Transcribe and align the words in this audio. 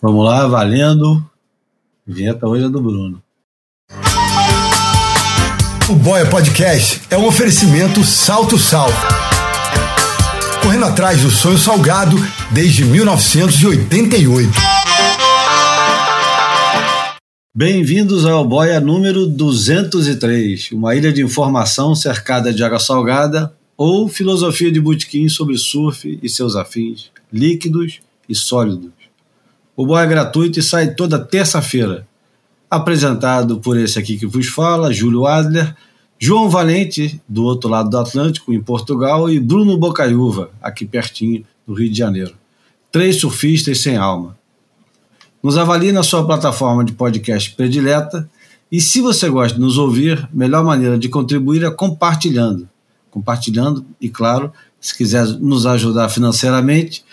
Vamos 0.00 0.24
lá, 0.24 0.46
valendo. 0.46 1.28
A 2.08 2.12
vinheta 2.12 2.46
hoje 2.46 2.66
é 2.66 2.68
do 2.68 2.80
Bruno. 2.80 3.20
O 5.90 5.94
Boia 5.94 6.24
Podcast 6.30 7.02
é 7.10 7.18
um 7.18 7.26
oferecimento 7.26 8.04
Salto 8.04 8.56
Sal. 8.56 8.88
Correndo 10.62 10.84
atrás 10.84 11.20
do 11.22 11.30
sonho 11.30 11.58
salgado 11.58 12.16
desde 12.52 12.84
1988. 12.84 14.52
Bem-vindos 17.52 18.24
ao 18.24 18.46
Boia 18.46 18.80
número 18.80 19.26
203, 19.26 20.70
uma 20.70 20.94
ilha 20.94 21.12
de 21.12 21.24
informação 21.24 21.96
cercada 21.96 22.52
de 22.52 22.62
água 22.62 22.78
salgada 22.78 23.52
ou 23.76 24.08
filosofia 24.08 24.70
de 24.70 24.80
botequim 24.80 25.28
sobre 25.28 25.58
surf 25.58 26.20
e 26.22 26.28
seus 26.28 26.54
afins, 26.54 27.10
líquidos 27.32 27.98
e 28.28 28.34
sólidos. 28.36 28.97
O 29.78 29.86
Boia 29.86 30.02
é 30.02 30.08
gratuito 30.08 30.58
e 30.58 30.62
sai 30.62 30.92
toda 30.92 31.20
terça-feira. 31.20 32.04
Apresentado 32.68 33.60
por 33.60 33.78
esse 33.78 33.96
aqui 33.96 34.18
que 34.18 34.26
vos 34.26 34.48
fala, 34.48 34.92
Júlio 34.92 35.24
Adler, 35.24 35.72
João 36.18 36.50
Valente, 36.50 37.22
do 37.28 37.44
outro 37.44 37.70
lado 37.70 37.88
do 37.88 37.96
Atlântico, 37.96 38.52
em 38.52 38.60
Portugal, 38.60 39.30
e 39.30 39.38
Bruno 39.38 39.78
Bocaiúva, 39.78 40.50
aqui 40.60 40.84
pertinho, 40.84 41.44
no 41.64 41.74
Rio 41.74 41.88
de 41.88 41.96
Janeiro. 41.96 42.34
Três 42.90 43.20
surfistas 43.20 43.80
sem 43.80 43.96
alma. 43.96 44.36
Nos 45.40 45.56
avalie 45.56 45.92
na 45.92 46.02
sua 46.02 46.26
plataforma 46.26 46.84
de 46.84 46.92
podcast 46.92 47.54
predileta 47.54 48.28
e 48.72 48.80
se 48.80 49.00
você 49.00 49.28
gosta 49.28 49.54
de 49.54 49.60
nos 49.60 49.78
ouvir, 49.78 50.28
melhor 50.32 50.64
maneira 50.64 50.98
de 50.98 51.08
contribuir 51.08 51.62
é 51.62 51.70
compartilhando. 51.70 52.68
Compartilhando 53.12 53.86
e, 54.00 54.08
claro, 54.08 54.52
se 54.80 54.96
quiser 54.96 55.24
nos 55.24 55.66
ajudar 55.66 56.08
financeiramente, 56.08 57.04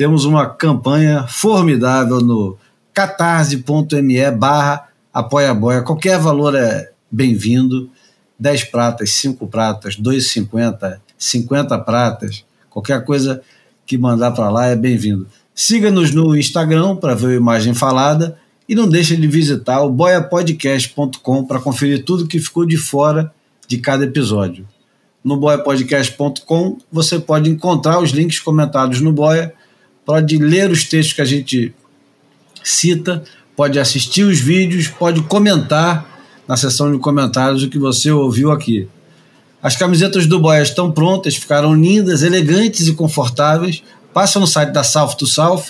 temos 0.00 0.24
uma 0.24 0.46
campanha 0.46 1.26
formidável 1.28 2.22
no 2.22 2.56
catarse.me 2.94 4.30
barra 4.30 4.88
apoia 5.12 5.52
boia. 5.52 5.82
Qualquer 5.82 6.18
valor 6.18 6.54
é 6.54 6.90
bem-vindo. 7.10 7.90
10 8.38 8.64
pratas, 8.70 9.10
5 9.10 9.46
pratas, 9.46 9.96
2,50, 9.96 10.98
50 11.18 11.78
pratas, 11.80 12.46
qualquer 12.70 13.04
coisa 13.04 13.42
que 13.84 13.98
mandar 13.98 14.30
para 14.30 14.48
lá 14.48 14.68
é 14.68 14.74
bem-vindo. 14.74 15.26
Siga-nos 15.54 16.14
no 16.14 16.34
Instagram 16.34 16.96
para 16.96 17.14
ver 17.14 17.32
a 17.32 17.36
imagem 17.36 17.74
falada 17.74 18.38
e 18.66 18.74
não 18.74 18.88
deixe 18.88 19.14
de 19.14 19.28
visitar 19.28 19.82
o 19.82 19.90
boiapodcast.com 19.90 21.44
para 21.44 21.60
conferir 21.60 22.06
tudo 22.06 22.26
que 22.26 22.38
ficou 22.38 22.64
de 22.64 22.78
fora 22.78 23.30
de 23.68 23.76
cada 23.76 24.04
episódio. 24.04 24.66
No 25.22 25.36
boiapodcast.com 25.36 26.78
você 26.90 27.18
pode 27.18 27.50
encontrar 27.50 28.00
os 28.00 28.12
links 28.12 28.40
comentados 28.40 29.02
no 29.02 29.12
Boia, 29.12 29.52
pode 30.10 30.38
ler 30.38 30.72
os 30.72 30.82
textos 30.82 31.12
que 31.12 31.22
a 31.22 31.24
gente 31.24 31.72
cita, 32.64 33.22
pode 33.54 33.78
assistir 33.78 34.24
os 34.24 34.40
vídeos, 34.40 34.88
pode 34.88 35.22
comentar 35.22 36.04
na 36.48 36.56
seção 36.56 36.90
de 36.90 36.98
comentários 36.98 37.62
o 37.62 37.68
que 37.68 37.78
você 37.78 38.10
ouviu 38.10 38.50
aqui. 38.50 38.88
As 39.62 39.76
camisetas 39.76 40.26
do 40.26 40.40
Boia 40.40 40.62
estão 40.62 40.90
prontas, 40.90 41.36
ficaram 41.36 41.76
lindas, 41.76 42.24
elegantes 42.24 42.88
e 42.88 42.92
confortáveis. 42.92 43.84
Passa 44.12 44.40
no 44.40 44.48
site 44.48 44.72
da 44.72 44.82
South 44.82 45.14
to 45.14 45.28
South, 45.28 45.66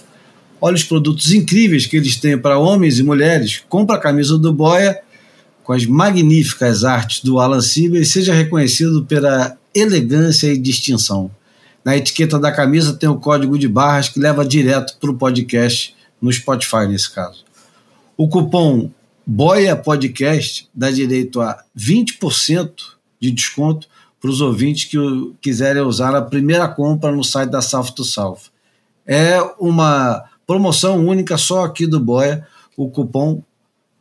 olha 0.59 0.77
os 0.77 0.85
produtos 0.85 1.35
incríveis 1.35 1.85
que 1.85 1.99
eles 1.99 2.17
têm 2.17 2.39
para 2.39 2.59
homens 2.59 2.99
e 2.99 3.03
mulheres. 3.03 3.63
Compra 3.69 3.97
a 3.97 4.01
camisa 4.01 4.39
do 4.39 4.55
Boia 4.55 4.99
com 5.63 5.75
as 5.75 5.85
magníficas 5.85 6.83
artes 6.83 7.23
do 7.23 7.39
Alan 7.39 7.61
Sieber 7.61 8.01
e 8.01 8.07
seja 8.07 8.33
reconhecido 8.33 9.05
pela 9.05 9.59
elegância 9.75 10.51
e 10.51 10.57
distinção. 10.57 11.31
Na 11.85 11.97
etiqueta 11.97 12.39
da 12.39 12.53
camisa 12.53 12.95
tem 12.95 13.09
o 13.09 13.19
código 13.19 13.59
de 13.59 13.69
barras 13.69 14.09
que 14.09 14.21
leva 14.21 14.45
direto 14.45 14.99
para 14.99 15.11
o 15.11 15.17
podcast 15.17 15.97
no 16.21 16.33
Spotify, 16.33 16.87
nesse 16.87 17.11
caso. 17.11 17.45
O 18.17 18.29
cupom 18.29 18.91
Boia 19.27 19.77
Podcast 19.77 20.69
dá 20.75 20.91
direito 20.91 21.41
a 21.41 21.63
20% 21.77 22.73
de 23.21 23.31
desconto 23.31 23.89
para 24.21 24.31
os 24.31 24.41
ouvintes 24.41 24.85
que 24.85 24.99
quiserem 25.41 25.83
usar 25.83 26.15
a 26.15 26.23
primeira 26.23 26.69
compra 26.69 27.11
no 27.11 27.25
site 27.25 27.51
da 27.51 27.63
South 27.63 27.93
to 27.93 28.05
South. 28.05 28.51
É 29.07 29.41
uma 29.59 30.25
promoção 30.47 31.07
única 31.07 31.39
só 31.39 31.65
aqui 31.65 31.87
do 31.87 31.99
Boia, 31.99 32.47
o 32.77 32.91
cupom 32.91 33.43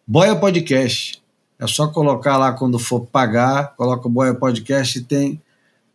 Boia 0.06 0.35
Podcast. 0.35 1.22
É 1.57 1.68
só 1.68 1.88
colocar 1.88 2.38
lá 2.38 2.53
quando 2.53 2.79
for 2.79 3.06
pagar, 3.06 3.75
coloca 3.75 4.07
o 4.07 4.12
Boia 4.12 4.34
Podcast 4.34 4.97
e 4.97 5.03
tem 5.03 5.41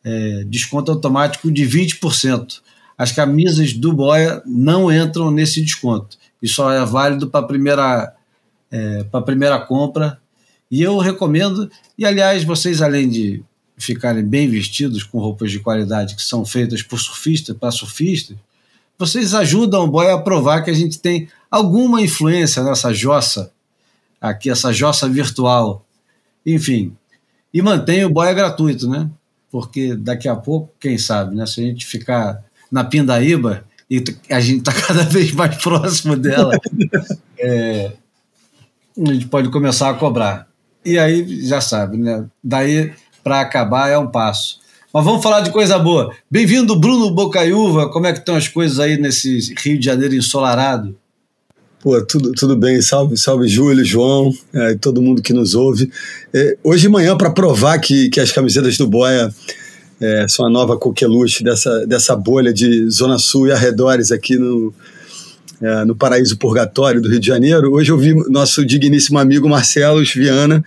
é, 0.05 0.45
desconto 0.47 0.93
automático 0.93 1.51
de 1.51 1.65
20%. 1.67 2.61
As 2.97 3.11
camisas 3.11 3.73
do 3.73 3.93
Boia 3.93 4.43
não 4.47 4.93
entram 4.93 5.31
nesse 5.31 5.63
desconto. 5.63 6.19
Só 6.47 6.71
é 6.71 6.85
válido 6.85 7.29
para 7.29 7.41
a 7.41 7.49
primeira 7.49 8.15
é, 8.71 9.05
primeira 9.25 9.59
compra. 9.59 10.21
E 10.71 10.83
eu 10.83 10.99
recomendo, 10.99 11.71
e 11.97 12.05
aliás, 12.05 12.45
vocês 12.45 12.83
além 12.83 13.09
de 13.09 13.43
ficarem 13.77 14.25
bem 14.25 14.49
vestidos 14.49 15.03
com 15.03 15.19
roupas 15.19 15.51
de 15.51 15.61
qualidade 15.61 16.15
que 16.15 16.23
são 16.23 16.45
feitas 16.45 16.83
por 16.83 16.99
surfistas, 16.99 17.57
para 17.57 17.71
surfistas, 17.71 18.37
vocês 18.99 19.35
ajudam 19.35 19.85
o 19.85 19.89
boy 19.89 20.11
a 20.11 20.19
provar 20.19 20.63
que 20.63 20.71
a 20.71 20.75
gente 20.75 20.99
tem 20.99 21.29
alguma 21.51 22.01
influência 22.01 22.63
nessa 22.63 22.93
jossa, 22.93 23.53
aqui, 24.21 24.51
essa 24.51 24.73
jossa 24.73 25.09
virtual. 25.09 25.85
Enfim, 26.47 26.97
e 27.53 27.63
mantém 27.63 28.05
o 28.05 28.11
boia 28.11 28.33
gratuito, 28.33 28.89
né? 28.89 29.09
Porque 29.55 29.95
daqui 29.95 30.27
a 30.27 30.35
pouco, 30.35 30.73
quem 30.81 30.99
sabe, 30.99 31.37
né? 31.37 31.47
Se 31.47 31.61
a 31.61 31.65
gente 31.65 31.87
ficar 31.87 32.43
na 32.73 32.83
Pindaíba 32.83 33.65
e 33.89 34.03
a 34.29 34.41
gente 34.41 34.59
está 34.59 34.73
cada 34.83 35.05
vez 35.05 35.31
mais 35.31 35.63
próximo 35.63 36.17
dela, 36.17 36.59
é, 37.39 37.93
a 39.01 39.13
gente 39.13 39.29
pode 39.29 39.51
começar 39.51 39.91
a 39.91 39.95
cobrar. 39.95 40.49
E 40.85 40.99
aí, 40.99 41.47
já 41.47 41.61
sabe, 41.61 41.97
né? 41.97 42.25
Daí 42.43 42.93
para 43.23 43.43
acabar 43.43 43.89
é 43.89 43.97
um 43.97 44.09
passo. 44.09 44.59
Mas 44.93 45.05
vamos 45.05 45.23
falar 45.23 45.43
de 45.43 45.53
coisa 45.53 45.79
boa. 45.79 46.13
Bem-vindo, 46.29 46.75
Bruno 46.75 47.13
Bocaiúva. 47.13 47.89
Como 47.91 48.09
é 48.09 48.13
que 48.13 48.19
estão 48.19 48.35
as 48.35 48.49
coisas 48.49 48.81
aí 48.81 48.97
nesse 48.97 49.55
Rio 49.57 49.79
de 49.79 49.85
Janeiro 49.85 50.17
ensolarado? 50.17 50.99
Pô, 51.85 52.01
tudo, 52.01 52.33
tudo 52.33 52.57
bem. 52.57 52.81
Salve, 52.81 53.15
salve, 53.15 53.47
Júlio, 53.47 53.85
João, 53.85 54.33
é, 54.55 54.75
todo 54.75 55.03
mundo 55.03 55.21
que 55.21 55.35
nos 55.35 55.55
ouve. 55.55 55.93
É, 56.33 56.57
hoje 56.65 56.81
de 56.81 56.89
manhã, 56.89 57.15
para 57.15 57.31
provar 57.31 57.79
que, 57.79 58.09
que 58.09 58.19
as 58.19 58.33
camisetas 58.33 58.79
do 58.79 58.89
Boia 58.89 59.31
é, 60.01 60.27
são 60.27 60.47
a 60.47 60.51
nova 60.51 60.79
coqueluche 60.79 61.45
dessa, 61.45 61.87
dessa 61.87 62.17
bolha 62.17 62.55
de 62.55 62.89
Zona 62.89 63.19
Sul 63.19 63.49
e 63.49 63.53
arredores 63.53 64.11
aqui 64.11 64.39
no, 64.39 64.73
é, 65.61 65.85
no 65.85 65.95
Paraíso 65.95 66.39
Purgatório 66.39 67.03
do 67.03 67.09
Rio 67.11 67.21
de 67.21 67.27
Janeiro. 67.27 67.75
Hoje 67.75 67.93
eu 67.93 67.99
vi 67.99 68.15
nosso 68.31 68.65
digníssimo 68.65 69.19
amigo 69.19 69.47
Marcelo 69.47 70.03
Viana 70.03 70.65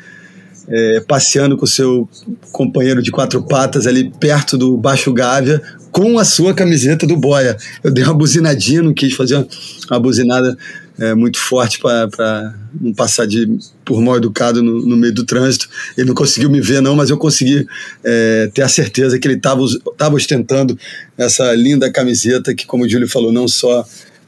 é, 0.67 1.00
passeando 1.00 1.57
com 1.57 1.66
seu 1.66 2.07
companheiro 2.51 3.01
de 3.01 3.09
quatro 3.09 3.41
patas 3.41 3.88
ali 3.88 4.11
perto 4.19 4.56
do 4.56 4.77
Baixo 4.77 5.11
Gávea 5.11 5.63
com 5.91 6.19
a 6.19 6.23
sua 6.23 6.53
camiseta 6.53 7.07
do 7.07 7.17
Boia. 7.17 7.57
Eu 7.83 7.89
dei 7.89 8.03
uma 8.03 8.13
buzinadinha, 8.13 8.83
não 8.83 8.94
quis 8.94 9.13
fazer 9.13 9.35
uma, 9.38 9.47
uma 9.89 10.00
buzinada 10.00 10.56
é, 10.99 11.13
muito 11.13 11.39
forte 11.39 11.79
para 11.79 12.53
não 12.79 12.93
passar 12.93 13.27
de 13.27 13.47
por 13.85 14.01
mal 14.01 14.17
educado 14.17 14.63
no, 14.63 14.85
no, 14.85 14.97
meio 14.97 15.13
do 15.13 15.25
trânsito. 15.25 15.69
Ele 15.97 16.07
não 16.07 16.15
conseguiu 16.15 16.49
me 16.49 16.59
ver, 16.59 16.81
não, 16.81 16.95
mas 16.95 17.09
eu 17.09 17.17
consegui 17.17 17.67
é, 18.03 18.49
ter 18.53 18.63
a 18.63 18.67
certeza 18.67 19.19
que 19.19 19.27
ele 19.27 19.35
estava 19.35 20.15
ostentando 20.15 20.77
essa 21.17 21.53
linda 21.53 21.91
camiseta 21.91 22.53
que, 22.53 22.65
como 22.65 22.83
o 22.83 22.89
Júlio 22.89 23.07
falou, 23.07 23.31
não 23.31 23.47
só 23.47 23.85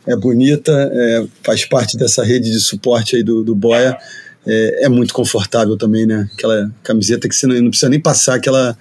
é 0.07 0.15
bonita, 0.15 0.71
é, 0.71 1.25
faz 1.43 1.65
parte 1.65 1.97
dessa 1.97 2.23
rede 2.23 2.51
de 2.51 2.59
suporte 2.59 3.15
aí 3.15 3.23
do, 3.23 3.43
do 3.43 3.55
Boia. 3.55 3.97
É, 4.47 4.85
é, 4.85 4.89
muito 4.89 5.13
confortável 5.13 5.77
também, 5.77 6.05
né? 6.05 6.29
Aquela 6.33 6.71
camiseta 6.81 7.27
que 7.27 7.35
você 7.35 7.45
não, 7.45 7.55
não 7.61 7.69
precisa 7.69 7.89
nem 7.89 7.99
passar, 7.99 8.39
que 8.39 8.47
ela, 8.47 8.75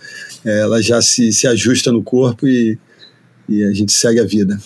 é, 0.44 0.60
ela 0.60 0.80
já 0.80 1.02
se, 1.02 1.32
se 1.32 1.46
ajusta 1.46 1.90
no 1.90 2.02
corpo 2.02 2.46
e, 2.46 2.78
e 3.48 3.64
a 3.64 3.72
gente 3.72 3.92
segue 3.92 4.20
a 4.20 4.24
vida. 4.24 4.58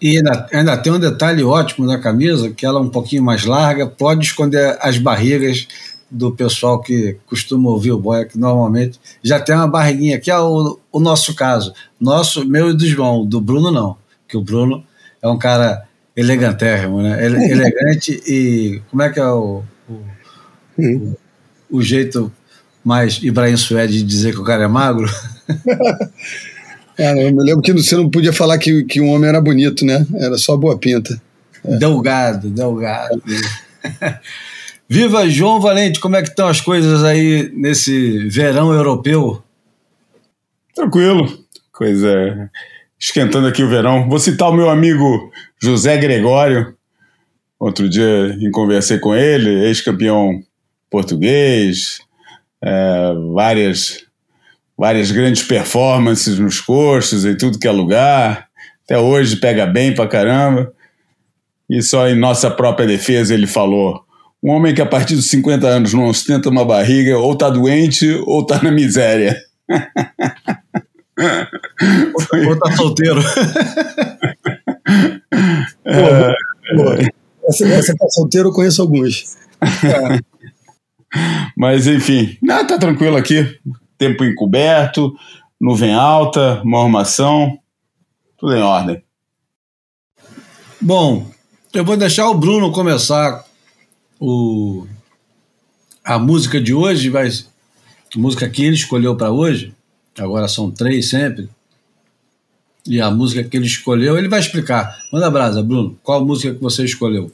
E 0.00 0.16
ainda, 0.16 0.46
ainda, 0.52 0.76
tem 0.76 0.92
um 0.92 0.98
detalhe 0.98 1.42
ótimo 1.42 1.86
na 1.86 1.98
camisa, 1.98 2.50
que 2.50 2.64
ela 2.64 2.78
é 2.78 2.82
um 2.82 2.88
pouquinho 2.88 3.22
mais 3.22 3.44
larga, 3.44 3.86
pode 3.86 4.24
esconder 4.24 4.78
as 4.80 4.96
barrigas 4.96 5.68
do 6.10 6.32
pessoal 6.32 6.80
que 6.80 7.16
costuma 7.26 7.70
ouvir 7.70 7.92
o 7.92 7.98
Boia, 7.98 8.24
que 8.24 8.38
normalmente 8.38 8.98
já 9.22 9.38
tem 9.38 9.54
uma 9.54 9.68
barriguinha, 9.68 10.18
que 10.18 10.30
é 10.30 10.38
o, 10.38 10.78
o 10.90 10.98
nosso 10.98 11.34
caso. 11.34 11.72
Nosso, 12.00 12.44
meu 12.46 12.70
e 12.70 12.76
do 12.76 12.86
João, 12.86 13.24
do 13.24 13.40
Bruno 13.40 13.70
não, 13.70 13.96
que 14.26 14.36
o 14.36 14.42
Bruno 14.42 14.82
é 15.22 15.28
um 15.28 15.38
cara 15.38 15.86
elegantérrimo, 16.16 17.02
né? 17.02 17.24
Ele, 17.24 17.36
elegante 17.50 18.22
e 18.26 18.82
como 18.90 19.02
é 19.02 19.10
que 19.10 19.20
é 19.20 19.26
o, 19.26 19.62
o, 19.88 19.94
o, 20.78 21.16
o 21.70 21.82
jeito 21.82 22.32
mais 22.82 23.22
Ibrahim 23.22 23.56
Suede 23.56 23.98
de 23.98 24.02
dizer 24.02 24.32
que 24.32 24.40
o 24.40 24.44
cara 24.44 24.64
é 24.64 24.68
magro? 24.68 25.08
Cara, 27.00 27.18
eu 27.18 27.32
me 27.32 27.42
lembro 27.42 27.62
que 27.62 27.72
você 27.72 27.96
não 27.96 28.10
podia 28.10 28.30
falar 28.30 28.58
que, 28.58 28.84
que 28.84 29.00
um 29.00 29.08
homem 29.08 29.30
era 29.30 29.40
bonito, 29.40 29.86
né? 29.86 30.06
Era 30.16 30.36
só 30.36 30.54
boa 30.54 30.76
pinta. 30.76 31.18
É. 31.64 31.78
Delgado, 31.78 32.50
delgado. 32.50 33.22
Viva 34.86 35.26
João 35.26 35.62
Valente, 35.62 35.98
como 35.98 36.16
é 36.16 36.22
que 36.22 36.28
estão 36.28 36.46
as 36.46 36.60
coisas 36.60 37.02
aí 37.02 37.50
nesse 37.54 38.28
verão 38.28 38.70
europeu? 38.74 39.42
Tranquilo, 40.74 41.26
coisa 41.72 42.50
esquentando 42.98 43.46
aqui 43.46 43.62
o 43.62 43.70
verão. 43.70 44.06
Vou 44.06 44.18
citar 44.18 44.50
o 44.50 44.54
meu 44.54 44.68
amigo 44.68 45.32
José 45.58 45.96
Gregório, 45.96 46.76
outro 47.58 47.88
dia 47.88 48.36
conversei 48.52 48.98
com 48.98 49.14
ele, 49.14 49.64
ex-campeão 49.64 50.42
português, 50.90 52.00
é, 52.62 53.14
várias, 53.32 54.04
várias 54.80 55.12
grandes 55.12 55.42
performances 55.42 56.38
nos 56.38 56.58
cursos, 56.58 57.26
em 57.26 57.36
tudo 57.36 57.58
que 57.58 57.68
é 57.68 57.70
lugar. 57.70 58.48
Até 58.82 58.98
hoje 58.98 59.36
pega 59.36 59.66
bem 59.66 59.94
pra 59.94 60.08
caramba. 60.08 60.72
E 61.68 61.82
só 61.82 62.08
em 62.08 62.18
nossa 62.18 62.50
própria 62.50 62.86
defesa 62.86 63.34
ele 63.34 63.46
falou: 63.46 64.00
um 64.42 64.50
homem 64.50 64.74
que 64.74 64.80
a 64.80 64.86
partir 64.86 65.16
dos 65.16 65.28
50 65.28 65.66
anos 65.66 65.92
não 65.92 66.06
ostenta 66.06 66.48
uma 66.48 66.64
barriga, 66.64 67.18
ou 67.18 67.36
tá 67.36 67.50
doente 67.50 68.10
ou 68.24 68.46
tá 68.46 68.62
na 68.62 68.72
miséria. 68.72 69.36
ou 72.48 72.58
tá 72.58 72.72
solteiro. 72.74 73.20
é, 75.84 76.34
pô, 76.74 76.94
essa, 77.46 77.68
essa 77.68 77.94
tá 77.94 78.08
solteiro 78.08 78.48
eu 78.48 78.52
conheço 78.54 78.80
alguns. 78.80 79.36
É. 79.84 80.18
Mas 81.54 81.86
enfim, 81.86 82.38
não, 82.40 82.66
tá 82.66 82.78
tranquilo 82.78 83.18
aqui. 83.18 83.60
Tempo 84.00 84.24
encoberto, 84.24 85.14
nuvem 85.60 85.92
alta, 85.92 86.62
uma 86.62 86.82
armação, 86.82 87.58
tudo 88.38 88.56
em 88.56 88.62
ordem. 88.62 89.02
Bom, 90.80 91.30
eu 91.74 91.84
vou 91.84 91.98
deixar 91.98 92.30
o 92.30 92.34
Bruno 92.34 92.72
começar 92.72 93.44
o, 94.18 94.86
a 96.02 96.18
música 96.18 96.58
de 96.58 96.72
hoje, 96.72 97.10
vai, 97.10 97.28
a 97.28 98.18
música 98.18 98.48
que 98.48 98.64
ele 98.64 98.74
escolheu 98.74 99.14
para 99.14 99.30
hoje, 99.30 99.74
agora 100.18 100.48
são 100.48 100.70
três 100.70 101.10
sempre, 101.10 101.50
e 102.86 103.02
a 103.02 103.10
música 103.10 103.44
que 103.44 103.54
ele 103.54 103.66
escolheu, 103.66 104.16
ele 104.16 104.30
vai 104.30 104.40
explicar. 104.40 104.96
Manda 105.12 105.30
brasa, 105.30 105.62
Bruno, 105.62 105.98
qual 106.02 106.24
música 106.24 106.54
que 106.54 106.62
você 106.62 106.86
escolheu? 106.86 107.30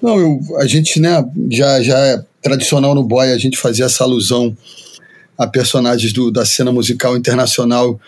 Não, 0.00 0.20
eu, 0.20 0.40
a 0.58 0.68
gente, 0.68 1.00
né, 1.00 1.28
já, 1.50 1.82
já 1.82 1.98
é 1.98 2.24
tradicional 2.40 2.94
no 2.94 3.02
Boy 3.02 3.32
a 3.32 3.38
gente 3.38 3.58
fazer 3.58 3.82
essa 3.82 4.04
alusão 4.04 4.56
a 5.36 5.46
personagens 5.46 6.12
do, 6.12 6.30
da 6.30 6.44
cena 6.44 6.70
musical 6.70 7.16
internacional 7.16 8.00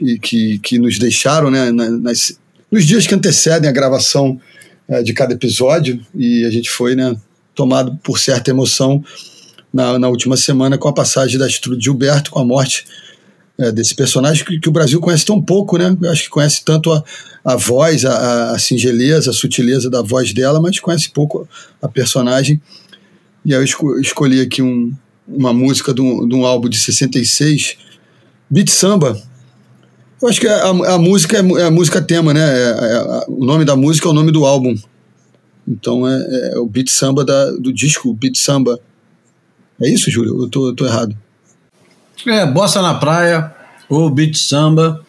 e 0.00 0.18
que, 0.18 0.58
que 0.60 0.78
nos 0.78 0.98
deixaram, 0.98 1.50
né, 1.50 1.70
nas, 1.70 2.38
nos 2.70 2.86
dias 2.86 3.06
que 3.06 3.14
antecedem 3.14 3.68
a 3.68 3.72
gravação 3.72 4.40
é, 4.88 5.02
de 5.02 5.12
cada 5.12 5.34
episódio 5.34 6.00
e 6.14 6.44
a 6.44 6.50
gente 6.50 6.70
foi, 6.70 6.94
né, 6.94 7.14
tomado 7.54 7.98
por 8.02 8.18
certa 8.18 8.50
emoção 8.50 9.04
na, 9.72 9.98
na 9.98 10.08
última 10.08 10.36
semana 10.36 10.78
com 10.78 10.88
a 10.88 10.92
passagem 10.92 11.38
da 11.38 11.46
Estrude 11.46 11.84
Gilberto, 11.84 12.30
com 12.30 12.40
a 12.40 12.44
morte 12.44 12.86
é, 13.58 13.70
desse 13.70 13.94
personagem 13.94 14.44
que, 14.44 14.58
que, 14.58 14.68
o 14.68 14.72
Brasil 14.72 15.00
conhece 15.00 15.24
tão 15.24 15.40
pouco, 15.40 15.76
né? 15.76 15.94
Acho 16.10 16.24
que 16.24 16.30
conhece 16.30 16.64
tanto 16.64 16.90
a, 16.90 17.04
a 17.44 17.56
voz, 17.56 18.04
a, 18.06 18.52
a, 18.52 18.58
singeleza, 18.58 19.30
a 19.30 19.34
sutileza 19.34 19.90
da 19.90 20.00
voz 20.00 20.32
dela, 20.32 20.60
mas 20.60 20.80
conhece 20.80 21.10
pouco 21.10 21.46
a 21.82 21.86
personagem. 21.86 22.60
E 23.44 23.54
aí 23.54 23.60
eu 23.60 23.64
esco, 23.64 24.00
escolhi 24.00 24.40
aqui 24.40 24.62
um, 24.62 24.92
uma 25.26 25.52
música 25.52 25.94
de 25.94 26.00
um, 26.00 26.28
de 26.28 26.34
um, 26.34 26.44
álbum 26.44 26.68
de 26.68 26.78
66, 26.78 27.76
Beat 28.48 28.68
Samba. 28.68 29.20
Eu 30.20 30.28
acho 30.28 30.40
que 30.40 30.46
a, 30.46 30.68
a 30.68 30.98
música 30.98 31.38
é, 31.38 31.60
é, 31.60 31.64
a 31.64 31.70
música 31.70 32.02
tema, 32.02 32.34
né? 32.34 32.40
É, 32.40 32.70
é, 32.70 33.24
o 33.28 33.44
nome 33.44 33.64
da 33.64 33.74
música 33.76 34.08
é 34.08 34.10
o 34.10 34.14
nome 34.14 34.32
do 34.32 34.44
álbum. 34.44 34.74
Então 35.66 36.06
é, 36.06 36.52
é 36.52 36.58
o 36.58 36.66
Beat 36.66 36.90
Samba 36.90 37.24
da, 37.24 37.52
do 37.52 37.72
disco 37.72 38.12
Beat 38.12 38.36
Samba. 38.36 38.78
É 39.80 39.88
isso, 39.88 40.10
Júlio? 40.10 40.42
Eu 40.42 40.48
tô, 40.48 40.68
eu 40.68 40.74
tô 40.74 40.86
errado. 40.86 41.16
É, 42.26 42.44
Bossa 42.44 42.82
na 42.82 42.94
Praia 42.94 43.54
ou 43.88 44.10
Beat 44.10 44.36
Samba. 44.36 45.04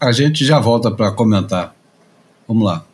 A 0.00 0.10
gente 0.10 0.44
já 0.44 0.58
volta 0.58 0.90
para 0.90 1.12
comentar. 1.12 1.74
Vamos 2.48 2.64
lá. 2.64 2.84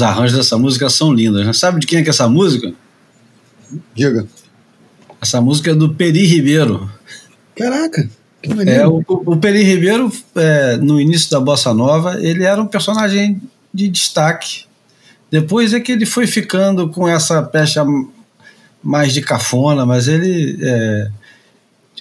Os 0.00 0.02
arranjos 0.02 0.36
dessa 0.36 0.56
música 0.56 0.88
são 0.88 1.12
lindos. 1.12 1.44
Né? 1.44 1.52
Sabe 1.52 1.80
de 1.80 1.86
quem 1.86 1.98
é 1.98 2.02
que 2.02 2.08
é 2.08 2.10
essa 2.10 2.28
música? 2.28 2.72
Diga. 3.94 4.26
Essa 5.20 5.40
música 5.40 5.70
é 5.70 5.74
do 5.74 5.94
Peri 5.94 6.24
Ribeiro. 6.24 6.90
Caraca! 7.54 8.08
É, 8.66 8.86
o, 8.86 9.04
o 9.06 9.36
Peri 9.36 9.62
Ribeiro, 9.62 10.10
é, 10.34 10.78
no 10.78 10.98
início 10.98 11.30
da 11.30 11.38
Bossa 11.38 11.74
Nova, 11.74 12.18
ele 12.20 12.44
era 12.44 12.60
um 12.60 12.66
personagem 12.66 13.40
de 13.72 13.86
destaque. 13.86 14.64
Depois 15.30 15.74
é 15.74 15.80
que 15.80 15.92
ele 15.92 16.06
foi 16.06 16.26
ficando 16.26 16.88
com 16.88 17.06
essa 17.06 17.42
pecha 17.42 17.84
mais 18.82 19.12
de 19.12 19.20
cafona, 19.20 19.84
mas 19.84 20.08
ele 20.08 20.58
é 20.62 21.10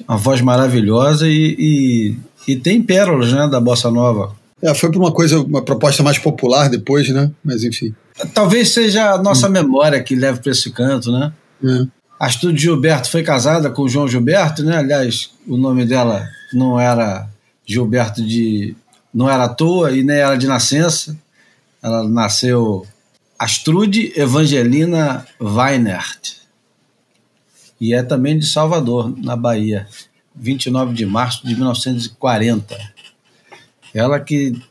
uma 0.08 0.18
voz 0.18 0.40
maravilhosa 0.40 1.28
e, 1.28 2.16
e, 2.48 2.54
e 2.54 2.56
tem 2.56 2.82
pérolas 2.82 3.34
né, 3.34 3.46
da 3.50 3.60
Bossa 3.60 3.92
Nova. 3.92 4.34
É, 4.62 4.74
foi 4.74 4.90
para 4.90 5.00
uma 5.00 5.12
coisa, 5.12 5.40
uma 5.40 5.62
proposta 5.62 6.04
mais 6.04 6.18
popular 6.18 6.70
depois, 6.70 7.10
né? 7.10 7.32
Mas 7.44 7.64
enfim. 7.64 7.94
Talvez 8.34 8.72
seja 8.72 9.14
a 9.14 9.18
nossa 9.18 9.48
hum. 9.48 9.52
memória 9.52 10.02
que 10.04 10.16
leva 10.16 10.40
para 10.40 10.52
esse 10.52 10.70
canto, 10.72 11.12
né? 11.12 11.32
É. 11.64 11.88
A 12.20 12.28
Gilberto 12.28 13.10
foi 13.10 13.24
casada 13.24 13.70
com 13.70 13.84
o 13.84 13.90
João 13.90 14.08
Gilberto, 14.08 14.62
né? 14.64 14.78
Aliás, 14.78 15.32
o 15.48 15.56
nome 15.56 15.86
dela 15.86 16.28
não 16.54 16.78
era 16.78 17.30
Gilberto 17.66 18.22
de. 18.22 18.76
não 19.14 19.30
era 19.30 19.46
à 19.46 19.50
toa 19.50 19.92
e 19.92 20.04
nem 20.04 20.18
era 20.18 20.36
de 20.36 20.46
nascença. 20.46 21.18
Ela 21.82 22.04
nasceu 22.08 22.86
Astrude 23.38 24.12
Evangelina 24.18 25.26
Weinert. 25.40 26.40
E 27.80 27.94
é 27.94 28.04
também 28.04 28.38
de 28.38 28.46
Salvador, 28.46 29.16
na 29.18 29.38
Bahia. 29.38 29.88
29 30.36 30.94
de 30.94 31.06
março 31.06 31.48
de 31.48 31.56
1940. 31.56 32.78
Ela 33.94 34.20
que 34.20 34.62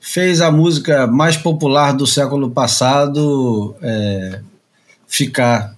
fez 0.00 0.40
a 0.40 0.50
música 0.50 1.06
mais 1.06 1.36
popular 1.36 1.92
do 1.92 2.06
século 2.06 2.50
passado 2.50 3.76
é, 3.82 4.40
ficar 5.06 5.76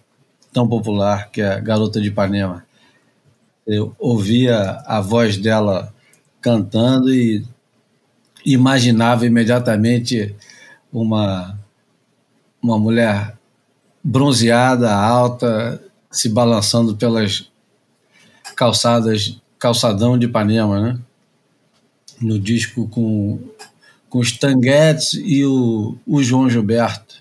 tão 0.52 0.68
popular, 0.68 1.30
que 1.30 1.40
é 1.40 1.54
a 1.54 1.60
Garota 1.60 2.00
de 2.00 2.08
Ipanema. 2.08 2.64
Eu 3.66 3.94
ouvia 3.98 4.82
a 4.86 5.00
voz 5.00 5.36
dela 5.36 5.92
cantando 6.40 7.12
e 7.12 7.44
imaginava 8.44 9.26
imediatamente 9.26 10.34
uma, 10.92 11.58
uma 12.62 12.78
mulher 12.78 13.36
bronzeada, 14.02 14.94
alta, 14.94 15.82
se 16.10 16.28
balançando 16.28 16.96
pelas 16.96 17.50
calçadas, 18.56 19.38
calçadão 19.58 20.18
de 20.18 20.26
Ipanema, 20.26 20.80
né? 20.80 20.98
No 22.20 22.38
disco 22.38 22.88
com, 22.88 23.38
com 24.08 24.18
os 24.18 24.32
Tanguetes 24.32 25.14
e 25.14 25.44
o, 25.44 25.96
o 26.06 26.22
João 26.22 26.50
Gilberto. 26.50 27.16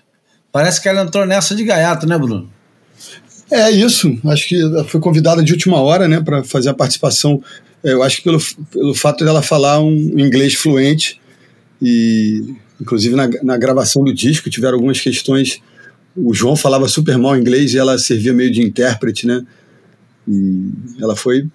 Parece 0.50 0.80
que 0.80 0.88
ela 0.88 1.02
entrou 1.02 1.26
nessa 1.26 1.54
de 1.54 1.64
gaiato, 1.64 2.06
né, 2.06 2.18
Bruno? 2.18 2.50
É 3.50 3.70
isso. 3.70 4.18
Acho 4.26 4.48
que 4.48 4.60
foi 4.88 5.00
convidada 5.00 5.42
de 5.42 5.52
última 5.52 5.80
hora, 5.80 6.08
né, 6.08 6.20
para 6.20 6.42
fazer 6.44 6.70
a 6.70 6.74
participação. 6.74 7.42
É, 7.82 7.92
eu 7.92 8.02
acho 8.02 8.18
que 8.18 8.24
pelo, 8.24 8.38
pelo 8.70 8.94
fato 8.94 9.24
dela 9.24 9.42
falar 9.42 9.80
um 9.80 10.18
inglês 10.18 10.54
fluente 10.54 11.20
e, 11.80 12.54
inclusive, 12.80 13.14
na, 13.14 13.28
na 13.42 13.56
gravação 13.56 14.02
do 14.02 14.12
disco 14.12 14.50
tiveram 14.50 14.74
algumas 14.74 15.00
questões. 15.00 15.60
O 16.16 16.34
João 16.34 16.56
falava 16.56 16.88
super 16.88 17.16
mal 17.16 17.36
inglês 17.36 17.72
e 17.72 17.78
ela 17.78 17.98
servia 17.98 18.32
meio 18.32 18.50
de 18.50 18.60
intérprete, 18.60 19.26
né? 19.26 19.44
E 20.26 20.70
ela 21.00 21.16
foi. 21.16 21.46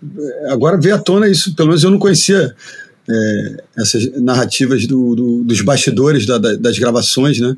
Agora 0.48 0.80
veio 0.80 0.96
à 0.96 0.98
tona 0.98 1.28
isso, 1.28 1.54
pelo 1.56 1.70
menos 1.70 1.84
eu 1.84 1.92
não 1.92 2.00
conhecia 2.00 2.56
é, 3.10 3.64
essas 3.78 4.12
narrativas 4.22 4.88
do, 4.88 5.16
do, 5.16 5.44
dos 5.44 5.62
bastidores 5.62 6.26
da, 6.26 6.38
da, 6.38 6.56
das 6.56 6.80
gravações, 6.80 7.40
né? 7.40 7.56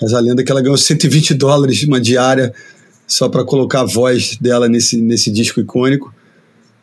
Reza 0.00 0.16
a 0.16 0.20
lenda 0.20 0.44
que 0.44 0.50
ela 0.50 0.60
ganhou 0.60 0.76
120 0.76 1.34
dólares 1.34 1.82
uma 1.84 2.00
diária 2.00 2.52
só 3.06 3.28
para 3.28 3.44
colocar 3.44 3.80
a 3.80 3.84
voz 3.84 4.36
dela 4.36 4.68
nesse, 4.68 5.00
nesse 5.00 5.30
disco 5.30 5.60
icônico. 5.60 6.14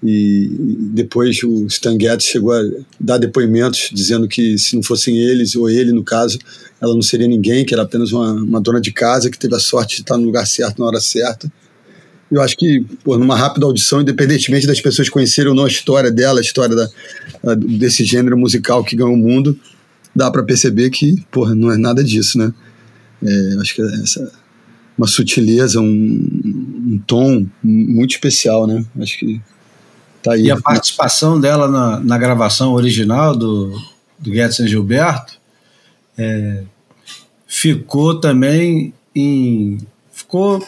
E 0.05 0.49
depois 0.91 1.41
o 1.43 1.65
Stan 1.67 1.97
Getz 1.99 2.25
chegou 2.25 2.51
a 2.51 2.61
dar 2.99 3.17
depoimentos 3.17 3.89
dizendo 3.93 4.27
que 4.27 4.57
se 4.57 4.75
não 4.75 4.83
fossem 4.83 5.17
eles, 5.17 5.55
ou 5.55 5.69
ele 5.69 5.93
no 5.93 6.03
caso, 6.03 6.37
ela 6.81 6.93
não 6.93 7.01
seria 7.01 7.27
ninguém, 7.27 7.63
que 7.63 7.73
era 7.73 7.83
apenas 7.83 8.11
uma, 8.11 8.33
uma 8.33 8.59
dona 8.59 8.81
de 8.81 8.91
casa 8.91 9.29
que 9.29 9.39
teve 9.39 9.55
a 9.55 9.59
sorte 9.59 9.97
de 9.97 10.01
estar 10.01 10.17
no 10.17 10.25
lugar 10.25 10.45
certo 10.45 10.79
na 10.79 10.85
hora 10.87 10.99
certa. 10.99 11.49
Eu 12.31 12.41
acho 12.41 12.57
que, 12.57 12.81
por 13.03 13.19
numa 13.19 13.35
rápida 13.35 13.65
audição, 13.65 14.01
independentemente 14.01 14.65
das 14.65 14.81
pessoas 14.81 15.09
conhecerem 15.09 15.49
ou 15.49 15.55
não 15.55 15.65
a 15.65 15.67
história 15.67 16.11
dela, 16.11 16.39
a 16.39 16.41
história 16.41 16.75
da, 16.75 17.55
desse 17.55 18.03
gênero 18.03 18.37
musical 18.37 18.83
que 18.83 18.95
ganhou 18.95 19.13
o 19.13 19.17
mundo, 19.17 19.57
dá 20.15 20.31
para 20.31 20.43
perceber 20.43 20.89
que, 20.89 21.23
porra, 21.31 21.53
não 21.53 21.71
é 21.71 21.77
nada 21.77 22.03
disso, 22.03 22.37
né? 22.37 22.51
É, 23.23 23.55
acho 23.61 23.75
que 23.75 23.81
é 23.81 23.85
essa 24.01 24.43
uma 24.97 25.07
sutileza, 25.07 25.79
um, 25.79 25.83
um, 25.83 27.01
tom 27.05 27.45
muito 27.63 28.11
especial, 28.11 28.67
né? 28.67 28.85
Acho 28.99 29.17
que 29.17 29.41
tá 30.21 30.33
aí. 30.33 30.43
E 30.43 30.51
a 30.51 30.59
participação 30.59 31.39
dela 31.39 31.67
na, 31.67 31.99
na 31.99 32.17
gravação 32.17 32.73
original 32.73 33.35
do, 33.35 33.71
do 34.19 34.31
Guedes 34.31 34.57
Gilberto 34.69 35.33
é, 36.17 36.63
ficou 37.47 38.19
também 38.19 38.93
em. 39.15 39.79
ficou 40.11 40.65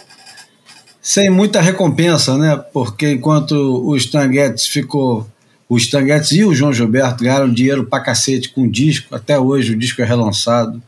sem 1.06 1.30
muita 1.30 1.62
recompensa, 1.62 2.36
né? 2.36 2.60
Porque 2.74 3.12
enquanto 3.12 3.54
o 3.54 3.96
Stan 3.96 4.28
Getz 4.34 4.66
ficou. 4.66 5.28
O 5.70 5.78
Stan 5.78 6.04
Getz 6.04 6.32
e 6.32 6.44
o 6.44 6.52
João 6.52 6.74
Gilberto 6.74 7.24
ganharam 7.24 7.52
dinheiro 7.52 7.86
pra 7.86 8.00
cacete 8.00 8.50
com 8.50 8.64
o 8.64 8.72
disco, 8.72 9.14
até 9.14 9.38
hoje 9.38 9.74
o 9.74 9.78
disco 9.78 10.02
é 10.02 10.06
relançado 10.06 10.82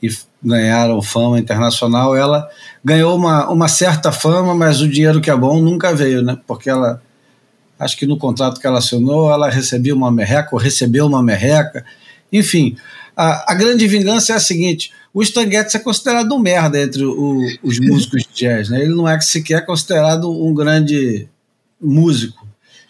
e 0.00 0.08
ganharam 0.40 1.02
fama 1.02 1.40
internacional. 1.40 2.14
Ela 2.14 2.48
ganhou 2.84 3.16
uma, 3.16 3.50
uma 3.50 3.66
certa 3.66 4.12
fama, 4.12 4.54
mas 4.54 4.80
o 4.80 4.88
dinheiro 4.88 5.20
que 5.20 5.28
é 5.28 5.36
bom 5.36 5.60
nunca 5.60 5.92
veio, 5.92 6.22
né? 6.22 6.38
Porque 6.46 6.70
ela, 6.70 7.02
acho 7.80 7.96
que 7.96 8.06
no 8.06 8.16
contrato 8.16 8.60
que 8.60 8.66
ela 8.66 8.78
assinou, 8.78 9.28
ela 9.28 9.50
recebia 9.50 9.94
uma 9.94 10.12
merreca 10.12 10.50
ou 10.52 10.60
recebeu 10.60 11.04
uma 11.04 11.20
merreca. 11.20 11.84
Enfim, 12.32 12.76
a, 13.16 13.52
a 13.52 13.54
grande 13.56 13.88
vingança 13.88 14.34
é 14.34 14.36
a 14.36 14.40
seguinte: 14.40 14.92
o 15.18 15.22
Stan 15.22 15.50
Getz 15.50 15.74
é 15.74 15.78
considerado 15.78 16.32
um 16.34 16.38
merda 16.38 16.80
entre 16.80 17.04
o, 17.04 17.40
os 17.62 17.80
músicos 17.80 18.22
de 18.22 18.28
jazz, 18.34 18.68
né? 18.68 18.82
Ele 18.82 18.94
não 18.94 19.08
é 19.08 19.20
sequer 19.20 19.64
considerado 19.64 20.30
um 20.30 20.54
grande 20.54 21.28
músico. 21.80 22.46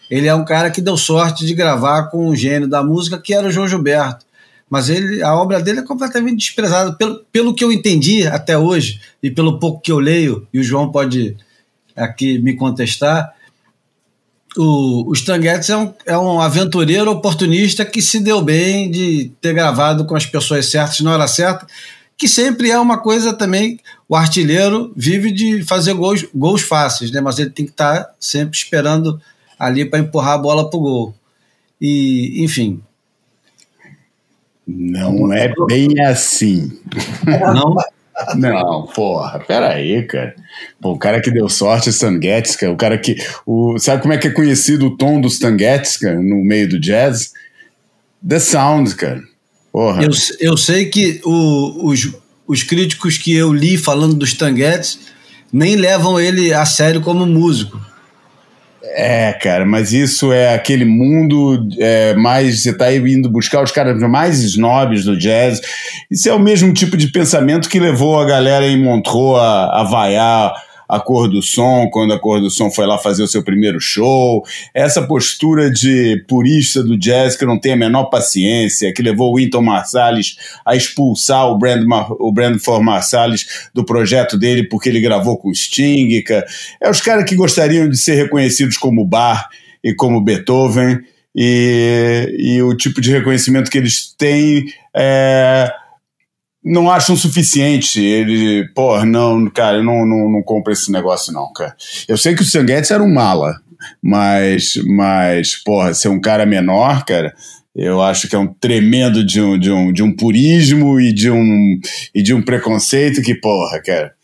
Ele 0.09 0.27
é 0.27 0.35
um 0.35 0.45
cara 0.45 0.71
que 0.71 0.81
deu 0.81 0.97
sorte 0.97 1.45
de 1.45 1.53
gravar 1.53 2.03
com 2.03 2.27
um 2.27 2.35
gênio 2.35 2.67
da 2.67 2.83
música 2.83 3.17
que 3.17 3.33
era 3.33 3.47
o 3.47 3.51
João 3.51 3.67
Gilberto 3.67 4.25
mas 4.69 4.87
ele, 4.87 5.23
a 5.23 5.35
obra 5.35 5.59
dele 5.59 5.79
é 5.79 5.83
completamente 5.83 6.37
desprezada. 6.37 6.93
Pelo, 6.93 7.25
pelo 7.31 7.55
que 7.55 7.63
eu 7.63 7.71
entendi 7.71 8.27
até 8.27 8.57
hoje, 8.57 9.01
e 9.21 9.31
pelo 9.31 9.59
pouco 9.59 9.81
que 9.81 9.91
eu 9.91 9.97
leio, 9.97 10.47
e 10.53 10.59
o 10.59 10.63
João 10.63 10.91
pode 10.91 11.35
aqui 11.95 12.37
me 12.37 12.55
contestar, 12.55 13.33
o, 14.55 15.09
o 15.09 15.13
Stan 15.13 15.41
Getz 15.41 15.69
é 15.69 15.77
um, 15.77 15.93
é 16.05 16.17
um 16.17 16.39
aventureiro 16.39 17.09
oportunista 17.09 17.83
que 17.83 18.01
se 18.01 18.19
deu 18.19 18.41
bem 18.41 18.91
de 18.91 19.31
ter 19.41 19.53
gravado 19.53 20.05
com 20.05 20.15
as 20.15 20.25
pessoas 20.25 20.69
certas 20.69 20.99
na 20.99 21.13
hora 21.13 21.27
certa, 21.27 21.65
que 22.19 22.27
sempre 22.27 22.69
é 22.69 22.77
uma 22.77 22.97
coisa 22.97 23.33
também, 23.33 23.79
o 24.07 24.13
artilheiro 24.13 24.91
vive 24.93 25.31
de 25.31 25.63
fazer 25.63 25.93
gols, 25.93 26.27
gols 26.35 26.61
fáceis, 26.61 27.11
né? 27.11 27.21
mas 27.21 27.39
ele 27.39 27.49
tem 27.49 27.65
que 27.65 27.71
estar 27.71 28.03
tá 28.03 28.13
sempre 28.19 28.57
esperando 28.57 29.21
ali 29.57 29.85
para 29.85 29.99
empurrar 29.99 30.33
a 30.33 30.37
bola 30.37 30.69
para 30.69 30.77
o 30.77 30.81
gol. 30.81 31.15
E, 31.79 32.43
enfim, 32.43 32.81
não 34.67 35.31
é 35.31 35.51
bem 35.65 35.99
assim. 36.01 36.77
Não? 37.25 37.75
Não, 38.35 38.85
porra, 38.85 39.39
peraí, 39.39 40.05
cara. 40.05 40.35
Pô, 40.81 40.91
o 40.91 40.99
cara 40.99 41.21
que 41.21 41.31
deu 41.31 41.47
sorte 41.47 41.87
é 41.87 41.89
Stan 41.89 42.19
Getz, 42.21 42.57
cara. 42.57 42.73
O 42.73 42.75
cara 42.75 42.97
que. 42.97 43.15
O, 43.45 43.79
sabe 43.79 44.01
como 44.01 44.13
é 44.13 44.17
que 44.17 44.27
é 44.27 44.31
conhecido 44.31 44.87
o 44.87 44.97
tom 44.97 45.21
do 45.21 45.29
Stan 45.29 45.57
Getz, 45.57 45.95
cara, 45.95 46.21
no 46.21 46.43
meio 46.43 46.67
do 46.67 46.77
jazz? 46.77 47.31
The 48.27 48.39
Sound, 48.39 48.93
cara. 48.95 49.23
Porra. 49.79 50.03
Eu, 50.03 50.09
eu 50.41 50.57
sei 50.57 50.87
que 50.87 51.21
o, 51.23 51.87
os, 51.87 52.09
os 52.45 52.63
críticos 52.63 53.17
que 53.17 53.33
eu 53.33 53.53
li 53.53 53.77
falando 53.77 54.13
do 54.13 54.25
Stan 54.25 54.53
Getz 54.53 54.99
nem 55.53 55.77
levam 55.77 56.19
ele 56.19 56.51
a 56.53 56.65
sério 56.65 56.99
como 56.99 57.25
músico. 57.25 57.79
É, 58.83 59.31
cara, 59.31 59.65
mas 59.65 59.93
isso 59.93 60.33
é 60.33 60.53
aquele 60.53 60.83
mundo 60.83 61.65
é, 61.79 62.13
mais. 62.15 62.61
Você 62.61 62.71
está 62.71 62.93
indo 62.93 63.29
buscar 63.29 63.63
os 63.63 63.71
caras 63.71 63.97
mais 64.01 64.43
snobs 64.43 65.05
do 65.05 65.17
jazz. 65.17 65.61
Isso 66.11 66.27
é 66.27 66.33
o 66.33 66.39
mesmo 66.39 66.73
tipo 66.73 66.97
de 66.97 67.07
pensamento 67.07 67.69
que 67.69 67.79
levou 67.79 68.19
a 68.19 68.25
galera 68.25 68.67
em 68.67 68.83
Montreux 68.83 69.39
a, 69.39 69.79
a 69.79 69.83
vaiar 69.85 70.53
a 70.89 70.99
cor 70.99 71.29
do 71.29 71.39
som, 71.39 71.87
quando 71.91 72.13
a 72.13 72.19
cor 72.19 72.41
do 72.41 72.49
som 72.49 72.71
foi 72.71 72.87
lá 72.87 72.97
fazer 72.97 73.21
o 73.21 73.27
seu 73.27 73.43
primeiro 73.43 73.79
show, 73.79 74.43
essa 74.73 75.03
postura 75.03 75.69
de 75.69 76.25
purista 76.27 76.81
do 76.81 76.97
jazz 76.97 77.37
que 77.37 77.45
não 77.45 77.59
tem 77.59 77.73
a 77.73 77.77
menor 77.77 78.05
paciência, 78.05 78.91
que 78.91 79.03
levou 79.03 79.31
o 79.31 79.37
Winton 79.37 79.61
Marsalis 79.61 80.37
a 80.65 80.75
expulsar 80.75 81.47
o 81.47 81.59
Brand, 81.59 81.85
o 82.19 82.31
Brandford 82.31 82.83
Marsalis 82.83 83.69
do 83.71 83.85
projeto 83.85 84.35
dele 84.35 84.67
porque 84.67 84.89
ele 84.89 84.99
gravou 84.99 85.37
com 85.37 85.49
o 85.49 85.55
Sting. 85.55 86.23
É 86.81 86.89
os 86.89 87.01
caras 87.01 87.25
que 87.25 87.35
gostariam 87.35 87.87
de 87.87 87.95
ser 87.97 88.15
reconhecidos 88.15 88.75
como 88.75 89.05
Bach 89.05 89.47
e 89.83 89.93
como 89.93 90.19
Beethoven, 90.19 90.99
e, 91.35 92.35
e 92.37 92.61
o 92.63 92.75
tipo 92.75 92.99
de 92.99 93.11
reconhecimento 93.11 93.69
que 93.69 93.77
eles 93.77 94.13
têm 94.17 94.73
é 94.95 95.71
não 96.63 96.89
acham 96.89 97.15
suficiente. 97.15 98.01
Ele, 98.01 98.67
pô, 98.73 99.03
não, 99.05 99.49
cara, 99.49 99.77
eu 99.77 99.83
não, 99.83 100.05
não, 100.05 100.29
não 100.29 100.43
compro 100.43 100.71
esse 100.73 100.91
negócio, 100.91 101.33
não, 101.33 101.51
cara. 101.53 101.75
Eu 102.07 102.17
sei 102.17 102.35
que 102.35 102.41
o 102.41 102.45
Sanguetes 102.45 102.91
era 102.91 103.03
um 103.03 103.13
mala, 103.13 103.59
mas, 104.01 104.73
mas, 104.85 105.55
porra, 105.55 105.93
ser 105.93 106.09
um 106.09 106.19
cara 106.19 106.45
menor, 106.45 107.05
cara, 107.05 107.33
eu 107.75 108.01
acho 108.01 108.27
que 108.27 108.35
é 108.35 108.39
um 108.39 108.47
tremendo 108.47 109.25
de 109.25 109.39
um, 109.39 109.57
de 109.57 109.71
um, 109.71 109.93
de 109.93 110.03
um 110.03 110.15
purismo 110.15 110.99
e 110.99 111.13
de 111.13 111.29
um, 111.31 111.79
e 112.13 112.21
de 112.21 112.33
um 112.33 112.41
preconceito 112.41 113.21
que, 113.21 113.35
porra, 113.35 113.81
cara. 113.81 114.18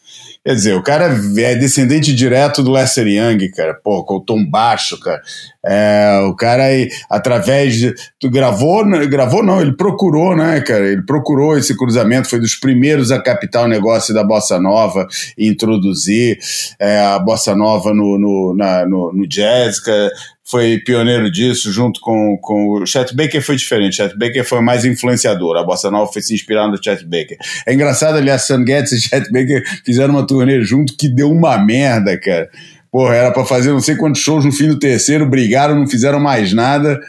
Quer 0.45 0.53
dizer, 0.53 0.75
o 0.75 0.83
cara 0.83 1.05
é 1.37 1.55
descendente 1.55 2.13
direto 2.13 2.61
do 2.61 2.71
Lester 2.71 3.07
Young, 3.07 3.49
cara, 3.49 3.73
pô, 3.73 4.03
com 4.03 4.17
o 4.17 4.21
tom 4.21 4.45
baixo, 4.45 4.99
cara. 4.99 5.19
É, 5.65 6.19
o 6.29 6.35
cara, 6.35 6.65
aí, 6.65 6.87
através 7.09 7.75
de. 7.75 7.95
Gravou, 8.25 8.85
né, 8.85 9.07
gravou 9.07 9.41
não, 9.41 9.59
ele 9.59 9.75
procurou, 9.75 10.35
né, 10.35 10.61
cara? 10.61 10.85
Ele 10.85 11.01
procurou 11.03 11.57
esse 11.57 11.75
cruzamento, 11.75 12.29
foi 12.29 12.39
dos 12.39 12.53
primeiros 12.53 13.11
a 13.11 13.19
captar 13.19 13.65
o 13.65 13.67
negócio 13.67 14.13
da 14.13 14.23
Bossa 14.23 14.59
Nova 14.59 15.07
e 15.35 15.49
introduzir 15.49 16.37
é, 16.79 16.99
a 16.99 17.17
Bossa 17.17 17.55
Nova 17.55 17.91
no, 17.91 18.19
no, 18.19 18.53
na, 18.55 18.85
no, 18.85 19.11
no 19.13 19.27
jazz, 19.27 19.79
cara 19.79 20.11
foi 20.47 20.77
pioneiro 20.77 21.31
disso, 21.31 21.71
junto 21.71 21.99
com, 21.99 22.37
com 22.39 22.69
o 22.69 22.85
Chet 22.85 23.15
Baker 23.15 23.41
foi 23.41 23.55
diferente. 23.55 23.95
Chet 23.95 24.15
Baker 24.15 24.45
foi 24.45 24.61
mais 24.61 24.85
influenciador. 24.85 25.57
A 25.57 25.63
Bossa 25.63 25.89
Nova 25.89 26.11
foi 26.11 26.21
se 26.21 26.35
inspirar 26.35 26.67
no 26.67 26.81
Chet 26.81 27.03
Baker. 27.03 27.37
É 27.65 27.73
engraçado, 27.73 28.17
aliás, 28.17 28.43
Sam 28.43 28.63
Getz 28.65 28.91
e 28.91 29.01
Chet 29.01 29.31
Baker 29.31 29.63
fizeram 29.83 30.13
uma 30.13 30.25
turnê 30.25 30.61
junto 30.61 30.95
que 30.95 31.09
deu 31.09 31.31
uma 31.31 31.57
merda, 31.57 32.19
cara. 32.19 32.49
Porra, 32.91 33.15
era 33.15 33.31
para 33.31 33.43
fazer 33.43 33.71
não 33.71 33.81
sei 33.81 33.95
quantos 33.95 34.21
shows 34.21 34.45
no 34.45 34.51
fim 34.51 34.67
do 34.67 34.79
terceiro, 34.79 35.25
brigaram, 35.25 35.75
não 35.75 35.87
fizeram 35.87 36.19
mais 36.19 36.53
nada. 36.53 36.99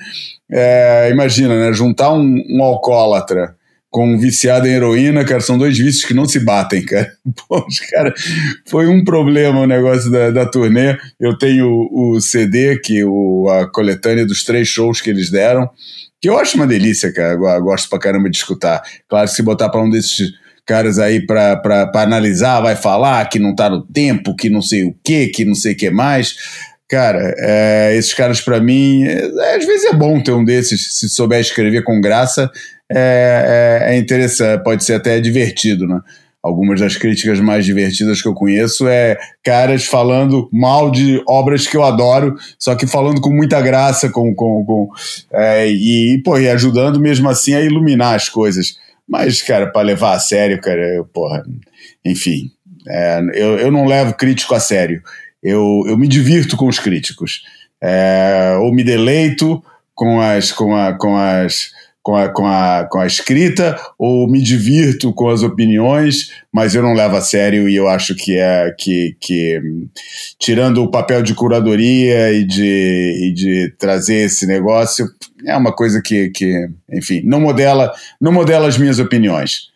É, 0.50 1.10
imagina, 1.10 1.54
né? 1.58 1.72
Juntar 1.72 2.12
um, 2.12 2.42
um 2.48 2.62
alcoólatra 2.62 3.55
com 3.96 4.18
viciado 4.18 4.68
em 4.68 4.72
heroína, 4.72 5.24
cara, 5.24 5.40
são 5.40 5.56
dois 5.56 5.78
vícios 5.78 6.04
que 6.04 6.12
não 6.12 6.26
se 6.26 6.38
batem, 6.38 6.84
cara. 6.84 7.10
Os 7.48 7.80
cara, 7.80 8.12
foi 8.66 8.86
um 8.88 9.02
problema 9.02 9.60
o 9.60 9.66
negócio 9.66 10.10
da, 10.10 10.30
da 10.30 10.44
turnê. 10.44 10.98
Eu 11.18 11.38
tenho 11.38 11.66
o, 11.66 12.10
o 12.10 12.20
CD, 12.20 12.78
que 12.78 13.02
o, 13.02 13.48
a 13.48 13.72
coletânea 13.72 14.26
dos 14.26 14.44
três 14.44 14.68
shows 14.68 15.00
que 15.00 15.08
eles 15.08 15.30
deram, 15.30 15.70
que 16.20 16.28
eu 16.28 16.38
acho 16.38 16.58
uma 16.58 16.66
delícia, 16.66 17.10
cara. 17.10 17.32
Eu 17.32 17.62
gosto 17.62 17.88
pra 17.88 17.98
caramba 17.98 18.28
de 18.28 18.36
escutar. 18.36 18.82
Claro, 19.08 19.28
se 19.28 19.42
botar 19.42 19.70
para 19.70 19.82
um 19.82 19.88
desses 19.88 20.30
caras 20.66 20.98
aí 20.98 21.24
para 21.24 21.90
analisar, 21.94 22.60
vai 22.60 22.76
falar 22.76 23.24
que 23.30 23.38
não 23.38 23.54
tá 23.54 23.70
no 23.70 23.80
tempo, 23.80 24.36
que 24.36 24.50
não 24.50 24.60
sei 24.60 24.84
o 24.84 24.94
que, 25.02 25.28
que 25.28 25.42
não 25.46 25.54
sei 25.54 25.72
o 25.72 25.76
que 25.76 25.88
mais. 25.88 26.36
Cara, 26.86 27.34
é, 27.38 27.96
esses 27.96 28.12
caras 28.12 28.42
para 28.42 28.60
mim, 28.60 29.04
é, 29.04 29.56
às 29.56 29.64
vezes 29.64 29.86
é 29.86 29.94
bom 29.94 30.22
ter 30.22 30.32
um 30.32 30.44
desses, 30.44 30.98
se 30.98 31.08
souber 31.08 31.40
escrever 31.40 31.82
com 31.82 31.98
graça, 31.98 32.50
é, 32.90 33.82
é, 33.88 33.94
é 33.94 33.98
interessante, 33.98 34.62
pode 34.62 34.84
ser 34.84 34.94
até 34.94 35.20
divertido, 35.20 35.86
né? 35.86 36.00
Algumas 36.42 36.78
das 36.78 36.96
críticas 36.96 37.40
mais 37.40 37.64
divertidas 37.64 38.22
que 38.22 38.28
eu 38.28 38.34
conheço 38.34 38.86
é 38.86 39.18
caras 39.42 39.84
falando 39.84 40.48
mal 40.52 40.92
de 40.92 41.20
obras 41.26 41.66
que 41.66 41.76
eu 41.76 41.82
adoro, 41.82 42.36
só 42.56 42.76
que 42.76 42.86
falando 42.86 43.20
com 43.20 43.30
muita 43.30 43.60
graça, 43.60 44.08
com, 44.10 44.32
com, 44.32 44.64
com 44.64 44.88
é, 45.32 45.68
e, 45.68 46.22
pô, 46.24 46.38
e 46.38 46.48
ajudando 46.48 47.00
mesmo 47.00 47.28
assim 47.28 47.54
a 47.54 47.60
iluminar 47.60 48.14
as 48.14 48.28
coisas. 48.28 48.76
Mas, 49.08 49.42
cara, 49.42 49.66
para 49.72 49.82
levar 49.82 50.14
a 50.14 50.20
sério, 50.20 50.60
cara, 50.60 50.82
eu, 50.94 51.04
porra, 51.04 51.42
enfim, 52.04 52.52
é, 52.88 53.20
eu, 53.34 53.58
eu 53.58 53.72
não 53.72 53.84
levo 53.84 54.14
crítico 54.14 54.54
a 54.54 54.60
sério. 54.60 55.02
Eu, 55.42 55.82
eu 55.88 55.98
me 55.98 56.06
divirto 56.06 56.56
com 56.56 56.68
os 56.68 56.78
críticos. 56.78 57.42
É, 57.82 58.56
ou 58.60 58.72
me 58.72 58.84
deleito 58.84 59.62
com 59.94 60.20
as, 60.20 60.52
com, 60.52 60.76
a, 60.76 60.92
com 60.92 61.16
as 61.16 61.70
com 62.06 62.14
a, 62.14 62.28
com, 62.28 62.46
a, 62.46 62.86
com 62.88 63.00
a 63.00 63.06
escrita 63.06 63.76
ou 63.98 64.30
me 64.30 64.40
divirto 64.40 65.12
com 65.12 65.28
as 65.28 65.42
opiniões, 65.42 66.30
mas 66.52 66.72
eu 66.72 66.80
não 66.80 66.94
levo 66.94 67.16
a 67.16 67.20
sério 67.20 67.68
e 67.68 67.74
eu 67.74 67.88
acho 67.88 68.14
que 68.14 68.38
é 68.38 68.72
que, 68.78 69.16
que 69.20 69.60
tirando 70.38 70.84
o 70.84 70.88
papel 70.88 71.20
de 71.20 71.34
curadoria 71.34 72.32
e 72.32 72.44
de, 72.44 73.24
e 73.24 73.34
de 73.34 73.74
trazer 73.76 74.26
esse 74.26 74.46
negócio, 74.46 75.04
é 75.44 75.56
uma 75.56 75.72
coisa 75.72 76.00
que, 76.00 76.28
que 76.28 76.68
enfim, 76.92 77.22
não 77.24 77.40
modela, 77.40 77.92
não 78.20 78.30
modela 78.30 78.68
as 78.68 78.78
minhas 78.78 79.00
opiniões. 79.00 79.74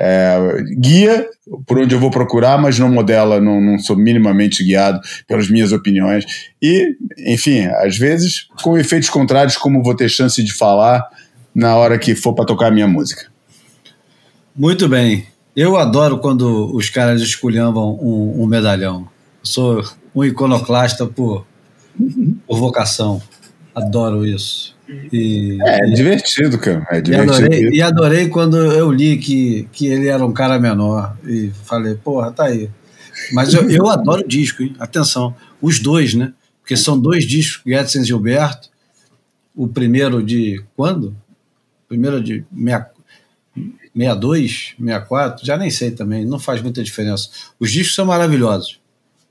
É, 0.00 0.38
guia 0.78 1.28
por 1.66 1.78
onde 1.78 1.94
eu 1.94 2.00
vou 2.00 2.10
procurar, 2.10 2.58
mas 2.58 2.78
não 2.78 2.90
modela, 2.90 3.38
não, 3.38 3.60
não 3.60 3.78
sou 3.78 3.96
minimamente 3.96 4.64
guiado 4.64 4.98
pelas 5.26 5.50
minhas 5.50 5.72
opiniões. 5.72 6.24
E, 6.60 6.96
enfim, 7.18 7.66
às 7.66 7.98
vezes, 7.98 8.48
com 8.62 8.78
efeitos 8.78 9.10
contrários, 9.10 9.58
como 9.58 9.82
vou 9.82 9.94
ter 9.94 10.08
chance 10.08 10.42
de 10.42 10.54
falar, 10.54 11.06
na 11.56 11.74
hora 11.74 11.98
que 11.98 12.14
for 12.14 12.34
para 12.34 12.44
tocar 12.44 12.66
a 12.66 12.70
minha 12.70 12.86
música. 12.86 13.28
Muito 14.54 14.86
bem. 14.90 15.26
Eu 15.56 15.78
adoro 15.78 16.18
quando 16.18 16.70
os 16.76 16.90
caras 16.90 17.22
esculhambam 17.22 17.94
um, 17.94 18.42
um 18.42 18.46
medalhão. 18.46 19.08
Eu 19.40 19.46
sou 19.46 19.84
um 20.14 20.22
iconoclasta 20.22 21.06
por, 21.06 21.46
por 22.46 22.58
vocação. 22.58 23.22
Adoro 23.74 24.26
isso. 24.26 24.76
E, 25.10 25.58
é, 25.62 25.88
é 25.88 25.94
divertido, 25.94 26.58
cara. 26.58 26.86
É 26.90 27.00
divertido. 27.00 27.32
E 27.32 27.48
adorei, 27.48 27.70
e 27.70 27.82
adorei, 27.82 28.28
quando 28.28 28.58
eu 28.58 28.92
li 28.92 29.16
que, 29.16 29.66
que 29.72 29.86
ele 29.86 30.08
era 30.08 30.24
um 30.24 30.34
cara 30.34 30.60
menor. 30.60 31.16
E 31.26 31.50
falei, 31.64 31.94
porra, 31.94 32.32
tá 32.32 32.44
aí. 32.44 32.68
Mas 33.32 33.54
eu, 33.54 33.68
eu 33.70 33.88
adoro 33.88 34.28
disco, 34.28 34.62
hein? 34.62 34.76
Atenção. 34.78 35.34
Os 35.62 35.78
dois, 35.78 36.12
né? 36.12 36.34
Porque 36.60 36.76
são 36.76 36.98
dois 36.98 37.26
discos, 37.26 37.62
Guedes 37.64 37.94
e 37.94 38.04
Gilberto. 38.04 38.68
O 39.54 39.66
primeiro 39.66 40.22
de 40.22 40.62
quando? 40.76 41.16
Primeira 41.88 42.20
de 42.20 42.44
62, 43.94 44.74
64, 44.78 45.46
já 45.46 45.56
nem 45.56 45.70
sei 45.70 45.90
também, 45.90 46.24
não 46.24 46.38
faz 46.38 46.60
muita 46.60 46.82
diferença. 46.82 47.28
Os 47.58 47.70
discos 47.70 47.94
são 47.94 48.06
maravilhosos, 48.06 48.78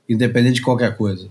independente 0.08 0.56
de 0.56 0.62
qualquer 0.62 0.96
coisa. 0.96 1.28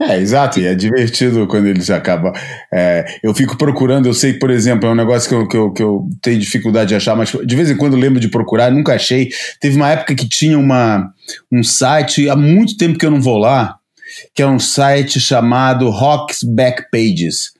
É, 0.00 0.16
exato, 0.16 0.60
e 0.60 0.66
é 0.66 0.76
divertido 0.76 1.44
quando 1.48 1.66
eles 1.66 1.90
acabam. 1.90 2.32
É, 2.72 3.18
eu 3.20 3.34
fico 3.34 3.58
procurando, 3.58 4.06
eu 4.06 4.14
sei 4.14 4.32
por 4.32 4.48
exemplo, 4.48 4.88
é 4.88 4.92
um 4.92 4.94
negócio 4.94 5.28
que 5.28 5.34
eu, 5.34 5.48
que, 5.48 5.56
eu, 5.56 5.72
que 5.72 5.82
eu 5.82 6.08
tenho 6.22 6.38
dificuldade 6.38 6.90
de 6.90 6.94
achar, 6.94 7.16
mas 7.16 7.30
de 7.30 7.56
vez 7.56 7.68
em 7.68 7.76
quando 7.76 7.96
lembro 7.96 8.20
de 8.20 8.28
procurar, 8.28 8.70
nunca 8.70 8.94
achei. 8.94 9.28
Teve 9.60 9.74
uma 9.76 9.90
época 9.90 10.14
que 10.14 10.28
tinha 10.28 10.56
uma, 10.56 11.12
um 11.50 11.64
site, 11.64 12.28
há 12.28 12.36
muito 12.36 12.76
tempo 12.76 12.96
que 12.96 13.04
eu 13.04 13.10
não 13.10 13.20
vou 13.20 13.38
lá, 13.38 13.76
que 14.32 14.40
é 14.40 14.46
um 14.46 14.60
site 14.60 15.18
chamado 15.18 15.90
Rocks 15.90 16.44
Back 16.44 16.84
Pages 16.92 17.57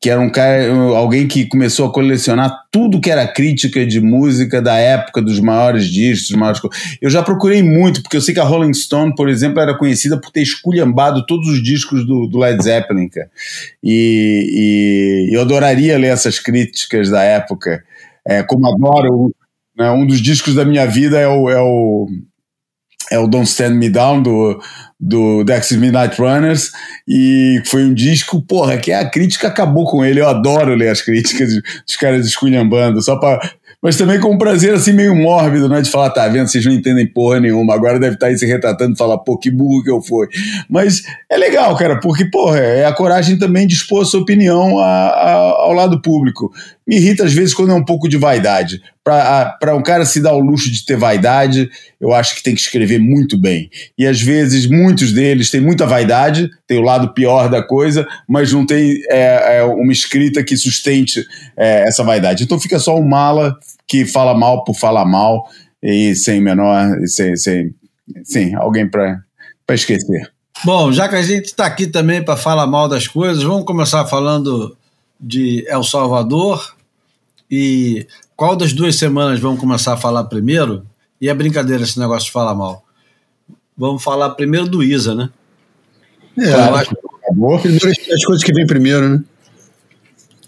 que 0.00 0.08
era 0.10 0.20
um 0.20 0.30
cara, 0.30 0.72
alguém 0.96 1.26
que 1.26 1.46
começou 1.46 1.86
a 1.86 1.92
colecionar 1.92 2.50
tudo 2.70 3.00
que 3.00 3.10
era 3.10 3.26
crítica 3.26 3.84
de 3.86 4.00
música 4.00 4.60
da 4.60 4.76
época 4.76 5.20
dos 5.20 5.40
maiores 5.40 5.86
discos, 5.86 6.28
dos 6.28 6.38
maiores... 6.38 6.60
Eu 7.00 7.10
já 7.10 7.22
procurei 7.22 7.62
muito, 7.62 8.02
porque 8.02 8.16
eu 8.16 8.20
sei 8.20 8.34
que 8.34 8.40
a 8.40 8.44
Rolling 8.44 8.72
Stone, 8.72 9.14
por 9.14 9.28
exemplo, 9.28 9.60
era 9.60 9.76
conhecida 9.76 10.20
por 10.20 10.30
ter 10.30 10.42
esculhambado 10.42 11.24
todos 11.26 11.48
os 11.48 11.62
discos 11.62 12.06
do, 12.06 12.26
do 12.26 12.38
Led 12.38 12.62
Zeppelin. 12.62 13.08
E, 13.82 15.28
e, 15.30 15.34
eu 15.34 15.40
adoraria 15.40 15.98
ler 15.98 16.08
essas 16.08 16.38
críticas 16.38 17.10
da 17.10 17.22
época. 17.22 17.82
É, 18.26 18.42
como 18.42 18.66
adoro, 18.66 19.34
né, 19.76 19.90
um 19.90 20.06
dos 20.06 20.20
discos 20.20 20.54
da 20.54 20.64
minha 20.64 20.86
vida 20.86 21.18
é 21.18 21.28
o, 21.28 21.50
é 21.50 21.60
o 21.60 22.08
é 23.10 23.18
o 23.18 23.26
Don't 23.26 23.48
Stand 23.48 23.74
Me 23.74 23.88
Down 23.88 24.22
do, 24.22 24.60
do 24.98 25.42
Dexys 25.44 25.78
Midnight 25.78 26.20
Runners 26.20 26.70
e 27.08 27.62
foi 27.66 27.84
um 27.84 27.92
disco, 27.92 28.40
porra, 28.42 28.76
que 28.76 28.92
a 28.92 29.08
crítica 29.08 29.48
acabou 29.48 29.84
com 29.84 30.04
ele. 30.04 30.20
Eu 30.20 30.28
adoro 30.28 30.74
ler 30.74 30.88
as 30.88 31.02
críticas 31.02 31.50
dos 31.86 31.96
caras 31.96 32.26
esculhambando, 32.26 33.02
só 33.02 33.16
para 33.16 33.40
mas 33.82 33.96
também 33.96 34.20
com 34.20 34.30
um 34.30 34.38
prazer 34.38 34.74
assim 34.74 34.92
meio 34.92 35.16
mórbido, 35.16 35.66
né? 35.66 35.80
De 35.80 35.90
falar, 35.90 36.10
tá 36.10 36.28
vendo, 36.28 36.48
vocês 36.48 36.64
não 36.64 36.72
entendem 36.72 37.06
porra 37.06 37.40
nenhuma, 37.40 37.74
agora 37.74 37.98
deve 37.98 38.14
estar 38.14 38.26
tá 38.26 38.30
aí 38.30 38.38
se 38.38 38.44
retratando 38.44 38.92
e 38.92 38.98
falar, 38.98 39.16
pô, 39.18 39.38
que 39.38 39.50
burro 39.50 39.82
que 39.82 39.90
eu 39.90 40.02
fui. 40.02 40.28
Mas 40.68 41.02
é 41.30 41.36
legal, 41.38 41.74
cara, 41.76 41.98
porque, 41.98 42.26
porra, 42.26 42.58
é 42.58 42.84
a 42.84 42.92
coragem 42.92 43.38
também 43.38 43.66
de 43.66 43.74
expor 43.74 44.02
a 44.02 44.04
sua 44.04 44.20
opinião 44.20 44.78
a, 44.78 44.84
a, 44.84 45.32
ao 45.62 45.72
lado 45.72 46.02
público. 46.02 46.52
Me 46.86 46.96
irrita 46.96 47.24
às 47.24 47.32
vezes 47.32 47.54
quando 47.54 47.72
é 47.72 47.74
um 47.74 47.84
pouco 47.84 48.06
de 48.06 48.18
vaidade. 48.18 48.82
Para 49.02 49.74
um 49.74 49.82
cara 49.82 50.04
se 50.04 50.20
dar 50.20 50.34
o 50.34 50.40
luxo 50.40 50.70
de 50.70 50.84
ter 50.84 50.96
vaidade, 50.96 51.70
eu 52.00 52.12
acho 52.12 52.34
que 52.34 52.42
tem 52.42 52.54
que 52.54 52.60
escrever 52.60 52.98
muito 52.98 53.38
bem. 53.38 53.70
E 53.96 54.06
às 54.06 54.20
vezes 54.20 54.66
muitos 54.66 55.12
deles 55.12 55.50
têm 55.50 55.60
muita 55.60 55.86
vaidade, 55.86 56.50
tem 56.66 56.78
o 56.78 56.82
lado 56.82 57.14
pior 57.14 57.48
da 57.48 57.62
coisa, 57.62 58.06
mas 58.28 58.52
não 58.52 58.66
tem 58.66 59.02
é, 59.08 59.58
é, 59.58 59.64
uma 59.64 59.92
escrita 59.92 60.44
que 60.44 60.56
sustente 60.56 61.24
é, 61.56 61.88
essa 61.88 62.04
vaidade. 62.04 62.44
Então 62.44 62.60
fica 62.60 62.78
só 62.78 62.96
um 62.98 63.06
mala 63.06 63.58
que 63.88 64.04
fala 64.04 64.34
mal 64.34 64.64
por 64.64 64.74
falar 64.74 65.06
mal 65.06 65.48
e 65.82 66.14
sem 66.14 66.40
menor, 66.40 66.86
sem, 67.06 67.36
sem, 67.36 67.74
sem 68.22 68.54
alguém 68.54 68.88
para 68.88 69.24
esquecer. 69.70 70.30
Bom, 70.62 70.92
já 70.92 71.08
que 71.08 71.16
a 71.16 71.22
gente 71.22 71.46
está 71.46 71.64
aqui 71.64 71.86
também 71.86 72.22
para 72.22 72.36
falar 72.36 72.66
mal 72.66 72.86
das 72.86 73.08
coisas, 73.08 73.42
vamos 73.42 73.64
começar 73.64 74.04
falando 74.06 74.76
de 75.18 75.64
El 75.66 75.82
Salvador, 75.82 76.74
e 77.50 78.06
qual 78.36 78.54
das 78.54 78.72
duas 78.72 78.96
semanas 78.96 79.40
vamos 79.40 79.60
começar 79.60 79.94
a 79.94 79.96
falar 79.96 80.24
primeiro? 80.24 80.86
E 81.20 81.28
é 81.28 81.34
brincadeira 81.34 81.82
esse 81.82 81.98
negócio 81.98 82.26
de 82.26 82.32
falar 82.32 82.54
mal. 82.54 82.84
Vamos 83.76 84.02
falar 84.02 84.30
primeiro 84.30 84.68
do 84.68 84.82
Isa, 84.82 85.14
né? 85.14 85.30
É, 86.38 86.52
eu 86.52 86.74
acho... 86.74 86.96
primeiro 87.60 87.88
as 87.88 88.24
coisas 88.24 88.44
que 88.44 88.52
vêm 88.52 88.66
primeiro, 88.66 89.08
né? 89.08 89.24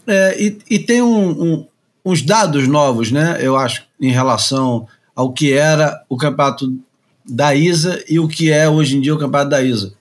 É, 0.06 0.42
e, 0.42 0.58
e 0.70 0.78
tem 0.78 1.02
um, 1.02 1.30
um, 1.30 1.66
uns 2.04 2.22
dados 2.22 2.66
novos, 2.68 3.10
né? 3.10 3.38
Eu 3.40 3.56
acho, 3.56 3.84
em 4.00 4.10
relação 4.10 4.86
ao 5.14 5.32
que 5.32 5.52
era 5.52 6.04
o 6.08 6.16
campeonato 6.16 6.78
da 7.24 7.54
ISA 7.54 8.02
e 8.08 8.18
o 8.18 8.28
que 8.28 8.50
é 8.50 8.68
hoje 8.68 8.96
em 8.96 9.00
dia 9.00 9.14
o 9.14 9.18
campeonato 9.18 9.50
da 9.50 9.62
ISA. 9.62 9.92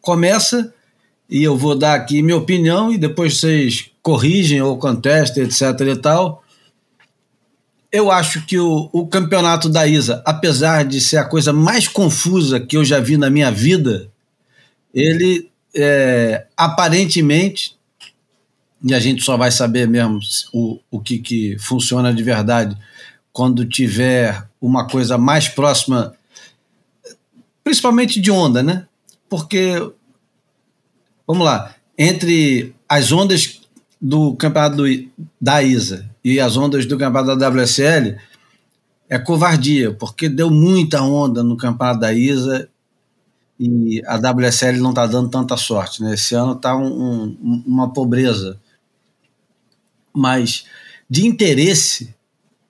Começa, 0.00 0.72
e 1.28 1.42
eu 1.42 1.56
vou 1.56 1.76
dar 1.76 1.94
aqui 1.94 2.22
minha 2.22 2.36
opinião, 2.36 2.92
e 2.92 2.98
depois 2.98 3.38
vocês 3.38 3.89
corrigem 4.02 4.60
ou 4.62 4.78
contestem, 4.78 5.44
etc. 5.44 5.62
e 5.80 5.96
tal. 5.96 6.42
Eu 7.92 8.10
acho 8.10 8.46
que 8.46 8.58
o, 8.58 8.88
o 8.92 9.06
campeonato 9.06 9.68
da 9.68 9.86
ISA, 9.86 10.22
apesar 10.24 10.84
de 10.84 11.00
ser 11.00 11.16
a 11.16 11.24
coisa 11.24 11.52
mais 11.52 11.88
confusa 11.88 12.60
que 12.60 12.76
eu 12.76 12.84
já 12.84 13.00
vi 13.00 13.16
na 13.16 13.28
minha 13.28 13.50
vida, 13.50 14.08
ele 14.94 15.50
é, 15.74 16.46
aparentemente, 16.56 17.76
e 18.82 18.94
a 18.94 19.00
gente 19.00 19.22
só 19.22 19.36
vai 19.36 19.50
saber 19.50 19.88
mesmo 19.88 20.18
o, 20.52 20.78
o 20.90 21.00
que, 21.00 21.18
que 21.18 21.56
funciona 21.58 22.14
de 22.14 22.22
verdade 22.22 22.76
quando 23.32 23.64
tiver 23.64 24.48
uma 24.60 24.86
coisa 24.86 25.18
mais 25.18 25.48
próxima, 25.48 26.14
principalmente 27.62 28.20
de 28.20 28.30
onda, 28.30 28.62
né? 28.62 28.86
Porque, 29.28 29.74
vamos 31.26 31.44
lá, 31.44 31.74
entre 31.96 32.74
as 32.88 33.12
ondas 33.12 33.59
do 34.00 34.34
campeonato 34.34 34.76
do, 34.76 34.84
da 35.40 35.62
ISA 35.62 36.08
e 36.24 36.40
as 36.40 36.56
ondas 36.56 36.86
do 36.86 36.96
campeonato 36.96 37.36
da 37.36 37.48
WSL 37.48 38.16
é 39.08 39.18
covardia, 39.18 39.92
porque 39.92 40.28
deu 40.28 40.50
muita 40.50 41.02
onda 41.02 41.42
no 41.42 41.56
campeonato 41.56 42.00
da 42.00 42.12
ISA 42.12 42.68
e 43.58 44.00
a 44.06 44.16
WSL 44.16 44.78
não 44.78 44.90
está 44.90 45.06
dando 45.06 45.28
tanta 45.28 45.56
sorte. 45.56 46.02
Né? 46.02 46.14
Esse 46.14 46.34
ano 46.34 46.52
está 46.52 46.74
um, 46.74 46.86
um, 46.86 47.62
uma 47.66 47.92
pobreza. 47.92 48.58
Mas 50.14 50.64
de 51.08 51.26
interesse, 51.26 52.14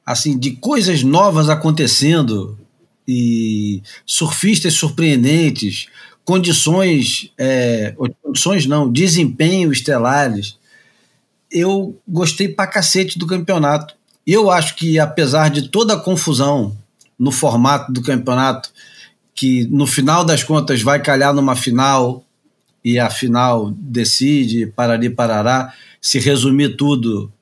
assim, 0.04 0.38
de 0.38 0.52
coisas 0.52 1.02
novas 1.02 1.48
acontecendo 1.48 2.58
e 3.06 3.82
surfistas 4.06 4.74
surpreendentes, 4.74 5.86
condições, 6.24 7.30
é, 7.36 7.94
condições 8.22 8.66
não, 8.66 8.90
desempenho 8.90 9.70
estelares. 9.70 10.58
Eu 11.50 11.98
gostei 12.06 12.48
pra 12.48 12.66
cacete 12.66 13.18
do 13.18 13.26
campeonato. 13.26 13.94
Eu 14.26 14.50
acho 14.50 14.76
que, 14.76 14.98
apesar 14.98 15.48
de 15.50 15.68
toda 15.68 15.94
a 15.94 16.00
confusão 16.00 16.76
no 17.18 17.32
formato 17.32 17.92
do 17.92 18.02
campeonato, 18.02 18.70
que 19.34 19.66
no 19.66 19.86
final 19.86 20.24
das 20.24 20.42
contas 20.42 20.82
vai 20.82 21.02
calhar 21.02 21.34
numa 21.34 21.56
final 21.56 22.24
e 22.84 22.98
a 22.98 23.10
final 23.10 23.70
decide, 23.76 24.66
parari 24.66 25.10
parará, 25.10 25.72
se 26.00 26.18
resumir 26.18 26.76
tudo 26.76 27.32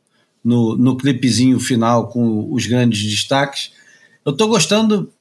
no, 0.43 0.77
no 0.77 0.97
clipezinho 0.97 1.61
final 1.61 2.09
com 2.09 2.53
os 2.53 2.67
grandes 2.67 3.03
destaques. 3.03 3.73
Eu 4.25 4.33
estou 4.33 4.49
gostando, 4.49 5.13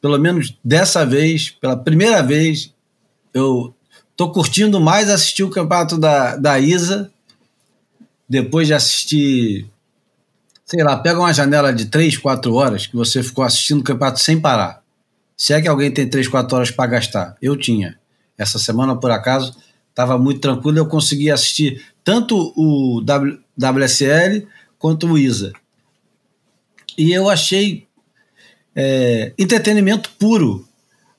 pelo 0.00 0.18
menos 0.18 0.56
dessa 0.64 1.04
vez, 1.04 1.50
pela 1.50 1.76
primeira 1.76 2.22
vez, 2.22 2.72
eu 3.34 3.74
estou 4.10 4.32
curtindo 4.32 4.80
mais 4.80 5.10
assistir 5.10 5.42
o 5.42 5.50
campeonato 5.50 5.98
da, 5.98 6.36
da 6.36 6.58
Isa, 6.58 7.12
depois 8.28 8.66
de 8.66 8.74
assistir, 8.74 9.66
sei 10.64 10.84
lá, 10.84 10.96
pega 10.96 11.18
uma 11.18 11.32
janela 11.32 11.72
de 11.72 11.86
3, 11.86 12.18
4 12.18 12.52
horas 12.54 12.86
que 12.86 12.94
você 12.94 13.22
ficou 13.22 13.44
assistindo 13.44 13.80
o 13.80 13.84
campeonato 13.84 14.20
sem 14.20 14.40
parar. 14.40 14.82
Se 15.36 15.52
é 15.52 15.62
que 15.62 15.68
alguém 15.68 15.90
tem 15.90 16.08
3, 16.08 16.28
4 16.28 16.56
horas 16.56 16.70
para 16.70 16.90
gastar, 16.90 17.36
eu 17.40 17.56
tinha. 17.56 17.98
Essa 18.36 18.58
semana, 18.58 18.96
por 18.96 19.10
acaso, 19.10 19.56
estava 19.88 20.18
muito 20.18 20.40
tranquilo, 20.40 20.78
eu 20.78 20.86
consegui 20.86 21.30
assistir 21.30 21.84
tanto 22.04 22.52
o 22.56 23.00
w, 23.00 23.40
WSL 23.56 24.46
quanto 24.78 25.08
o 25.08 25.18
ISA. 25.18 25.52
E 26.96 27.12
eu 27.12 27.28
achei 27.28 27.86
é, 28.74 29.32
entretenimento 29.38 30.10
puro. 30.18 30.66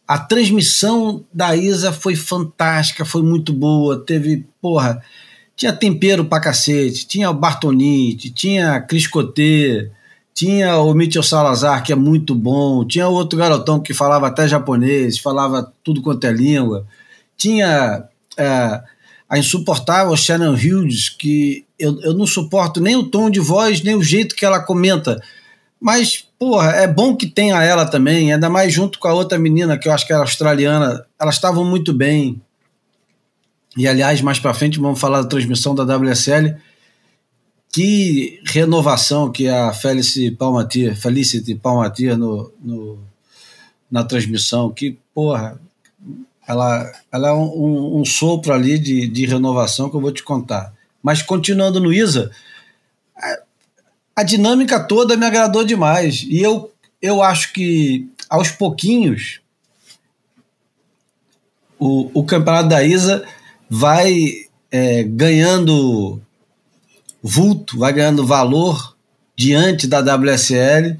A 0.08 0.18
transmissão 0.18 1.26
da 1.32 1.56
ISA 1.56 1.92
foi 1.92 2.16
fantástica, 2.16 3.06
foi 3.06 3.22
muito 3.22 3.54
boa. 3.54 4.04
Teve, 4.04 4.46
porra, 4.62 5.04
tinha 5.60 5.74
tempero 5.74 6.24
pra 6.24 6.40
cacete. 6.40 7.06
Tinha 7.06 7.30
o 7.30 7.34
Bartonite, 7.34 8.32
tinha 8.32 8.80
Cris 8.80 9.06
Cotê, 9.06 9.92
tinha 10.34 10.78
o 10.78 10.94
Mitchell 10.94 11.22
Salazar, 11.22 11.84
que 11.84 11.92
é 11.92 11.96
muito 11.96 12.34
bom. 12.34 12.88
Tinha 12.88 13.10
outro 13.10 13.38
garotão 13.38 13.78
que 13.78 13.94
falava 13.94 14.28
até 14.28 14.48
japonês, 14.48 15.20
falava 15.20 15.70
tudo 15.84 16.02
quanto 16.02 16.26
é 16.26 16.32
língua. 16.32 16.88
Tinha 17.36 18.06
é, 18.38 18.82
a 19.30 19.38
insuportável 19.38 20.16
Shannon 20.16 20.54
Hughes, 20.54 21.10
que 21.10 21.66
eu, 21.78 22.00
eu 22.04 22.14
não 22.14 22.26
suporto 22.26 22.80
nem 22.80 22.96
o 22.96 23.10
tom 23.10 23.30
de 23.30 23.42
voz, 23.42 23.84
nem 23.84 23.96
o 23.96 24.04
jeito 24.04 24.36
que 24.36 24.46
ela 24.46 24.62
comenta. 24.62 25.22
Mas, 25.78 26.26
porra, 26.40 26.72
é 26.72 26.88
bom 26.88 27.18
que 27.18 27.28
tenha 27.28 27.62
ela 27.62 27.86
também, 27.86 28.32
ainda 28.32 28.50
mais 28.50 28.72
junto 28.72 28.98
com 28.98 29.10
a 29.10 29.14
outra 29.14 29.38
menina, 29.38 29.78
que 29.78 29.90
eu 29.90 29.92
acho 29.92 30.08
que 30.08 30.14
era 30.14 30.22
australiana. 30.22 31.06
Elas 31.20 31.36
estavam 31.36 31.66
muito 31.66 31.94
bem. 31.94 32.42
E, 33.78 33.88
aliás, 33.88 34.22
mais 34.22 34.40
para 34.40 34.54
frente 34.54 34.80
vamos 34.80 35.00
falar 35.00 35.22
da 35.22 35.28
transmissão 35.28 35.76
da 35.76 35.84
WSL. 35.84 36.56
Que 37.72 38.42
renovação 38.46 39.32
que 39.32 39.48
a 39.48 39.72
Felicity 39.72 40.32
Palmatier, 40.36 40.96
Felicity 40.96 41.54
Palmatier 41.56 42.18
no, 42.18 42.52
no, 42.60 43.00
na 43.92 44.04
transmissão. 44.04 44.72
Que, 44.72 44.98
porra, 45.14 45.60
ela, 46.48 46.92
ela 47.12 47.30
é 47.30 47.34
um, 47.34 48.00
um, 48.00 48.06
sopro 48.06 48.52
ali 48.52 48.80
de, 48.80 49.08
de 49.08 49.26
renovação 49.28 49.88
que 49.90 49.96
eu 49.96 50.02
vou 50.02 50.12
te 50.12 50.24
contar. 50.24 50.74
Mas 51.02 51.22
continuando 51.22 51.80
no 51.80 51.94
ISA, 51.94 52.32
a, 53.16 53.40
a 54.16 54.24
dinâmica 54.24 54.80
toda 54.80 55.16
me 55.16 55.28
agradou 55.28 55.64
demais. 55.64 56.26
E 56.28 56.42
eu, 56.42 56.72
eu 57.00 57.22
acho 57.22 57.54
que 57.54 58.10
aos 58.28 58.50
pouquinhos 58.50 59.42
o, 61.78 62.10
o 62.14 62.24
campeonato 62.26 62.70
da 62.70 62.84
ISA 62.84 63.26
vai 63.70 64.46
é, 64.72 65.04
ganhando 65.04 66.20
vulto, 67.22 67.78
vai 67.78 67.94
ganhando 67.94 68.26
valor 68.26 68.96
diante 69.36 69.88
da 69.88 70.00
WSL. 70.00 70.98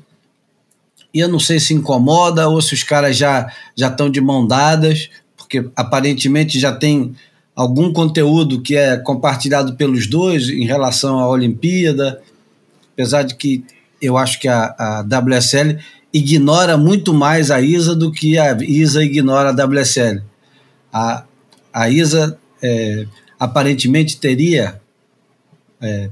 E 1.14 1.20
eu 1.20 1.28
não 1.28 1.40
sei 1.40 1.60
se 1.60 1.74
incomoda 1.74 2.48
ou 2.48 2.62
se 2.62 2.74
os 2.74 2.84
caras 2.84 3.18
já 3.18 3.52
já 3.76 3.88
estão 3.88 4.10
de 4.10 4.22
mão 4.22 4.46
dadas, 4.46 5.10
porque 5.36 5.68
aparentemente 5.76 6.60
já 6.60 6.72
tem 6.72 7.16
algum 7.56 7.92
conteúdo 7.92 8.62
que 8.62 8.76
é 8.76 8.96
compartilhado 8.98 9.76
pelos 9.76 10.08
dois 10.08 10.50
em 10.50 10.66
relação 10.66 11.20
à 11.20 11.28
Olimpíada, 11.28 12.22
apesar 12.94 13.24
de 13.24 13.36
que 13.36 13.64
eu 14.02 14.18
acho 14.18 14.40
que 14.40 14.48
a, 14.48 14.76
a 14.78 15.02
WSL 15.02 15.78
ignora 16.14 16.78
muito 16.78 17.14
mais 17.14 17.52
a 17.52 17.60
ISA 17.60 17.96
do 17.96 18.12
que 18.12 18.38
a 18.38 18.56
ISA 18.62 19.04
ignora 19.04 19.50
a 19.50 19.66
WSL. 19.66 20.22
A, 20.94 21.24
a 21.74 21.90
ISA 21.90 22.38
é, 22.62 23.06
aparentemente 23.40 24.18
teria 24.18 24.80
é, 25.82 26.10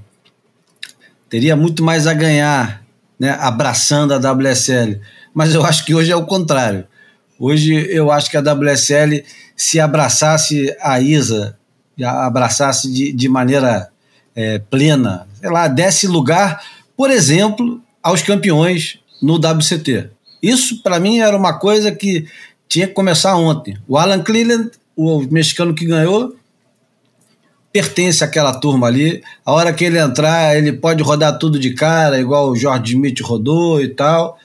teria 1.29 1.55
muito 1.55 1.83
mais 1.83 2.07
a 2.07 2.13
ganhar, 2.13 2.83
né, 3.19 3.31
abraçando 3.39 4.13
a 4.13 4.17
WSL, 4.17 4.99
mas 5.33 5.53
eu 5.53 5.65
acho 5.65 5.85
que 5.85 5.93
hoje 5.93 6.11
é 6.11 6.15
o 6.15 6.25
contrário. 6.25 6.87
Hoje 7.39 7.73
eu 7.91 8.11
acho 8.11 8.31
que 8.31 8.37
a 8.37 8.41
WSL, 8.41 9.23
se 9.55 9.79
abraçasse 9.79 10.75
a 10.81 10.99
ISA, 10.99 11.57
abraçasse 12.03 12.91
de, 12.91 13.11
de 13.11 13.29
maneira 13.29 13.89
é, 14.35 14.59
plena, 14.59 15.27
sei 15.39 15.49
lá, 15.49 15.67
desse 15.67 16.07
lugar, 16.07 16.63
por 16.95 17.11
exemplo, 17.11 17.81
aos 18.01 18.21
campeões 18.21 18.99
no 19.21 19.35
WCT. 19.35 20.09
Isso, 20.41 20.81
para 20.81 20.99
mim, 20.99 21.19
era 21.19 21.35
uma 21.35 21.57
coisa 21.59 21.91
que 21.91 22.27
tinha 22.67 22.87
que 22.87 22.93
começar 22.93 23.35
ontem. 23.35 23.77
O 23.87 23.97
Alan 23.97 24.21
Cleland, 24.21 24.71
o 24.97 25.21
mexicano 25.31 25.73
que 25.73 25.85
ganhou, 25.85 26.35
pertence 27.71 28.23
àquela 28.23 28.59
turma 28.59 28.87
ali. 28.87 29.23
A 29.45 29.53
hora 29.53 29.71
que 29.71 29.85
ele 29.85 29.99
entrar, 29.99 30.57
ele 30.57 30.73
pode 30.73 31.01
rodar 31.03 31.37
tudo 31.37 31.57
de 31.59 31.73
cara, 31.73 32.19
igual 32.19 32.49
o 32.49 32.55
George 32.55 32.93
Smith 32.93 33.21
rodou 33.21 33.81
e 33.81 33.87
tal 33.87 34.37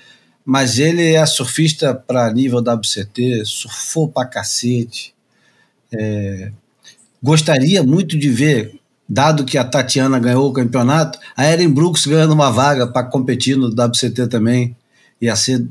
mas 0.45 0.79
ele 0.79 1.15
é 1.15 1.25
surfista 1.25 1.95
para 1.95 2.33
nível 2.33 2.59
WCT, 2.59 3.45
surfou 3.45 4.09
pra 4.09 4.27
cacete. 4.27 5.15
É, 5.93 6.51
gostaria 7.23 7.83
muito 7.83 8.19
de 8.19 8.29
ver, 8.29 8.81
dado 9.09 9.45
que 9.45 9.57
a 9.57 9.65
Tatiana 9.65 10.19
ganhou 10.19 10.49
o 10.49 10.53
campeonato, 10.53 11.19
a 11.37 11.47
Erin 11.47 11.69
Brooks 11.69 12.07
ganhando 12.07 12.35
uma 12.35 12.51
vaga 12.51 12.87
para 12.87 13.07
competir 13.07 13.57
no 13.57 13.69
WCT 13.69 14.27
também. 14.29 14.77
Ia 15.21 15.37
ser 15.37 15.65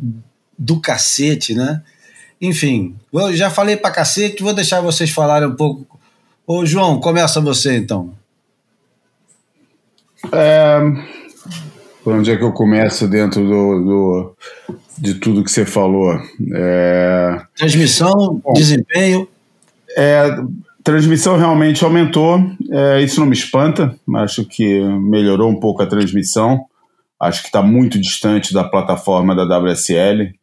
do 0.57 0.79
cacete, 0.79 1.53
né? 1.53 1.81
Enfim, 2.41 2.95
eu 3.13 3.33
já 3.35 3.51
falei 3.51 3.77
pra 3.77 3.91
cacete, 3.91 4.41
vou 4.41 4.53
deixar 4.53 4.81
vocês 4.81 5.11
falarem 5.11 5.47
um 5.47 5.55
pouco. 5.55 5.99
Ô, 6.47 6.65
João, 6.65 6.99
começa 6.99 7.39
você 7.39 7.77
então. 7.77 8.13
É, 10.31 10.79
por 12.03 12.13
onde 12.13 12.31
é 12.31 12.37
que 12.37 12.43
eu 12.43 12.51
começo 12.51 13.07
dentro 13.07 13.43
do, 13.45 13.79
do 13.79 14.37
de 14.97 15.15
tudo 15.15 15.43
que 15.43 15.51
você 15.51 15.65
falou? 15.65 16.19
É... 16.53 17.41
Transmissão, 17.55 18.41
Bom, 18.43 18.53
desempenho. 18.53 19.27
É, 19.95 20.35
transmissão 20.83 21.37
realmente 21.37 21.83
aumentou, 21.83 22.39
é, 22.71 23.01
isso 23.01 23.19
não 23.19 23.27
me 23.27 23.35
espanta, 23.35 23.95
acho 24.15 24.45
que 24.45 24.81
melhorou 24.81 25.49
um 25.49 25.59
pouco 25.59 25.83
a 25.83 25.87
transmissão, 25.87 26.65
acho 27.19 27.41
que 27.41 27.49
está 27.49 27.61
muito 27.61 27.99
distante 27.99 28.53
da 28.53 28.63
plataforma 28.63 29.35
da 29.35 29.59
WSL 29.59 30.33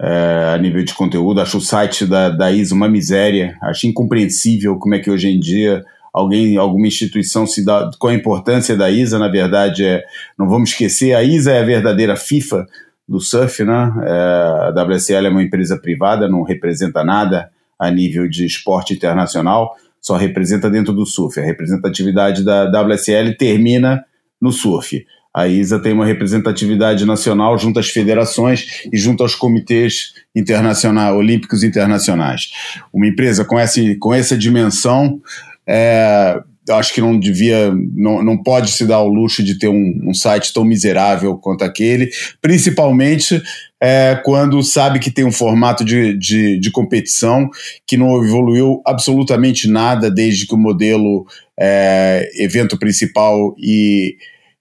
é, 0.00 0.52
a 0.54 0.58
nível 0.58 0.84
de 0.84 0.94
conteúdo, 0.94 1.40
acho 1.40 1.58
o 1.58 1.60
site 1.60 2.06
da, 2.06 2.28
da 2.28 2.52
ISA 2.52 2.74
uma 2.74 2.88
miséria, 2.88 3.56
acho 3.62 3.86
incompreensível 3.86 4.76
como 4.78 4.94
é 4.94 4.98
que 4.98 5.10
hoje 5.10 5.28
em 5.28 5.40
dia 5.40 5.84
alguém, 6.12 6.56
alguma 6.56 6.86
instituição 6.86 7.46
se 7.46 7.64
dá 7.64 7.90
com 7.98 8.08
a 8.08 8.14
importância 8.14 8.76
da 8.76 8.90
ISA, 8.90 9.18
na 9.18 9.28
verdade, 9.28 9.84
é, 9.84 10.04
não 10.38 10.48
vamos 10.48 10.70
esquecer, 10.70 11.14
a 11.14 11.22
ISA 11.22 11.52
é 11.52 11.60
a 11.60 11.64
verdadeira 11.64 12.16
FIFA 12.16 12.66
do 13.08 13.20
surf, 13.20 13.62
né? 13.64 13.92
É, 14.02 14.72
a 14.78 14.84
WSL 14.84 15.26
é 15.26 15.28
uma 15.28 15.42
empresa 15.42 15.78
privada, 15.78 16.28
não 16.28 16.42
representa 16.42 17.04
nada 17.04 17.50
a 17.78 17.90
nível 17.90 18.28
de 18.28 18.46
esporte 18.46 18.94
internacional, 18.94 19.76
só 20.00 20.16
representa 20.16 20.70
dentro 20.70 20.92
do 20.92 21.04
surf. 21.04 21.38
A 21.38 21.44
representatividade 21.44 22.44
da 22.44 22.64
WSL 22.82 23.36
termina 23.36 24.04
no 24.40 24.50
surf. 24.50 25.04
A 25.36 25.46
ISA 25.46 25.78
tem 25.78 25.92
uma 25.92 26.06
representatividade 26.06 27.04
nacional 27.04 27.58
junto 27.58 27.78
às 27.78 27.90
federações 27.90 28.86
e 28.90 28.96
junto 28.96 29.22
aos 29.22 29.34
comitês 29.34 30.14
internacionais, 30.34 31.14
olímpicos 31.14 31.62
internacionais. 31.62 32.50
Uma 32.90 33.06
empresa 33.06 33.44
com 33.44 33.58
essa, 33.58 33.78
com 34.00 34.14
essa 34.14 34.34
dimensão 34.34 35.20
é, 35.66 36.40
acho 36.70 36.94
que 36.94 37.02
não 37.02 37.20
devia, 37.20 37.70
não, 37.94 38.24
não 38.24 38.42
pode 38.42 38.70
se 38.70 38.86
dar 38.86 39.00
o 39.00 39.08
luxo 39.08 39.42
de 39.42 39.58
ter 39.58 39.68
um, 39.68 40.00
um 40.04 40.14
site 40.14 40.54
tão 40.54 40.64
miserável 40.64 41.36
quanto 41.36 41.64
aquele, 41.64 42.08
principalmente 42.40 43.42
é, 43.78 44.18
quando 44.24 44.62
sabe 44.62 44.98
que 44.98 45.10
tem 45.10 45.26
um 45.26 45.32
formato 45.32 45.84
de, 45.84 46.16
de, 46.16 46.58
de, 46.58 46.70
competição 46.70 47.50
que 47.86 47.98
não 47.98 48.24
evoluiu 48.24 48.80
absolutamente 48.86 49.68
nada 49.68 50.10
desde 50.10 50.46
que 50.46 50.54
o 50.54 50.58
modelo 50.58 51.26
é, 51.60 52.30
evento 52.42 52.78
principal 52.78 53.54
e 53.58 54.16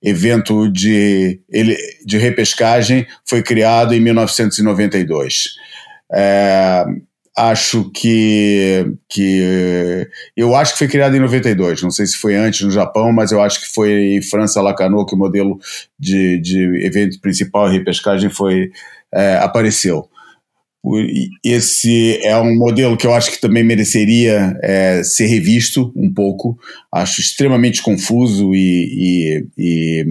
evento 0.06 0.72
de, 0.72 1.42
de 2.06 2.18
repescagem 2.18 3.08
foi 3.26 3.42
criado 3.42 3.94
em 3.96 4.00
1992. 4.00 5.56
É, 6.14 6.86
acho 7.36 7.90
que, 7.92 8.86
que. 9.10 10.08
Eu 10.38 10.56
acho 10.56 10.74
que 10.74 10.78
foi 10.78 10.88
criado 10.88 11.16
em 11.16 11.20
92, 11.20 11.82
não 11.82 11.90
sei 11.90 12.06
se 12.06 12.18
foi 12.18 12.36
antes 12.36 12.62
no 12.62 12.72
Japão, 12.72 13.12
mas 13.12 13.32
eu 13.32 13.42
acho 13.42 13.62
que 13.62 13.74
foi 13.74 13.92
em 14.14 14.22
França, 14.22 14.62
Lacanau, 14.62 15.06
que 15.06 15.16
o 15.16 15.18
modelo 15.18 15.60
de, 16.00 16.40
de 16.40 16.86
evento 16.86 17.20
principal, 17.20 17.68
repescagem, 17.68 18.30
foi, 18.30 18.72
é, 19.12 19.38
apareceu. 19.38 20.08
Esse 21.44 22.20
é 22.24 22.38
um 22.38 22.56
modelo 22.56 22.98
que 22.98 23.08
eu 23.08 23.14
acho 23.14 23.32
que 23.32 23.42
também 23.42 23.64
mereceria 23.64 24.58
é, 24.62 25.02
ser 25.04 25.26
revisto 25.26 25.92
um 25.96 26.14
pouco. 26.14 26.58
Acho 26.92 27.22
extremamente 27.22 27.82
confuso 27.82 28.54
e, 28.54 29.46
e, 29.48 29.48
e 29.58 30.06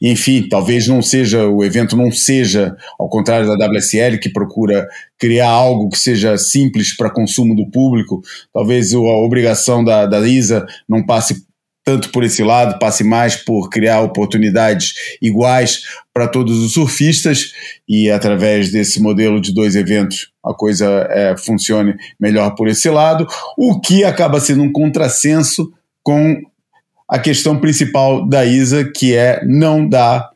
enfim, 0.00 0.46
talvez 0.48 0.86
não 0.86 1.02
seja, 1.02 1.48
o 1.48 1.64
evento 1.64 1.96
não 1.96 2.10
seja, 2.10 2.76
ao 2.98 3.08
contrário 3.08 3.46
da 3.46 3.66
WSL, 3.66 4.18
que 4.18 4.28
procura 4.28 4.86
criar 5.18 5.48
algo 5.48 5.88
que 5.88 5.98
seja 5.98 6.36
simples 6.38 6.96
para 6.96 7.10
consumo 7.10 7.54
do 7.54 7.70
público, 7.70 8.22
talvez 8.52 8.92
a 8.92 8.98
obrigação 8.98 9.84
da, 9.84 10.06
da 10.06 10.26
ISA 10.26 10.66
não 10.88 11.04
passe 11.04 11.45
tanto 11.86 12.10
por 12.10 12.24
esse 12.24 12.42
lado, 12.42 12.80
passe 12.80 13.04
mais 13.04 13.36
por 13.36 13.70
criar 13.70 14.00
oportunidades 14.00 15.16
iguais 15.22 15.84
para 16.12 16.26
todos 16.26 16.58
os 16.58 16.72
surfistas 16.72 17.52
e 17.88 18.10
através 18.10 18.72
desse 18.72 19.00
modelo 19.00 19.40
de 19.40 19.54
dois 19.54 19.76
eventos 19.76 20.32
a 20.44 20.52
coisa 20.52 21.06
é, 21.10 21.36
funcione 21.36 21.94
melhor 22.18 22.56
por 22.56 22.66
esse 22.66 22.90
lado, 22.90 23.24
o 23.56 23.80
que 23.80 24.02
acaba 24.02 24.40
sendo 24.40 24.64
um 24.64 24.72
contrassenso 24.72 25.72
com 26.02 26.36
a 27.08 27.20
questão 27.20 27.60
principal 27.60 28.28
da 28.28 28.44
ISA, 28.44 28.84
que 28.84 29.14
é 29.14 29.44
não 29.44 29.88
dar 29.88 30.28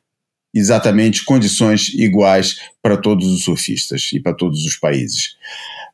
exatamente 0.55 1.25
condições 1.25 1.89
iguais 1.95 2.61
para 2.81 2.97
todos 2.97 3.27
os 3.27 3.43
surfistas 3.43 4.11
e 4.13 4.21
para 4.21 4.35
todos 4.35 4.65
os 4.65 4.77
países. 4.77 5.35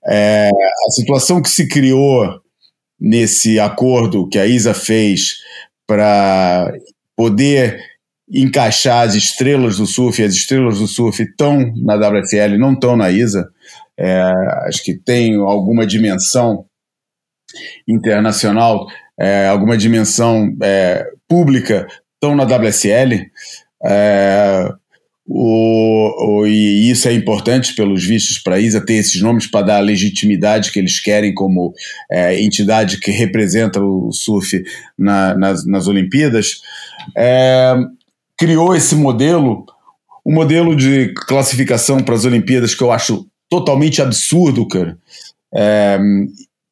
É, 0.06 0.50
a 0.50 0.90
situação 0.90 1.40
que 1.40 1.48
se 1.48 1.66
criou 1.66 2.42
nesse 3.00 3.58
acordo 3.58 4.28
que 4.28 4.38
a 4.38 4.46
ISA 4.46 4.74
fez 4.74 5.45
para 5.86 6.72
poder 7.16 7.80
encaixar 8.28 9.06
as 9.06 9.14
estrelas 9.14 9.78
do 9.78 9.86
surf, 9.86 10.22
as 10.22 10.34
estrelas 10.34 10.78
do 10.78 10.86
surf 10.86 11.22
estão 11.22 11.72
na 11.76 11.94
WFL, 11.94 12.58
não 12.58 12.72
estão 12.72 12.96
na 12.96 13.10
ISA, 13.10 13.48
é, 13.96 14.20
acho 14.66 14.82
que 14.82 14.94
tem 14.94 15.36
alguma 15.36 15.86
dimensão 15.86 16.66
internacional 17.88 18.86
é, 19.18 19.48
alguma 19.48 19.76
dimensão 19.76 20.54
é, 20.62 21.10
pública 21.26 21.86
estão 22.14 22.36
na 22.36 22.44
WSL. 22.44 23.30
O, 25.28 26.40
o, 26.40 26.46
e 26.46 26.88
isso 26.88 27.08
é 27.08 27.12
importante, 27.12 27.74
pelos 27.74 28.04
vistos, 28.04 28.38
para 28.38 28.56
a 28.56 28.60
ISA 28.60 28.84
ter 28.84 28.94
esses 28.94 29.20
nomes 29.20 29.46
para 29.46 29.66
dar 29.66 29.76
a 29.78 29.80
legitimidade 29.80 30.70
que 30.70 30.78
eles 30.78 31.00
querem 31.00 31.34
como 31.34 31.74
é, 32.10 32.40
entidade 32.40 33.00
que 33.00 33.10
representa 33.10 33.82
o 33.82 34.12
surf 34.12 34.62
na, 34.96 35.36
nas, 35.36 35.66
nas 35.66 35.88
Olimpíadas. 35.88 36.60
É, 37.16 37.74
criou 38.38 38.74
esse 38.74 38.94
modelo, 38.94 39.66
um 40.24 40.32
modelo 40.32 40.76
de 40.76 41.12
classificação 41.26 41.98
para 41.98 42.14
as 42.14 42.24
Olimpíadas 42.24 42.74
que 42.74 42.82
eu 42.82 42.92
acho 42.92 43.26
totalmente 43.50 44.00
absurdo, 44.00 44.66
cara. 44.68 44.96
É, 45.52 45.98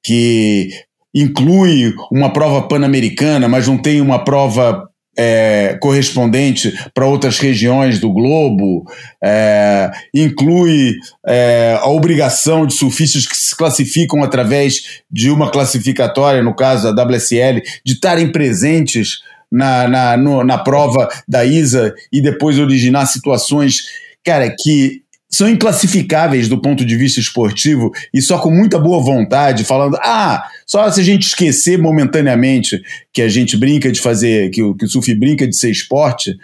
que 0.05 0.69
inclui 1.15 1.95
uma 2.11 2.33
prova 2.33 2.69
pan-americana, 2.69 3.49
mas 3.49 3.67
não 3.67 3.79
tem 3.79 4.01
uma 4.01 4.25
prova 4.25 4.89
é, 5.17 5.77
correspondente 5.81 6.73
para 6.93 7.07
outras 7.07 7.39
regiões 7.39 7.99
do 7.99 8.13
globo, 8.13 8.85
é, 9.23 9.91
inclui 10.13 10.95
é, 11.27 11.79
a 11.81 11.89
obrigação 11.89 12.67
de 12.67 12.75
surfistas 12.75 13.27
que 13.27 13.37
se 13.37 13.57
classificam 13.57 14.23
através 14.23 15.03
de 15.11 15.31
uma 15.31 15.51
classificatória, 15.51 16.43
no 16.43 16.55
caso 16.55 16.95
da 16.95 17.05
WSL, 17.05 17.63
de 17.85 17.93
estarem 17.93 18.31
presentes 18.31 19.21
na, 19.51 19.87
na, 19.89 20.17
no, 20.17 20.43
na 20.43 20.59
prova 20.59 21.09
da 21.29 21.45
ISA 21.45 21.95
e 22.13 22.21
depois 22.21 22.59
originar 22.59 23.07
situações, 23.07 23.85
cara, 24.25 24.55
que 24.59 25.05
são 25.31 25.49
inclassificáveis 25.49 26.49
do 26.49 26.61
ponto 26.61 26.85
de 26.85 26.97
vista 26.97 27.19
esportivo 27.19 27.91
e 28.13 28.23
só 28.23 28.39
com 28.39 28.51
muita 28.51 28.79
boa 28.79 29.03
vontade, 29.03 29.65
falando, 29.65 29.97
ah, 29.97 30.45
só 30.67 30.91
se 30.91 31.01
a 31.01 31.05
gente 31.05 31.27
esquecer 31.27 31.79
momentaneamente 31.79 32.83
que 33.13 33.23
a 33.23 33.29
gente 33.29 33.57
brinca 33.57 33.91
de 33.91 34.01
fazer, 34.01 34.51
que 34.51 34.63
o, 34.63 34.75
que 34.75 34.85
o 34.85 34.89
surf 34.89 35.15
brinca 35.15 35.47
de 35.47 35.57
ser 35.57 35.71
esporte, 35.71 36.37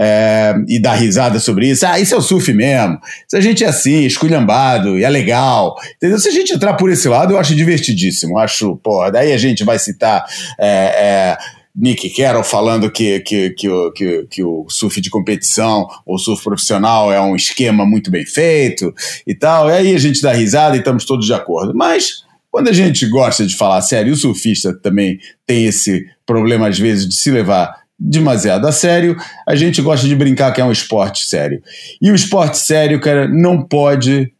é, 0.00 0.54
e 0.68 0.78
dar 0.78 0.94
risada 0.94 1.40
sobre 1.40 1.68
isso. 1.68 1.84
Ah, 1.84 1.98
isso 1.98 2.14
é 2.14 2.16
o 2.16 2.22
surf 2.22 2.52
mesmo. 2.52 3.00
Se 3.26 3.36
a 3.36 3.40
gente 3.40 3.64
é 3.64 3.66
assim, 3.66 4.04
esculhambado, 4.04 4.96
e 4.96 5.02
é 5.02 5.10
legal. 5.10 5.74
Entendeu? 5.96 6.20
Se 6.20 6.28
a 6.28 6.32
gente 6.32 6.52
entrar 6.52 6.74
por 6.74 6.88
esse 6.88 7.08
lado, 7.08 7.32
eu 7.32 7.38
acho 7.38 7.52
divertidíssimo. 7.56 8.38
Acho, 8.38 8.76
pô, 8.76 9.10
daí 9.10 9.32
a 9.32 9.38
gente 9.38 9.64
vai 9.64 9.76
citar. 9.76 10.24
É, 10.58 11.36
é, 11.36 11.38
Nick 11.74 12.10
Carroll 12.10 12.44
falando 12.44 12.90
que, 12.90 13.20
que, 13.20 13.50
que, 13.50 13.68
o, 13.68 13.92
que, 13.92 14.26
que 14.30 14.42
o 14.42 14.66
surf 14.68 15.00
de 15.00 15.10
competição 15.10 15.86
ou 16.06 16.18
surf 16.18 16.42
profissional 16.42 17.12
é 17.12 17.20
um 17.20 17.34
esquema 17.34 17.84
muito 17.84 18.10
bem 18.10 18.24
feito 18.24 18.94
e 19.26 19.34
tal. 19.34 19.68
E 19.68 19.72
aí 19.72 19.94
a 19.94 19.98
gente 19.98 20.22
dá 20.22 20.32
risada 20.32 20.76
e 20.76 20.78
estamos 20.78 21.04
todos 21.04 21.26
de 21.26 21.34
acordo. 21.34 21.72
Mas 21.74 22.24
quando 22.50 22.68
a 22.68 22.72
gente 22.72 23.06
gosta 23.06 23.46
de 23.46 23.56
falar 23.56 23.80
sério, 23.82 24.12
o 24.12 24.16
surfista 24.16 24.72
também 24.72 25.18
tem 25.46 25.66
esse 25.66 26.06
problema 26.26 26.68
às 26.68 26.78
vezes 26.78 27.08
de 27.08 27.14
se 27.14 27.30
levar 27.30 27.82
demasiado 27.98 28.66
a 28.66 28.72
sério, 28.72 29.16
a 29.46 29.56
gente 29.56 29.82
gosta 29.82 30.06
de 30.06 30.14
brincar 30.14 30.52
que 30.52 30.60
é 30.60 30.64
um 30.64 30.70
esporte 30.72 31.26
sério. 31.26 31.60
E 32.00 32.10
o 32.10 32.14
esporte 32.14 32.58
sério, 32.58 33.00
cara, 33.00 33.26
não 33.26 33.62
pode 33.62 34.32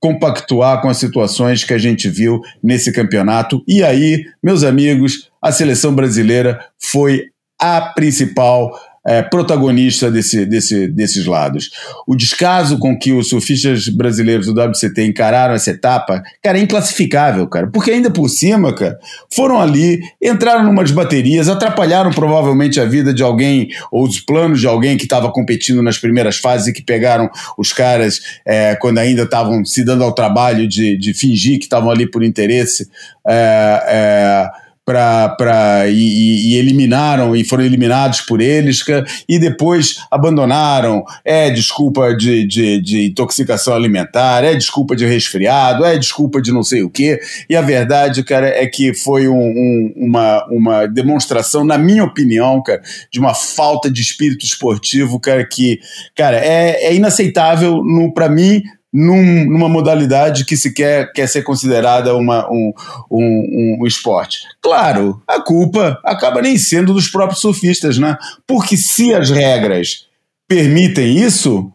compactuar 0.00 0.82
com 0.82 0.88
as 0.88 0.98
situações 0.98 1.64
que 1.64 1.72
a 1.72 1.78
gente 1.78 2.08
viu 2.08 2.40
nesse 2.62 2.92
campeonato. 2.92 3.62
E 3.66 3.82
aí, 3.82 4.24
meus 4.42 4.62
amigos, 4.62 5.30
a 5.40 5.52
seleção 5.52 5.94
brasileira 5.94 6.60
foi 6.78 7.26
a 7.58 7.80
principal 7.80 8.72
é, 9.06 9.22
protagonista 9.22 10.10
desse, 10.10 10.44
desse, 10.44 10.88
desses 10.88 11.26
lados. 11.26 11.70
O 12.06 12.16
descaso 12.16 12.76
com 12.78 12.98
que 12.98 13.12
os 13.12 13.28
surfistas 13.28 13.88
brasileiros 13.88 14.46
do 14.46 14.60
WCT 14.60 15.04
encararam 15.06 15.54
essa 15.54 15.70
etapa, 15.70 16.22
cara, 16.42 16.58
é 16.58 16.62
inclassificável, 16.62 17.46
cara. 17.46 17.68
Porque 17.68 17.92
ainda 17.92 18.10
por 18.10 18.28
cima, 18.28 18.74
cara, 18.74 18.98
foram 19.32 19.60
ali, 19.60 20.00
entraram 20.20 20.64
numas 20.64 20.90
baterias, 20.90 21.48
atrapalharam 21.48 22.10
provavelmente 22.10 22.80
a 22.80 22.84
vida 22.84 23.14
de 23.14 23.22
alguém 23.22 23.68
ou 23.92 24.04
os 24.04 24.18
planos 24.18 24.60
de 24.60 24.66
alguém 24.66 24.96
que 24.96 25.04
estava 25.04 25.30
competindo 25.30 25.82
nas 25.82 25.98
primeiras 25.98 26.38
fases 26.38 26.66
e 26.66 26.72
que 26.72 26.82
pegaram 26.82 27.30
os 27.56 27.72
caras 27.72 28.20
é, 28.44 28.74
quando 28.74 28.98
ainda 28.98 29.22
estavam 29.22 29.64
se 29.64 29.84
dando 29.84 30.02
ao 30.02 30.12
trabalho 30.12 30.66
de, 30.66 30.96
de 30.98 31.14
fingir 31.14 31.58
que 31.58 31.64
estavam 31.64 31.90
ali 31.90 32.10
por 32.10 32.24
interesse. 32.24 32.88
É, 33.24 33.82
é 33.88 34.65
pra, 34.86 35.30
pra, 35.30 35.88
e, 35.88 36.52
e, 36.52 36.54
eliminaram 36.54 37.34
e 37.34 37.42
foram 37.42 37.64
eliminados 37.64 38.20
por 38.20 38.40
eles 38.40 38.84
e 39.28 39.36
depois 39.36 39.96
abandonaram. 40.08 41.02
É 41.24 41.50
desculpa 41.50 42.14
de, 42.14 42.46
de, 42.46 42.80
de, 42.80 43.06
intoxicação 43.06 43.74
alimentar, 43.74 44.44
é 44.44 44.54
desculpa 44.54 44.94
de 44.94 45.04
resfriado, 45.04 45.84
é 45.84 45.98
desculpa 45.98 46.40
de 46.40 46.52
não 46.52 46.62
sei 46.62 46.84
o 46.84 46.88
quê. 46.88 47.18
E 47.50 47.56
a 47.56 47.62
verdade, 47.62 48.22
cara, 48.22 48.46
é 48.46 48.64
que 48.68 48.94
foi 48.94 49.26
um, 49.26 49.34
um, 49.34 49.92
uma, 49.96 50.46
uma 50.48 50.86
demonstração, 50.86 51.64
na 51.64 51.76
minha 51.76 52.04
opinião, 52.04 52.62
cara, 52.62 52.80
de 53.10 53.18
uma 53.18 53.34
falta 53.34 53.90
de 53.90 54.00
espírito 54.00 54.46
esportivo, 54.46 55.18
cara, 55.18 55.44
que, 55.44 55.80
cara, 56.14 56.36
é, 56.36 56.86
é 56.86 56.94
inaceitável 56.94 57.82
para 58.14 58.28
mim 58.28 58.62
num, 58.92 59.44
numa 59.44 59.68
modalidade 59.68 60.44
que 60.44 60.56
se 60.56 60.72
quer, 60.72 61.12
quer 61.12 61.26
ser 61.26 61.42
considerada 61.42 62.16
uma, 62.16 62.50
um, 62.50 62.72
um, 63.10 63.78
um 63.80 63.86
esporte. 63.86 64.38
Claro, 64.62 65.20
a 65.26 65.40
culpa 65.40 65.98
acaba 66.04 66.40
nem 66.40 66.56
sendo 66.56 66.94
dos 66.94 67.08
próprios 67.08 67.40
surfistas, 67.40 67.98
né? 67.98 68.16
Porque 68.46 68.76
se 68.76 69.12
as 69.14 69.30
regras 69.30 70.06
permitem 70.48 71.18
isso, 71.18 71.70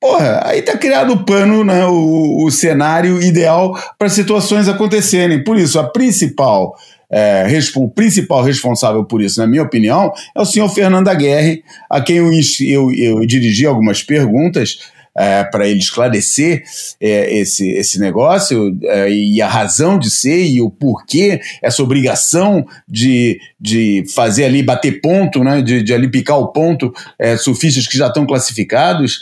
porra, 0.00 0.42
aí 0.44 0.62
tá 0.62 0.76
criado 0.76 1.12
o 1.12 1.24
pano, 1.24 1.64
né, 1.64 1.84
o, 1.86 2.44
o 2.44 2.50
cenário 2.50 3.22
ideal 3.22 3.78
para 3.98 4.08
situações 4.08 4.68
acontecerem. 4.68 5.44
Por 5.44 5.58
isso, 5.58 5.78
a 5.78 5.84
principal 5.84 6.74
é, 7.10 7.46
o 7.76 7.88
principal 7.88 8.42
responsável 8.42 9.04
por 9.04 9.22
isso, 9.22 9.40
na 9.40 9.46
minha 9.46 9.62
opinião, 9.62 10.12
é 10.36 10.40
o 10.40 10.44
senhor 10.44 10.68
Fernando 10.68 11.08
Aguerre, 11.08 11.62
a 11.88 12.00
quem 12.00 12.16
eu, 12.16 12.30
eu, 12.60 12.92
eu 12.92 13.26
dirigi 13.26 13.64
algumas 13.64 14.02
perguntas 14.02 14.78
é, 15.16 15.44
para 15.44 15.66
ele 15.66 15.78
esclarecer 15.78 16.62
é, 17.00 17.38
esse, 17.38 17.68
esse 17.70 17.98
negócio 17.98 18.76
é, 18.82 19.10
e 19.10 19.40
a 19.40 19.48
razão 19.48 19.98
de 19.98 20.10
ser 20.10 20.44
e 20.44 20.60
o 20.60 20.70
porquê, 20.70 21.40
essa 21.62 21.82
obrigação 21.82 22.66
de, 22.88 23.38
de 23.60 24.04
fazer 24.14 24.44
ali, 24.44 24.62
bater 24.62 25.00
ponto, 25.00 25.42
né, 25.42 25.62
de, 25.62 25.82
de 25.82 25.94
ali 25.94 26.10
picar 26.10 26.38
o 26.38 26.48
ponto, 26.48 26.92
surfistas 27.38 27.86
que 27.86 27.96
já 27.96 28.08
estão 28.08 28.26
classificados, 28.26 29.20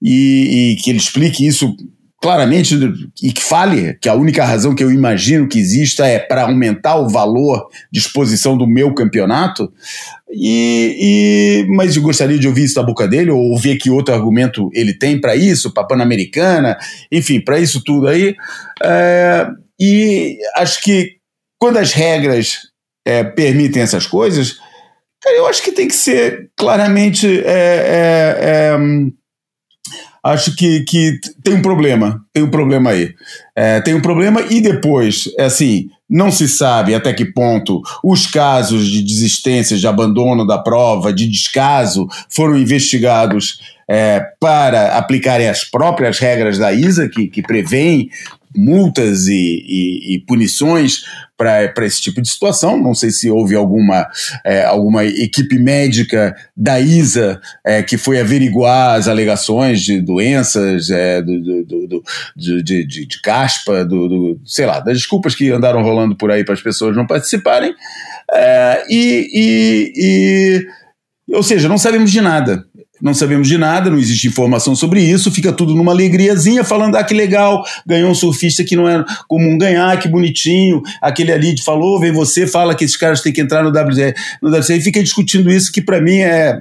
e, 0.00 0.72
e 0.72 0.76
que 0.76 0.90
ele 0.90 0.98
explique 0.98 1.46
isso 1.46 1.74
claramente 2.20 2.74
e 3.22 3.32
que 3.32 3.42
fale 3.42 3.94
que 3.94 4.08
a 4.08 4.14
única 4.14 4.44
razão 4.44 4.74
que 4.74 4.82
eu 4.82 4.90
imagino 4.90 5.48
que 5.48 5.58
exista 5.58 6.06
é 6.06 6.18
para 6.18 6.42
aumentar 6.42 6.96
o 6.96 7.08
valor 7.08 7.68
de 7.92 8.00
exposição 8.00 8.56
do 8.56 8.66
meu 8.66 8.92
campeonato. 8.92 9.72
E, 10.30 11.64
e, 11.66 11.66
mas 11.74 11.94
eu 11.94 12.02
gostaria 12.02 12.38
de 12.38 12.48
ouvir 12.48 12.64
isso 12.64 12.74
da 12.74 12.82
boca 12.82 13.06
dele 13.06 13.30
ou 13.30 13.52
ouvir 13.52 13.78
que 13.78 13.90
outro 13.90 14.14
argumento 14.14 14.68
ele 14.74 14.92
tem 14.92 15.20
para 15.20 15.36
isso, 15.36 15.72
para 15.72 15.86
Pan-Americana, 15.86 16.76
enfim, 17.10 17.40
para 17.40 17.60
isso 17.60 17.82
tudo 17.84 18.08
aí. 18.08 18.34
É, 18.82 19.46
e 19.80 20.38
acho 20.56 20.82
que 20.82 21.18
quando 21.56 21.76
as 21.76 21.92
regras 21.92 22.58
é, 23.06 23.22
permitem 23.22 23.82
essas 23.82 24.06
coisas, 24.06 24.58
eu 25.24 25.46
acho 25.46 25.62
que 25.62 25.72
tem 25.72 25.86
que 25.86 25.94
ser 25.94 26.50
claramente 26.56 27.26
é, 27.44 27.52
é, 27.52 28.36
é 28.40 28.78
acho 30.22 30.54
que, 30.56 30.80
que 30.84 31.18
tem 31.42 31.54
um 31.54 31.62
problema, 31.62 32.24
tem 32.32 32.42
um 32.42 32.50
problema 32.50 32.90
aí. 32.90 33.14
É, 33.54 33.80
tem 33.80 33.94
um 33.94 34.00
problema 34.00 34.42
e 34.42 34.60
depois, 34.60 35.30
é 35.38 35.44
assim, 35.44 35.88
não 36.08 36.30
se 36.30 36.48
sabe 36.48 36.94
até 36.94 37.12
que 37.12 37.24
ponto 37.24 37.82
os 38.02 38.26
casos 38.26 38.88
de 38.88 39.02
desistência, 39.02 39.76
de 39.76 39.86
abandono 39.86 40.46
da 40.46 40.58
prova, 40.58 41.12
de 41.12 41.28
descaso, 41.28 42.06
foram 42.30 42.56
investigados 42.56 43.58
é, 43.88 44.22
para 44.38 44.96
aplicarem 44.96 45.48
as 45.48 45.64
próprias 45.64 46.18
regras 46.18 46.58
da 46.58 46.72
ISA, 46.72 47.08
que, 47.08 47.26
que 47.26 47.42
prevêem 47.42 48.10
multas 48.56 49.26
e, 49.26 49.32
e, 49.66 50.14
e 50.14 50.20
punições 50.20 51.02
para 51.36 51.86
esse 51.86 52.00
tipo 52.02 52.20
de 52.20 52.28
situação. 52.28 52.82
Não 52.82 52.94
sei 52.94 53.10
se 53.10 53.30
houve 53.30 53.54
alguma, 53.54 54.08
é, 54.44 54.64
alguma 54.64 55.04
equipe 55.04 55.58
médica 55.58 56.34
da 56.56 56.80
ISA 56.80 57.40
é, 57.64 57.82
que 57.82 57.96
foi 57.96 58.20
averiguar 58.20 58.96
as 58.96 59.06
alegações 59.06 59.80
de 59.82 60.00
doenças, 60.00 60.90
é, 60.90 61.22
do, 61.22 61.64
do, 61.64 61.86
do, 61.86 62.02
de, 62.36 62.62
de, 62.62 63.06
de, 63.06 63.22
caspa, 63.22 63.84
do, 63.84 64.08
do, 64.08 64.40
sei 64.44 64.66
lá, 64.66 64.80
das 64.80 64.96
desculpas 64.96 65.34
que 65.34 65.50
andaram 65.50 65.82
rolando 65.82 66.16
por 66.16 66.30
aí 66.30 66.44
para 66.44 66.54
as 66.54 66.62
pessoas 66.62 66.96
não 66.96 67.06
participarem. 67.06 67.72
É, 68.32 68.84
e, 68.90 69.28
e, 69.32 70.66
e, 71.28 71.34
ou 71.34 71.42
seja, 71.42 71.68
não 71.68 71.78
sabemos 71.78 72.10
de 72.10 72.20
nada 72.20 72.67
não 73.00 73.14
sabemos 73.14 73.48
de 73.48 73.56
nada, 73.56 73.90
não 73.90 73.98
existe 73.98 74.26
informação 74.26 74.74
sobre 74.74 75.00
isso, 75.00 75.30
fica 75.30 75.52
tudo 75.52 75.74
numa 75.74 75.92
alegriazinha, 75.92 76.64
falando, 76.64 76.96
ah, 76.96 77.04
que 77.04 77.14
legal, 77.14 77.64
ganhou 77.86 78.10
um 78.10 78.14
surfista 78.14 78.64
que 78.64 78.76
não 78.76 78.88
é 78.88 79.04
comum 79.28 79.56
ganhar, 79.56 79.98
que 79.98 80.08
bonitinho, 80.08 80.82
aquele 81.00 81.32
ali 81.32 81.54
falou, 81.62 82.00
vem 82.00 82.12
você, 82.12 82.46
fala 82.46 82.74
que 82.74 82.84
esses 82.84 82.96
caras 82.96 83.20
têm 83.20 83.32
que 83.32 83.40
entrar 83.40 83.62
no 83.62 83.70
WC, 83.70 84.14
no 84.42 84.50
WC 84.50 84.76
e 84.76 84.80
fica 84.80 85.02
discutindo 85.02 85.50
isso, 85.50 85.72
que 85.72 85.80
para 85.80 86.00
mim 86.00 86.18
é, 86.18 86.58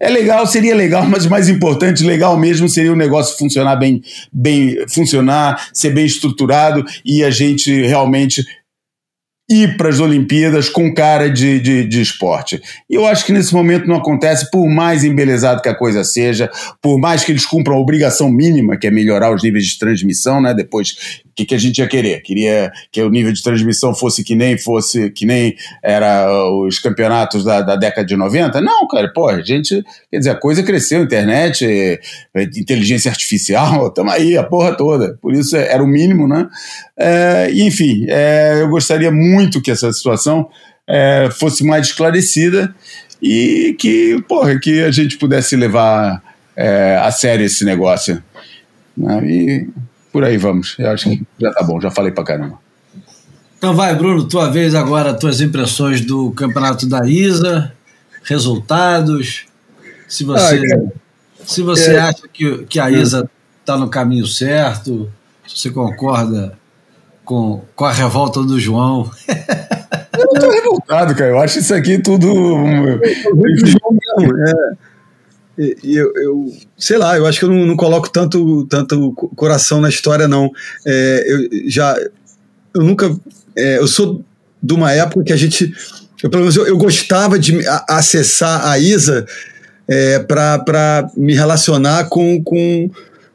é 0.00 0.08
legal, 0.08 0.46
seria 0.46 0.74
legal, 0.74 1.04
mas 1.06 1.26
mais 1.26 1.48
importante, 1.48 2.02
legal 2.02 2.36
mesmo, 2.36 2.68
seria 2.68 2.92
o 2.92 2.96
negócio 2.96 3.36
funcionar 3.36 3.76
bem, 3.76 4.02
bem 4.32 4.76
funcionar, 4.88 5.68
ser 5.74 5.90
bem 5.90 6.06
estruturado 6.06 6.84
e 7.04 7.22
a 7.22 7.30
gente 7.30 7.70
realmente 7.82 8.44
ir 9.50 9.76
para 9.76 9.88
as 9.88 9.98
Olimpíadas 9.98 10.68
com 10.68 10.94
cara 10.94 11.28
de, 11.28 11.58
de, 11.58 11.84
de, 11.84 12.00
esporte. 12.00 12.62
E 12.88 12.94
eu 12.94 13.04
acho 13.04 13.26
que 13.26 13.32
nesse 13.32 13.52
momento 13.52 13.88
não 13.88 13.96
acontece, 13.96 14.48
por 14.48 14.68
mais 14.68 15.02
embelezado 15.02 15.60
que 15.60 15.68
a 15.68 15.74
coisa 15.74 16.04
seja, 16.04 16.48
por 16.80 16.98
mais 16.98 17.24
que 17.24 17.32
eles 17.32 17.44
cumpram 17.44 17.74
a 17.74 17.80
obrigação 17.80 18.30
mínima, 18.30 18.76
que 18.76 18.86
é 18.86 18.90
melhorar 18.90 19.34
os 19.34 19.42
níveis 19.42 19.66
de 19.66 19.78
transmissão, 19.78 20.40
né? 20.40 20.54
Depois 20.54 21.22
que, 21.40 21.44
que 21.46 21.54
a 21.54 21.58
gente 21.58 21.78
ia 21.78 21.88
querer? 21.88 22.20
Queria 22.22 22.70
que 22.92 23.02
o 23.02 23.10
nível 23.10 23.32
de 23.32 23.42
transmissão 23.42 23.94
fosse 23.94 24.22
que 24.22 24.34
nem 24.34 24.58
fosse 24.58 25.10
que 25.10 25.24
nem 25.24 25.56
era 25.82 26.28
os 26.64 26.78
campeonatos 26.78 27.44
da, 27.44 27.62
da 27.62 27.76
década 27.76 28.06
de 28.06 28.16
90? 28.16 28.60
Não, 28.60 28.86
cara, 28.86 29.10
pô, 29.12 29.28
a 29.28 29.40
gente, 29.40 29.82
quer 30.10 30.18
dizer, 30.18 30.30
a 30.30 30.34
coisa 30.34 30.62
cresceu, 30.62 31.02
internet, 31.02 31.64
é, 31.64 31.98
inteligência 32.56 33.10
artificial, 33.10 33.88
estamos 33.88 34.12
aí, 34.12 34.36
a 34.36 34.42
porra 34.42 34.76
toda. 34.76 35.18
Por 35.20 35.32
isso 35.32 35.56
é, 35.56 35.72
era 35.72 35.82
o 35.82 35.86
mínimo, 35.86 36.28
né? 36.28 36.48
É, 36.96 37.50
enfim, 37.52 38.06
é, 38.08 38.60
eu 38.60 38.68
gostaria 38.68 39.10
muito 39.10 39.62
que 39.62 39.70
essa 39.70 39.92
situação 39.92 40.48
é, 40.86 41.28
fosse 41.30 41.64
mais 41.64 41.86
esclarecida 41.86 42.74
e 43.22 43.74
que, 43.78 44.22
porra, 44.28 44.58
que 44.58 44.82
a 44.82 44.90
gente 44.90 45.16
pudesse 45.16 45.56
levar 45.56 46.22
é, 46.56 46.96
a 46.96 47.10
sério 47.10 47.46
esse 47.46 47.64
negócio. 47.64 48.22
Né? 48.96 49.22
E 49.24 49.68
por 50.12 50.24
aí 50.24 50.36
vamos. 50.36 50.76
Eu 50.78 50.90
acho 50.90 51.08
que 51.08 51.22
já 51.38 51.52
tá 51.52 51.62
bom, 51.62 51.80
já 51.80 51.90
falei 51.90 52.12
pra 52.12 52.24
caramba. 52.24 52.58
Então 53.58 53.74
vai, 53.74 53.94
Bruno, 53.94 54.26
tua 54.26 54.50
vez 54.50 54.74
agora, 54.74 55.12
tuas 55.12 55.40
impressões 55.40 56.00
do 56.00 56.30
campeonato 56.32 56.86
da 56.86 57.06
ISA, 57.06 57.72
resultados. 58.24 59.44
Se 60.08 60.24
você, 60.24 60.62
se 61.44 61.62
você 61.62 61.94
é. 61.94 62.00
acha 62.00 62.22
que, 62.32 62.64
que 62.64 62.80
a 62.80 62.90
ISA 62.90 63.28
está 63.60 63.76
no 63.76 63.88
caminho 63.88 64.26
certo, 64.26 65.10
se 65.46 65.58
você 65.58 65.70
concorda 65.70 66.58
com, 67.24 67.62
com 67.76 67.84
a 67.84 67.92
revolta 67.92 68.42
do 68.42 68.58
João. 68.58 69.10
Eu 70.18 70.26
não 70.26 70.40
tô 70.40 70.50
revoltado, 70.50 71.14
cara. 71.14 71.30
Eu 71.30 71.38
acho 71.38 71.60
isso 71.60 71.72
aqui 71.72 71.98
tudo. 71.98 72.26
É, 72.26 74.72
e 75.58 75.96
eu, 75.96 76.12
eu, 76.16 76.52
sei 76.78 76.96
lá, 76.96 77.16
eu 77.16 77.26
acho 77.26 77.38
que 77.38 77.44
eu 77.44 77.50
não, 77.50 77.66
não 77.66 77.76
coloco 77.76 78.08
tanto, 78.08 78.66
tanto 78.66 79.12
coração 79.36 79.80
na 79.80 79.88
história, 79.88 80.26
não. 80.26 80.50
É, 80.86 81.24
eu 81.28 81.70
já, 81.70 81.96
eu 82.74 82.82
nunca, 82.82 83.14
é, 83.56 83.78
eu 83.78 83.86
sou 83.86 84.24
de 84.62 84.74
uma 84.74 84.92
época 84.92 85.24
que 85.24 85.32
a 85.32 85.36
gente, 85.36 85.72
eu, 86.22 86.30
pelo 86.30 86.42
menos 86.42 86.56
eu, 86.56 86.66
eu 86.66 86.78
gostava 86.78 87.38
de 87.38 87.60
acessar 87.88 88.66
a 88.66 88.78
Isa 88.78 89.26
é, 89.88 90.18
para 90.20 91.10
me 91.16 91.34
relacionar 91.34 92.04
com, 92.08 92.42
com, 92.42 92.90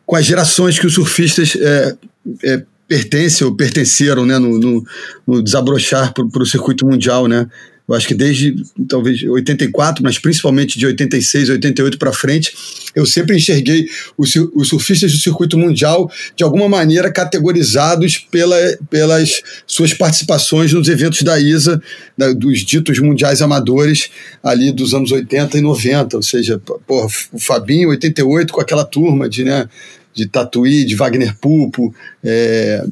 com 0.06 0.16
as 0.16 0.26
gerações 0.26 0.80
que 0.80 0.88
os 0.88 0.94
surfistas 0.94 1.56
é, 1.56 1.96
é, 2.44 2.64
pertencem 2.88 3.46
ou 3.46 3.56
pertenceram 3.56 4.26
né, 4.26 4.40
no, 4.40 4.60
no, 4.60 4.86
no 5.28 5.44
desabrochar 5.44 6.14
para 6.14 6.42
o 6.42 6.46
circuito 6.46 6.86
mundial, 6.86 7.28
né? 7.28 7.48
Eu 7.88 7.94
acho 7.94 8.08
que 8.08 8.16
desde 8.16 8.56
talvez 8.88 9.22
84, 9.22 10.04
mas 10.04 10.18
principalmente 10.18 10.80
de 10.80 10.88
86, 10.88 11.50
88 11.50 12.00
para 12.00 12.12
frente, 12.12 12.52
eu 12.96 13.06
sempre 13.06 13.36
enxerguei 13.36 13.88
os, 14.18 14.36
os, 14.56 14.70
surfistas 14.70 15.12
do 15.12 15.20
circuito 15.20 15.58
mundial 15.58 16.12
de 16.36 16.44
alguma 16.44 16.68
maneira 16.68 17.12
categorizados 17.12 18.18
pela, 18.18 18.58
pelas 18.90 19.42
suas 19.68 19.94
participações 19.94 20.74
nos 20.74 20.88
eventos 20.88 21.22
da 21.22 21.40
ISA, 21.40 21.80
da, 22.18 22.34
dos 22.34 22.66
ditos 22.66 22.98
mundiais 23.00 23.42
amadores 23.42 24.10
ali 24.44 24.72
dos 24.72 24.94
anos 24.96 25.12
80 25.12 25.58
e 25.58 25.62
90, 25.62 26.18
ou 26.18 26.24
seja, 26.24 26.60
porra, 26.88 27.08
o 27.32 27.40
Fabinho 27.40 27.90
88 27.90 28.52
com 28.52 28.62
aquela 28.62 28.84
turma 28.84 29.30
de, 29.30 29.44
né, 29.44 29.70
de 30.12 30.26
Tatuí, 30.26 30.86
de 30.86 30.96
Wagner 30.96 31.36
Pulpo, 31.40 31.94
é, 32.24 32.84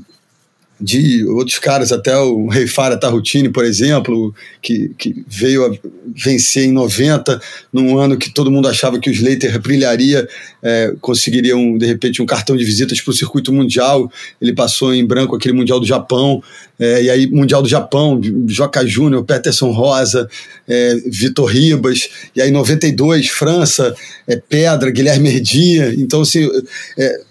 de 0.84 1.26
outros 1.28 1.60
caras, 1.60 1.94
até 1.94 2.18
o 2.18 2.48
Rei 2.48 2.68
Fara 2.68 2.98
Tarrutini, 2.98 3.48
por 3.48 3.64
exemplo, 3.64 4.36
que, 4.62 4.92
que 4.98 5.24
veio 5.26 5.66
a 5.66 5.78
vencer 6.14 6.66
em 6.66 6.74
90, 6.74 7.42
num 7.72 7.98
ano 7.98 8.18
que 8.18 8.30
todo 8.30 8.52
mundo 8.52 8.68
achava 8.68 9.00
que 9.00 9.10
o 9.10 9.14
Slater 9.14 9.62
brilharia, 9.62 10.28
é, 10.62 10.94
conseguiria, 11.00 11.56
um, 11.56 11.78
de 11.78 11.86
repente, 11.86 12.22
um 12.22 12.26
cartão 12.26 12.58
de 12.58 12.66
visitas 12.66 13.00
para 13.00 13.12
o 13.12 13.14
circuito 13.14 13.54
mundial. 13.54 14.12
Ele 14.42 14.52
passou 14.52 14.94
em 14.94 15.06
branco 15.06 15.38
aquele 15.38 15.54
Mundial 15.54 15.80
do 15.80 15.86
Japão, 15.86 16.44
é, 16.78 17.04
e 17.04 17.10
aí 17.10 17.28
Mundial 17.28 17.62
do 17.62 17.70
Japão, 17.70 18.20
Joca 18.46 18.86
Júnior, 18.86 19.24
Peterson 19.24 19.72
Rosa, 19.72 20.28
é, 20.68 20.96
Vitor 21.06 21.46
Ribas, 21.46 22.10
e 22.36 22.42
aí 22.42 22.52
92, 22.52 23.30
França, 23.30 23.96
é, 24.28 24.36
Pedra, 24.36 24.92
Guilherme 24.92 25.30
Herdia. 25.30 25.94
Então, 25.98 26.24
assim, 26.24 26.50
é, 26.98 27.22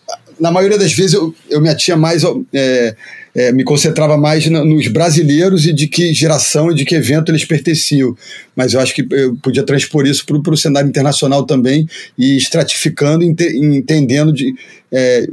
na 0.41 0.51
maioria 0.51 0.79
das 0.79 0.93
vezes 0.93 1.13
eu, 1.13 1.35
eu 1.51 1.61
me 1.61 1.69
atinha 1.69 1.97
mais. 1.97 2.23
É, 2.53 2.97
é, 3.35 3.51
me 3.53 3.65
concentrava 3.65 4.17
mais 4.17 4.47
nos 4.47 4.89
brasileiros 4.89 5.67
e 5.67 5.73
de 5.73 5.87
que 5.87 6.13
geração 6.13 6.71
e 6.71 6.75
de 6.75 6.85
que 6.85 6.95
evento 6.95 7.31
eles 7.31 7.45
pertenciam. 7.45 8.17
Mas 8.55 8.75
eu 8.75 8.81
acho 8.81 8.95
que 8.95 9.07
eu 9.11 9.37
podia 9.37 9.63
transpor 9.63 10.07
isso 10.07 10.25
para 10.27 10.53
o 10.53 10.57
cenário 10.57 10.89
internacional 10.89 11.45
também 11.45 11.89
e 12.19 12.37
estratificando, 12.37 13.25
ente, 13.25 13.45
entendendo 13.57 14.33
de, 14.33 14.55
é, 14.91 15.27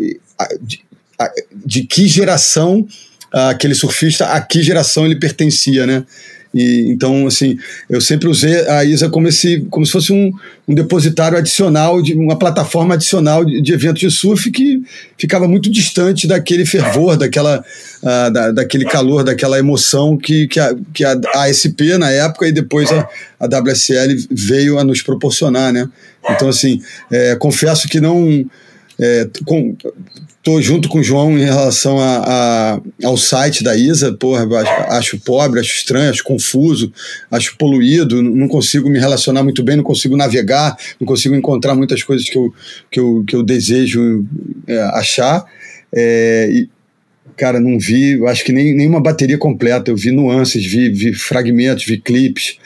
de, 0.62 0.82
de, 1.66 1.84
que 1.84 2.08
geração 2.08 2.88
aquele 3.32 3.76
surfista, 3.76 4.28
a 4.28 4.42
que 4.42 4.62
geração 4.62 5.06
ele 5.06 5.16
pertencia, 5.16 5.86
né? 5.86 6.04
E, 6.54 6.88
então, 6.90 7.28
assim, 7.28 7.58
eu 7.88 8.02
sempre 8.02 8.28
usei 8.28 8.68
a 8.68 8.84
ISA 8.84 9.08
como, 9.10 9.28
esse, 9.28 9.62
como 9.70 9.86
se 9.86 9.92
fosse 9.92 10.12
um, 10.12 10.32
um 10.68 10.74
depositário 10.74 11.38
adicional, 11.38 12.02
de 12.02 12.14
uma 12.16 12.38
plataforma 12.38 12.96
adicional 12.96 13.46
de, 13.46 13.62
de 13.62 13.74
eventos 13.74 14.00
de 14.00 14.10
surf 14.10 14.50
que 14.50 14.82
ficava 15.18 15.48
muito 15.48 15.70
distante 15.70 16.28
daquele 16.28 16.66
fervor, 16.66 17.18
daquela, 17.18 17.64
uh, 18.02 18.32
da, 18.32 18.52
daquele 18.52 18.86
calor, 18.86 19.24
daquela 19.24 19.60
emoção 19.60 20.18
que, 20.18 20.48
que, 20.48 20.60
a, 20.60 20.76
que 20.92 21.06
a 21.06 21.20
ASP 21.36 21.98
na 22.00 22.10
época 22.10 22.48
e 22.48 22.52
depois 22.52 22.92
a, 22.92 23.08
a 23.40 23.46
WSL 23.46 24.16
veio 24.32 24.80
a 24.80 24.84
nos 24.84 25.04
proporcionar, 25.04 25.72
né? 25.72 25.88
Então, 26.32 26.50
assim, 26.50 26.82
é, 27.12 27.36
confesso 27.36 27.88
que 27.88 28.00
não. 28.00 28.46
É, 29.02 29.30
com, 29.46 29.78
Estou 30.50 30.64
junto 30.64 30.90
com 30.90 30.98
o 30.98 31.04
João 31.04 31.38
em 31.38 31.44
relação 31.44 32.00
a, 32.00 32.24
a, 32.26 32.82
ao 33.04 33.16
site 33.16 33.64
da 33.64 33.76
ISA. 33.78 34.14
Porra, 34.14 34.48
acho, 34.60 34.72
acho, 34.92 35.20
pobre, 35.20 35.60
acho 35.60 35.76
estranho, 35.76 36.10
acho 36.10 36.24
confuso, 36.24 36.92
acho 37.30 37.56
poluído, 37.56 38.24
não 38.24 38.48
consigo 38.48 38.90
me 38.90 38.98
relacionar 38.98 39.44
muito 39.44 39.62
bem, 39.62 39.78
não 39.78 39.84
consigo 39.84 40.18
navegar, 40.18 40.76
não 41.00 41.06
consigo 41.06 41.36
encontrar 41.36 41.76
muitas 41.76 42.02
coisas 42.02 42.28
que 42.28 42.36
eu, 42.36 42.52
que 42.90 43.00
eu, 43.00 43.24
que 43.28 43.36
eu 43.36 43.44
desejo 43.44 44.26
é, 44.66 44.82
achar. 44.96 45.46
É, 45.94 46.50
e, 46.52 46.70
cara, 47.38 47.60
não 47.60 47.78
vi, 47.78 48.20
acho 48.26 48.44
que 48.44 48.52
nem 48.52 48.76
nenhuma 48.76 49.00
bateria 49.00 49.38
completa. 49.38 49.92
Eu 49.92 49.96
vi 49.96 50.10
nuances, 50.10 50.66
vi, 50.66 50.90
vi 50.90 51.14
fragmentos, 51.14 51.86
vi 51.86 52.00
clipes. 52.00 52.58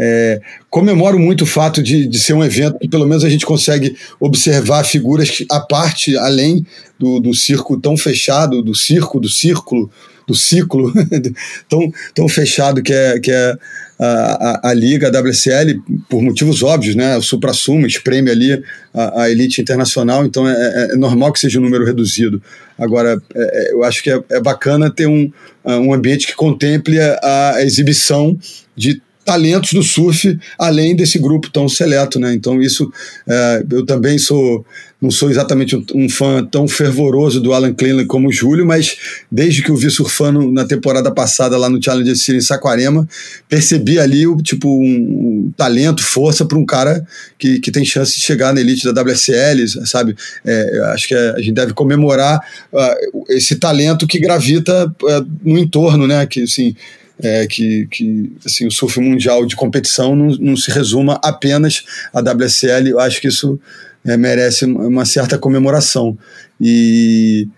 É, 0.00 0.40
comemoro 0.70 1.18
muito 1.18 1.42
o 1.42 1.46
fato 1.46 1.82
de, 1.82 2.06
de 2.06 2.18
ser 2.18 2.32
um 2.32 2.44
evento 2.44 2.78
que 2.78 2.88
pelo 2.88 3.06
menos 3.06 3.24
a 3.24 3.28
gente 3.28 3.44
consegue 3.44 3.96
observar 4.20 4.84
figuras 4.84 5.44
à 5.50 5.58
parte, 5.58 6.16
além 6.16 6.64
do, 6.98 7.18
do 7.18 7.34
circo 7.34 7.80
tão 7.80 7.96
fechado, 7.96 8.62
do 8.62 8.74
circo, 8.74 9.18
do 9.18 9.28
círculo, 9.28 9.90
do 10.28 10.34
ciclo 10.34 10.92
tão, 11.68 11.90
tão 12.14 12.28
fechado 12.28 12.82
que 12.82 12.92
é, 12.92 13.18
que 13.18 13.32
é 13.32 13.56
a, 13.98 14.06
a, 14.06 14.70
a, 14.70 14.74
Liga, 14.74 15.08
a 15.08 15.20
WCL, 15.20 15.82
por 16.08 16.22
motivos 16.22 16.62
óbvios, 16.62 16.94
né? 16.94 17.16
O 17.16 17.22
supra-sumo 17.22 17.86
espreme 17.86 18.30
ali 18.30 18.62
a, 18.94 19.22
a, 19.22 19.30
elite 19.30 19.60
internacional, 19.60 20.24
então 20.24 20.46
é, 20.46 20.52
é, 20.52 20.92
é, 20.92 20.96
normal 20.96 21.32
que 21.32 21.40
seja 21.40 21.58
um 21.58 21.62
número 21.62 21.84
reduzido. 21.84 22.40
Agora, 22.78 23.20
é, 23.34 23.70
é 23.70 23.72
eu 23.72 23.82
acho 23.82 24.02
que 24.02 24.10
é, 24.10 24.22
é, 24.30 24.40
bacana 24.40 24.90
ter 24.90 25.08
um, 25.08 25.32
um 25.64 25.92
ambiente 25.92 26.26
que 26.26 26.36
contemple 26.36 27.00
a, 27.00 27.54
a 27.56 27.62
exibição 27.64 28.38
de 28.76 29.02
talentos 29.28 29.74
do 29.74 29.82
surf, 29.82 30.38
além 30.58 30.96
desse 30.96 31.18
grupo 31.18 31.50
tão 31.50 31.68
seleto, 31.68 32.18
né? 32.18 32.32
Então 32.32 32.62
isso, 32.62 32.90
é, 33.28 33.62
eu 33.70 33.84
também 33.84 34.16
sou, 34.16 34.64
não 34.98 35.10
sou 35.10 35.30
exatamente 35.30 35.76
um, 35.76 35.84
um, 35.94 36.08
fã 36.08 36.42
tão 36.42 36.66
fervoroso 36.66 37.38
do 37.38 37.52
Alan 37.52 37.74
Cleland 37.74 38.06
como 38.06 38.28
o 38.28 38.32
Júlio, 38.32 38.64
mas 38.64 38.96
desde 39.30 39.62
que 39.62 39.70
eu 39.70 39.76
vi 39.76 39.90
surfando 39.90 40.50
na 40.50 40.64
temporada 40.64 41.10
passada 41.10 41.58
lá 41.58 41.68
no 41.68 41.82
Challenger 41.82 42.16
Series 42.16 42.44
em 42.44 42.46
Saquarema, 42.46 43.06
percebi 43.46 43.98
ali 43.98 44.26
o 44.26 44.38
tipo 44.38 44.66
um, 44.66 45.44
um 45.46 45.52
talento, 45.54 46.02
força 46.02 46.46
para 46.46 46.56
um 46.56 46.64
cara 46.64 47.06
que, 47.38 47.60
que 47.60 47.70
tem 47.70 47.84
chance 47.84 48.14
de 48.14 48.22
chegar 48.22 48.54
na 48.54 48.62
elite 48.62 48.90
da 48.90 49.02
WSL, 49.02 49.68
sabe? 49.84 50.16
É, 50.42 50.80
acho 50.94 51.06
que 51.06 51.14
é, 51.14 51.32
a 51.32 51.38
gente 51.38 51.52
deve 51.52 51.74
comemorar 51.74 52.40
uh, 52.72 53.26
esse 53.28 53.56
talento 53.56 54.06
que 54.06 54.18
gravita 54.18 54.86
uh, 54.86 55.26
no 55.44 55.58
entorno, 55.58 56.06
né? 56.06 56.24
Que 56.24 56.44
assim 56.44 56.74
é, 57.22 57.46
que, 57.46 57.86
que 57.90 58.32
assim, 58.44 58.66
o 58.66 58.70
surf 58.70 59.00
mundial 59.00 59.44
de 59.44 59.56
competição 59.56 60.14
não, 60.14 60.28
não 60.38 60.56
se 60.56 60.70
resuma 60.70 61.18
apenas 61.22 61.84
à 62.12 62.20
WSL. 62.20 62.90
Eu 62.90 63.00
acho 63.00 63.20
que 63.20 63.28
isso 63.28 63.58
é, 64.04 64.16
merece 64.16 64.64
uma 64.64 65.04
certa 65.04 65.38
comemoração. 65.38 66.16
E, 66.60 67.48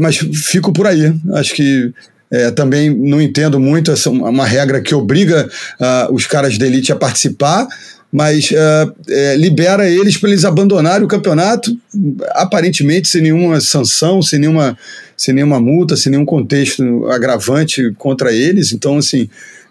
mas 0.00 0.16
fico 0.16 0.72
por 0.72 0.86
aí. 0.86 1.14
Acho 1.32 1.54
que 1.54 1.92
é, 2.30 2.50
também 2.50 2.90
não 2.90 3.20
entendo 3.20 3.58
muito 3.58 3.90
essa 3.90 4.10
uma 4.10 4.44
regra 4.44 4.80
que 4.82 4.94
obriga 4.94 5.48
uh, 5.80 6.12
os 6.12 6.26
caras 6.26 6.58
da 6.58 6.66
elite 6.66 6.92
a 6.92 6.96
participar, 6.96 7.66
mas 8.10 8.50
uh, 8.50 8.94
é, 9.08 9.36
libera 9.36 9.88
eles 9.88 10.16
para 10.16 10.30
eles 10.30 10.44
abandonarem 10.44 11.04
o 11.04 11.08
campeonato, 11.08 11.76
aparentemente 12.30 13.08
sem 13.08 13.22
nenhuma 13.22 13.60
sanção, 13.60 14.22
sem 14.22 14.38
nenhuma 14.38 14.76
sem 15.16 15.34
nenhuma 15.34 15.58
multa, 15.60 15.96
sem 15.96 16.12
nenhum 16.12 16.24
contexto 16.24 17.06
agravante 17.08 17.92
contra 17.98 18.32
eles. 18.32 18.72
Então, 18.72 18.98
assim, 18.98 19.28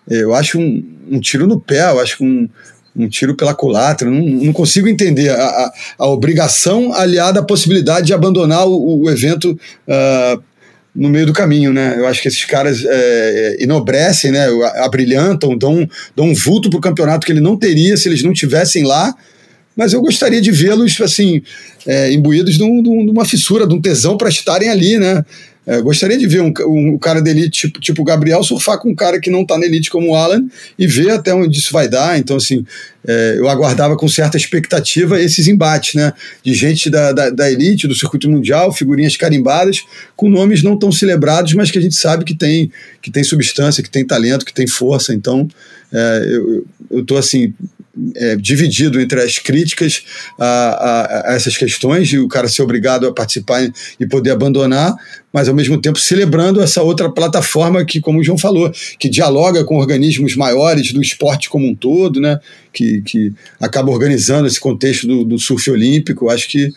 eu 0.10 0.36
acho 0.36 0.60
um, 0.60 0.84
um 1.10 1.22
tiro 1.22 1.48
no 1.48 1.58
pé, 1.58 1.90
eu 1.90 2.02
acho 2.02 2.22
um, 2.22 2.50
um 2.94 3.08
tiro 3.08 3.34
pela 3.34 3.54
culatra. 3.54 4.10
Não, 4.10 4.22
não 4.22 4.52
consigo 4.52 4.90
entender 4.90 5.30
a, 5.30 5.42
a, 5.42 5.74
a, 6.00 6.08
obrigação 6.10 6.94
aliada 6.94 7.40
à 7.40 7.44
possibilidade 7.44 8.08
de 8.08 8.14
abandonar 8.14 8.68
o, 8.68 9.04
o 9.04 9.10
evento 9.10 9.58
uh, 9.88 10.44
no 10.98 11.10
meio 11.10 11.28
do 11.28 11.34
caminho, 11.34 11.72
né? 11.72 11.96
Eu 11.98 12.08
acho 12.08 12.22
que 12.22 12.28
esses 12.28 12.44
caras 12.44 12.84
é, 12.84 13.58
enobrecem, 13.60 14.32
né? 14.32 14.48
Abrilhantam, 14.78 15.58
dão, 15.58 15.88
dão 16.16 16.26
um 16.26 16.34
vulto 16.34 16.70
para 16.70 16.80
o 16.80 16.82
campeonato 16.82 17.26
que 17.26 17.32
ele 17.32 17.40
não 17.40 17.56
teria 17.56 17.96
se 17.96 18.10
eles 18.10 18.24
não 18.24 18.34
tivessem 18.34 18.84
lá 18.84 19.16
mas 19.78 19.94
eu 19.94 20.02
gostaria 20.02 20.42
de 20.42 20.50
vê-los 20.50 21.00
assim 21.00 21.40
é, 21.86 22.12
imbuídos 22.12 22.56
de, 22.56 22.64
um, 22.64 22.82
de, 22.82 22.90
uma 22.90 23.24
fissura, 23.24 23.68
de 23.68 23.76
um 23.76 23.80
tesão 23.80 24.18
para 24.18 24.28
estarem 24.28 24.70
ali, 24.70 24.98
né? 24.98 25.24
É, 25.68 25.82
gostaria 25.82 26.18
de 26.18 26.26
ver 26.26 26.42
um, 26.42 26.54
um, 26.66 26.98
cara 26.98 27.22
da 27.22 27.30
elite 27.30 27.68
tipo, 27.68 27.82
tipo 27.82 28.02
o 28.02 28.06
Gabriel 28.06 28.42
surfar 28.42 28.80
com 28.80 28.90
um 28.90 28.96
cara 28.96 29.20
que 29.20 29.30
não 29.30 29.42
está 29.42 29.58
na 29.58 29.66
elite 29.66 29.90
como 29.90 30.12
o 30.12 30.16
Alan 30.16 30.48
e 30.80 30.88
ver 30.88 31.10
até 31.10 31.34
onde 31.34 31.58
isso 31.58 31.74
vai 31.74 31.90
dar. 31.90 32.18
Então, 32.18 32.38
assim, 32.38 32.66
é, 33.06 33.36
eu 33.38 33.50
aguardava 33.50 33.98
com 33.98 34.08
certa 34.08 34.38
expectativa 34.38 35.22
esses 35.22 35.46
embates, 35.46 35.96
né? 35.96 36.14
De 36.42 36.54
gente 36.54 36.90
da, 36.90 37.12
da, 37.12 37.30
da, 37.30 37.52
elite, 37.52 37.86
do 37.86 37.94
circuito 37.94 38.30
mundial, 38.30 38.72
figurinhas 38.72 39.18
carimbadas, 39.18 39.84
com 40.16 40.30
nomes 40.30 40.64
não 40.64 40.80
tão 40.80 40.90
celebrados, 40.90 41.54
mas 41.54 41.70
que 41.70 41.78
a 41.78 41.82
gente 41.82 41.96
sabe 41.96 42.24
que 42.24 42.34
tem, 42.34 42.72
que 43.02 43.12
tem 43.12 43.24
substância, 43.26 43.84
que 43.84 43.90
tem 43.90 44.08
talento, 44.08 44.46
que 44.46 44.54
tem 44.54 44.68
força. 44.68 45.14
Então, 45.14 45.50
é, 45.92 46.28
eu, 46.30 46.66
eu 46.92 47.06
tô 47.06 47.18
assim 47.18 47.54
é, 48.16 48.36
dividido 48.36 49.00
entre 49.00 49.22
as 49.22 49.38
críticas 49.40 50.04
a, 50.38 50.46
a, 50.46 51.32
a, 51.32 51.36
essas 51.36 51.58
questões 51.58 52.08
de 52.08 52.20
o 52.20 52.28
cara 52.28 52.48
ser 52.48 52.62
obrigado 52.62 53.08
a 53.08 53.14
participar 53.14 53.68
e 54.00 54.08
poder 54.08 54.32
abandonar, 54.32 54.96
mas 55.34 55.48
ao 55.48 55.56
mesmo 55.56 55.80
tempo 55.80 56.00
celebrando 56.00 56.62
essa 56.62 56.82
outra 56.82 57.12
plataforma 57.12 57.84
que, 57.86 58.00
como 58.00 58.20
o 58.20 58.24
João 58.24 58.38
falou, 58.38 58.72
que 59.00 59.10
dialoga 59.10 59.64
com 59.64 59.78
organismos 59.78 60.36
maiores 60.36 60.92
do 60.92 61.02
esporte 61.02 61.50
como 61.50 61.68
um 61.68 61.76
todo, 61.76 62.20
né? 62.20 62.40
que, 62.72 63.02
que 63.02 63.34
acaba 63.60 63.92
organizando 63.92 64.48
esse 64.48 64.60
contexto 64.60 65.08
do, 65.08 65.24
do 65.24 65.40
surf 65.40 65.70
olímpico. 65.72 66.30
Acho 66.30 66.48
que 66.48 66.70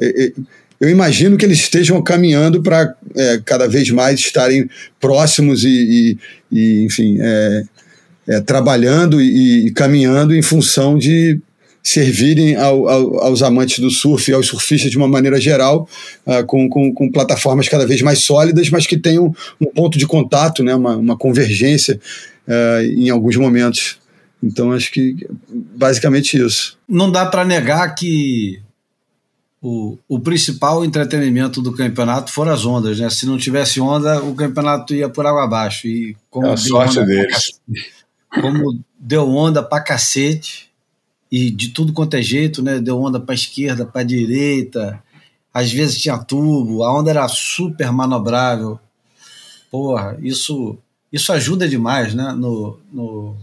é, 0.00 0.24
é, 0.24 0.32
eu 0.80 0.88
imagino 0.88 1.36
que 1.36 1.44
eles 1.44 1.58
estejam 1.58 2.00
caminhando 2.00 2.62
para 2.62 2.94
é, 3.16 3.40
cada 3.44 3.66
vez 3.66 3.90
mais 3.90 4.20
estarem 4.20 4.70
próximos 5.00 5.64
e, 5.64 5.68
e, 5.68 6.18
e 6.52 6.84
enfim, 6.84 7.18
é, 8.28 8.40
trabalhando 8.40 9.22
e, 9.22 9.68
e, 9.68 9.70
caminhando 9.72 10.34
em 10.34 10.42
função 10.42 10.98
de 10.98 11.40
servirem 11.82 12.56
ao, 12.56 12.86
ao, 12.86 13.24
aos 13.24 13.42
amantes 13.42 13.78
do 13.78 13.90
surf 13.90 14.30
e 14.30 14.34
aos 14.34 14.46
surfistas 14.46 14.90
de 14.90 14.98
uma 14.98 15.08
maneira 15.08 15.40
geral, 15.40 15.88
uh, 16.26 16.44
com, 16.44 16.68
com, 16.68 16.92
com, 16.92 17.10
plataformas 17.10 17.68
cada 17.68 17.86
vez 17.86 18.02
mais 18.02 18.18
sólidas, 18.18 18.68
mas 18.68 18.86
que 18.86 18.98
tenham 18.98 19.34
um 19.58 19.66
ponto 19.66 19.96
de 19.96 20.06
contato, 20.06 20.62
né, 20.62 20.74
uma, 20.74 20.96
uma 20.96 21.16
convergência 21.16 21.98
uh, 22.46 22.82
em 22.82 23.08
alguns 23.08 23.36
momentos. 23.36 23.98
Então, 24.42 24.72
acho 24.72 24.92
que 24.92 25.26
basicamente 25.48 26.36
isso. 26.36 26.76
Não 26.86 27.10
dá 27.10 27.24
para 27.24 27.44
negar 27.44 27.94
que 27.94 28.60
o, 29.62 29.96
o 30.06 30.20
principal 30.20 30.84
entretenimento 30.84 31.62
do 31.62 31.72
campeonato 31.72 32.30
foram 32.30 32.52
as 32.52 32.66
ondas, 32.66 33.00
né? 33.00 33.10
Se 33.10 33.26
não 33.26 33.36
tivesse 33.38 33.80
onda, 33.80 34.22
o 34.22 34.34
campeonato 34.34 34.94
ia 34.94 35.08
por 35.08 35.26
água 35.26 35.44
abaixo. 35.44 35.88
E 35.88 36.14
como 36.30 36.46
é 36.46 36.52
a 36.52 36.56
sorte 36.56 37.04
deles 37.04 37.58
como 38.30 38.80
deu 38.98 39.28
onda 39.28 39.62
pra 39.62 39.80
cacete 39.80 40.68
e 41.30 41.50
de 41.50 41.68
tudo 41.68 41.92
quanto 41.92 42.14
é 42.14 42.22
jeito, 42.22 42.62
né? 42.62 42.80
Deu 42.80 43.00
onda 43.00 43.20
pra 43.20 43.34
esquerda, 43.34 43.84
pra 43.84 44.02
direita, 44.02 45.02
às 45.52 45.72
vezes 45.72 46.00
tinha 46.00 46.18
tubo, 46.18 46.84
a 46.84 46.96
onda 46.96 47.10
era 47.10 47.26
super 47.28 47.90
manobrável. 47.92 48.78
Porra, 49.70 50.16
isso, 50.22 50.78
isso 51.12 51.32
ajuda 51.32 51.68
demais, 51.68 52.14
né? 52.14 52.32
No, 52.32 52.78
no, 52.92 53.36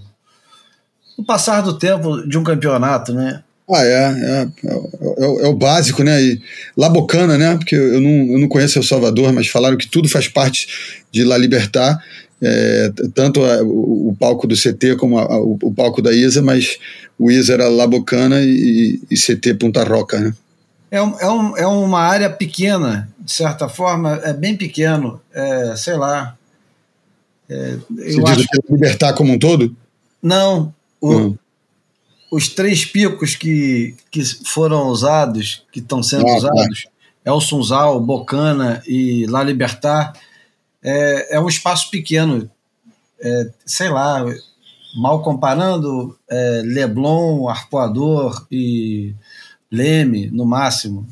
no 1.18 1.26
passar 1.26 1.62
do 1.62 1.78
tempo 1.78 2.28
de 2.28 2.38
um 2.38 2.44
campeonato, 2.44 3.14
né? 3.14 3.44
Ah, 3.72 3.84
é, 3.84 3.94
é, 3.94 4.48
é, 4.64 5.46
é, 5.46 5.48
o 5.48 5.56
básico, 5.56 6.04
né? 6.04 6.22
E 6.22 6.42
Labocana, 6.78 7.36
né? 7.36 7.58
Porque 7.58 7.76
eu 7.76 8.00
não, 8.00 8.34
eu 8.34 8.40
não 8.40 8.48
conheço 8.48 8.78
El 8.78 8.84
Salvador, 8.84 9.34
mas 9.34 9.48
falaram 9.48 9.76
que 9.76 9.90
tudo 9.90 10.08
faz 10.08 10.28
parte 10.28 10.68
de 11.12 11.24
La 11.24 11.38
Libertar 11.38 12.00
é, 12.42 12.92
tanto 13.14 13.44
a, 13.44 13.64
o, 13.64 14.10
o, 14.10 14.18
palco 14.20 14.48
do 14.48 14.56
CT 14.56 14.98
como 14.98 15.18
a, 15.18 15.40
o, 15.40 15.58
o, 15.62 15.74
palco 15.74 16.02
da 16.02 16.14
ISA, 16.14 16.42
mas 16.42 16.78
o 17.18 17.32
ISA 17.32 17.54
era 17.54 17.70
Labocana 17.70 18.42
e, 18.42 19.00
e 19.10 19.16
CT 19.16 19.56
Punta 19.56 19.84
Roca, 19.84 20.20
né? 20.20 20.34
É, 20.92 21.02
um, 21.02 21.20
é, 21.20 21.30
um, 21.30 21.58
é 21.58 21.68
uma 21.68 22.02
área 22.02 22.30
pequena, 22.30 23.10
de 23.20 23.32
certa 23.32 23.68
forma, 23.68 24.22
é 24.24 24.34
bem 24.34 24.56
pequeno, 24.56 25.20
é, 25.34 25.76
sei 25.76 25.96
lá. 25.96 26.38
É, 27.50 27.78
Você 27.90 28.22
diz 28.22 28.30
acho... 28.30 28.48
que 28.48 28.74
Libertar 28.74 29.14
como 29.14 29.34
um 29.34 29.40
todo? 29.40 29.76
Não, 30.22 30.74
o, 31.02 31.14
uhum. 31.14 31.38
os 32.32 32.50
três 32.50 32.86
picos 32.86 33.36
que, 33.36 33.96
que 34.12 34.24
foram 34.46 34.88
usados, 34.88 35.64
que 35.72 35.80
estão 35.80 36.04
sendo 36.04 36.24
ah, 36.28 36.32
tá. 36.32 36.38
usados, 36.38 36.84
tá. 36.84 36.90
é 37.26 37.32
o 37.32 37.42
Sunzal, 37.42 38.00
Bocana 38.00 38.82
e 38.88 39.26
La 39.28 39.44
Libertar, 39.44 40.14
é, 40.86 41.36
é 41.36 41.40
um 41.40 41.48
espaço 41.48 41.90
pequeno. 41.90 42.50
É, 43.20 43.50
sei 43.66 43.90
lá, 43.90 44.24
mal 44.96 45.22
comparando, 45.24 46.16
é, 46.30 46.62
Leblon, 46.64 47.50
Arpoador 47.50 48.46
e 48.52 49.14
Leme, 49.72 50.30
no 50.32 50.46
máximo. 50.46 51.08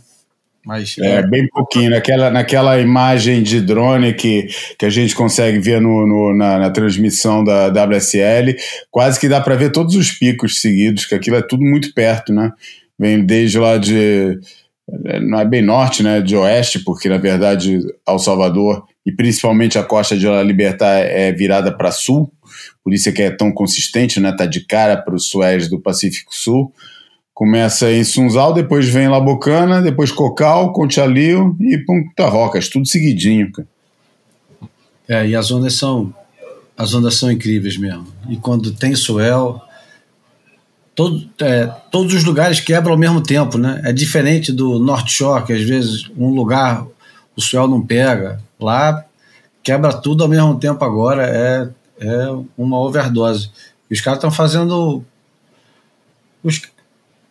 Mas, 0.65 0.95
é, 0.97 1.15
é, 1.15 1.27
bem 1.27 1.47
pouquinho. 1.49 1.89
Naquela, 1.89 2.29
naquela 2.29 2.79
imagem 2.79 3.43
de 3.43 3.59
drone 3.59 4.13
que, 4.13 4.47
que 4.77 4.85
a 4.85 4.89
gente 4.89 5.13
consegue 5.13 5.59
ver 5.59 5.81
no, 5.81 6.07
no 6.07 6.33
na, 6.33 6.57
na, 6.57 6.69
transmissão 6.69 7.43
da 7.43 7.67
WSL, 7.67 8.55
quase 8.89 9.19
que 9.19 9.27
dá 9.27 9.41
para 9.41 9.55
ver 9.55 9.71
todos 9.71 9.95
os 9.95 10.11
picos 10.11 10.61
seguidos, 10.61 11.05
que 11.05 11.15
aquilo 11.15 11.35
é 11.35 11.41
tudo 11.41 11.63
muito 11.63 11.93
perto, 11.93 12.31
né? 12.31 12.51
Vem 12.97 13.25
desde 13.25 13.59
lá 13.59 13.77
de. 13.77 14.39
Não 15.21 15.39
é 15.39 15.45
bem 15.45 15.61
norte, 15.61 16.01
né? 16.01 16.21
De 16.21 16.35
oeste, 16.35 16.79
porque 16.79 17.09
na 17.09 17.17
verdade 17.17 17.79
El 18.07 18.19
Salvador 18.19 18.85
e 19.05 19.11
principalmente 19.11 19.77
a 19.77 19.83
costa 19.83 20.17
de 20.17 20.27
La 20.27 20.41
Libertar 20.41 20.99
é 20.99 21.31
virada 21.31 21.75
para 21.75 21.91
sul, 21.91 22.31
por 22.83 22.93
isso 22.93 23.09
é 23.09 23.11
que 23.11 23.21
é 23.21 23.31
tão 23.31 23.51
consistente, 23.51 24.19
né? 24.19 24.31
Tá 24.31 24.45
de 24.45 24.65
cara 24.65 24.97
para 24.97 25.15
os 25.15 25.29
sués 25.29 25.69
do 25.69 25.79
Pacífico 25.79 26.33
Sul. 26.35 26.73
Começa 27.33 27.91
em 27.91 28.03
Sunzal, 28.03 28.53
depois 28.53 28.87
vem 28.87 29.07
Labocana, 29.07 29.81
depois 29.81 30.11
Cocal, 30.11 30.71
Conchalio 30.71 31.57
e 31.59 31.77
Punta 31.79 32.27
Rocas, 32.27 32.69
tudo 32.69 32.87
seguidinho. 32.87 33.51
Cara. 33.51 33.67
É, 35.07 35.27
e 35.27 35.35
as 35.35 35.49
ondas 35.51 35.73
são 35.73 36.13
as 36.77 36.93
ondas 36.93 37.15
são 37.15 37.31
incríveis 37.31 37.77
mesmo. 37.77 38.07
E 38.27 38.35
quando 38.35 38.71
tem 38.73 38.95
swell, 38.95 39.61
todo, 40.95 41.29
é, 41.39 41.67
todos 41.91 42.13
os 42.13 42.23
lugares 42.23 42.59
quebram 42.59 42.93
ao 42.93 42.99
mesmo 42.99 43.21
tempo, 43.21 43.57
né? 43.57 43.81
É 43.85 43.93
diferente 43.93 44.51
do 44.51 44.79
North 44.79 45.07
Shore, 45.07 45.45
que 45.45 45.53
às 45.53 45.61
vezes 45.61 46.09
um 46.17 46.29
lugar 46.29 46.85
o 47.35 47.41
swell 47.41 47.67
não 47.67 47.81
pega. 47.81 48.41
Lá 48.63 49.05
quebra 49.63 49.93
tudo 49.93 50.23
ao 50.23 50.29
mesmo 50.29 50.59
tempo 50.59 50.83
agora, 50.83 51.25
é, 51.25 51.69
é 51.99 52.27
uma 52.57 52.79
overdose. 52.79 53.49
Os 53.89 54.01
caras 54.01 54.17
estão 54.17 54.31
fazendo 54.31 55.03
os, 56.43 56.61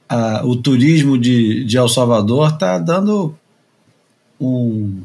a, 0.08 0.44
o 0.44 0.56
turismo 0.56 1.18
de, 1.18 1.64
de 1.64 1.76
El 1.76 1.88
Salvador 1.88 2.50
está 2.54 2.78
dando 2.78 3.34
um, 4.40 5.02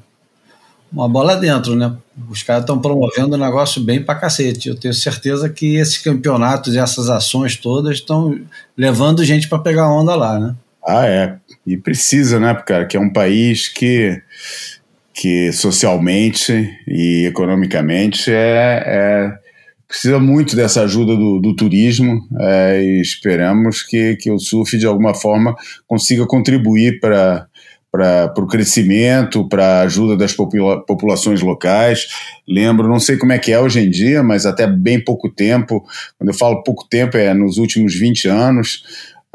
uma 0.91 1.09
bola 1.09 1.36
dentro, 1.36 1.75
né? 1.75 1.95
Os 2.30 2.41
caras 2.41 2.63
estão 2.63 2.80
promovendo 2.80 3.36
o 3.36 3.39
negócio 3.39 3.82
bem 3.82 4.01
pra 4.01 4.15
cacete. 4.15 4.69
Eu 4.69 4.75
tenho 4.75 4.93
certeza 4.93 5.49
que 5.49 5.75
esses 5.75 5.97
campeonatos 5.97 6.73
e 6.73 6.80
essas 6.80 7.09
ações 7.09 7.57
todas 7.57 7.97
estão 7.97 8.39
levando 8.75 9.23
gente 9.25 9.49
para 9.49 9.59
pegar 9.59 9.91
onda 9.91 10.15
lá, 10.15 10.39
né? 10.39 10.55
Ah, 10.86 11.05
é. 11.05 11.38
E 11.65 11.75
precisa, 11.75 12.39
né, 12.39 12.55
cara? 12.55 12.86
Que 12.86 12.95
é 12.95 12.99
um 12.99 13.11
país 13.11 13.67
que, 13.67 14.21
que 15.18 15.51
socialmente 15.51 16.70
e 16.88 17.26
economicamente 17.26 18.32
é, 18.32 18.84
é 18.86 19.47
precisa 19.88 20.20
muito 20.20 20.55
dessa 20.55 20.82
ajuda 20.82 21.15
do, 21.15 21.39
do 21.39 21.55
turismo 21.55 22.22
é, 22.39 22.84
e 22.84 23.01
esperamos 23.01 23.82
que, 23.84 24.18
que 24.18 24.30
o 24.30 24.38
surf, 24.38 24.78
de 24.78 24.86
alguma 24.86 25.15
forma, 25.15 25.55
consiga 25.88 26.26
contribuir 26.28 26.99
para 26.99 27.47
para 27.89 28.43
o 28.43 28.47
crescimento, 28.47 29.47
para 29.47 29.80
a 29.80 29.82
ajuda 29.82 30.15
das 30.15 30.32
popula 30.32 30.86
populações 30.86 31.41
locais. 31.41 32.05
Lembro, 32.47 32.88
não 32.88 32.99
sei 32.99 33.18
como 33.18 33.32
é 33.32 33.39
que 33.39 33.51
é 33.51 33.59
hoje 33.59 33.80
em 33.80 33.89
dia, 33.89 34.22
mas 34.22 34.45
até 34.45 34.68
bem 34.68 35.03
pouco 35.03 35.30
tempo, 35.30 35.84
quando 36.18 36.30
eu 36.30 36.34
falo 36.36 36.61
pouco 36.61 36.86
tempo, 36.88 37.18
é 37.18 37.34
nos 37.34 37.57
últimos 37.57 37.95
20 37.95 38.28
anos, 38.28 38.84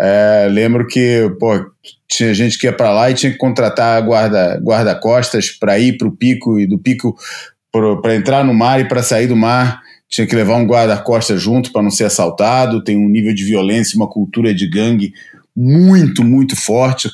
é, 0.04 0.48
lembro 0.50 0.84
que 0.88 1.30
pô, 1.38 1.64
tinha 2.08 2.34
gente 2.34 2.58
que 2.58 2.66
ia 2.66 2.72
para 2.72 2.90
lá 2.92 3.08
e 3.08 3.14
tinha 3.14 3.30
que 3.30 3.38
contratar 3.38 4.02
guarda-costas 4.02 5.44
guarda 5.46 5.58
para 5.60 5.78
ir 5.78 5.96
para 5.96 6.08
o 6.08 6.16
pico 6.16 6.58
e 6.58 6.66
do 6.66 6.76
pico 6.76 7.16
para 8.02 8.16
entrar 8.16 8.44
no 8.44 8.52
mar 8.52 8.80
e 8.80 8.88
para 8.88 9.00
sair 9.00 9.28
do 9.28 9.36
mar. 9.36 9.80
Tinha 10.10 10.26
que 10.26 10.34
levar 10.34 10.56
um 10.56 10.66
guarda-costas 10.66 11.40
junto 11.40 11.72
para 11.72 11.82
não 11.82 11.90
ser 11.90 12.04
assaltado, 12.04 12.82
tem 12.82 12.98
um 12.98 13.08
nível 13.08 13.32
de 13.32 13.44
violência, 13.44 13.96
uma 13.96 14.08
cultura 14.08 14.52
de 14.52 14.68
gangue 14.68 15.12
muito, 15.56 16.24
muito 16.24 16.56
forte. 16.56 17.08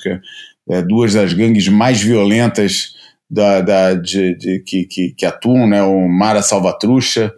É, 0.70 0.80
duas 0.80 1.12
das 1.12 1.34
gangues 1.34 1.68
mais 1.68 2.00
violentas 2.00 2.94
da, 3.30 3.60
da 3.60 3.94
de, 3.94 4.34
de, 4.34 4.60
que, 4.60 4.84
que, 4.86 5.10
que, 5.10 5.26
atuam, 5.26 5.66
né, 5.66 5.82
o 5.82 6.08
Mara 6.08 6.40
Salvatrucha 6.40 7.32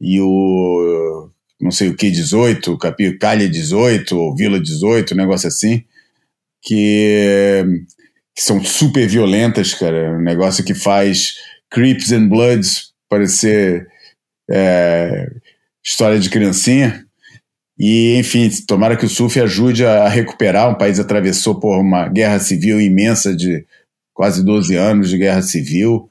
e 0.00 0.20
o 0.20 1.28
não 1.62 1.70
sei 1.70 1.88
o 1.88 1.94
que 1.94 2.10
18, 2.10 2.76
Calha 3.20 3.48
18 3.48 4.18
ou 4.18 4.34
Vila 4.34 4.60
18, 4.60 5.14
um 5.14 5.16
negócio 5.16 5.46
assim, 5.46 5.84
que, 6.60 7.64
que 8.34 8.42
são 8.42 8.62
super 8.64 9.06
violentas, 9.06 9.72
cara, 9.72 10.16
um 10.18 10.22
negócio 10.22 10.64
que 10.64 10.74
faz 10.74 11.36
Creeps 11.70 12.12
and 12.12 12.28
Bloods 12.28 12.92
parecer 13.08 13.86
é, 14.50 15.30
história 15.84 16.18
de 16.18 16.28
criancinha. 16.28 17.04
E, 17.78 18.16
enfim, 18.16 18.48
tomara 18.66 18.96
que 18.96 19.06
o 19.06 19.08
surf 19.08 19.40
ajude 19.40 19.84
a 19.84 20.08
recuperar. 20.08 20.70
Um 20.70 20.78
país 20.78 21.00
atravessou 21.00 21.58
por 21.58 21.78
uma 21.78 22.08
guerra 22.08 22.38
civil 22.38 22.80
imensa 22.80 23.34
de 23.34 23.64
quase 24.14 24.44
12 24.44 24.76
anos 24.76 25.10
de 25.10 25.18
guerra 25.18 25.42
civil. 25.42 26.08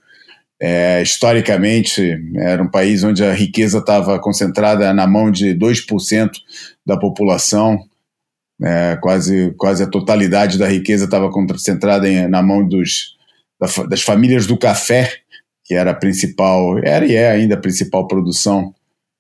É, 0.64 1.02
historicamente, 1.02 2.22
era 2.38 2.62
um 2.62 2.70
país 2.70 3.04
onde 3.04 3.24
a 3.24 3.34
riqueza 3.34 3.80
estava 3.80 4.20
concentrada 4.20 4.94
na 4.94 5.08
mão 5.08 5.32
de 5.32 5.56
2% 5.56 6.30
da 6.86 6.96
população. 6.98 7.80
É, 8.64 8.96
quase, 9.02 9.56
quase 9.58 9.82
a 9.82 9.88
totalidade 9.88 10.60
da 10.60 10.68
riqueza 10.68 11.06
estava 11.06 11.32
concentrada 11.32 12.08
em, 12.08 12.28
na 12.28 12.44
mão 12.44 12.68
dos, 12.68 13.16
das 13.90 14.04
famílias 14.04 14.46
do 14.46 14.56
café, 14.56 15.12
que 15.66 15.74
era 15.74 15.92
a 15.92 15.96
principal, 15.96 16.78
era 16.84 17.08
e 17.08 17.16
é 17.16 17.32
ainda 17.32 17.56
a 17.56 17.60
principal 17.60 18.08
produção 18.08 18.72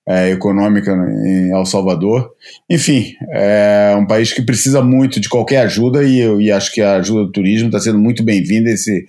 é, 0.08 0.32
econômica 0.32 0.92
em 0.92 1.52
El 1.52 1.66
Salvador. 1.66 2.32
Enfim, 2.70 3.14
é 3.30 3.96
um 3.98 4.06
país 4.06 4.34
que 4.34 4.42
precisa 4.42 4.82
muito 4.82 5.20
de 5.20 5.30
qualquer 5.30 5.60
ajuda 5.60 6.04
e, 6.04 6.20
e 6.44 6.52
acho 6.52 6.72
que 6.72 6.82
a 6.82 6.96
ajuda 6.96 7.26
do 7.26 7.32
turismo 7.32 7.68
está 7.68 7.80
sendo 7.80 8.00
muito 8.00 8.24
bem-vinda. 8.24 8.70
Esse 8.70 9.06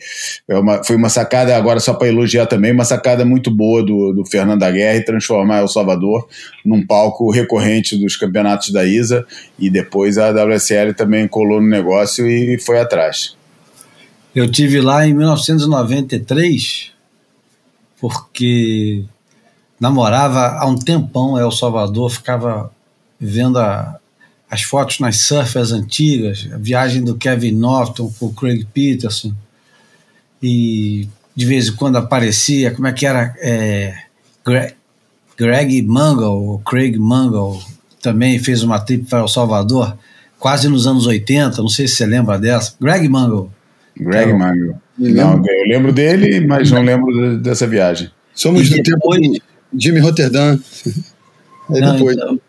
é 0.47 0.57
uma, 0.57 0.84
foi 0.84 0.97
uma 0.97 1.09
sacada, 1.09 1.57
agora 1.57 1.80
só 1.80 1.95
para 1.95 2.09
elogiar 2.09 2.47
também, 2.47 2.72
uma 2.72 2.84
sacada 2.84 3.24
muito 3.24 3.51
boa 3.51 3.82
do, 3.82 4.12
do 4.12 4.24
Fernando 4.26 4.61
da 4.61 4.70
Guerra 4.70 4.99
e 4.99 5.05
transformar 5.05 5.61
El 5.61 5.68
Salvador 5.68 6.28
num 6.64 6.86
palco 6.86 7.30
recorrente 7.30 7.97
dos 7.97 8.16
campeonatos 8.16 8.70
da 8.70 8.84
ISA 8.84 9.26
e 9.59 9.70
depois 9.70 10.18
a 10.18 10.30
WSL 10.30 10.95
também 10.95 11.26
colou 11.26 11.61
no 11.61 11.68
negócio 11.68 12.28
e 12.28 12.59
foi 12.59 12.78
atrás. 12.78 13.34
Eu 14.34 14.51
tive 14.51 14.80
lá 14.80 15.07
em 15.07 15.14
1993 15.14 16.93
porque 18.01 19.05
namorava 19.83 20.59
há 20.61 20.64
um 20.64 20.76
tempão 20.76 21.37
El 21.37 21.51
Salvador, 21.51 22.09
ficava 22.09 22.70
vendo 23.18 23.59
a, 23.59 23.99
as 24.49 24.62
fotos 24.62 25.01
nas 25.01 25.16
surfers 25.22 25.72
antigas, 25.72 26.49
a 26.53 26.57
viagem 26.57 27.03
do 27.03 27.16
Kevin 27.16 27.51
Norton 27.51 28.12
com 28.16 28.26
o 28.26 28.33
Craig 28.33 28.64
Peterson, 28.72 29.33
e 30.41 31.09
de 31.35 31.45
vez 31.45 31.66
em 31.66 31.72
quando 31.72 31.97
aparecia, 31.97 32.70
como 32.70 32.87
é 32.87 32.93
que 32.93 33.05
era, 33.05 33.35
é, 33.41 33.93
Greg, 34.47 34.74
Greg 35.37 35.83
Mangle, 35.83 36.61
Craig 36.64 36.97
Mangle, 36.97 37.61
também 38.01 38.39
fez 38.39 38.62
uma 38.62 38.78
trip 38.78 39.05
para 39.11 39.18
El 39.18 39.28
Salvador, 39.28 39.99
quase 40.39 40.68
nos 40.68 40.87
anos 40.87 41.09
80, 41.09 41.61
não 41.61 41.68
sei 41.68 41.89
se 41.89 41.97
você 41.97 42.07
lembra 42.07 42.39
dessa. 42.39 42.74
Greg 42.80 43.09
Mangle. 43.09 43.51
Greg 43.97 44.28
então, 44.28 44.39
Mangle. 44.39 44.76
Não, 44.97 45.43
eu 45.45 45.66
lembro 45.66 45.93
dele, 45.93 46.47
mas 46.47 46.70
não 46.70 46.83
lembro 46.83 47.39
dessa 47.39 47.66
viagem. 47.66 48.12
Somos 48.33 48.68
e 48.68 48.76
do 48.76 48.83
depois, 48.83 49.20
tempo 49.20 49.35
de 49.35 49.51
Jimmy 49.76 50.00
Rotterdam. 50.00 50.58
Aí 51.70 51.80
não, 51.80 51.96
depois. 51.96 52.16
Então, 52.16 52.40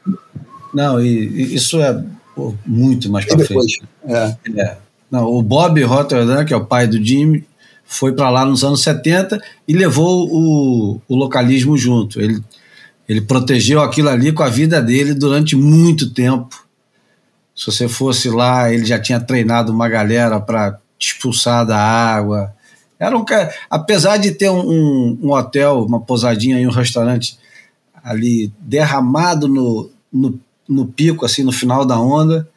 não, 0.74 1.02
e, 1.02 1.54
isso 1.54 1.82
é 1.82 2.04
pô, 2.36 2.54
muito 2.66 3.10
mais 3.12 3.26
para 3.26 3.46
frente. 3.46 3.82
É. 4.06 4.36
é. 4.56 4.78
Não, 5.10 5.28
o 5.28 5.42
Bob 5.44 5.82
Rotterdam, 5.84 6.44
que 6.44 6.54
é 6.54 6.58
o 6.58 6.66
pai 6.66 6.88
do 6.88 7.04
Jimmy, 7.04 7.46
foi 7.86 8.14
para 8.14 8.30
lá 8.30 8.44
nos 8.44 8.64
anos 8.64 8.82
70 8.82 9.40
e 9.68 9.74
levou 9.74 10.28
o, 10.32 11.02
o 11.08 11.16
localismo 11.16 11.78
junto. 11.78 12.20
Ele, 12.20 12.42
ele 13.08 13.22
protegeu 13.22 13.82
aquilo 13.82 14.10
ali 14.10 14.32
com 14.32 14.42
a 14.42 14.50
vida 14.50 14.82
dele 14.82 15.14
durante 15.14 15.56
muito 15.56 16.10
tempo. 16.10 16.66
Se 17.56 17.68
você 17.68 17.88
fosse 17.88 18.30
lá, 18.30 18.74
ele 18.74 18.86
já 18.86 19.00
tinha 19.00 19.20
treinado 19.20 19.72
uma 19.72 19.88
galera 19.88 20.40
para 20.40 20.80
expulsar 21.00 21.66
da 21.66 21.78
água. 21.78 22.52
Era 23.04 23.18
um 23.18 23.26
apesar 23.70 24.18
de 24.18 24.32
ter 24.32 24.50
um, 24.50 25.18
um, 25.22 25.32
hotel, 25.32 25.84
uma 25.84 26.00
pousadinha 26.00 26.60
e 26.60 26.66
um 26.66 26.72
restaurante 26.72 27.38
ali 28.04 28.52
derramado 28.60 29.48
no, 29.48 29.90
no, 30.12 30.40
no, 30.68 30.86
pico, 30.86 31.26
assim, 31.26 31.44
no 31.44 31.52
final 31.52 31.86
da 31.86 32.00
onda, 32.00 32.48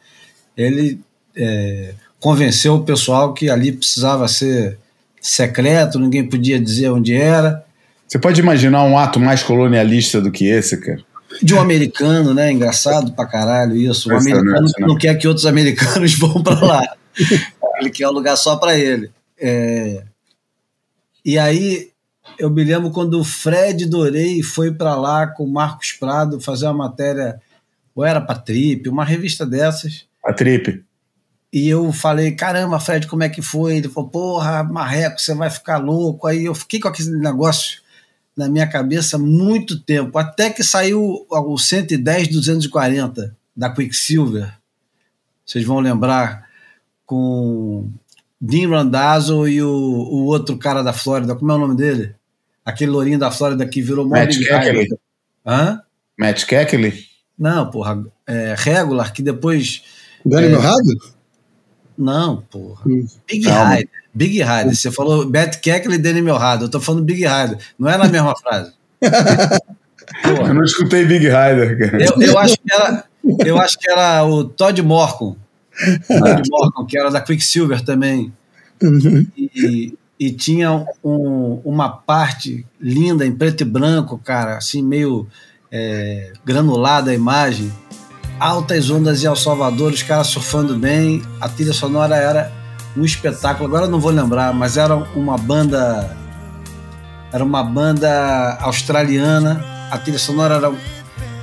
ele 0.55 0.99
é, 1.35 1.93
convenceu 2.19 2.75
o 2.75 2.83
pessoal 2.83 3.33
que 3.33 3.49
ali 3.49 3.73
precisava 3.73 4.27
ser 4.27 4.77
secreto, 5.21 5.99
ninguém 5.99 6.27
podia 6.27 6.59
dizer 6.59 6.91
onde 6.91 7.13
era. 7.13 7.65
Você 8.07 8.17
pode 8.17 8.39
imaginar 8.39 8.83
um 8.83 8.97
ato 8.97 9.19
mais 9.19 9.43
colonialista 9.43 10.21
do 10.21 10.31
que 10.31 10.45
esse, 10.45 10.77
cara? 10.77 11.03
De 11.43 11.53
um 11.53 11.59
americano, 11.59 12.33
né? 12.33 12.51
Engraçado 12.51 13.11
pra 13.11 13.25
caralho 13.25 13.75
isso. 13.75 14.09
Um 14.09 14.17
americano 14.17 14.65
que 14.73 14.81
não 14.81 14.97
quer 14.97 15.15
que 15.15 15.27
outros 15.27 15.45
americanos 15.45 16.15
vão 16.17 16.41
para 16.41 16.65
lá. 16.65 16.95
ele 17.81 17.89
quer 17.89 18.07
um 18.07 18.13
lugar 18.13 18.37
só 18.37 18.55
para 18.55 18.77
ele. 18.77 19.11
É... 19.37 20.03
E 21.27 21.37
aí 21.37 21.91
eu 22.39 22.49
me 22.49 22.63
lembro 22.63 22.89
quando 22.89 23.19
o 23.19 23.23
Fred 23.23 23.85
Dorei 23.85 24.41
foi 24.41 24.73
para 24.73 24.95
lá 24.95 25.27
com 25.27 25.43
o 25.43 25.51
Marcos 25.51 25.91
Prado 25.91 26.39
fazer 26.39 26.67
uma 26.67 26.87
matéria, 26.87 27.41
ou 27.93 28.05
era 28.05 28.21
para 28.21 28.39
Trip, 28.39 28.87
uma 28.87 29.03
revista 29.03 29.45
dessas. 29.45 30.05
A 30.23 30.31
Trip. 30.31 30.81
E 31.51 31.67
eu 31.67 31.91
falei, 31.91 32.31
caramba, 32.31 32.79
Fred, 32.79 33.07
como 33.07 33.23
é 33.23 33.29
que 33.29 33.41
foi? 33.41 33.75
Ele 33.75 33.89
falou, 33.89 34.09
porra, 34.09 34.63
marreco, 34.63 35.19
você 35.19 35.35
vai 35.35 35.49
ficar 35.49 35.79
louco. 35.79 36.27
Aí 36.27 36.45
eu 36.45 36.55
fiquei 36.55 36.79
com 36.79 36.87
aquele 36.87 37.17
negócio 37.17 37.81
na 38.33 38.47
minha 38.47 38.65
cabeça 38.65 39.17
muito 39.17 39.81
tempo, 39.81 40.17
até 40.17 40.49
que 40.49 40.63
saiu 40.63 41.27
o 41.29 41.57
110 41.57 42.29
240 42.29 43.35
da 43.53 43.69
Quicksilver. 43.69 44.57
Vocês 45.45 45.65
vão 45.65 45.81
lembrar 45.81 46.47
com 47.05 47.91
Dean 48.39 48.69
Randazzo 48.69 49.47
e 49.47 49.61
o, 49.61 49.69
o 49.69 50.25
outro 50.25 50.57
cara 50.57 50.83
da 50.83 50.93
Flórida, 50.93 51.35
como 51.35 51.51
é 51.51 51.55
o 51.55 51.59
nome 51.59 51.75
dele? 51.75 52.15
Aquele 52.63 52.91
lourinho 52.91 53.17
da 53.17 53.31
Flórida 53.31 53.65
que 53.65 53.81
virou 53.81 54.07
Matt 54.07 54.37
Keckley. 54.37 54.87
Hã? 55.45 55.81
Matt 56.17 56.45
Keckley? 56.45 57.05
Não, 57.37 57.69
porra, 57.69 58.03
é, 58.25 58.55
Regular, 58.57 59.13
que 59.13 59.21
depois 59.21 59.83
Dani 60.25 60.47
é... 60.47 60.49
Melrado? 60.49 61.17
Não, 61.97 62.43
porra. 62.51 62.81
Hum. 62.85 63.07
Big 63.27 63.47
Rider. 63.47 63.89
Big 64.13 64.43
Rider. 64.43 64.75
Você 64.75 64.91
falou 64.91 65.25
Beth 65.25 65.59
Keckler 65.61 65.99
e 65.99 66.01
Danny 66.01 66.21
Melrado. 66.21 66.65
Eu 66.65 66.69
tô 66.69 66.79
falando 66.79 67.03
Big 67.03 67.25
Rider. 67.25 67.57
Não 67.77 67.89
é 67.89 67.97
na 67.97 68.07
mesma 68.07 68.35
frase. 68.35 68.73
eu 69.01 70.53
não 70.53 70.63
escutei 70.63 71.05
Big 71.05 71.25
Rider, 71.25 71.77
cara. 71.79 72.03
Eu, 72.03 72.21
eu, 72.21 72.37
acho 72.37 72.57
que 72.57 72.71
era, 72.71 73.03
eu 73.45 73.57
acho 73.59 73.79
que 73.79 73.89
era 73.89 74.23
o 74.25 74.43
Todd 74.43 74.81
Morcom. 74.83 75.35
Todd 76.07 76.49
Morcom, 76.49 76.85
que 76.85 76.97
era 76.97 77.09
da 77.09 77.21
Quicksilver 77.21 77.83
também. 77.83 78.33
Uhum. 78.81 79.25
E, 79.37 79.93
e 80.19 80.31
tinha 80.31 80.85
um, 81.03 81.61
uma 81.63 81.89
parte 81.89 82.65
linda 82.79 83.25
em 83.25 83.31
preto 83.31 83.61
e 83.61 83.65
branco, 83.65 84.17
cara, 84.17 84.57
assim, 84.57 84.81
meio 84.81 85.27
é, 85.71 86.33
granulada 86.45 87.11
a 87.11 87.13
imagem. 87.13 87.71
Altas 88.39 88.89
ondas 88.89 89.23
em 89.23 89.27
El 89.27 89.35
Salvador, 89.35 89.91
os 89.91 90.03
caras 90.03 90.27
surfando 90.27 90.77
bem. 90.77 91.23
A 91.41 91.49
trilha 91.49 91.73
sonora 91.73 92.15
era 92.15 92.51
um 92.95 93.03
espetáculo. 93.03 93.67
Agora 93.67 93.85
eu 93.85 93.89
não 93.89 93.99
vou 93.99 94.11
lembrar, 94.11 94.53
mas 94.53 94.77
era 94.77 94.95
uma 94.95 95.37
banda. 95.37 96.15
Era 97.31 97.43
uma 97.43 97.63
banda 97.63 98.57
australiana. 98.61 99.63
A 99.91 99.97
trilha 99.97 100.19
sonora 100.19 100.55
era 100.55 100.71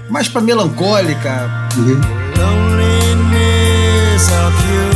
mais 0.09 0.29
para 0.29 0.41
melancólica. 0.41 1.51
Uhum. 1.77 2.84
love 4.45 4.69
you. 4.69 4.94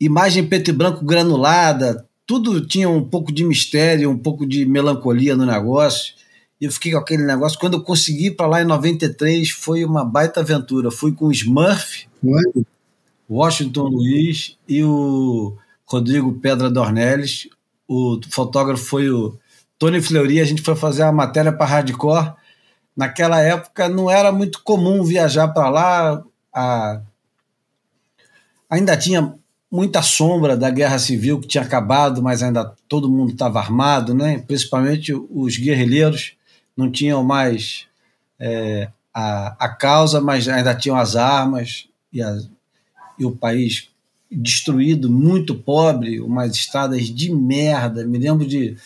Imagem 0.00 0.46
preto 0.46 0.70
e 0.70 0.72
branco 0.72 1.04
granulada, 1.04 2.08
tudo 2.26 2.64
tinha 2.64 2.88
um 2.88 3.04
pouco 3.04 3.30
de 3.32 3.44
mistério, 3.44 4.10
um 4.10 4.18
pouco 4.18 4.46
de 4.46 4.64
melancolia 4.64 5.36
no 5.36 5.44
negócio. 5.44 6.14
E 6.60 6.64
eu 6.64 6.72
fiquei 6.72 6.92
com 6.92 6.98
aquele 6.98 7.24
negócio. 7.24 7.58
Quando 7.58 7.74
eu 7.74 7.82
consegui 7.82 8.26
ir 8.26 8.36
para 8.36 8.46
lá 8.46 8.62
em 8.62 8.66
93, 8.66 9.50
foi 9.50 9.84
uma 9.84 10.04
baita 10.04 10.40
aventura. 10.40 10.90
Fui 10.90 11.12
com 11.12 11.26
o 11.26 11.32
Smurf, 11.32 12.06
Ué? 12.22 12.40
Washington 13.28 13.84
Luiz 13.84 14.56
e 14.68 14.82
o 14.82 15.56
Rodrigo 15.86 16.32
Pedra 16.34 16.70
Dornelles. 16.70 17.48
O 17.88 18.20
fotógrafo 18.30 18.84
foi 18.84 19.10
o 19.10 19.38
Tony 19.78 20.00
Fleury. 20.00 20.40
A 20.40 20.44
gente 20.44 20.62
foi 20.62 20.76
fazer 20.76 21.02
a 21.02 21.12
matéria 21.12 21.52
para 21.52 21.66
Hardcore. 21.66 22.34
Naquela 22.96 23.40
época 23.40 23.88
não 23.88 24.10
era 24.10 24.30
muito 24.30 24.62
comum 24.62 25.02
viajar 25.02 25.48
para 25.48 25.68
lá. 25.68 26.22
A... 26.54 27.00
Ainda 28.68 28.96
tinha 28.96 29.34
muita 29.70 30.02
sombra 30.02 30.56
da 30.56 30.68
guerra 30.68 30.98
civil 30.98 31.40
que 31.40 31.46
tinha 31.46 31.62
acabado, 31.62 32.22
mas 32.22 32.42
ainda 32.42 32.74
todo 32.88 33.10
mundo 33.10 33.32
estava 33.32 33.60
armado, 33.60 34.12
né? 34.12 34.38
principalmente 34.38 35.12
os 35.12 35.56
guerrilheiros 35.56 36.34
não 36.76 36.90
tinham 36.90 37.22
mais 37.22 37.86
é, 38.38 38.88
a, 39.14 39.56
a 39.58 39.68
causa, 39.68 40.20
mas 40.20 40.48
ainda 40.48 40.74
tinham 40.74 40.96
as 40.96 41.14
armas 41.14 41.88
e, 42.12 42.20
a, 42.20 42.36
e 43.18 43.24
o 43.24 43.36
país 43.36 43.88
destruído, 44.30 45.10
muito 45.10 45.54
pobre, 45.54 46.20
umas 46.20 46.52
estradas 46.54 47.06
de 47.06 47.34
merda. 47.34 48.06
Me 48.06 48.18
lembro 48.18 48.46
de. 48.46 48.76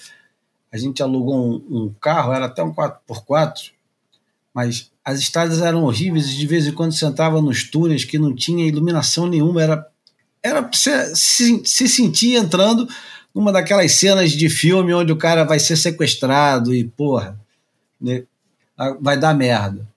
A 0.72 0.76
gente 0.76 1.02
alugou 1.02 1.36
um, 1.36 1.84
um 1.84 1.94
carro, 2.00 2.32
era 2.32 2.46
até 2.46 2.62
um 2.62 2.74
4x4, 2.74 3.70
mas 4.52 4.90
as 5.04 5.20
estradas 5.20 5.60
eram 5.60 5.84
horríveis 5.84 6.30
e 6.30 6.36
de 6.36 6.46
vez 6.46 6.66
em 6.66 6.72
quando 6.72 6.92
você 6.92 7.04
entrava 7.04 7.40
nos 7.40 7.62
túneis 7.62 8.04
que 8.04 8.18
não 8.18 8.34
tinha 8.34 8.66
iluminação 8.66 9.26
nenhuma, 9.26 9.62
era 9.62 9.86
era 10.44 10.68
se, 10.72 11.16
se, 11.16 11.62
se 11.64 11.88
sentir 11.88 12.36
entrando 12.36 12.86
numa 13.34 13.50
daquelas 13.50 13.92
cenas 13.92 14.32
de 14.32 14.50
filme 14.50 14.92
onde 14.92 15.10
o 15.10 15.16
cara 15.16 15.42
vai 15.42 15.58
ser 15.58 15.74
sequestrado 15.74 16.74
e, 16.74 16.84
porra, 16.84 17.40
né, 17.98 18.24
vai 19.00 19.18
dar 19.18 19.34
merda. 19.34 19.88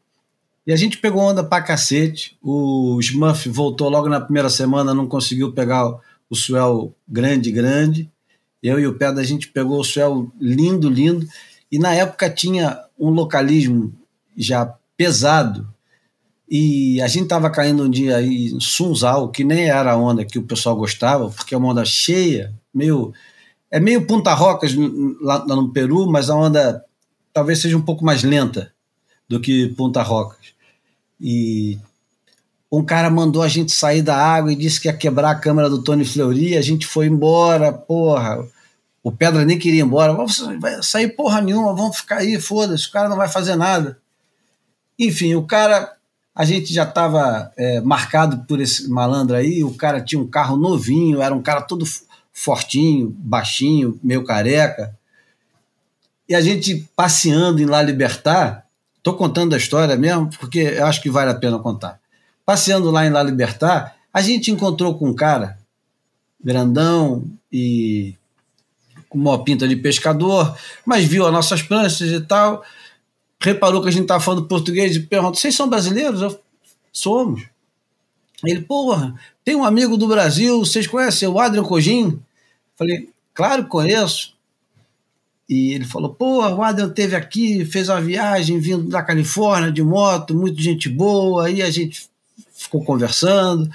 E 0.66 0.72
a 0.72 0.76
gente 0.76 0.98
pegou 0.98 1.22
onda 1.22 1.43
pra 1.43 1.62
cacete. 1.62 2.38
O 2.41 2.98
Smurf 3.02 3.48
voltou 3.50 3.89
logo 3.89 4.10
na 4.10 4.22
primeira 4.22 4.50
semana, 4.50 4.93
não 4.93 5.08
conseguiu 5.08 5.52
pegar 5.52 6.00
o 6.30 6.36
swell 6.36 6.93
grande, 7.08 7.52
grande. 7.52 8.10
Eu 8.64 8.80
e 8.80 8.88
o 8.88 8.95
pé 8.95 9.12
da 9.12 9.24
gente 9.24 9.50
pegou 9.50 9.80
o 9.80 9.84
swell 9.84 10.32
lindo, 10.39 10.89
lindo. 10.89 11.28
E 11.72 11.78
na 11.78 11.93
época 11.93 12.30
tinha 12.30 12.80
um 12.98 13.10
localismo 13.10 13.93
já 14.36 14.74
pesado 14.98 15.68
e 16.50 17.02
a 17.02 17.08
gente 17.08 17.24
estava 17.24 17.50
caindo 17.50 17.84
um 17.84 17.89
dia 17.89 18.18
aí 18.18 18.54
em 18.54 18.60
Sunzal, 18.60 19.30
que 19.30 19.43
nem 19.43 19.70
era 19.70 19.91
a 19.91 19.98
onda 19.98 20.24
que 20.24 20.39
o 20.39 20.43
pessoal 20.43 20.78
gostava, 20.78 21.30
porque 21.30 21.54
é 21.54 21.58
uma 21.58 21.70
onda 21.70 21.84
cheia, 21.84 22.54
meio. 22.74 23.14
É 23.70 23.82
meio 23.82 24.08
Punta 24.08 24.34
Rocas 24.34 24.74
lá, 25.22 25.43
lá 25.45 25.56
no 25.58 25.74
Peru, 25.74 26.10
mas 26.10 26.30
a 26.30 26.36
onda 26.36 26.82
talvez 27.34 27.60
seja 27.60 27.78
um 27.78 27.82
pouco 27.82 28.06
mais 28.06 28.24
lenta 28.24 28.72
do 29.28 29.41
que 29.41 29.68
Punta 29.76 30.02
Rocas. 30.02 30.54
E 31.20 31.78
um 32.72 32.84
cara 32.84 33.10
mandou 33.10 33.43
a 33.43 33.50
gente 33.50 33.74
sair 33.74 34.02
da 34.02 34.16
água 34.16 34.54
e 34.54 34.56
disse 34.56 34.80
que 34.80 34.88
ia 34.88 34.93
quebrar 34.93 35.32
a 35.32 35.39
câmera 35.39 35.70
do 35.70 35.84
Tony 35.84 36.06
Fleury, 36.06 36.56
a 36.56 36.62
gente 36.62 36.88
foi 36.88 37.08
embora, 37.08 37.74
porra. 37.74 38.48
O 39.04 39.12
Pedra 39.12 39.43
nem 39.43 39.60
queria 39.60 39.82
ir 39.82 39.84
embora. 39.84 40.14
Vai 40.14 40.82
sair 40.82 41.10
porra 41.10 41.41
nenhuma, 41.41 41.76
vamos 41.76 41.98
ficar 41.98 42.20
aí, 42.20 42.39
foda-se, 42.39 42.88
o 42.88 42.91
cara 42.91 43.10
não 43.10 43.18
vai 43.18 43.28
fazer 43.28 43.58
nada. 43.58 44.00
Enfim, 44.98 45.36
o 45.36 45.43
cara 45.43 45.97
a 46.38 46.46
gente 46.46 46.72
já 46.72 46.84
estava 46.84 47.52
é, 47.58 47.82
marcado 47.82 48.46
por 48.48 48.62
esse 48.62 48.88
malandro 48.88 49.36
aí. 49.36 49.64
O 49.64 49.74
cara 49.74 50.00
tinha 50.00 50.22
um 50.22 50.28
carro 50.28 50.56
novinho, 50.56 51.20
era 51.20 51.34
um 51.34 51.42
cara 51.42 51.62
todo 51.62 51.84
fortinho, 52.32 53.10
baixinho, 53.18 54.00
meio 54.04 54.24
careca. 54.24 54.96
E 56.30 56.36
a 56.36 56.42
gente 56.42 56.88
passeando 56.96 57.60
em 57.60 57.66
La 57.66 57.82
Libertar, 57.82 58.68
tô 59.02 59.16
contando 59.16 59.56
a 59.56 59.58
história 59.58 59.96
mesmo, 59.96 60.30
porque 60.40 60.60
eu 60.60 60.86
acho 60.86 61.02
que 61.02 61.10
vale 61.10 61.32
a 61.32 61.36
pena 61.36 61.58
contar. 61.58 62.00
Passeando 62.46 62.92
lá 62.92 63.04
em 63.04 63.10
La 63.10 63.24
Libertar, 63.24 63.96
a 64.14 64.22
gente 64.22 64.52
encontrou 64.52 64.96
com 64.96 65.10
um 65.10 65.16
cara 65.16 65.58
grandão 66.40 67.26
e 67.52 68.14
com 69.10 69.18
uma 69.18 69.44
pinta 69.44 69.68
de 69.68 69.76
pescador, 69.76 70.56
mas 70.86 71.04
viu 71.04 71.26
as 71.26 71.34
nossas 71.34 71.64
pranchas 71.64 72.12
e 72.12 72.22
tal 72.22 72.64
reparou 73.40 73.82
que 73.82 73.90
a 73.90 73.92
gente 73.92 74.04
estava 74.04 74.24
falando 74.24 74.48
português 74.48 74.96
e 74.96 75.02
perguntou: 75.02 75.36
vocês 75.36 75.56
são 75.56 75.70
brasileiros? 75.70 76.22
Eu, 76.22 76.40
somos. 76.92 77.44
Ele, 78.44 78.62
porra, 78.62 79.16
tem 79.44 79.56
um 79.56 79.66
amigo 79.66 79.98
do 79.98 80.08
Brasil, 80.08 80.60
vocês 80.60 80.86
conhecem 80.86 81.28
o 81.28 81.40
Adrian 81.40 81.64
Cogin? 81.64 82.20
Falei, 82.76 83.10
claro 83.34 83.64
que 83.64 83.70
conheço. 83.70 84.36
E 85.50 85.72
ele 85.72 85.86
falou, 85.86 86.14
porra, 86.14 86.54
o 86.54 86.62
Adrian 86.62 86.90
teve 86.90 87.16
aqui, 87.16 87.66
fez 87.66 87.88
uma 87.88 88.02
viagem 88.02 88.60
vindo 88.60 88.90
da 88.90 89.02
Califórnia 89.02 89.72
de 89.72 89.82
moto, 89.82 90.36
muito 90.36 90.62
gente 90.62 90.90
boa. 90.90 91.48
Aí 91.48 91.62
a 91.62 91.72
gente 91.72 92.10
ficou 92.54 92.84
conversando, 92.84 93.70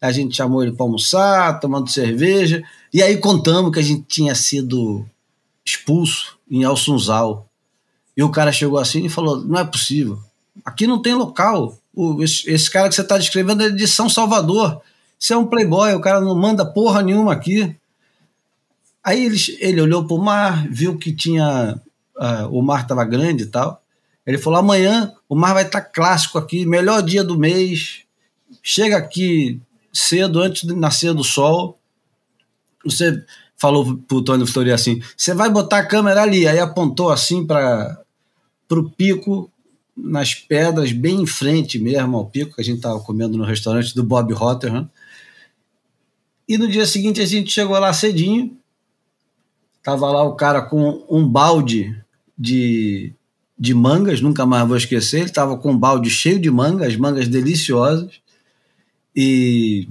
a 0.00 0.12
gente 0.12 0.36
chamou 0.36 0.62
ele 0.62 0.72
para 0.72 0.84
almoçar, 0.84 1.58
tomando 1.60 1.90
cerveja. 1.90 2.62
E 2.92 3.02
aí 3.02 3.16
contamos 3.16 3.72
que 3.72 3.78
a 3.78 3.82
gente 3.82 4.04
tinha 4.06 4.34
sido 4.34 5.04
expulso 5.64 6.38
em 6.50 6.62
Alsunzal, 6.62 7.48
e 8.16 8.22
o 8.22 8.30
cara 8.30 8.52
chegou 8.52 8.78
assim 8.78 9.04
e 9.04 9.08
falou: 9.08 9.44
não 9.44 9.58
é 9.58 9.64
possível. 9.64 10.18
Aqui 10.64 10.86
não 10.86 11.02
tem 11.02 11.14
local. 11.14 11.76
O, 11.94 12.22
esse, 12.22 12.48
esse, 12.50 12.70
cara 12.70 12.88
que 12.88 12.94
você 12.94 13.02
está 13.02 13.18
descrevendo 13.18 13.62
é 13.62 13.70
de 13.70 13.86
São 13.86 14.08
Salvador. 14.08 14.80
Você 15.18 15.32
é 15.32 15.36
um 15.36 15.46
playboy, 15.46 15.94
o 15.94 16.00
cara 16.00 16.20
não 16.20 16.34
manda 16.34 16.64
porra 16.64 17.02
nenhuma 17.02 17.32
aqui. 17.32 17.74
Aí 19.02 19.24
ele, 19.24 19.38
ele 19.58 19.80
olhou 19.80 20.06
para 20.06 20.16
o 20.16 20.22
mar, 20.22 20.66
viu 20.68 20.96
que 20.96 21.12
tinha. 21.12 21.80
Uh, 22.16 22.48
o 22.50 22.62
mar 22.62 22.82
estava 22.82 23.04
grande 23.04 23.44
e 23.44 23.46
tal. 23.46 23.82
Ele 24.26 24.38
falou: 24.38 24.60
amanhã 24.60 25.12
o 25.28 25.34
mar 25.34 25.52
vai 25.52 25.64
estar 25.64 25.80
tá 25.80 25.88
clássico 25.88 26.38
aqui, 26.38 26.64
melhor 26.64 27.02
dia 27.02 27.24
do 27.24 27.38
mês. 27.38 28.02
Chega 28.62 28.96
aqui 28.96 29.60
cedo, 29.92 30.40
antes 30.40 30.66
de 30.66 30.74
nascer 30.74 31.12
do 31.12 31.24
sol. 31.24 31.78
Você 32.84 33.24
falou 33.56 33.96
pro 34.08 34.22
Tony 34.22 34.46
Flori 34.46 34.72
assim: 34.72 35.02
você 35.16 35.34
vai 35.34 35.50
botar 35.50 35.78
a 35.78 35.86
câmera 35.86 36.22
ali. 36.22 36.46
Aí 36.46 36.58
apontou 36.58 37.10
assim 37.10 37.46
para 37.46 38.03
para 38.68 38.78
o 38.78 38.90
pico 38.90 39.50
nas 39.96 40.34
pedras, 40.34 40.92
bem 40.92 41.22
em 41.22 41.26
frente 41.26 41.78
mesmo 41.78 42.16
ao 42.16 42.26
pico, 42.26 42.54
que 42.54 42.60
a 42.60 42.64
gente 42.64 42.76
estava 42.76 42.98
comendo 43.00 43.38
no 43.38 43.44
restaurante 43.44 43.94
do 43.94 44.02
Bob 44.02 44.32
Rotherham. 44.32 44.90
E 46.48 46.58
no 46.58 46.68
dia 46.68 46.86
seguinte 46.86 47.20
a 47.20 47.26
gente 47.26 47.50
chegou 47.50 47.78
lá 47.78 47.92
cedinho, 47.92 48.56
tava 49.82 50.10
lá 50.10 50.22
o 50.22 50.34
cara 50.34 50.62
com 50.62 51.04
um 51.08 51.26
balde 51.26 51.96
de, 52.36 53.14
de 53.58 53.72
mangas, 53.72 54.20
nunca 54.20 54.44
mais 54.44 54.66
vou 54.66 54.76
esquecer, 54.76 55.20
ele 55.20 55.30
tava 55.30 55.56
com 55.56 55.70
um 55.70 55.78
balde 55.78 56.10
cheio 56.10 56.40
de 56.40 56.50
mangas, 56.50 56.96
mangas 56.96 57.28
deliciosas, 57.28 58.20
e 59.14 59.88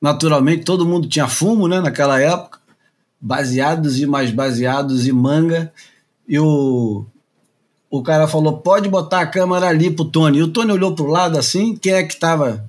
naturalmente 0.00 0.64
todo 0.64 0.86
mundo 0.86 1.08
tinha 1.08 1.28
fumo 1.28 1.68
né, 1.68 1.80
naquela 1.80 2.20
época, 2.20 2.58
baseados 3.20 3.98
e 4.00 4.06
mais 4.06 4.30
baseados 4.30 5.06
e 5.06 5.12
manga, 5.12 5.72
e 6.28 6.38
o, 6.38 7.06
o 7.98 8.02
cara 8.02 8.26
falou: 8.26 8.58
pode 8.58 8.88
botar 8.88 9.20
a 9.20 9.26
câmera 9.26 9.68
ali 9.68 9.88
pro 9.88 10.04
Tony. 10.04 10.38
E 10.38 10.42
o 10.42 10.48
Tony 10.48 10.72
olhou 10.72 10.96
pro 10.96 11.06
lado 11.06 11.38
assim, 11.38 11.76
quem 11.76 11.92
é 11.92 12.02
que 12.02 12.14
estava 12.14 12.68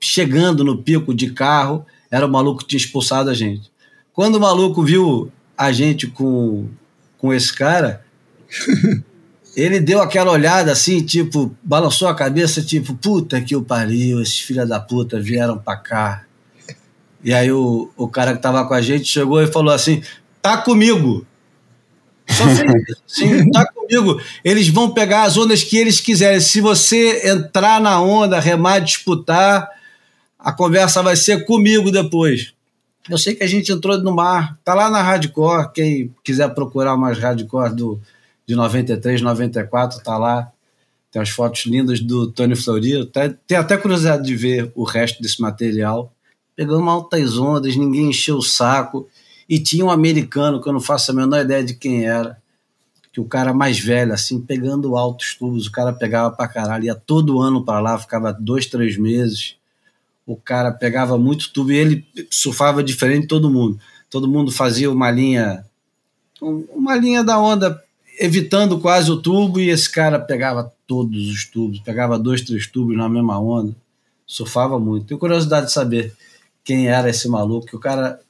chegando 0.00 0.64
no 0.64 0.78
pico 0.78 1.14
de 1.14 1.30
carro? 1.30 1.84
Era 2.10 2.24
o 2.24 2.30
maluco 2.30 2.60
que 2.60 2.68
tinha 2.68 2.78
expulsado 2.78 3.28
a 3.28 3.34
gente. 3.34 3.70
Quando 4.14 4.36
o 4.36 4.40
maluco 4.40 4.82
viu 4.82 5.30
a 5.58 5.70
gente 5.72 6.06
com, 6.06 6.68
com 7.18 7.34
esse 7.34 7.52
cara, 7.52 8.02
ele 9.54 9.78
deu 9.78 10.00
aquela 10.00 10.32
olhada 10.32 10.72
assim, 10.72 11.04
tipo, 11.04 11.54
balançou 11.62 12.08
a 12.08 12.14
cabeça, 12.14 12.62
tipo, 12.62 12.94
puta 12.94 13.42
que 13.42 13.54
o 13.54 13.62
pariu, 13.62 14.22
esses 14.22 14.40
filha 14.40 14.64
da 14.64 14.80
puta 14.80 15.20
vieram 15.20 15.58
pra 15.58 15.76
cá. 15.76 16.24
E 17.22 17.34
aí 17.34 17.52
o, 17.52 17.90
o 17.94 18.08
cara 18.08 18.34
que 18.34 18.40
tava 18.40 18.66
com 18.66 18.72
a 18.72 18.80
gente 18.80 19.04
chegou 19.04 19.42
e 19.42 19.46
falou 19.48 19.74
assim: 19.74 20.02
tá 20.40 20.56
comigo. 20.56 21.26
Só 22.28 22.44
sim, 23.06 23.50
tá 23.50 23.66
comigo. 23.66 24.20
Eles 24.44 24.68
vão 24.68 24.90
pegar 24.90 25.24
as 25.24 25.36
ondas 25.36 25.62
que 25.62 25.76
eles 25.76 26.00
quiserem. 26.00 26.40
Se 26.40 26.60
você 26.60 27.28
entrar 27.28 27.80
na 27.80 28.00
onda, 28.00 28.40
remar, 28.40 28.80
disputar, 28.80 29.68
a 30.38 30.52
conversa 30.52 31.02
vai 31.02 31.16
ser 31.16 31.44
comigo 31.44 31.90
depois. 31.90 32.52
Eu 33.08 33.18
sei 33.18 33.34
que 33.34 33.44
a 33.44 33.46
gente 33.46 33.72
entrou 33.72 33.98
no 33.98 34.12
mar, 34.12 34.58
tá 34.64 34.74
lá 34.74 34.90
na 34.90 35.00
Hardcore, 35.00 35.72
quem 35.72 36.12
quiser 36.24 36.52
procurar 36.52 36.94
umas 36.94 37.18
Hardcore 37.18 37.74
do, 37.74 38.00
de 38.44 38.56
93, 38.56 39.22
94, 39.22 40.02
tá 40.02 40.18
lá. 40.18 40.50
Tem 41.10 41.20
umas 41.20 41.30
fotos 41.30 41.64
lindas 41.66 42.00
do 42.00 42.30
Tony 42.30 42.56
Florido. 42.56 43.06
Tem 43.46 43.56
até 43.56 43.76
curiosidade 43.76 44.24
de 44.24 44.34
ver 44.34 44.70
o 44.74 44.82
resto 44.84 45.22
desse 45.22 45.40
material. 45.40 46.12
Pegamos 46.54 46.88
altas 46.88 47.38
ondas, 47.38 47.76
ninguém 47.76 48.10
encheu 48.10 48.36
o 48.36 48.42
saco. 48.42 49.08
E 49.48 49.58
tinha 49.58 49.84
um 49.84 49.90
americano, 49.90 50.60
que 50.60 50.68
eu 50.68 50.72
não 50.72 50.80
faço 50.80 51.10
a 51.10 51.14
menor 51.14 51.40
ideia 51.40 51.64
de 51.64 51.74
quem 51.74 52.04
era, 52.04 52.36
que 53.12 53.20
o 53.20 53.24
cara 53.24 53.54
mais 53.54 53.78
velho, 53.78 54.12
assim, 54.12 54.40
pegando 54.40 54.96
altos 54.96 55.34
tubos, 55.34 55.66
o 55.66 55.72
cara 55.72 55.92
pegava 55.92 56.34
pra 56.34 56.46
caralho, 56.46 56.84
ia 56.84 56.94
todo 56.94 57.40
ano 57.40 57.64
para 57.64 57.80
lá, 57.80 57.98
ficava 57.98 58.32
dois, 58.32 58.66
três 58.66 58.98
meses. 58.98 59.56
O 60.26 60.36
cara 60.36 60.70
pegava 60.70 61.16
muito 61.16 61.52
tubo 61.52 61.72
e 61.72 61.76
ele 61.76 62.06
surfava 62.30 62.82
diferente 62.82 63.22
de 63.22 63.28
todo 63.28 63.48
mundo. 63.48 63.78
Todo 64.10 64.28
mundo 64.28 64.52
fazia 64.52 64.90
uma 64.90 65.10
linha, 65.10 65.64
uma 66.40 66.94
linha 66.96 67.24
da 67.24 67.38
onda, 67.38 67.82
evitando 68.18 68.78
quase 68.78 69.10
o 69.10 69.16
tubo, 69.16 69.60
e 69.60 69.70
esse 69.70 69.90
cara 69.90 70.18
pegava 70.18 70.70
todos 70.86 71.28
os 71.30 71.46
tubos, 71.46 71.80
pegava 71.80 72.18
dois, 72.18 72.42
três 72.42 72.66
tubos 72.66 72.96
na 72.96 73.08
mesma 73.08 73.40
onda, 73.40 73.74
surfava 74.26 74.78
muito. 74.78 75.06
Tenho 75.06 75.20
curiosidade 75.20 75.66
de 75.66 75.72
saber 75.72 76.14
quem 76.62 76.88
era 76.88 77.08
esse 77.08 77.28
maluco, 77.28 77.66
que 77.66 77.76
o 77.76 77.80
cara 77.80 78.20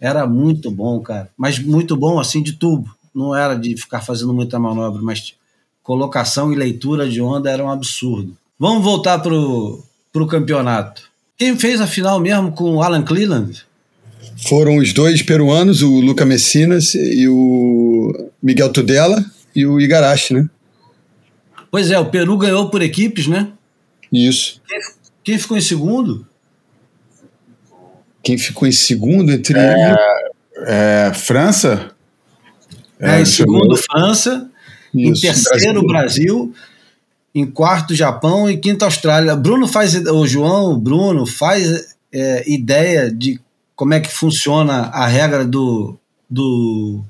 era 0.00 0.26
muito 0.26 0.70
bom, 0.70 1.00
cara. 1.00 1.30
Mas 1.36 1.58
muito 1.58 1.96
bom 1.96 2.18
assim 2.18 2.42
de 2.42 2.52
tubo. 2.52 2.94
Não 3.14 3.34
era 3.34 3.54
de 3.54 3.76
ficar 3.76 4.00
fazendo 4.00 4.34
muita 4.34 4.58
manobra, 4.58 5.00
mas 5.02 5.34
colocação 5.82 6.52
e 6.52 6.56
leitura 6.56 7.08
de 7.08 7.20
onda 7.20 7.50
era 7.50 7.64
um 7.64 7.70
absurdo. 7.70 8.36
Vamos 8.58 8.84
voltar 8.84 9.18
pro, 9.18 9.82
pro 10.12 10.26
campeonato. 10.26 11.02
Quem 11.38 11.56
fez 11.56 11.80
a 11.80 11.86
final 11.86 12.18
mesmo 12.18 12.52
com 12.52 12.76
o 12.76 12.82
Alan 12.82 13.02
Cleland? 13.02 13.64
Foram 14.48 14.76
os 14.76 14.92
dois 14.92 15.22
peruanos, 15.22 15.82
o 15.82 16.00
Luca 16.00 16.24
Messinas 16.24 16.94
e 16.94 17.28
o 17.28 18.30
Miguel 18.42 18.72
Tudela 18.72 19.24
e 19.54 19.64
o 19.66 19.80
Igarashi, 19.80 20.34
né? 20.34 20.48
Pois 21.70 21.90
é, 21.90 21.98
o 21.98 22.06
Peru 22.06 22.36
ganhou 22.36 22.70
por 22.70 22.82
equipes, 22.82 23.26
né? 23.26 23.48
Isso. 24.12 24.60
Quem, 24.66 24.78
quem 25.24 25.38
ficou 25.38 25.56
em 25.56 25.62
segundo? 25.62 26.26
Quem 28.26 28.36
ficou 28.36 28.66
em 28.66 28.72
segundo 28.72 29.30
entre. 29.30 29.56
É, 29.56 29.94
é 30.66 31.12
França? 31.14 31.92
É, 32.98 33.20
em 33.20 33.24
segundo, 33.24 33.76
França. 33.76 34.50
Isso, 34.92 35.10
em 35.10 35.12
terceiro, 35.20 35.86
Brasil. 35.86 36.34
Brasil. 36.34 36.54
Em 37.32 37.46
quarto, 37.46 37.94
Japão. 37.94 38.50
E 38.50 38.56
quinto, 38.56 38.84
Austrália. 38.84 39.36
Bruno 39.36 39.68
faz. 39.68 39.94
O 39.94 40.26
João, 40.26 40.72
o 40.72 40.76
Bruno, 40.76 41.24
faz 41.24 41.96
é, 42.12 42.42
ideia 42.50 43.12
de 43.12 43.38
como 43.76 43.94
é 43.94 44.00
que 44.00 44.10
funciona 44.10 44.86
a 44.86 45.06
regra 45.06 45.44
do, 45.44 45.96
do, 46.28 47.04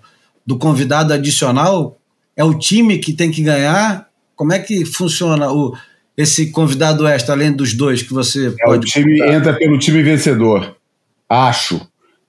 do 0.46 0.58
convidado 0.58 1.14
adicional? 1.14 1.98
É 2.36 2.44
o 2.44 2.58
time 2.58 2.98
que 2.98 3.14
tem 3.14 3.30
que 3.30 3.42
ganhar? 3.42 4.10
Como 4.34 4.52
é 4.52 4.58
que 4.58 4.84
funciona 4.84 5.50
o, 5.50 5.74
esse 6.14 6.50
convidado 6.50 7.06
extra, 7.06 7.34
além 7.34 7.52
dos 7.52 7.72
dois 7.72 8.02
que 8.02 8.12
você 8.12 8.48
é, 8.48 8.64
pode. 8.66 8.86
O 8.86 8.90
time 8.90 9.18
convidar? 9.18 9.34
entra 9.34 9.54
pelo 9.54 9.78
time 9.78 10.02
vencedor. 10.02 10.76
Acho. 11.28 11.86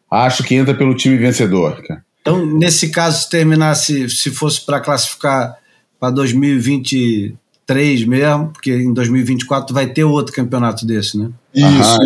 Acho 0.09 0.43
que 0.43 0.55
entra 0.55 0.73
pelo 0.73 0.95
time 0.95 1.17
vencedor. 1.17 1.81
Cara. 1.83 2.03
Então, 2.21 2.45
nesse 2.45 2.89
caso, 2.89 3.23
se 3.23 3.29
terminasse, 3.29 4.09
se 4.09 4.31
fosse 4.31 4.65
para 4.65 4.79
classificar 4.79 5.57
para 5.99 6.11
2023 6.11 8.05
mesmo, 8.05 8.49
porque 8.49 8.73
em 8.73 8.93
2024 8.93 9.73
vai 9.73 9.87
ter 9.87 10.03
outro 10.03 10.33
campeonato 10.33 10.85
desse, 10.85 11.17
né? 11.17 11.29
Isso, 11.53 11.65
Aham, 11.65 11.97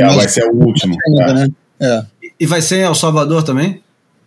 vai, 0.00 0.16
vai 0.16 0.28
ser 0.28 0.44
o 0.44 0.54
último. 0.54 0.96
Tá. 1.16 1.34
Né? 1.34 1.48
É. 1.80 2.04
E 2.40 2.46
vai 2.46 2.60
ser 2.60 2.78
em 2.78 2.82
El 2.82 2.94
Salvador 2.94 3.42
também? 3.42 3.82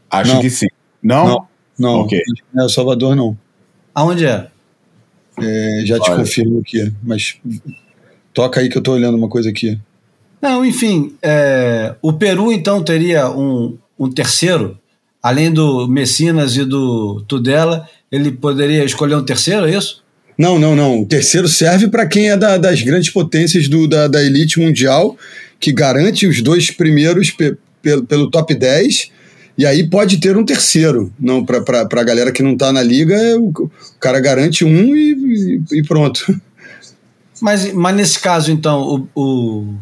Acho 0.09 0.36
não. 0.36 0.41
que 0.41 0.49
sim. 0.49 0.67
Não? 1.03 1.28
Não, 1.28 1.47
não. 1.78 1.99
Okay. 2.01 2.22
El 2.55 2.69
Salvador 2.69 3.15
não. 3.15 3.38
Aonde 3.93 4.26
é? 4.26 4.47
é 5.39 5.84
já 5.86 5.99
te 5.99 6.11
confirmo 6.15 6.59
aqui, 6.59 6.93
mas 7.03 7.38
toca 8.34 8.59
aí 8.59 8.69
que 8.69 8.78
eu 8.78 8.82
tô 8.82 8.93
olhando 8.93 9.17
uma 9.17 9.30
coisa 9.30 9.49
aqui. 9.49 9.80
Não, 10.41 10.65
enfim, 10.65 11.13
é, 11.21 11.93
o 12.01 12.13
Peru 12.13 12.51
então 12.51 12.83
teria 12.83 13.29
um, 13.29 13.77
um 13.99 14.09
terceiro, 14.09 14.77
além 15.21 15.51
do 15.51 15.87
Messinas 15.87 16.57
e 16.57 16.65
do 16.65 17.23
Tudela, 17.27 17.87
ele 18.11 18.31
poderia 18.31 18.83
escolher 18.83 19.15
um 19.15 19.23
terceiro, 19.23 19.67
é 19.67 19.77
isso? 19.77 20.01
Não, 20.37 20.57
não, 20.57 20.75
não. 20.75 21.01
O 21.01 21.05
terceiro 21.05 21.47
serve 21.47 21.87
para 21.87 22.07
quem 22.07 22.31
é 22.31 22.35
da, 22.37 22.57
das 22.57 22.81
grandes 22.81 23.11
potências 23.11 23.67
do, 23.67 23.87
da, 23.87 24.07
da 24.07 24.23
elite 24.23 24.59
mundial, 24.59 25.15
que 25.59 25.71
garante 25.71 26.25
os 26.25 26.41
dois 26.41 26.71
primeiros 26.71 27.29
pe, 27.29 27.55
pe, 27.79 28.01
pelo 28.01 28.31
top 28.31 28.55
10. 28.55 29.11
E 29.55 29.65
aí 29.65 29.87
pode 29.87 30.19
ter 30.19 30.35
um 30.35 30.43
terceiro. 30.43 31.13
Não, 31.19 31.45
para 31.45 31.81
a 31.81 32.03
galera 32.03 32.31
que 32.31 32.41
não 32.41 32.53
está 32.53 32.73
na 32.73 32.81
liga, 32.81 33.15
o, 33.37 33.49
o, 33.49 33.71
cara 33.99 34.19
garante 34.19 34.65
um 34.65 34.95
e, 34.95 35.61
e, 35.71 35.79
e, 35.79 35.83
pronto. 35.83 36.25
Mas, 37.39 37.71
mas 37.73 37.95
nesse 37.95 38.19
caso, 38.19 38.51
então, 38.51 39.07
o, 39.15 39.21
o 39.21 39.75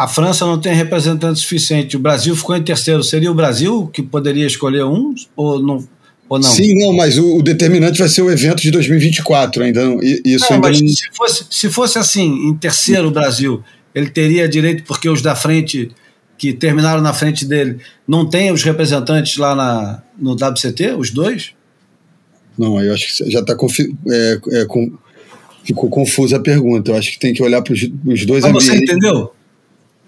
a 0.00 0.08
França 0.08 0.46
não 0.46 0.58
tem 0.58 0.72
representante 0.72 1.40
suficiente. 1.40 1.94
O 1.94 2.00
Brasil 2.00 2.34
ficou 2.34 2.56
em 2.56 2.62
terceiro. 2.62 3.04
Seria 3.04 3.30
o 3.30 3.34
Brasil 3.34 3.86
que 3.92 4.02
poderia 4.02 4.46
escolher 4.46 4.82
um 4.82 5.14
ou 5.36 5.60
não? 5.60 5.86
Ou 6.26 6.38
não? 6.38 6.48
Sim, 6.48 6.74
não, 6.74 6.94
mas 6.94 7.18
o, 7.18 7.36
o 7.36 7.42
determinante 7.42 7.98
vai 7.98 8.08
ser 8.08 8.22
o 8.22 8.30
evento 8.30 8.62
de 8.62 8.70
2024 8.70 9.62
ainda. 9.62 9.82
Isso 10.24 10.46
não, 10.48 10.56
ainda 10.56 10.68
mas 10.68 10.80
não... 10.80 10.88
se, 10.88 11.04
fosse, 11.12 11.44
se 11.50 11.68
fosse 11.68 11.98
assim, 11.98 12.48
em 12.48 12.54
terceiro 12.54 13.08
o 13.08 13.10
Brasil, 13.10 13.62
ele 13.94 14.08
teria 14.08 14.48
direito, 14.48 14.84
porque 14.84 15.06
os 15.06 15.20
da 15.20 15.36
frente, 15.36 15.90
que 16.38 16.54
terminaram 16.54 17.02
na 17.02 17.12
frente 17.12 17.44
dele, 17.44 17.76
não 18.08 18.24
tem 18.24 18.50
os 18.50 18.62
representantes 18.62 19.36
lá 19.36 19.54
na, 19.54 20.02
no 20.18 20.32
WCT, 20.32 20.94
os 20.96 21.10
dois? 21.10 21.50
Não, 22.56 22.82
eu 22.82 22.94
acho 22.94 23.18
que 23.18 23.30
já 23.30 23.40
está 23.40 23.52
é, 24.08 24.40
é, 24.52 24.64
com, 24.64 24.96
ficou 25.62 25.90
confusa 25.90 26.38
a 26.38 26.40
pergunta. 26.40 26.90
Eu 26.90 26.96
acho 26.96 27.12
que 27.12 27.18
tem 27.18 27.34
que 27.34 27.42
olhar 27.42 27.60
para 27.60 27.74
os 27.74 28.24
dois 28.24 28.42
Mas 28.44 28.50
ambientes. 28.50 28.66
você 28.66 28.76
entendeu? 28.76 29.34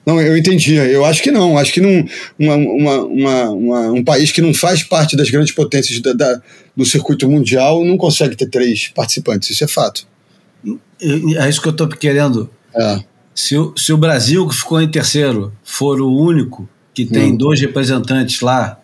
Não, 0.05 0.21
eu 0.21 0.37
entendi. 0.37 0.75
Eu 0.75 1.05
acho 1.05 1.23
que 1.23 1.31
não. 1.31 1.57
Acho 1.57 1.73
que 1.73 1.81
não, 1.81 2.05
uma, 2.39 2.57
uma, 2.57 3.51
uma, 3.51 3.81
um 3.93 4.05
país 4.05 4.33
que 4.33 4.41
não 4.41 4.53
faz 4.53 4.83
parte 4.83 5.17
das 5.17 5.31
grandes 5.31 5.55
potências 5.55 6.01
da, 6.01 6.13
da, 6.13 6.43
do 6.77 6.85
circuito 6.85 7.29
mundial 7.31 7.85
não 7.85 7.97
consegue 7.97 8.37
ter 8.37 8.47
três 8.47 8.89
participantes. 8.89 9.51
Isso 9.51 9.65
é 9.65 9.69
fato. 9.69 10.07
É 11.01 11.49
isso 11.49 11.61
que 11.61 11.69
eu 11.69 11.73
estou 11.73 11.89
querendo. 11.89 12.51
É. 12.75 13.01
Se, 13.35 13.55
se 13.77 13.93
o 13.93 13.97
Brasil, 13.97 14.47
que 14.49 14.55
ficou 14.55 14.81
em 14.81 14.91
terceiro, 14.91 15.53
for 15.63 16.01
o 16.01 16.13
único 16.13 16.69
que 16.93 17.07
tem 17.07 17.33
hum. 17.33 17.37
dois 17.37 17.61
representantes 17.61 18.41
lá, 18.41 18.81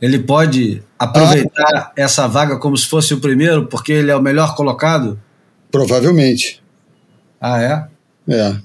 ele 0.00 0.18
pode 0.18 0.82
aproveitar 0.98 1.74
ah. 1.74 1.92
essa 1.96 2.26
vaga 2.26 2.58
como 2.58 2.76
se 2.76 2.86
fosse 2.86 3.12
o 3.12 3.20
primeiro, 3.20 3.66
porque 3.66 3.92
ele 3.92 4.10
é 4.10 4.16
o 4.16 4.22
melhor 4.22 4.54
colocado? 4.54 5.20
Provavelmente. 5.70 6.62
Ah, 7.40 7.62
é? 7.62 7.88
É. 8.32 8.56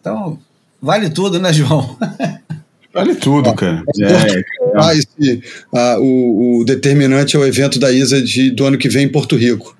Então, 0.00 0.38
Vale 0.86 1.10
tudo, 1.10 1.40
né, 1.40 1.52
João? 1.52 1.98
Vale 2.94 3.16
tudo, 3.16 3.52
cara. 3.54 3.82
É, 4.00 4.44
ah, 4.76 4.94
esse, 4.94 5.42
ah, 5.74 5.96
o, 5.98 6.60
o, 6.60 6.64
determinante 6.64 7.36
é 7.36 7.38
o 7.38 7.44
evento 7.44 7.78
da 7.78 7.90
ISA 7.90 8.22
de, 8.22 8.52
do 8.52 8.64
ano 8.64 8.78
que 8.78 8.88
vem 8.88 9.04
em 9.04 9.08
Porto 9.08 9.36
Rico. 9.36 9.76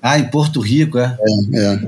Ah, 0.00 0.18
em 0.18 0.24
Porto 0.30 0.60
Rico, 0.60 0.98
é? 0.98 1.18
É, 1.52 1.58
é. 1.58 1.80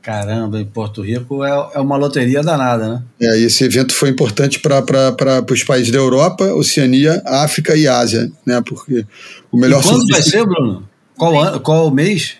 Caramba, 0.00 0.58
em 0.58 0.64
Porto 0.64 1.02
Rico 1.02 1.44
é, 1.44 1.50
é 1.74 1.78
uma 1.78 1.96
loteria 1.96 2.42
danada, 2.42 2.88
né? 2.88 3.02
É, 3.20 3.38
esse 3.38 3.62
evento 3.62 3.92
foi 3.92 4.08
importante 4.08 4.58
para 4.58 5.44
os 5.52 5.62
países 5.62 5.92
da 5.92 5.98
Europa, 5.98 6.44
Oceania, 6.54 7.22
África 7.26 7.76
e 7.76 7.86
Ásia, 7.86 8.32
né? 8.44 8.60
Porque 8.66 9.04
o 9.52 9.58
melhor 9.58 9.82
e 9.84 9.86
quando 9.86 10.08
vai 10.08 10.22
ser, 10.22 10.44
Bruno? 10.46 10.88
Qual, 11.16 11.38
ano, 11.38 11.60
qual 11.60 11.90
mês? 11.90 12.38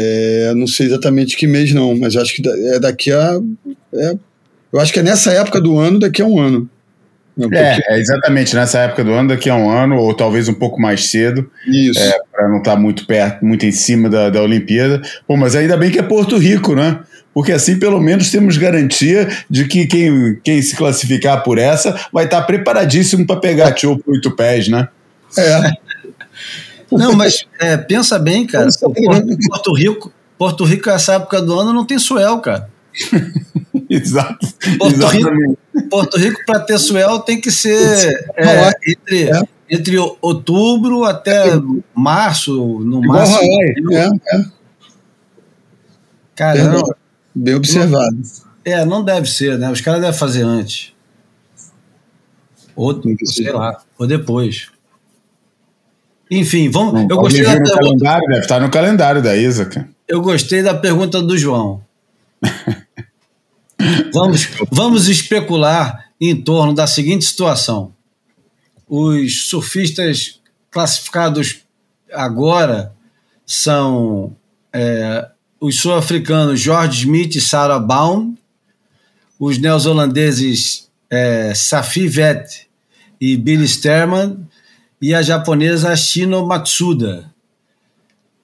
É, 0.00 0.52
não 0.54 0.66
sei 0.66 0.86
exatamente 0.86 1.36
que 1.36 1.46
mês 1.46 1.72
não, 1.72 1.98
mas 1.98 2.14
acho 2.14 2.34
que 2.34 2.48
é 2.48 2.78
daqui 2.78 3.10
a. 3.12 3.40
É, 3.94 4.12
eu 4.72 4.78
acho 4.78 4.92
que 4.92 5.00
é 5.00 5.02
nessa 5.02 5.32
época 5.32 5.60
do 5.60 5.76
ano, 5.76 5.98
daqui 5.98 6.22
a 6.22 6.26
um 6.26 6.38
ano. 6.38 6.68
É, 7.52 7.94
é, 7.94 7.98
exatamente 8.00 8.54
nessa 8.54 8.80
época 8.80 9.04
do 9.04 9.12
ano, 9.12 9.28
daqui 9.28 9.48
a 9.48 9.54
um 9.54 9.70
ano, 9.70 9.96
ou 9.96 10.12
talvez 10.14 10.48
um 10.48 10.54
pouco 10.54 10.80
mais 10.80 11.08
cedo. 11.08 11.48
Isso. 11.66 11.98
É, 11.98 12.18
para 12.32 12.48
não 12.48 12.58
estar 12.58 12.72
tá 12.72 12.76
muito 12.76 13.06
perto, 13.06 13.44
muito 13.44 13.64
em 13.64 13.72
cima 13.72 14.08
da, 14.08 14.28
da 14.30 14.42
Olimpíada. 14.42 15.00
Bom, 15.26 15.36
mas 15.36 15.54
ainda 15.54 15.76
bem 15.76 15.90
que 15.90 15.98
é 15.98 16.02
Porto 16.02 16.36
Rico, 16.36 16.74
né? 16.74 17.00
Porque 17.32 17.52
assim, 17.52 17.78
pelo 17.78 18.00
menos, 18.00 18.30
temos 18.30 18.56
garantia 18.56 19.28
de 19.48 19.66
que 19.66 19.86
quem, 19.86 20.38
quem 20.42 20.60
se 20.60 20.74
classificar 20.74 21.44
por 21.44 21.58
essa 21.58 21.96
vai 22.12 22.24
estar 22.24 22.40
tá 22.40 22.46
preparadíssimo 22.46 23.24
para 23.26 23.40
pegar 23.40 23.70
tio 23.74 23.98
por 23.98 24.14
oito 24.14 24.34
pés, 24.34 24.68
né? 24.68 24.88
É. 25.36 25.72
Não, 26.90 27.12
mas 27.12 27.46
é, 27.60 27.76
pensa 27.76 28.18
bem, 28.18 28.46
cara. 28.46 28.68
Porto 29.48 29.72
Rico, 29.74 30.12
Porto 30.38 30.64
Rico, 30.64 30.88
essa 30.88 31.14
época 31.14 31.42
do 31.42 31.58
ano, 31.58 31.72
não 31.72 31.84
tem 31.84 31.98
suel, 31.98 32.40
cara. 32.40 32.70
Exato. 33.88 34.46
Porto 34.78 34.94
Exatamente. 34.94 35.58
Rico, 35.74 35.88
Porto 35.90 36.18
Rico 36.18 36.40
para 36.46 36.60
ter 36.60 36.78
suel 36.78 37.20
tem 37.20 37.40
que 37.40 37.50
ser 37.50 38.30
é, 38.36 38.70
entre, 38.86 39.30
é. 39.30 39.40
entre 39.70 39.98
outubro 40.20 41.04
até 41.04 41.44
março, 41.94 42.80
no 42.80 43.00
máximo. 43.00 43.92
É, 43.92 44.06
é. 44.06 44.44
Caramba. 46.34 46.96
Bem 47.34 47.54
observado. 47.54 48.22
É, 48.64 48.84
não 48.84 49.04
deve 49.04 49.28
ser, 49.28 49.58
né? 49.58 49.70
Os 49.70 49.80
caras 49.80 50.00
devem 50.00 50.16
fazer 50.16 50.42
antes. 50.42 50.92
Ou, 52.74 53.00
sei 53.24 53.50
lá, 53.50 53.80
ou 53.98 54.06
depois. 54.06 54.68
Enfim, 56.30 56.68
vamos. 56.70 57.08
eu 57.08 57.16
gostei 57.16 57.42
da 57.42 57.52
pergunta. 57.52 57.74
Calendário, 57.74 58.28
deve 58.28 58.40
estar 58.40 58.60
no 58.60 58.70
calendário 58.70 59.22
da 59.22 59.36
Isa. 59.36 59.68
Eu 60.06 60.20
gostei 60.20 60.62
da 60.62 60.74
pergunta 60.74 61.22
do 61.22 61.36
João. 61.36 61.82
vamos, 64.12 64.48
vamos 64.70 65.08
especular 65.08 66.06
em 66.20 66.36
torno 66.36 66.74
da 66.74 66.86
seguinte 66.86 67.24
situação: 67.24 67.92
os 68.88 69.48
surfistas 69.48 70.40
classificados 70.70 71.60
agora 72.12 72.92
são 73.46 74.36
é, 74.72 75.28
os 75.60 75.80
sul-africanos 75.80 76.60
George 76.60 77.00
Smith 77.00 77.34
e 77.36 77.40
Sarah 77.40 77.78
Baum, 77.78 78.36
os 79.38 79.58
neozelandeses 79.58 80.88
é, 81.10 81.54
Safi 81.54 82.06
Vet 82.06 82.68
e 83.20 83.36
Billy 83.36 83.66
Sterman 83.66 84.46
e 85.00 85.14
a 85.14 85.22
japonesa 85.22 85.94
Shino 85.96 86.46
Matsuda. 86.46 87.32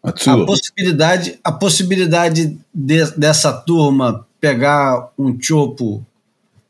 Matsuda. 0.02 0.42
A 0.42 0.46
possibilidade, 0.46 1.38
a 1.42 1.52
possibilidade 1.52 2.58
de, 2.72 3.10
dessa 3.12 3.52
turma 3.52 4.26
pegar 4.40 5.10
um 5.18 5.40
chopo 5.40 6.04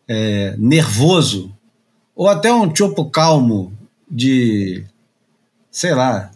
é, 0.08 0.54
nervoso 0.58 1.52
ou 2.14 2.28
até 2.28 2.52
um 2.52 2.74
chopo 2.74 3.10
calmo 3.10 3.72
de, 4.08 4.84
sei 5.70 5.92
lá, 5.94 6.30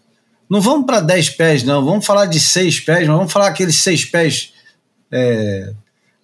não 0.51 0.61
vamos 0.61 0.87
para 0.87 1.01
10 1.01 1.31
pés, 1.31 1.63
não, 1.63 1.85
vamos 1.85 2.05
falar 2.05 2.27
de 2.27 2.41
6 2.41 2.81
pés, 2.81 3.07
mas 3.07 3.17
vamos 3.17 3.33
falar 3.33 3.49
aqueles 3.49 3.77
6 3.77 4.07
pés, 4.07 4.53
é, 5.13 5.73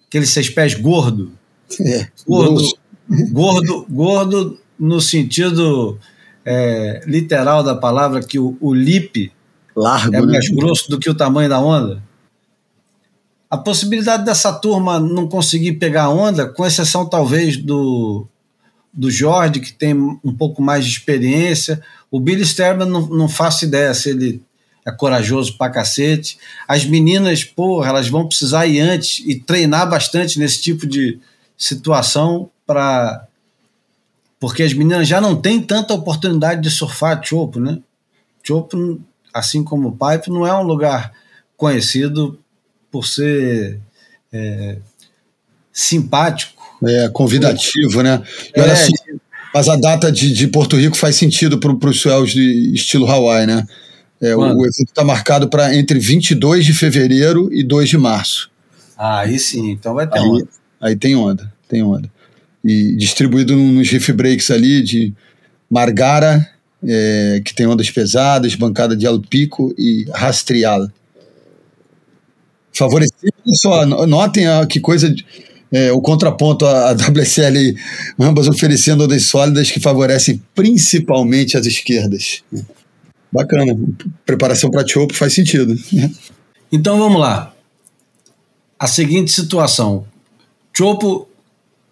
aqueles 0.07 0.29
6 0.31 0.49
pés 0.49 0.73
gordo. 0.73 1.31
É, 1.79 2.07
gordo, 2.27 2.77
gordo, 3.31 3.85
gordo 3.89 4.59
no 4.77 4.99
sentido 4.99 5.99
é, 6.45 7.01
literal 7.05 7.63
da 7.63 7.75
palavra, 7.75 8.21
que 8.21 8.37
o, 8.37 8.55
o 8.61 8.73
lip 8.73 9.31
Largo, 9.75 10.15
é 10.15 10.21
mais 10.21 10.49
né? 10.49 10.55
grosso 10.55 10.89
do 10.89 10.99
que 10.99 11.09
o 11.09 11.15
tamanho 11.15 11.49
da 11.49 11.59
onda. 11.59 12.01
A 13.49 13.57
possibilidade 13.57 14.23
dessa 14.23 14.53
turma 14.53 14.99
não 14.99 15.27
conseguir 15.27 15.73
pegar 15.73 16.09
onda, 16.09 16.47
com 16.47 16.65
exceção 16.65 17.07
talvez 17.07 17.57
do, 17.57 18.27
do 18.93 19.09
Jorge, 19.09 19.59
que 19.59 19.73
tem 19.73 19.93
um 19.93 20.35
pouco 20.35 20.61
mais 20.61 20.85
de 20.85 20.91
experiência. 20.91 21.81
O 22.11 22.19
Billy 22.19 22.45
Sterman 22.45 22.87
não, 22.87 23.07
não 23.07 23.27
faço 23.27 23.65
ideia 23.65 23.93
se 23.93 24.09
ele 24.09 24.41
é 24.85 24.91
corajoso 24.91 25.57
pra 25.57 25.69
cacete. 25.69 26.37
As 26.67 26.85
meninas, 26.85 27.43
porra, 27.43 27.89
elas 27.89 28.07
vão 28.07 28.27
precisar 28.27 28.67
ir 28.67 28.79
antes 28.79 29.23
e 29.25 29.35
treinar 29.39 29.89
bastante 29.89 30.37
nesse 30.37 30.61
tipo 30.61 30.85
de 30.85 31.19
situação 31.57 32.49
para 32.65 33.25
porque 34.45 34.61
as 34.61 34.75
meninas 34.75 35.07
já 35.07 35.19
não 35.19 35.35
têm 35.35 35.59
tanta 35.59 35.91
oportunidade 35.95 36.61
de 36.61 36.69
surfar 36.69 37.19
Chopo, 37.25 37.59
né? 37.59 37.79
Chopo, 38.43 39.01
assim 39.33 39.63
como 39.63 39.87
o 39.87 39.91
Pipe, 39.91 40.29
não 40.29 40.45
é 40.45 40.53
um 40.53 40.61
lugar 40.61 41.11
conhecido 41.57 42.37
por 42.91 43.07
ser 43.07 43.79
é, 44.31 44.77
simpático. 45.73 46.61
É, 46.85 47.09
convidativo, 47.09 48.03
né? 48.03 48.21
E 48.55 48.61
olha 48.61 48.73
é, 48.73 48.87
mas 49.51 49.67
a 49.67 49.75
data 49.75 50.11
de, 50.11 50.31
de 50.31 50.47
Porto 50.47 50.77
Rico 50.77 50.95
faz 50.95 51.15
sentido 51.15 51.57
para 51.57 51.89
os 51.89 51.99
suéus 51.99 52.29
de 52.29 52.71
estilo 52.71 53.07
Hawaii, 53.07 53.47
né? 53.47 53.65
É, 54.21 54.35
o, 54.35 54.41
o 54.41 54.61
evento 54.61 54.89
está 54.89 55.03
marcado 55.03 55.49
para 55.49 55.75
entre 55.75 55.97
22 55.97 56.63
de 56.63 56.73
fevereiro 56.75 57.51
e 57.51 57.63
2 57.63 57.89
de 57.89 57.97
março. 57.97 58.51
Ah, 58.95 59.21
aí 59.21 59.39
sim, 59.39 59.71
então 59.71 59.95
vai 59.95 60.05
ter 60.07 60.19
aí, 60.19 60.23
onda. 60.23 60.47
Aí 60.79 60.95
tem 60.95 61.15
onda, 61.15 61.51
tem 61.67 61.81
onda. 61.81 62.13
E 62.65 62.95
distribuído 62.95 63.55
nos 63.55 63.89
reef 63.89 64.09
breaks 64.09 64.49
ali 64.49 64.81
de 64.81 65.13
Margara, 65.69 66.49
é, 66.83 67.41
que 67.45 67.53
tem 67.53 67.67
ondas 67.67 67.91
pesadas, 67.91 68.55
bancada 68.55 68.95
de 68.95 69.05
Alpico 69.05 69.73
e 69.77 70.05
Rastrial 70.11 70.89
favorecido. 72.75 73.33
Só 73.55 73.85
notem 73.85 74.45
que 74.69 74.79
coisa. 74.79 75.13
É, 75.71 75.91
o 75.91 75.99
contraponto 75.99 76.65
à 76.65 76.91
WSL, 77.09 77.75
ambas 78.19 78.47
oferecendo 78.47 79.05
ondas 79.05 79.23
sólidas 79.23 79.71
que 79.71 79.79
favorecem 79.79 80.41
principalmente 80.53 81.57
as 81.57 81.65
esquerdas. 81.65 82.43
Bacana. 83.31 83.75
Preparação 84.25 84.69
para 84.69 84.87
Chopo 84.87 85.13
faz 85.13 85.33
sentido. 85.33 85.75
Então 86.71 86.99
vamos 86.99 87.19
lá. 87.19 87.53
A 88.79 88.87
seguinte 88.87 89.31
situação: 89.31 90.05
Chopo 90.75 91.27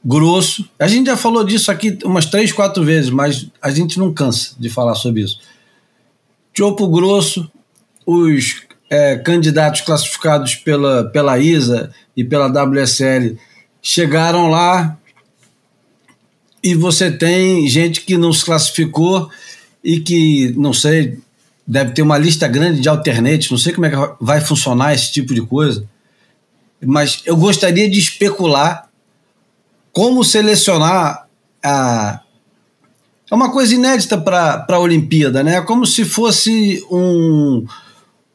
grosso. 0.04 0.68
A 0.78 0.88
gente 0.88 1.08
já 1.08 1.16
falou 1.16 1.44
disso 1.44 1.72
aqui 1.72 1.98
umas 2.04 2.26
três, 2.26 2.52
quatro 2.52 2.84
vezes, 2.84 3.10
mas 3.10 3.48
a 3.62 3.70
gente 3.70 3.98
não 3.98 4.14
cansa 4.14 4.56
de 4.60 4.70
falar 4.70 4.96
sobre 4.96 5.22
isso. 5.22 5.40
Chopo 6.56 6.88
grosso, 6.88 7.50
os 8.06 8.64
é, 8.90 9.16
candidatos 9.18 9.82
classificados 9.82 10.56
pela, 10.56 11.06
pela 11.06 11.40
ISA 11.40 11.92
e 12.16 12.24
pela 12.24 12.48
WSL 12.48 13.38
chegaram 13.82 14.50
lá 14.50 14.98
e 16.64 16.76
você 16.76 17.12
tem 17.12 17.68
gente 17.68 18.02
que 18.02 18.18
não 18.18 18.32
se 18.32 18.46
classificou 18.46 19.30
e 19.84 20.00
que, 20.00 20.54
não 20.56 20.72
sei, 20.72 21.20
deve 21.68 21.92
ter 21.92 22.02
uma 22.02 22.18
lista 22.18 22.48
grande 22.48 22.80
de 22.80 22.88
alternates, 22.88 23.52
não 23.52 23.58
sei 23.58 23.74
como 23.74 23.86
é 23.86 23.90
que 23.90 23.98
vai 24.22 24.40
funcionar 24.40 24.94
esse 24.94 25.12
tipo 25.12 25.34
de 25.34 25.42
coisa, 25.42 25.86
mas 26.86 27.22
eu 27.26 27.36
gostaria 27.36 27.90
de 27.90 28.00
especular 28.00 28.90
como 29.94 30.24
selecionar 30.24 31.28
a. 31.64 32.20
É 33.32 33.36
uma 33.36 33.52
coisa 33.52 33.74
inédita 33.74 34.18
para 34.18 34.66
a 34.68 34.80
Olimpíada, 34.80 35.42
né? 35.44 35.62
Como 35.62 35.86
se 35.86 36.04
fosse 36.04 36.86
um, 36.92 37.66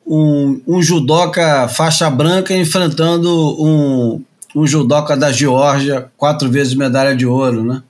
um, 0.07 0.61
um 0.67 0.83
judoca 0.83 1.69
faixa 1.69 2.09
branca 2.09 2.57
enfrentando 2.57 3.63
um, 3.63 4.25
um 4.57 4.67
judoca 4.67 5.17
da 5.17 5.31
Geórgia, 5.31 6.11
quatro 6.17 6.51
vezes 6.51 6.75
medalha 6.75 7.15
de 7.15 7.27
ouro, 7.27 7.63
né? 7.63 7.83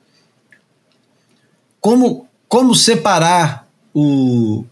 Como, 1.80 2.26
como 2.48 2.74
separar 2.74 3.66
o, 3.94 4.64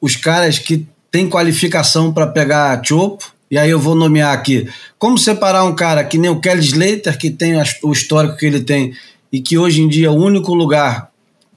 os 0.00 0.14
caras 0.14 0.58
que 0.58 0.86
têm 1.10 1.28
qualificação 1.28 2.12
para 2.12 2.26
pegar 2.26 2.80
chopo, 2.84 3.32
e 3.50 3.56
aí 3.56 3.70
eu 3.70 3.78
vou 3.78 3.94
nomear 3.94 4.32
aqui, 4.32 4.68
como 4.98 5.16
separar 5.16 5.64
um 5.64 5.74
cara 5.74 6.04
que 6.04 6.18
nem 6.18 6.30
o 6.30 6.40
Kelly 6.40 6.60
Slater, 6.60 7.16
que 7.16 7.30
tem 7.30 7.54
o 7.82 7.92
histórico 7.92 8.36
que 8.36 8.46
ele 8.46 8.60
tem, 8.60 8.94
e 9.32 9.40
que 9.40 9.56
hoje 9.56 9.82
em 9.82 9.88
dia 9.88 10.08
é 10.08 10.10
o 10.10 10.14
único 10.14 10.54
lugar 10.54 11.10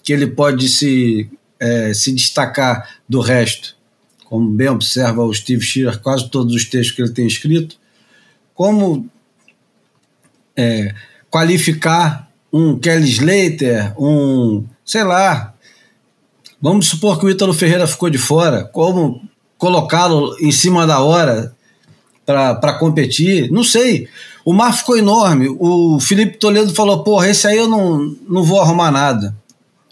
que 0.03 0.13
ele 0.13 0.27
pode 0.27 0.69
se, 0.69 1.29
é, 1.59 1.93
se 1.93 2.11
destacar 2.11 2.97
do 3.07 3.19
resto? 3.21 3.75
Como 4.25 4.49
bem 4.49 4.69
observa 4.69 5.23
o 5.23 5.33
Steve 5.33 5.63
Shearer, 5.63 5.99
quase 5.99 6.29
todos 6.29 6.53
os 6.53 6.65
textos 6.65 6.95
que 6.95 7.01
ele 7.01 7.11
tem 7.11 7.25
escrito, 7.25 7.77
como 8.53 9.09
é, 10.55 10.93
qualificar 11.31 12.29
um 12.51 12.77
Kelly 12.77 13.09
Slater, 13.09 13.93
um, 13.99 14.65
sei 14.85 15.03
lá, 15.03 15.55
vamos 16.61 16.87
supor 16.87 17.19
que 17.19 17.25
o 17.25 17.29
Ítalo 17.29 17.53
Ferreira 17.53 17.87
ficou 17.87 18.09
de 18.09 18.17
fora, 18.17 18.63
como 18.65 19.21
colocá-lo 19.57 20.35
em 20.39 20.51
cima 20.51 20.85
da 20.85 20.99
hora 20.99 21.55
para 22.29 22.73
competir. 22.73 23.51
Não 23.51 23.63
sei. 23.63 24.07
O 24.45 24.53
mar 24.53 24.75
ficou 24.75 24.97
enorme. 24.97 25.47
O 25.59 25.99
Felipe 25.99 26.37
Toledo 26.37 26.73
falou: 26.73 27.03
porra, 27.03 27.29
esse 27.29 27.47
aí 27.47 27.57
eu 27.57 27.67
não, 27.67 28.15
não 28.27 28.43
vou 28.43 28.61
arrumar 28.61 28.91
nada. 28.91 29.35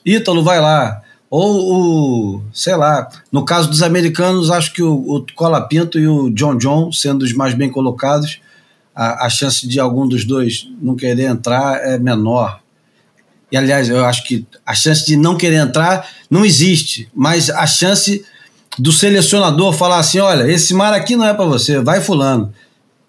Ítalo, 0.05 0.43
vai 0.43 0.61
lá. 0.61 1.01
Ou 1.29 2.37
o, 2.37 2.41
sei 2.53 2.75
lá, 2.75 3.09
no 3.31 3.43
caso 3.43 3.69
dos 3.69 3.83
americanos, 3.83 4.49
acho 4.49 4.71
que 4.71 4.81
o, 4.81 4.93
o 4.93 5.25
Cola 5.35 5.61
Pinto 5.61 5.99
e 5.99 6.07
o 6.07 6.29
John 6.29 6.57
John, 6.57 6.91
sendo 6.91 7.23
os 7.23 7.33
mais 7.33 7.53
bem 7.53 7.69
colocados, 7.69 8.39
a, 8.95 9.25
a 9.25 9.29
chance 9.29 9.67
de 9.67 9.79
algum 9.79 10.07
dos 10.07 10.23
dois 10.23 10.69
não 10.81 10.95
querer 10.95 11.25
entrar 11.25 11.77
é 11.85 11.99
menor. 11.99 12.61
E 13.51 13.57
aliás, 13.57 13.89
eu 13.89 14.05
acho 14.05 14.23
que 14.23 14.45
a 14.65 14.73
chance 14.73 15.05
de 15.05 15.15
não 15.15 15.37
querer 15.37 15.57
entrar 15.57 16.07
não 16.29 16.45
existe, 16.45 17.09
mas 17.13 17.49
a 17.49 17.65
chance 17.67 18.25
do 18.77 18.91
selecionador 18.91 19.73
falar 19.73 19.99
assim: 19.99 20.19
olha, 20.19 20.49
esse 20.51 20.73
mar 20.73 20.93
aqui 20.93 21.15
não 21.15 21.25
é 21.25 21.33
para 21.33 21.45
você, 21.45 21.79
vai 21.79 22.01
fulano. 22.01 22.53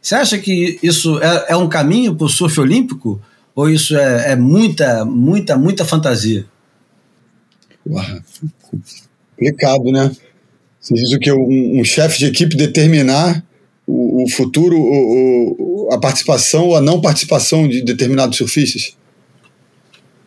Você 0.00 0.14
acha 0.14 0.38
que 0.38 0.78
isso 0.82 1.18
é, 1.20 1.46
é 1.50 1.56
um 1.56 1.68
caminho 1.68 2.14
para 2.14 2.26
o 2.26 2.28
surf 2.28 2.58
olímpico? 2.60 3.20
Ou 3.54 3.68
isso 3.68 3.96
é, 3.96 4.32
é, 4.32 4.36
muita, 4.36 5.04
muita, 5.04 5.58
muita 5.58 5.84
fantasia? 5.84 6.46
Uau, 7.86 8.04
complicado, 9.36 9.90
né? 9.90 10.12
Você 10.80 10.94
diz 10.94 11.12
o 11.12 11.18
que? 11.18 11.32
Um, 11.32 11.80
um 11.80 11.84
chefe 11.84 12.18
de 12.18 12.26
equipe 12.26 12.56
determinar 12.56 13.44
o, 13.86 14.22
o 14.22 14.30
futuro, 14.30 14.76
o, 14.76 15.86
o, 15.88 15.92
a 15.92 15.98
participação 15.98 16.68
ou 16.68 16.76
a 16.76 16.80
não 16.80 17.00
participação 17.00 17.66
de 17.66 17.82
determinados 17.82 18.38
surfistas? 18.38 18.96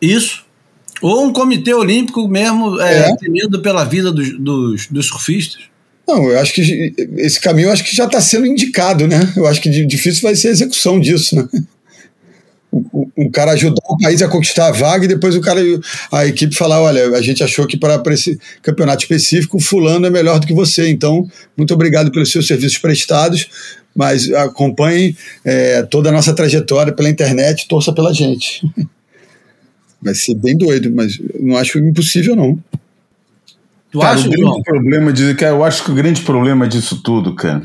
Isso. 0.00 0.44
Ou 1.02 1.26
um 1.26 1.32
comitê 1.32 1.74
olímpico 1.74 2.26
mesmo 2.28 2.80
é, 2.80 3.10
é. 3.10 3.16
temendo 3.16 3.60
pela 3.60 3.84
vida 3.84 4.12
dos, 4.12 4.38
dos, 4.38 4.86
dos 4.86 5.06
surfistas. 5.06 5.72
Não, 6.06 6.30
eu 6.30 6.38
acho 6.38 6.52
que 6.52 6.94
esse 7.16 7.40
caminho 7.40 7.68
eu 7.68 7.72
acho 7.72 7.84
que 7.84 7.94
já 7.94 8.04
está 8.04 8.20
sendo 8.20 8.46
indicado, 8.46 9.06
né? 9.06 9.32
Eu 9.36 9.46
acho 9.46 9.60
que 9.60 9.68
difícil 9.86 10.22
vai 10.22 10.34
ser 10.34 10.48
a 10.48 10.52
execução 10.52 11.00
disso, 11.00 11.36
né? 11.36 11.48
Um 13.16 13.30
cara 13.30 13.52
ajudar 13.52 13.82
o 13.84 13.98
país 13.98 14.22
a 14.22 14.28
conquistar 14.28 14.68
a 14.68 14.72
vaga 14.72 15.04
e 15.04 15.08
depois 15.08 15.36
o 15.36 15.40
cara, 15.40 15.60
a 16.10 16.26
equipe 16.26 16.54
falar, 16.54 16.80
olha, 16.80 17.10
a 17.10 17.20
gente 17.20 17.42
achou 17.44 17.66
que 17.66 17.76
para 17.76 18.00
esse 18.14 18.38
campeonato 18.62 19.02
específico 19.02 19.60
fulano 19.60 20.06
é 20.06 20.10
melhor 20.10 20.40
do 20.40 20.46
que 20.46 20.54
você, 20.54 20.88
então 20.88 21.28
muito 21.56 21.74
obrigado 21.74 22.10
pelos 22.10 22.30
seus 22.30 22.46
serviços 22.46 22.78
prestados, 22.78 23.46
mas 23.94 24.32
acompanhe 24.32 25.14
é, 25.44 25.82
toda 25.82 26.08
a 26.08 26.12
nossa 26.12 26.32
trajetória 26.32 26.94
pela 26.94 27.10
internet, 27.10 27.68
torça 27.68 27.92
pela 27.92 28.12
gente. 28.12 28.62
Vai 30.02 30.14
ser 30.14 30.34
bem 30.34 30.58
doido, 30.58 30.90
mas 30.92 31.18
não 31.40 31.56
acho 31.56 31.78
impossível, 31.78 32.34
não. 32.34 32.58
Tu 33.92 34.00
cara, 34.00 34.14
acha, 34.14 34.26
o 34.26 34.30
grande 34.30 34.62
problema 34.64 35.12
de, 35.12 35.34
cara, 35.34 35.52
eu 35.52 35.62
acho 35.62 35.84
que 35.84 35.90
o 35.90 35.94
grande 35.94 36.22
problema 36.22 36.66
disso 36.66 37.02
tudo, 37.02 37.36
cara, 37.36 37.62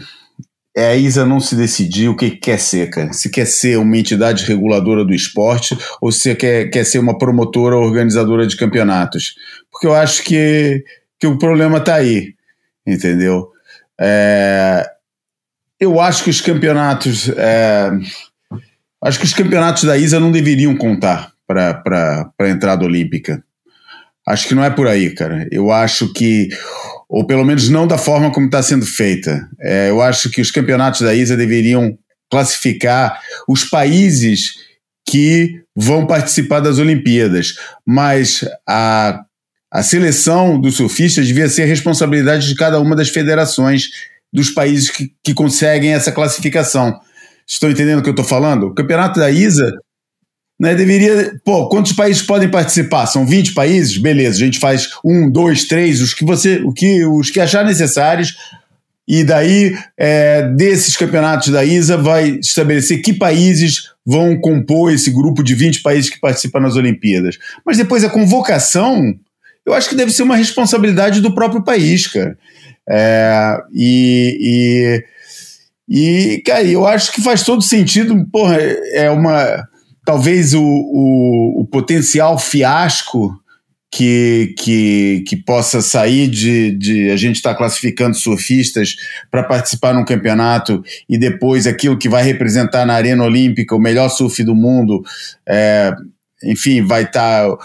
é 0.75 0.89
a 0.89 0.95
Isa 0.95 1.25
não 1.25 1.39
se 1.39 1.55
decidir 1.55 2.09
o 2.09 2.15
que 2.15 2.31
quer 2.31 2.59
ser, 2.59 2.89
cara. 2.91 3.11
Se 3.11 3.31
quer 3.31 3.47
ser 3.47 3.79
uma 3.79 3.97
entidade 3.97 4.45
reguladora 4.45 5.03
do 5.03 5.13
esporte 5.13 5.75
ou 5.99 6.11
se 6.11 6.35
quer, 6.35 6.69
quer 6.69 6.83
ser 6.83 6.99
uma 6.99 7.17
promotora 7.17 7.75
organizadora 7.75 8.45
de 8.45 8.55
campeonatos. 8.55 9.33
Porque 9.71 9.87
eu 9.87 9.95
acho 9.95 10.21
que, 10.23 10.83
que 11.19 11.25
o 11.25 11.39
problema 11.39 11.79
está 11.79 11.95
aí, 11.95 12.35
entendeu? 12.85 13.49
É, 13.99 14.85
eu 15.79 15.99
acho 15.99 16.23
que 16.23 16.29
os 16.29 16.41
campeonatos. 16.41 17.29
É, 17.29 17.89
acho 19.01 19.17
que 19.17 19.25
os 19.25 19.33
campeonatos 19.33 19.85
da 19.85 19.97
Isa 19.97 20.19
não 20.19 20.31
deveriam 20.31 20.75
contar 20.77 21.36
para 21.47 22.31
a 22.39 22.49
entrada 22.49 22.85
olímpica. 22.85 23.43
Acho 24.27 24.49
que 24.49 24.55
não 24.55 24.63
é 24.63 24.69
por 24.69 24.87
aí, 24.87 25.09
cara. 25.15 25.47
Eu 25.49 25.71
acho 25.71 26.11
que, 26.11 26.49
ou 27.07 27.25
pelo 27.25 27.45
menos 27.45 27.69
não 27.69 27.87
da 27.87 27.97
forma 27.97 28.29
como 28.31 28.47
está 28.47 28.61
sendo 28.61 28.85
feita. 28.85 29.47
É, 29.61 29.89
eu 29.89 30.01
acho 30.01 30.29
que 30.29 30.41
os 30.41 30.51
campeonatos 30.51 31.01
da 31.01 31.15
ISA 31.15 31.37
deveriam 31.37 31.97
classificar 32.29 33.21
os 33.47 33.63
países 33.63 34.55
que 35.07 35.61
vão 35.73 36.05
participar 36.05 36.59
das 36.59 36.77
Olimpíadas, 36.77 37.55
mas 37.85 38.43
a, 38.67 39.21
a 39.71 39.81
seleção 39.81 40.59
dos 40.59 40.75
surfistas 40.75 41.25
devia 41.25 41.47
ser 41.47 41.63
responsabilidade 41.63 42.47
de 42.47 42.55
cada 42.55 42.81
uma 42.81 42.95
das 42.95 43.07
federações 43.07 43.85
dos 44.33 44.49
países 44.49 44.89
que, 44.89 45.13
que 45.23 45.33
conseguem 45.33 45.93
essa 45.93 46.11
classificação. 46.11 46.99
Estão 47.47 47.71
entendendo 47.71 47.99
o 47.99 48.03
que 48.03 48.09
eu 48.09 48.11
estou 48.11 48.25
falando? 48.25 48.67
O 48.67 48.75
campeonato 48.75 49.21
da 49.21 49.31
ISA 49.31 49.71
né, 50.59 50.73
deveria. 50.73 51.35
Pô, 51.45 51.69
quantos 51.69 51.93
países 51.93 52.21
podem 52.21 52.49
participar? 52.49 53.05
São 53.05 53.25
20 53.25 53.53
países? 53.53 53.97
Beleza, 53.97 54.37
a 54.37 54.45
gente 54.45 54.59
faz 54.59 54.89
um, 55.03 55.29
dois, 55.29 55.65
três, 55.65 56.01
os 56.01 56.13
que 56.13 56.25
você. 56.25 56.61
O 56.63 56.73
que, 56.73 57.05
os 57.05 57.29
que 57.29 57.39
achar 57.39 57.63
necessários. 57.63 58.35
E 59.07 59.23
daí, 59.23 59.77
é, 59.95 60.49
desses 60.49 60.97
campeonatos 60.97 61.49
da 61.49 61.63
ISA, 61.63 61.95
vai 61.95 62.39
estabelecer 62.41 63.01
que 63.01 63.13
países 63.13 63.91
vão 64.05 64.37
compor 64.37 64.91
esse 64.91 65.09
grupo 65.11 65.41
de 65.41 65.55
20 65.55 65.81
países 65.81 66.09
que 66.09 66.19
participam 66.19 66.59
nas 66.59 66.75
Olimpíadas. 66.75 67.37
Mas 67.65 67.77
depois 67.77 68.03
a 68.03 68.09
convocação, 68.09 69.15
eu 69.65 69.73
acho 69.73 69.87
que 69.87 69.95
deve 69.95 70.11
ser 70.11 70.23
uma 70.23 70.35
responsabilidade 70.35 71.21
do 71.21 71.33
próprio 71.33 71.63
país, 71.63 72.07
cara. 72.07 72.37
É, 72.89 73.57
e, 73.73 75.03
e, 75.87 76.35
e, 76.35 76.41
cara, 76.41 76.63
eu 76.63 76.85
acho 76.85 77.13
que 77.13 77.21
faz 77.21 77.43
todo 77.43 77.61
sentido, 77.61 78.25
porra, 78.29 78.57
é 78.59 79.09
uma 79.09 79.65
talvez 80.07 80.53
o, 80.53 80.63
o, 80.63 81.61
o 81.63 81.65
potencial 81.65 82.39
fiasco 82.39 83.37
que, 83.91 84.55
que, 84.57 85.25
que 85.27 85.35
possa 85.35 85.81
sair 85.81 86.29
de, 86.29 86.71
de 86.77 87.11
a 87.11 87.17
gente 87.17 87.35
estar 87.35 87.51
tá 87.51 87.57
classificando 87.57 88.15
surfistas 88.15 88.95
para 89.29 89.43
participar 89.43 89.93
num 89.93 90.05
campeonato 90.05 90.81
e 91.09 91.17
depois 91.17 91.67
aquilo 91.67 91.97
que 91.97 92.07
vai 92.07 92.23
representar 92.23 92.85
na 92.85 92.93
Arena 92.93 93.21
Olímpica 93.25 93.75
o 93.75 93.81
melhor 93.81 94.07
surf 94.07 94.41
do 94.45 94.55
mundo, 94.55 95.03
é, 95.45 95.91
enfim, 96.41 96.81
vai 96.81 97.03
estar. 97.03 97.49
Tá, 97.49 97.57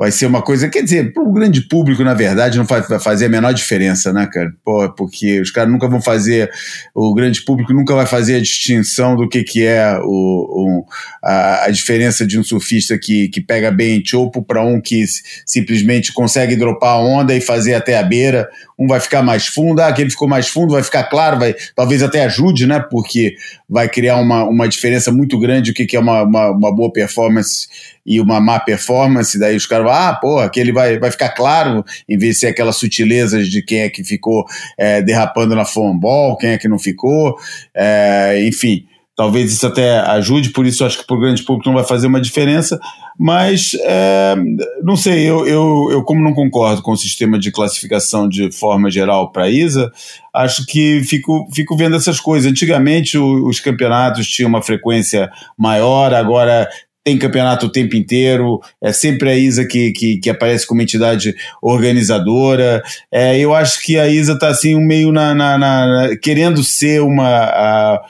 vai 0.00 0.10
ser 0.10 0.24
uma 0.24 0.40
coisa, 0.40 0.66
quer 0.66 0.82
dizer, 0.82 1.12
para 1.12 1.22
o 1.22 1.30
grande 1.30 1.60
público, 1.60 2.02
na 2.02 2.14
verdade, 2.14 2.56
não 2.56 2.64
vai 2.64 2.82
fazer 2.98 3.26
a 3.26 3.28
menor 3.28 3.52
diferença, 3.52 4.10
né, 4.14 4.26
cara? 4.32 4.50
Pô, 4.64 4.90
porque 4.94 5.38
os 5.42 5.50
caras 5.50 5.70
nunca 5.70 5.86
vão 5.86 6.00
fazer, 6.00 6.50
o 6.94 7.12
grande 7.12 7.42
público 7.42 7.74
nunca 7.74 7.94
vai 7.94 8.06
fazer 8.06 8.36
a 8.36 8.40
distinção 8.40 9.14
do 9.14 9.28
que, 9.28 9.44
que 9.44 9.62
é 9.62 9.98
o, 10.02 10.06
o 10.06 10.86
a, 11.22 11.66
a, 11.66 11.70
diferença 11.70 12.26
de 12.26 12.38
um 12.38 12.42
surfista 12.42 12.96
que, 12.98 13.28
que 13.28 13.42
pega 13.42 13.70
bem 13.70 13.98
em 13.98 14.02
chopo 14.02 14.42
para 14.42 14.64
um 14.64 14.80
que 14.80 15.04
simplesmente 15.44 16.14
consegue 16.14 16.56
dropar 16.56 16.94
a 16.94 16.98
onda 16.98 17.36
e 17.36 17.40
fazer 17.42 17.74
até 17.74 17.98
a 17.98 18.02
beira. 18.02 18.48
Um 18.80 18.86
vai 18.86 18.98
ficar 18.98 19.22
mais 19.22 19.46
fundo, 19.46 19.80
ah, 19.80 19.88
aquele 19.88 20.10
ficou 20.10 20.26
mais 20.26 20.48
fundo, 20.48 20.72
vai 20.72 20.82
ficar 20.82 21.04
claro, 21.04 21.38
vai, 21.38 21.54
talvez 21.76 22.02
até 22.02 22.24
ajude, 22.24 22.66
né? 22.66 22.80
Porque 22.80 23.36
vai 23.68 23.88
criar 23.88 24.16
uma, 24.16 24.44
uma 24.44 24.66
diferença 24.66 25.12
muito 25.12 25.38
grande 25.38 25.70
o 25.70 25.74
que, 25.74 25.84
que 25.84 25.96
é 25.96 26.00
uma, 26.00 26.22
uma, 26.22 26.50
uma 26.50 26.74
boa 26.74 26.90
performance 26.90 27.68
e 28.04 28.20
uma 28.20 28.40
má 28.40 28.58
performance, 28.58 29.38
daí 29.38 29.54
os 29.54 29.66
caras 29.66 29.84
vão, 29.84 29.94
ah, 29.94 30.14
pô, 30.14 30.38
aquele 30.38 30.72
vai, 30.72 30.98
vai 30.98 31.10
ficar 31.10 31.28
claro, 31.28 31.84
em 32.08 32.16
vez 32.16 32.34
de 32.34 32.40
ser 32.40 32.46
aquelas 32.48 32.76
sutilezas 32.76 33.46
de 33.48 33.62
quem 33.62 33.82
é 33.82 33.90
que 33.90 34.02
ficou 34.02 34.44
é, 34.78 35.02
derrapando 35.02 35.54
na 35.54 35.64
foam 35.64 35.96
ball, 35.96 36.36
quem 36.36 36.50
é 36.50 36.58
que 36.58 36.68
não 36.68 36.78
ficou, 36.78 37.36
é, 37.74 38.42
enfim. 38.46 38.86
Talvez 39.20 39.52
isso 39.52 39.66
até 39.66 39.98
ajude, 39.98 40.48
por 40.48 40.64
isso 40.64 40.82
acho 40.82 40.96
que 40.96 41.06
para 41.06 41.14
o 41.14 41.20
grande 41.20 41.42
público 41.42 41.68
não 41.68 41.76
vai 41.76 41.84
fazer 41.84 42.06
uma 42.06 42.22
diferença, 42.22 42.80
mas 43.18 43.72
é, 43.84 44.34
não 44.82 44.96
sei, 44.96 45.28
eu, 45.28 45.46
eu, 45.46 45.88
eu, 45.90 46.02
como 46.04 46.24
não 46.24 46.32
concordo 46.32 46.80
com 46.80 46.92
o 46.92 46.96
sistema 46.96 47.38
de 47.38 47.52
classificação 47.52 48.26
de 48.26 48.50
forma 48.50 48.90
geral 48.90 49.30
para 49.30 49.42
a 49.42 49.50
ISA, 49.50 49.92
acho 50.32 50.64
que 50.64 51.02
fico, 51.04 51.46
fico 51.54 51.76
vendo 51.76 51.96
essas 51.96 52.18
coisas. 52.18 52.50
Antigamente 52.50 53.18
o, 53.18 53.46
os 53.46 53.60
campeonatos 53.60 54.26
tinham 54.26 54.48
uma 54.48 54.62
frequência 54.62 55.30
maior, 55.54 56.14
agora 56.14 56.66
tem 57.04 57.18
campeonato 57.18 57.66
o 57.66 57.72
tempo 57.72 57.96
inteiro, 57.96 58.58
é 58.82 58.90
sempre 58.90 59.28
a 59.28 59.36
ISA 59.36 59.66
que, 59.66 59.92
que, 59.92 60.16
que 60.16 60.30
aparece 60.30 60.66
como 60.66 60.80
entidade 60.80 61.34
organizadora. 61.60 62.82
É, 63.12 63.38
eu 63.38 63.54
acho 63.54 63.82
que 63.82 63.98
a 63.98 64.08
ISA 64.08 64.32
está 64.32 64.48
assim, 64.48 64.76
meio 64.76 65.12
na, 65.12 65.34
na, 65.34 65.58
na, 65.58 66.16
querendo 66.16 66.64
ser 66.64 67.02
uma, 67.02 67.28
a, 67.28 68.00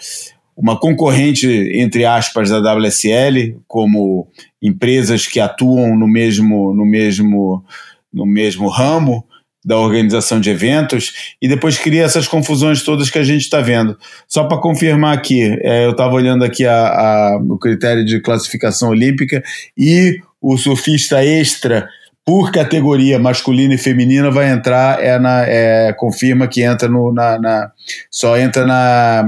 uma 0.61 0.79
concorrente, 0.79 1.49
entre 1.75 2.05
aspas, 2.05 2.51
da 2.51 2.75
WSL, 2.75 3.57
como 3.67 4.29
empresas 4.61 5.27
que 5.27 5.41
atuam 5.41 5.99
no 5.99 6.07
mesmo, 6.07 6.75
no 6.75 6.85
mesmo, 6.85 7.65
no 8.13 8.27
mesmo 8.27 8.69
ramo 8.69 9.25
da 9.65 9.79
organização 9.79 10.39
de 10.39 10.51
eventos 10.51 11.35
e 11.41 11.49
depois 11.49 11.79
cria 11.79 12.05
essas 12.05 12.29
confusões 12.29 12.83
todas 12.83 13.09
que 13.09 13.19
a 13.19 13.25
gente 13.25 13.43
está 13.43 13.61
vendo. 13.63 13.97
Só 14.29 14.45
para 14.45 14.61
confirmar 14.61 15.17
aqui, 15.17 15.43
é, 15.63 15.87
eu 15.87 15.93
estava 15.93 16.15
olhando 16.15 16.45
aqui 16.45 16.67
a, 16.67 16.89
a, 16.89 17.41
o 17.49 17.59
critério 17.59 18.05
de 18.05 18.21
classificação 18.21 18.91
olímpica 18.91 19.43
e 19.77 20.21
o 20.43 20.59
surfista 20.59 21.25
extra 21.25 21.89
por 22.25 22.53
categoria 22.53 23.19
masculina 23.19 23.75
e 23.75 23.79
feminina 23.79 24.31
vai 24.31 24.51
entrar 24.51 25.03
é 25.03 25.19
na 25.19 25.43
é, 25.47 25.93
confirma 25.95 26.47
que 26.47 26.63
entra 26.63 26.87
no 26.87 27.13
na, 27.13 27.39
na, 27.39 27.73
só 28.11 28.37
entra 28.39 28.67
na 28.67 29.25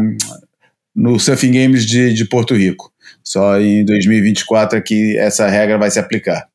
no 0.94 1.18
Surfing 1.18 1.52
Games 1.52 1.86
de, 1.86 2.12
de 2.12 2.24
Porto 2.24 2.54
Rico. 2.54 2.92
Só 3.22 3.58
em 3.60 3.84
2024 3.84 4.78
é 4.78 4.80
que 4.80 5.16
essa 5.18 5.48
regra 5.48 5.78
vai 5.78 5.90
se 5.90 5.98
aplicar. 5.98 6.48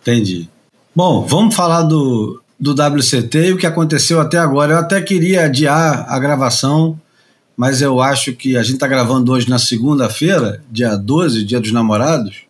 Entendi. 0.00 0.48
Bom, 0.94 1.24
vamos 1.24 1.54
falar 1.54 1.82
do, 1.82 2.42
do 2.58 2.72
WCT 2.72 3.38
e 3.38 3.52
o 3.52 3.58
que 3.58 3.66
aconteceu 3.66 4.20
até 4.20 4.38
agora. 4.38 4.74
Eu 4.74 4.78
até 4.78 5.00
queria 5.00 5.44
adiar 5.44 6.04
a 6.08 6.18
gravação, 6.18 7.00
mas 7.56 7.80
eu 7.80 8.00
acho 8.00 8.32
que 8.34 8.56
a 8.56 8.62
gente 8.62 8.74
está 8.74 8.86
gravando 8.86 9.32
hoje 9.32 9.48
na 9.48 9.58
segunda-feira, 9.58 10.62
dia 10.70 10.96
12, 10.96 11.44
dia 11.44 11.60
dos 11.60 11.72
namorados, 11.72 12.42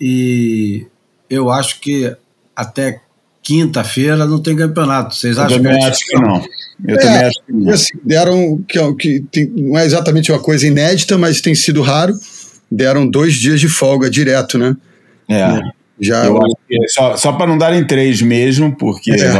e 0.00 0.86
eu 1.30 1.50
acho 1.50 1.80
que 1.80 2.14
até 2.54 3.00
quinta-feira 3.42 4.24
não 4.26 4.40
tem 4.40 4.54
campeonato. 4.56 5.14
Vocês 5.14 5.36
eu 5.36 5.42
acham 5.42 5.56
também 5.58 5.78
que... 5.78 5.84
acho 5.84 6.06
que 6.06 6.14
não. 6.16 6.44
Eu 6.86 6.94
É, 6.96 6.98
também 6.98 7.18
acho 7.24 7.42
que 7.46 7.52
não. 7.52 7.72
Assim, 7.72 7.92
deram, 8.04 8.64
que, 8.68 8.94
que 8.94 9.20
tem- 9.30 9.52
não 9.56 9.78
é 9.78 9.84
exatamente 9.84 10.30
uma 10.32 10.38
coisa 10.40 10.66
inédita, 10.66 11.18
mas 11.18 11.40
tem 11.40 11.54
sido 11.54 11.82
raro. 11.82 12.14
Deram 12.70 13.06
dois 13.08 13.34
dias 13.34 13.60
de 13.60 13.68
folga 13.68 14.08
direto, 14.08 14.56
né? 14.58 14.76
É. 15.28 15.60
Já 16.00 16.24
Eu 16.24 16.36
acho 16.42 16.56
que 16.68 16.74
é 16.82 16.88
só, 16.88 17.16
só 17.16 17.32
para 17.32 17.46
não 17.46 17.58
darem 17.58 17.86
três 17.86 18.22
mesmo, 18.22 18.74
porque 18.76 19.12
É. 19.12 19.32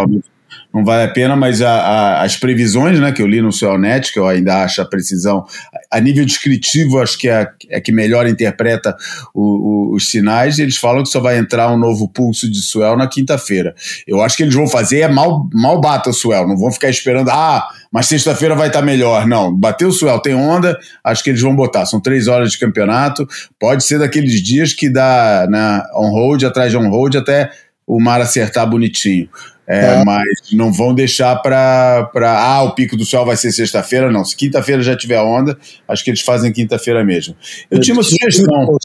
não 0.73 0.85
vale 0.85 1.05
a 1.05 1.09
pena, 1.13 1.35
mas 1.35 1.61
a- 1.63 1.71
a- 1.71 2.23
as 2.23 2.37
previsões 2.37 3.01
né, 3.01 3.11
que 3.13 3.23
eu 3.23 3.27
li 3.27 3.41
no 3.41 3.51
Net, 3.79 4.13
que 4.13 4.19
eu 4.19 4.27
ainda 4.29 4.63
acho 4.63 4.81
a 4.81 4.85
precisão, 4.85 5.45
a 5.93 6.01
nível 6.01 6.25
descritivo, 6.25 6.99
acho 7.01 7.19
que 7.19 7.29
é, 7.29 7.47
é 7.69 7.81
que 7.81 7.93
melhor 7.93 8.27
interpreta 8.27 8.97
o- 9.35 9.91
o- 9.93 9.95
os 9.95 10.09
sinais, 10.09 10.59
eles 10.59 10.77
falam 10.77 11.03
que 11.03 11.09
só 11.11 11.21
vai 11.21 11.37
entrar 11.39 11.71
um 11.71 11.77
novo 11.79 12.09
pulso 12.09 12.51
de 12.51 12.63
Suel 12.63 12.97
na 12.97 13.07
quinta-feira. 13.07 13.75
Eu 14.07 14.23
acho 14.23 14.37
que 14.37 14.43
eles 14.43 14.55
vão 14.55 14.67
fazer 14.67 15.01
é 15.01 15.09
mal, 15.09 15.49
mal 15.53 15.81
bata 15.81 16.09
o 16.11 16.15
Suel, 16.15 16.49
não 16.49 16.57
vão 16.57 16.73
ficar 16.73 16.89
esperando, 16.89 17.29
ah, 17.31 17.63
mas 17.93 18.07
sexta-feira 18.07 18.55
vai 18.55 18.69
estar 18.69 18.81
melhor. 18.83 19.27
Não, 19.27 19.55
bateu 19.55 19.89
o 19.89 19.93
Suel, 19.93 20.19
tem 20.21 20.35
onda, 20.35 20.79
acho 21.05 21.23
que 21.23 21.29
eles 21.31 21.43
vão 21.43 21.55
botar. 21.55 21.85
São 21.85 22.01
três 22.01 22.27
horas 22.27 22.53
de 22.53 22.59
campeonato, 22.59 23.29
pode 23.61 23.85
ser 23.85 23.99
daqueles 23.99 24.43
dias 24.43 24.73
que 24.73 24.89
dá 24.89 25.47
né, 25.51 25.83
on-road, 25.95 26.47
atrás 26.47 26.71
de 26.71 26.77
on-road, 26.79 27.19
até 27.19 27.51
o 27.87 28.01
mar 28.01 28.21
acertar 28.21 28.67
bonitinho. 28.69 29.29
É, 29.73 30.01
É. 30.01 30.05
Mas 30.05 30.23
não 30.53 30.71
vão 30.71 30.95
deixar 30.95 31.35
para. 31.37 32.11
Ah, 32.15 32.63
o 32.63 32.75
pico 32.75 32.95
do 32.95 33.07
sol 33.07 33.25
vai 33.25 33.37
ser 33.37 33.51
sexta-feira, 33.53 34.11
não. 34.11 34.23
Se 34.23 34.37
quinta-feira 34.37 34.83
já 34.83 34.95
tiver 34.95 35.21
onda, 35.21 35.57
acho 35.89 36.05
que 36.05 36.11
eles 36.11 36.21
fazem 36.21 36.53
quinta-feira 36.53 37.03
mesmo. 37.03 37.35
Eu 37.71 37.81
tinha 37.81 37.95
uma 37.95 38.03
sugestão. 38.03 38.77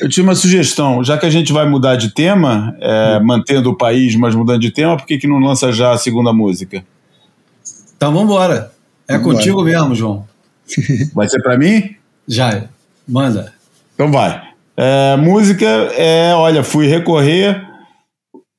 Eu 0.00 0.08
tinha 0.08 0.24
uma 0.24 0.34
sugestão, 0.34 1.04
já 1.04 1.18
que 1.18 1.26
a 1.26 1.30
gente 1.30 1.52
vai 1.52 1.68
mudar 1.68 1.96
de 1.96 2.14
tema, 2.14 2.74
é, 2.80 3.20
mantendo 3.20 3.70
o 3.70 3.76
país, 3.76 4.16
mas 4.16 4.34
mudando 4.34 4.60
de 4.60 4.70
tema, 4.70 4.96
por 4.96 5.06
que, 5.06 5.18
que 5.18 5.28
não 5.28 5.38
lança 5.38 5.70
já 5.70 5.92
a 5.92 5.98
segunda 5.98 6.32
música? 6.32 6.82
Então 7.96 8.12
vamos 8.12 8.30
embora. 8.30 8.72
É 9.06 9.16
Vambora. 9.16 9.36
contigo 9.36 9.62
mesmo, 9.62 9.94
João. 9.94 10.26
Vai 11.14 11.28
ser 11.28 11.42
para 11.42 11.58
mim? 11.58 11.94
Já, 12.26 12.64
manda. 13.06 13.52
Então 13.94 14.10
vai. 14.10 14.42
É, 14.76 15.16
música 15.16 15.66
é, 15.66 16.34
olha, 16.34 16.64
fui 16.64 16.86
recorrer 16.86 17.71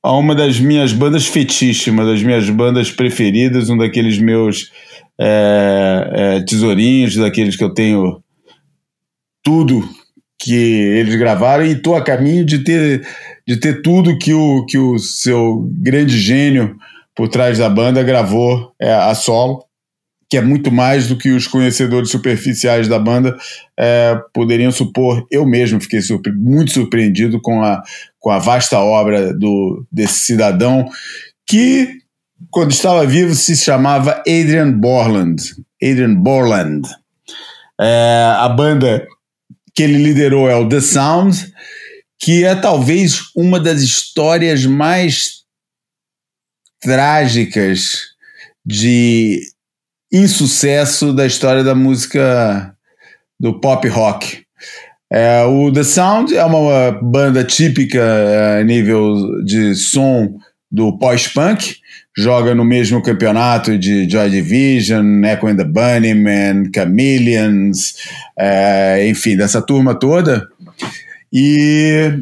a 0.04 0.14
uma 0.14 0.34
das 0.34 0.60
minhas 0.60 0.92
bandas 0.92 1.26
fetiche, 1.26 1.88
uma 1.88 2.04
das 2.04 2.22
minhas 2.22 2.50
bandas 2.50 2.90
preferidas, 2.90 3.70
um 3.70 3.78
daqueles 3.78 4.18
meus 4.18 4.70
é, 5.18 6.10
é, 6.12 6.40
tesourinhos, 6.42 7.16
daqueles 7.16 7.56
que 7.56 7.64
eu 7.64 7.72
tenho 7.72 8.22
tudo 9.42 9.82
que 10.38 10.54
eles 10.54 11.14
gravaram. 11.14 11.64
E 11.64 11.72
estou 11.72 11.96
a 11.96 12.04
caminho 12.04 12.44
de 12.44 12.58
ter, 12.58 13.08
de 13.48 13.56
ter 13.56 13.80
tudo 13.80 14.18
que 14.18 14.34
o, 14.34 14.66
que 14.66 14.76
o 14.76 14.98
seu 14.98 15.66
grande 15.72 16.18
gênio 16.18 16.76
por 17.16 17.28
trás 17.28 17.56
da 17.56 17.70
banda 17.70 18.02
gravou 18.02 18.74
é, 18.78 18.92
a 18.92 19.14
solo, 19.14 19.64
que 20.34 20.38
é 20.38 20.42
muito 20.42 20.72
mais 20.72 21.06
do 21.06 21.16
que 21.16 21.30
os 21.30 21.46
conhecedores 21.46 22.10
superficiais 22.10 22.88
da 22.88 22.98
banda 22.98 23.36
é, 23.78 24.20
poderiam 24.32 24.72
supor. 24.72 25.24
Eu 25.30 25.46
mesmo 25.46 25.80
fiquei 25.80 26.02
surpre 26.02 26.32
muito 26.32 26.72
surpreendido 26.72 27.40
com 27.40 27.62
a, 27.62 27.80
com 28.18 28.32
a 28.32 28.40
vasta 28.40 28.76
obra 28.80 29.32
do, 29.32 29.86
desse 29.92 30.24
cidadão 30.24 30.90
que, 31.46 31.88
quando 32.50 32.72
estava 32.72 33.06
vivo, 33.06 33.32
se 33.32 33.56
chamava 33.56 34.24
Adrian 34.26 34.72
Borland. 34.72 35.40
Adrian 35.80 36.16
Borland. 36.16 36.88
É, 37.80 38.34
a 38.36 38.48
banda 38.48 39.06
que 39.72 39.84
ele 39.84 40.02
liderou 40.02 40.50
é 40.50 40.56
o 40.56 40.68
The 40.68 40.80
Sound, 40.80 41.54
que 42.18 42.42
é 42.42 42.56
talvez 42.56 43.20
uma 43.36 43.60
das 43.60 43.82
histórias 43.82 44.66
mais 44.66 45.44
trágicas 46.80 48.14
de 48.66 49.53
insucesso 50.14 51.12
da 51.12 51.26
história 51.26 51.64
da 51.64 51.74
música 51.74 52.72
do 53.38 53.60
pop 53.60 53.86
rock. 53.88 54.44
É, 55.12 55.42
o 55.42 55.72
The 55.72 55.82
Sound 55.82 56.34
é 56.34 56.44
uma 56.44 56.92
banda 57.02 57.42
típica 57.42 58.00
a 58.60 58.64
nível 58.64 59.44
de 59.44 59.74
som 59.74 60.38
do 60.70 60.96
pós-punk, 60.98 61.76
joga 62.16 62.54
no 62.54 62.64
mesmo 62.64 63.02
campeonato 63.02 63.76
de 63.76 64.08
Joy 64.08 64.30
Division, 64.30 65.24
Echo 65.24 65.48
and 65.48 65.56
the 65.56 65.64
Bunnymen, 65.64 66.70
Chameleons, 66.74 67.94
é, 68.38 69.08
enfim, 69.08 69.36
dessa 69.36 69.60
turma 69.60 69.94
toda. 69.94 70.46
E 71.32 72.12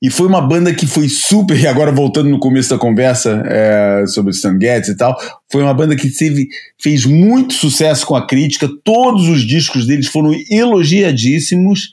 e 0.00 0.10
foi 0.10 0.28
uma 0.28 0.40
banda 0.40 0.72
que 0.72 0.86
foi 0.86 1.08
super, 1.08 1.58
e 1.58 1.66
agora 1.66 1.90
voltando 1.90 2.28
no 2.30 2.38
começo 2.38 2.70
da 2.70 2.78
conversa 2.78 3.42
é, 3.46 4.04
sobre 4.06 4.30
Stan 4.30 4.56
Getz 4.60 4.88
e 4.88 4.96
tal, 4.96 5.16
foi 5.50 5.62
uma 5.62 5.74
banda 5.74 5.96
que 5.96 6.08
teve, 6.08 6.46
fez 6.80 7.04
muito 7.04 7.54
sucesso 7.54 8.06
com 8.06 8.14
a 8.14 8.26
crítica, 8.26 8.68
todos 8.84 9.28
os 9.28 9.42
discos 9.42 9.86
deles 9.86 10.06
foram 10.06 10.32
elogiadíssimos, 10.50 11.92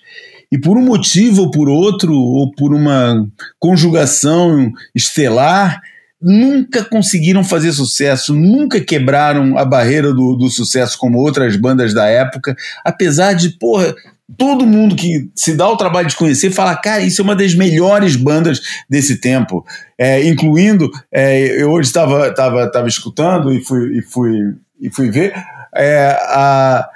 e 0.51 0.57
por 0.59 0.77
um 0.77 0.85
motivo 0.85 1.43
ou 1.43 1.51
por 1.51 1.67
outro, 1.67 2.13
ou 2.13 2.51
por 2.51 2.73
uma 2.73 3.27
conjugação 3.59 4.71
estelar, 4.93 5.81
nunca 6.21 6.83
conseguiram 6.83 7.43
fazer 7.43 7.71
sucesso, 7.73 8.33
nunca 8.33 8.79
quebraram 8.79 9.57
a 9.57 9.65
barreira 9.65 10.13
do, 10.13 10.35
do 10.35 10.49
sucesso 10.49 10.97
como 10.97 11.19
outras 11.19 11.55
bandas 11.55 11.93
da 11.93 12.05
época, 12.05 12.55
apesar 12.83 13.33
de, 13.33 13.49
porra, 13.49 13.95
todo 14.37 14.65
mundo 14.65 14.95
que 14.95 15.29
se 15.35 15.55
dá 15.55 15.69
o 15.69 15.77
trabalho 15.77 16.07
de 16.07 16.15
conhecer 16.15 16.51
fala, 16.51 16.75
cara, 16.75 17.01
isso 17.01 17.21
é 17.21 17.23
uma 17.23 17.35
das 17.35 17.53
melhores 17.53 18.15
bandas 18.15 18.59
desse 18.89 19.21
tempo, 19.21 19.65
é, 19.97 20.27
incluindo, 20.27 20.89
é, 21.11 21.61
eu 21.61 21.71
hoje 21.71 21.87
estava 21.87 22.33
tava, 22.33 22.69
tava 22.71 22.87
escutando 22.87 23.53
e 23.53 23.63
fui, 23.63 23.99
e 23.99 24.01
fui, 24.01 24.55
e 24.81 24.89
fui 24.89 25.11
ver 25.11 25.33
é, 25.75 26.17
a, 26.21 26.89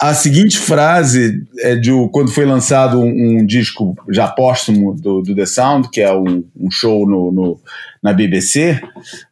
a 0.00 0.12
seguinte 0.12 0.58
frase 0.58 1.46
é 1.60 1.76
de 1.76 1.90
quando 2.12 2.32
foi 2.32 2.44
lançado 2.44 3.00
um, 3.00 3.38
um 3.38 3.46
disco 3.46 3.96
já 4.10 4.26
póstumo 4.28 4.92
do, 4.94 5.22
do, 5.22 5.34
The 5.34 5.46
Sound, 5.46 5.88
que 5.90 6.00
é 6.00 6.12
um, 6.12 6.44
um 6.58 6.70
show 6.70 7.08
no, 7.08 7.30
no, 7.30 7.60
na 8.02 8.12
BBC, 8.12 8.80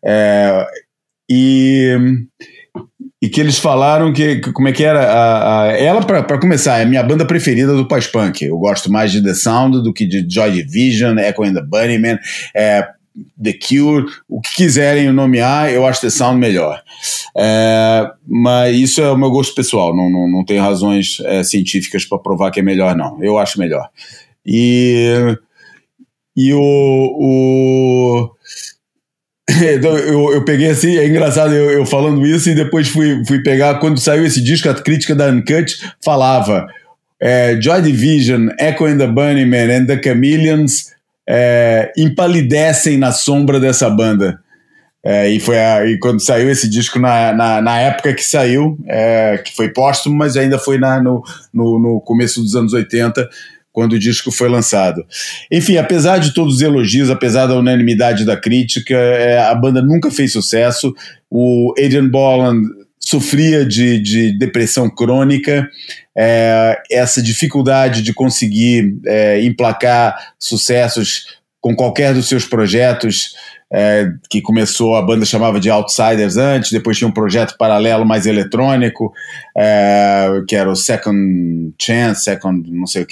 é, 0.05 0.67
e 1.29 1.99
e 3.23 3.29
que 3.29 3.41
eles 3.41 3.57
falaram 3.57 4.13
que, 4.13 4.41
que 4.41 4.51
como 4.51 4.67
é 4.67 4.73
que 4.73 4.83
era 4.83 5.01
a, 5.01 5.63
a 5.63 5.67
ela 5.69 6.03
para 6.03 6.41
começar 6.41 6.81
é 6.81 6.83
a 6.83 6.87
minha 6.87 7.05
banda 7.05 7.25
preferida 7.25 7.73
do 7.73 7.87
pós-punk. 7.87 8.45
Eu 8.45 8.59
gosto 8.59 8.91
mais 8.91 9.13
de 9.13 9.23
The 9.23 9.33
Sound 9.33 9.81
do 9.81 9.93
que 9.93 10.05
de 10.05 10.27
Joy 10.29 10.51
Division 10.51 11.17
Echo 11.21 11.45
and 11.45 11.55
the 11.55 11.63
Bunnymen 11.63 12.19
é, 12.53 12.85
The 13.41 13.53
Cure 13.53 14.07
o 14.29 14.41
que 14.41 14.57
quiserem 14.57 15.13
nomear 15.13 15.71
eu 15.71 15.87
acho 15.87 16.01
The 16.01 16.11
Sound 16.11 16.41
melhor. 16.41 16.83
É, 17.39 18.11
mas 18.27 18.77
isso 18.77 19.01
é 19.01 19.09
o 19.13 19.17
meu 19.17 19.31
gosto 19.31 19.55
pessoal 19.55 19.95
não, 19.95 20.11
não, 20.11 20.29
não 20.29 20.45
tem 20.45 20.59
razões 20.59 21.21
é, 21.21 21.45
científicas 21.45 22.05
para 22.05 22.19
provar 22.19 22.51
que 22.51 22.59
é 22.59 22.63
melhor 22.63 22.97
não. 22.97 23.23
Eu 23.23 23.39
acho 23.39 23.57
melhor. 23.57 23.89
E 24.45 25.37
e 26.37 26.53
o, 26.55 26.61
o 26.61 28.31
eu, 29.83 30.33
eu 30.33 30.45
peguei 30.45 30.71
assim, 30.71 30.97
é 30.97 31.07
engraçado 31.07 31.55
eu, 31.55 31.71
eu, 31.71 31.87
falando 31.87 32.27
isso 32.27 32.51
e 32.51 32.55
depois 32.55 32.89
fui, 32.89 33.25
fui 33.27 33.43
pegar, 33.43 33.79
quando 33.79 33.99
saiu 33.99 34.25
esse 34.25 34.43
disco, 34.43 34.69
a 34.69 34.75
crítica 34.75 35.15
da 35.15 35.29
Uncut 35.29 35.77
falava 36.05 36.67
é, 37.21 37.57
Joy 37.61 37.83
Division, 37.83 38.49
Echo 38.59 38.85
and 38.87 38.99
the 38.99 39.07
Bunnymen 39.07 39.71
and 39.71 39.87
the 39.87 40.01
Chameleons 40.03 40.93
é, 41.29 41.93
empalidecem 41.97 42.99
na 42.99 43.13
sombra 43.13 43.61
dessa 43.61 43.89
banda. 43.89 44.41
É, 45.05 45.29
e 45.29 45.41
foi 45.41 45.59
a, 45.59 45.85
e 45.87 45.99
quando 45.99 46.25
saiu 46.25 46.49
esse 46.51 46.69
disco 46.69 46.99
na, 46.99 47.33
na, 47.33 47.61
na 47.61 47.81
época 47.81 48.15
que 48.15 48.23
saiu, 48.23 48.79
é, 48.87 49.39
que 49.39 49.55
foi 49.55 49.69
póstumo, 49.69 50.17
mas 50.17 50.37
ainda 50.37 50.59
foi 50.59 50.79
na, 50.79 51.01
no, 51.03 51.23
no, 51.53 51.79
no 51.79 52.01
começo 52.01 52.41
dos 52.41 52.55
anos 52.55 52.73
80, 52.73 53.29
quando 53.73 53.95
o 53.95 53.99
disco 53.99 54.31
foi 54.31 54.49
lançado. 54.49 55.05
Enfim, 55.51 55.77
apesar 55.77 56.19
de 56.19 56.35
todos 56.35 56.57
os 56.57 56.63
elogios, 56.63 57.11
apesar 57.11 57.47
da 57.47 57.57
unanimidade 57.57 58.25
da 58.25 58.37
crítica, 58.37 58.95
é, 58.95 59.39
a 59.39 59.55
banda 59.55 59.81
nunca 59.81 60.11
fez 60.11 60.33
sucesso. 60.33 60.95
O 61.31 61.73
Adrian 61.79 62.09
Bolland 62.09 62.69
sofria 63.01 63.67
de, 63.67 63.99
de 63.99 64.39
depressão 64.39 64.89
crônica, 64.89 65.69
é, 66.17 66.81
essa 66.91 67.23
dificuldade 67.23 68.03
de 68.03 68.13
conseguir 68.13 68.97
é, 69.07 69.43
emplacar 69.43 70.35
sucessos 70.39 71.41
com 71.61 71.75
qualquer 71.75 72.13
dos 72.13 72.29
seus 72.29 72.45
projetos 72.45 73.35
é, 73.73 74.07
que 74.29 74.43
começou, 74.43 74.95
a 74.95 75.03
banda 75.03 75.25
chamava 75.25 75.59
de 75.59 75.71
Outsiders 75.71 76.37
antes, 76.37 76.71
depois 76.71 76.99
tinha 76.99 77.09
um 77.09 77.13
projeto 77.13 77.57
paralelo 77.57 78.05
mais 78.05 78.27
eletrônico, 78.27 79.13
é, 79.57 80.29
que 80.47 80.55
era 80.55 80.71
o 80.71 80.77
Second 80.77 81.73
Chance, 81.81 82.25
Second 82.25 82.71
não 82.71 82.87
sei 82.87 83.03
o 83.03 83.07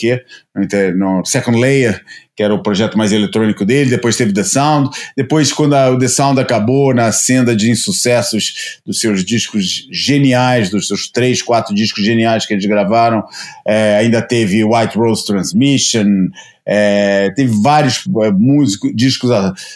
no 0.97 1.25
Second 1.25 1.59
Layer, 1.59 2.03
que 2.37 2.43
era 2.43 2.55
o 2.55 2.63
projeto 2.63 2.97
mais 2.97 3.13
eletrônico 3.13 3.65
dele, 3.65 3.91
depois 3.91 4.17
teve 4.17 4.33
The 4.33 4.45
Sound, 4.45 4.91
depois 5.17 5.53
quando 5.53 5.75
a, 5.75 5.91
o 5.91 5.99
The 5.99 6.09
Sound 6.09 6.41
acabou 6.41 6.95
na 6.95 7.13
senda 7.13 7.55
de 7.55 7.71
insucessos 7.71 8.81
dos 8.85 8.99
seus 8.99 9.25
discos 9.25 9.87
geniais, 9.93 10.71
dos 10.71 10.89
seus 10.89 11.11
três, 11.11 11.43
quatro 11.43 11.75
discos 11.75 12.05
geniais 12.05 12.47
que 12.47 12.55
eles 12.55 12.67
gravaram, 12.67 13.23
é, 13.67 13.97
ainda 13.97 14.21
teve 14.23 14.65
White 14.65 14.97
Rose 14.97 15.25
Transmission, 15.25 16.31
é, 16.73 17.33
teve 17.35 17.53
vários 17.61 18.05
é, 18.23 18.31
músicos, 18.31 18.93
discos, 18.95 19.31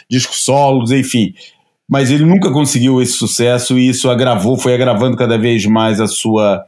discos 0.09 0.45
solos, 0.45 0.93
enfim. 0.93 1.35
Mas 1.89 2.09
ele 2.09 2.25
nunca 2.25 2.53
conseguiu 2.53 3.03
esse 3.03 3.15
sucesso 3.15 3.77
e 3.77 3.89
isso 3.89 4.09
agravou, 4.09 4.57
foi 4.57 4.75
agravando 4.75 5.17
cada 5.17 5.37
vez 5.37 5.67
mais 5.67 6.01
a 6.01 6.07
sua, 6.07 6.65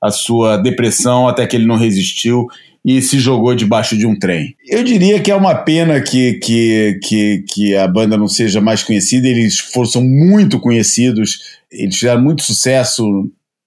a 0.00 0.12
sua 0.12 0.56
depressão 0.58 1.26
até 1.26 1.44
que 1.44 1.56
ele 1.56 1.66
não 1.66 1.76
resistiu 1.76 2.46
e 2.84 3.02
se 3.02 3.18
jogou 3.18 3.52
debaixo 3.54 3.96
de 3.98 4.06
um 4.06 4.16
trem. 4.16 4.54
Eu 4.68 4.84
diria 4.84 5.20
que 5.20 5.30
é 5.30 5.34
uma 5.34 5.56
pena 5.56 6.00
que, 6.00 6.34
que, 6.34 7.00
que, 7.02 7.44
que 7.48 7.76
a 7.76 7.88
banda 7.88 8.16
não 8.16 8.28
seja 8.28 8.60
mais 8.60 8.82
conhecida, 8.82 9.26
eles 9.26 9.58
foram 9.58 10.04
muito 10.04 10.60
conhecidos, 10.60 11.58
eles 11.72 11.96
tiveram 11.96 12.22
muito 12.22 12.44
sucesso 12.44 13.04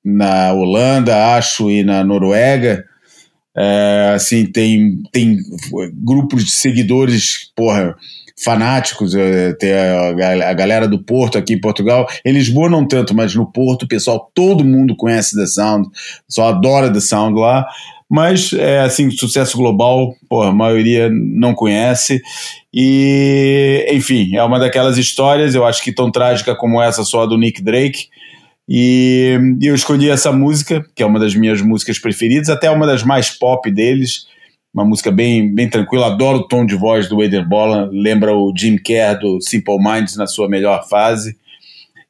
na 0.05 0.53
Holanda, 0.53 1.35
acho, 1.35 1.69
e 1.69 1.83
na 1.83 2.01
Noruega, 2.01 2.85
é, 3.57 4.11
assim, 4.13 4.45
tem, 4.45 5.01
tem 5.11 5.37
grupos 5.93 6.45
de 6.45 6.51
seguidores, 6.51 7.51
porra, 7.55 7.95
fanáticos, 8.39 9.15
é, 9.15 9.53
tem 9.53 9.73
a, 9.73 10.49
a, 10.49 10.53
galera 10.53 10.87
do 10.87 10.99
Porto 10.99 11.37
aqui 11.37 11.53
em 11.53 11.59
Portugal. 11.59 12.07
Em 12.23 12.31
Lisboa 12.31 12.69
não 12.69 12.87
tanto, 12.87 13.15
mas 13.15 13.33
no 13.33 13.51
Porto 13.51 13.83
o 13.83 13.87
pessoal, 13.87 14.31
todo 14.33 14.63
mundo 14.63 14.95
conhece 14.95 15.35
The 15.35 15.47
Sound, 15.47 15.89
só 16.29 16.49
adora 16.49 16.93
The 16.93 16.99
Sound 16.99 17.39
lá. 17.39 17.65
Mas, 18.09 18.53
é, 18.53 18.79
assim, 18.79 19.11
sucesso 19.11 19.57
global, 19.57 20.15
porra, 20.29 20.49
a 20.49 20.53
maioria 20.53 21.09
não 21.11 21.53
conhece. 21.53 22.21
E, 22.73 23.85
enfim, 23.91 24.35
é 24.35 24.43
uma 24.43 24.59
daquelas 24.59 24.97
histórias, 24.97 25.55
eu 25.55 25.65
acho 25.65 25.83
que 25.83 25.91
tão 25.91 26.09
trágica 26.09 26.55
como 26.55 26.81
essa 26.81 27.03
só 27.03 27.23
a 27.23 27.25
do 27.25 27.37
Nick 27.37 27.61
Drake, 27.61 28.07
e, 28.67 29.39
eu 29.61 29.73
escolhi 29.73 30.09
essa 30.09 30.31
música, 30.31 30.85
que 30.93 31.01
é 31.01 31.05
uma 31.05 31.19
das 31.19 31.33
minhas 31.35 31.61
músicas 31.61 31.97
preferidas, 31.97 32.49
até 32.49 32.69
uma 32.69 32.85
das 32.85 33.03
mais 33.03 33.29
pop 33.29 33.71
deles. 33.71 34.27
Uma 34.73 34.83
música 34.83 35.09
bem, 35.09 35.53
bem 35.53 35.69
tranquila. 35.69 36.07
Adoro 36.07 36.39
o 36.39 36.47
tom 36.47 36.65
de 36.65 36.75
voz 36.75 37.07
do 37.07 37.17
Wader 37.17 37.47
Bolan. 37.47 37.89
Lembra 37.91 38.35
o 38.35 38.53
Jim 38.55 38.77
Kerr 38.77 39.19
do 39.19 39.41
Simple 39.41 39.77
Minds 39.79 40.17
na 40.17 40.27
sua 40.27 40.49
melhor 40.49 40.87
fase. 40.87 41.37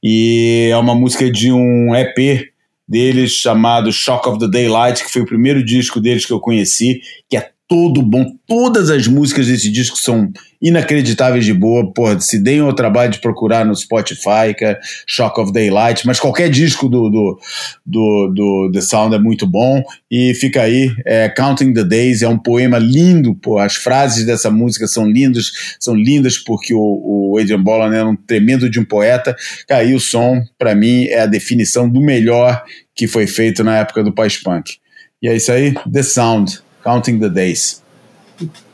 E 0.03 0.69
é 0.71 0.77
uma 0.77 0.95
música 0.95 1.31
de 1.31 1.51
um 1.51 1.95
EP 1.95 2.49
deles 2.87 3.31
chamado 3.31 3.91
Shock 3.91 4.27
of 4.27 4.39
the 4.39 4.47
Daylight, 4.47 5.03
que 5.03 5.11
foi 5.11 5.21
o 5.21 5.25
primeiro 5.25 5.63
disco 5.63 5.99
deles 5.99 6.25
que 6.25 6.33
eu 6.33 6.39
conheci, 6.39 7.01
que 7.29 7.37
é 7.37 7.51
todo 7.67 8.01
bom. 8.01 8.25
Todas 8.47 8.89
as 8.89 9.07
músicas 9.07 9.47
desse 9.47 9.69
disco 9.69 9.97
são 9.97 10.31
inacreditáveis 10.61 11.43
de 11.43 11.53
boa. 11.53 11.91
Porra, 11.91 12.19
se 12.19 12.39
deem 12.39 12.61
o 12.61 12.73
trabalho 12.73 13.11
de 13.11 13.19
procurar 13.19 13.65
no 13.65 13.75
Spotify, 13.75 14.53
que 14.57 14.63
é 14.63 14.79
Shock 15.05 15.39
of 15.41 15.51
Daylight, 15.51 16.07
mas 16.07 16.19
qualquer 16.19 16.49
disco 16.49 16.87
do, 16.87 17.09
do, 17.09 17.39
do, 17.85 18.33
do 18.33 18.71
The 18.73 18.81
Sound 18.81 19.15
é 19.15 19.19
muito 19.19 19.45
bom. 19.45 19.83
E 20.09 20.33
fica 20.35 20.61
aí, 20.61 20.95
é, 21.05 21.27
Counting 21.27 21.73
the 21.73 21.83
Days 21.83 22.21
é 22.21 22.27
um 22.27 22.37
poema 22.37 22.77
lindo. 22.77 23.37
As 23.59 23.75
frases 23.75 24.25
dessa 24.25 24.49
música 24.49 24.87
são 24.87 25.05
lindas, 25.05 25.51
são 25.77 25.93
lindas 25.93 26.37
porque 26.37 26.73
o, 26.73 27.33
o 27.33 27.37
Adrian 27.37 27.61
Bolan 27.61 27.93
era 27.93 28.07
um 28.07 28.15
tremendo 28.15 28.69
de 28.69 28.79
um 28.79 28.85
poeta. 28.85 29.35
Cara, 29.67 29.85
o 29.87 29.99
som, 29.99 30.41
para 30.57 30.73
mim, 30.73 31.05
é 31.05 31.21
a 31.21 31.25
definição 31.25 31.89
do 31.89 31.99
melhor 31.99 32.63
que 32.95 33.07
foi 33.07 33.27
feito 33.27 33.63
na 33.63 33.77
época 33.77 34.03
do 34.03 34.13
pós-punk. 34.13 34.77
E 35.21 35.27
é 35.27 35.35
isso 35.35 35.51
aí, 35.51 35.73
The 35.91 36.03
Sound. 36.03 36.66
Counting 36.87 37.19
the 37.19 37.29
Days. 37.29 37.83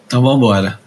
Então 0.06 0.22
vamos 0.22 0.38
embora. 0.38 0.83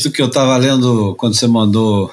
Texto 0.00 0.10
que 0.10 0.22
eu 0.22 0.28
estava 0.28 0.56
lendo, 0.56 1.14
quando 1.16 1.34
você 1.34 1.46
mandou 1.46 2.10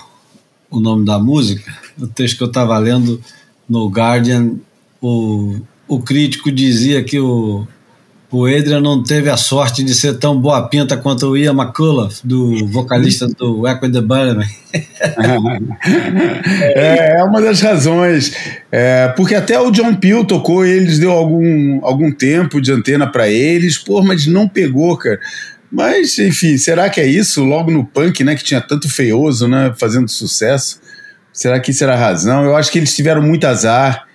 o 0.70 0.82
nome 0.82 1.06
da 1.06 1.18
música, 1.18 1.74
o 1.98 2.06
texto 2.06 2.38
que 2.38 2.44
eu 2.44 2.48
estava 2.48 2.78
lendo 2.78 3.22
no 3.70 3.88
Guardian, 3.88 4.56
o, 5.02 5.56
o 5.88 6.02
crítico 6.02 6.52
dizia 6.52 7.02
que 7.02 7.18
o, 7.18 7.66
o 8.30 8.46
Adrian 8.46 8.82
não 8.82 9.02
teve 9.02 9.30
a 9.30 9.38
sorte 9.38 9.84
de 9.84 9.96
ser 9.96 10.20
tão 10.20 10.38
boa 10.38 10.68
pinta 10.68 10.98
quanto 10.98 11.28
o 11.28 11.38
Ian 11.38 11.54
McCullough, 11.54 12.12
do 12.26 12.68
vocalista 12.68 13.26
do 13.26 13.66
Echo 13.66 13.90
the 13.90 14.02
Bunnymen. 14.02 14.50
é, 16.76 17.20
é 17.20 17.24
uma 17.24 17.42
das 17.42 17.62
razões. 17.62 18.34
É, 18.70 19.08
porque 19.16 19.34
até 19.34 19.58
o 19.58 19.72
John 19.72 19.96
Peel 19.96 20.26
tocou 20.26 20.66
eles, 20.66 21.00
deu 21.00 21.14
algum, 21.14 21.80
algum 21.86 22.12
tempo 22.12 22.60
de 22.60 22.74
antena 22.74 23.08
para 23.08 23.30
eles, 23.30 23.78
pô, 23.78 24.04
mas 24.04 24.28
não 24.28 24.46
pegou, 24.46 24.98
cara. 24.98 25.22
Mas, 25.72 26.18
enfim, 26.18 26.58
será 26.58 26.90
que 26.90 27.02
é 27.02 27.06
isso? 27.06 27.44
Logo 27.44 27.72
no 27.72 27.86
punk, 27.86 28.24
né, 28.24 28.36
que 28.36 28.44
tinha 28.44 28.62
tanto 28.62 28.90
feioso, 28.90 29.48
né, 29.48 29.74
fazendo 29.78 30.08
sucesso. 30.08 30.80
Será 31.34 31.60
que 31.60 31.72
isso 31.72 31.84
era 31.84 31.94
a 31.94 31.98
razão? 31.98 32.44
Eu 32.46 32.56
acho 32.56 32.72
que 32.72 32.80
eles 32.80 32.96
tiveram 32.96 33.22
muito 33.22 33.46
azar 33.46 34.08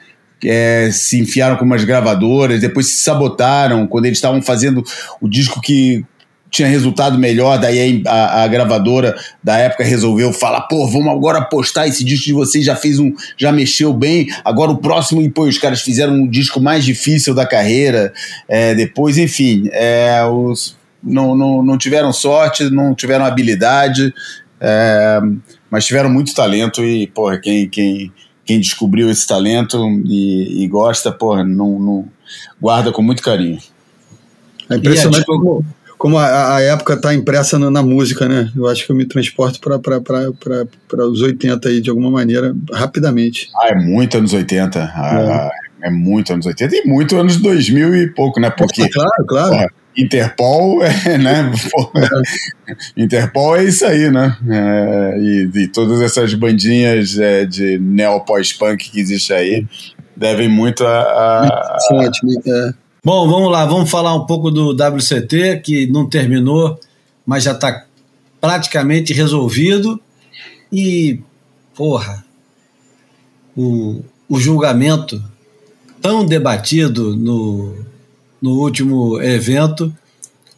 é, 0.44 0.90
se 0.92 1.20
enfiaram 1.20 1.56
com 1.56 1.64
umas 1.64 1.84
gravadoras, 1.84 2.60
depois 2.60 2.86
se 2.86 2.96
sabotaram 3.02 3.86
quando 3.86 4.06
eles 4.06 4.18
estavam 4.18 4.42
fazendo 4.42 4.82
o 5.20 5.28
disco 5.28 5.60
que 5.60 6.04
tinha 6.50 6.68
resultado 6.68 7.18
melhor, 7.18 7.58
daí 7.58 8.02
a, 8.06 8.42
a, 8.42 8.48
gravadora 8.48 9.16
da 9.42 9.56
época 9.56 9.84
resolveu 9.84 10.34
falar, 10.34 10.62
pô, 10.62 10.86
vamos 10.86 11.08
agora 11.08 11.40
postar 11.40 11.86
esse 11.86 12.04
disco 12.04 12.26
de 12.26 12.34
vocês, 12.34 12.62
já 12.62 12.76
fez 12.76 12.98
um, 12.98 13.10
já 13.38 13.50
mexeu 13.50 13.90
bem, 13.94 14.28
agora 14.44 14.70
o 14.70 14.76
próximo, 14.76 15.22
e 15.22 15.30
pô, 15.30 15.44
os 15.44 15.56
caras 15.56 15.80
fizeram 15.80 16.12
um 16.12 16.28
disco 16.28 16.60
mais 16.60 16.84
difícil 16.84 17.34
da 17.34 17.46
carreira, 17.46 18.12
é, 18.46 18.74
depois, 18.74 19.16
enfim, 19.16 19.70
é, 19.72 20.22
os, 20.26 20.76
não, 21.02 21.34
não, 21.36 21.62
não 21.62 21.76
tiveram 21.76 22.12
sorte, 22.12 22.70
não 22.70 22.94
tiveram 22.94 23.24
habilidade, 23.24 24.14
é, 24.60 25.20
mas 25.70 25.84
tiveram 25.84 26.08
muito 26.08 26.34
talento 26.34 26.84
e, 26.84 27.06
pô, 27.08 27.36
quem, 27.38 27.68
quem, 27.68 28.12
quem 28.44 28.60
descobriu 28.60 29.10
esse 29.10 29.26
talento 29.26 29.78
e, 30.04 30.62
e 30.62 30.68
gosta, 30.68 31.10
porra, 31.10 31.44
não, 31.44 31.78
não, 31.78 32.08
guarda 32.60 32.92
com 32.92 33.02
muito 33.02 33.22
carinho. 33.22 33.58
É 34.70 34.76
impressionante 34.76 35.24
como, 35.26 35.64
como 35.98 36.18
a, 36.18 36.56
a 36.56 36.60
época 36.60 36.94
está 36.94 37.12
impressa 37.12 37.58
na, 37.58 37.70
na, 37.70 37.82
música, 37.82 38.28
né? 38.28 38.50
Eu 38.56 38.68
acho 38.68 38.86
que 38.86 38.92
eu 38.92 38.96
me 38.96 39.04
transporto 39.04 39.60
para 39.60 41.06
os 41.06 41.20
80 41.20 41.68
aí, 41.68 41.80
de 41.80 41.90
alguma 41.90 42.10
maneira, 42.10 42.54
rapidamente. 42.72 43.48
Ah, 43.56 43.68
é 43.68 43.74
muito 43.74 44.16
anos 44.16 44.32
80. 44.32 44.80
Ah, 44.80 45.50
é. 45.82 45.88
é 45.88 45.90
muito 45.90 46.32
anos 46.32 46.46
80 46.46 46.76
e 46.76 46.86
muito 46.86 47.16
anos 47.16 47.36
2000 47.36 47.96
e 47.96 48.10
pouco, 48.10 48.40
né? 48.40 48.50
Porque, 48.50 48.88
claro, 48.88 49.26
claro. 49.26 49.50
Porra, 49.50 49.81
Interpol, 49.96 50.82
é, 50.84 51.18
né? 51.18 51.52
Interpol 52.96 53.56
é 53.56 53.64
isso 53.64 53.84
aí, 53.84 54.10
né? 54.10 54.36
É, 54.48 55.18
e, 55.18 55.50
e, 55.54 55.68
todas 55.68 56.00
essas 56.00 56.32
bandinhas 56.34 57.18
é, 57.18 57.44
de 57.44 57.78
neo 57.78 58.20
pós-punk 58.20 58.90
que 58.90 59.00
existe 59.00 59.32
aí 59.32 59.66
devem 60.16 60.48
muito 60.48 60.84
a. 60.84 61.00
a, 61.00 61.46
a... 61.46 62.10
É. 62.46 62.74
Bom, 63.04 63.28
vamos 63.28 63.50
lá, 63.50 63.66
vamos 63.66 63.90
falar 63.90 64.14
um 64.14 64.26
pouco 64.26 64.50
do 64.50 64.70
WCT, 64.70 65.60
que 65.64 65.86
não 65.88 66.08
terminou, 66.08 66.78
mas 67.26 67.44
já 67.44 67.52
está 67.52 67.84
praticamente 68.40 69.12
resolvido. 69.12 70.00
E, 70.72 71.20
porra, 71.74 72.24
o, 73.56 74.02
o 74.28 74.38
julgamento 74.38 75.22
tão 76.00 76.24
debatido 76.24 77.16
no, 77.16 77.84
no 78.42 78.58
último 78.58 79.22
evento, 79.22 79.94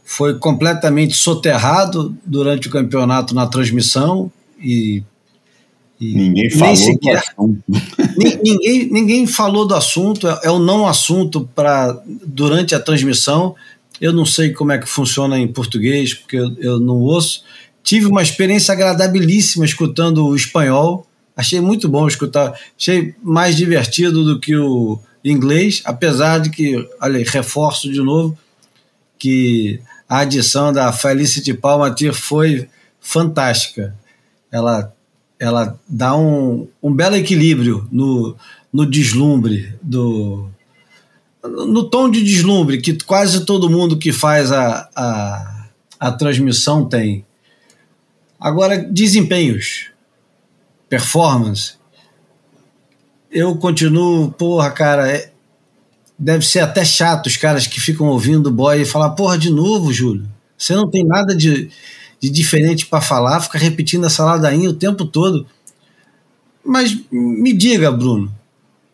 foi 0.04 0.38
completamente 0.38 1.14
soterrado 1.14 2.16
durante 2.24 2.68
o 2.68 2.70
campeonato 2.70 3.34
na 3.34 3.46
transmissão 3.46 4.32
e, 4.58 5.02
e 6.00 6.14
ninguém 6.14 6.50
falou 6.50 6.76
sequer, 6.76 7.12
do 7.14 7.18
assunto. 7.18 7.64
ninguém, 8.42 8.90
ninguém 8.90 9.26
falou 9.26 9.66
do 9.66 9.74
assunto, 9.74 10.26
é, 10.26 10.40
é 10.44 10.50
o 10.50 10.58
não 10.58 10.86
assunto 10.86 11.48
para 11.54 12.00
durante 12.26 12.74
a 12.74 12.80
transmissão. 12.80 13.54
Eu 14.00 14.12
não 14.12 14.24
sei 14.24 14.50
como 14.50 14.72
é 14.72 14.78
que 14.78 14.88
funciona 14.88 15.38
em 15.38 15.46
português, 15.46 16.14
porque 16.14 16.36
eu, 16.36 16.54
eu 16.58 16.80
não 16.80 16.96
ouço. 16.96 17.44
Tive 17.82 18.06
uma 18.06 18.22
experiência 18.22 18.72
agradabilíssima 18.72 19.64
escutando 19.64 20.26
o 20.26 20.34
espanhol. 20.34 21.06
Achei 21.36 21.60
muito 21.60 21.88
bom 21.88 22.06
escutar. 22.08 22.58
Achei 22.78 23.14
mais 23.22 23.56
divertido 23.56 24.24
do 24.24 24.40
que 24.40 24.56
o, 24.56 24.98
inglês, 25.24 25.80
apesar 25.84 26.38
de 26.38 26.50
que, 26.50 26.88
olha, 27.00 27.24
reforço 27.24 27.90
de 27.90 28.00
novo 28.00 28.36
que 29.18 29.80
a 30.08 30.18
adição 30.18 30.72
da 30.72 30.92
Felicity 30.92 31.54
Palmatir 31.54 32.12
foi 32.12 32.68
fantástica. 33.00 33.96
Ela, 34.52 34.94
ela 35.38 35.78
dá 35.88 36.14
um, 36.14 36.68
um 36.82 36.92
belo 36.92 37.16
equilíbrio 37.16 37.88
no, 37.90 38.36
no 38.72 38.84
deslumbre 38.84 39.74
do 39.82 40.50
no 41.46 41.84
tom 41.90 42.10
de 42.10 42.22
deslumbre 42.22 42.80
que 42.80 42.96
quase 43.04 43.44
todo 43.44 43.68
mundo 43.68 43.98
que 43.98 44.12
faz 44.12 44.50
a, 44.50 44.88
a, 44.96 45.66
a 46.00 46.12
transmissão 46.12 46.88
tem. 46.88 47.24
Agora, 48.40 48.78
desempenhos, 48.78 49.90
performance, 50.88 51.74
eu 53.34 53.56
continuo, 53.56 54.30
porra, 54.30 54.70
cara, 54.70 55.10
é, 55.10 55.32
deve 56.16 56.46
ser 56.46 56.60
até 56.60 56.84
chato 56.84 57.26
os 57.26 57.36
caras 57.36 57.66
que 57.66 57.80
ficam 57.80 58.06
ouvindo 58.06 58.46
o 58.46 58.52
boy 58.52 58.80
e 58.80 58.86
falar, 58.86 59.10
porra, 59.10 59.36
de 59.36 59.50
novo, 59.50 59.92
Júlio. 59.92 60.30
Você 60.56 60.72
não 60.72 60.88
tem 60.88 61.04
nada 61.04 61.34
de, 61.34 61.68
de 62.20 62.30
diferente 62.30 62.86
para 62.86 63.00
falar, 63.00 63.40
fica 63.40 63.58
repetindo 63.58 64.06
essa 64.06 64.24
ladainha 64.24 64.70
o 64.70 64.74
tempo 64.74 65.04
todo. 65.04 65.44
Mas 66.64 66.96
me 67.10 67.52
diga, 67.52 67.90
Bruno, 67.90 68.32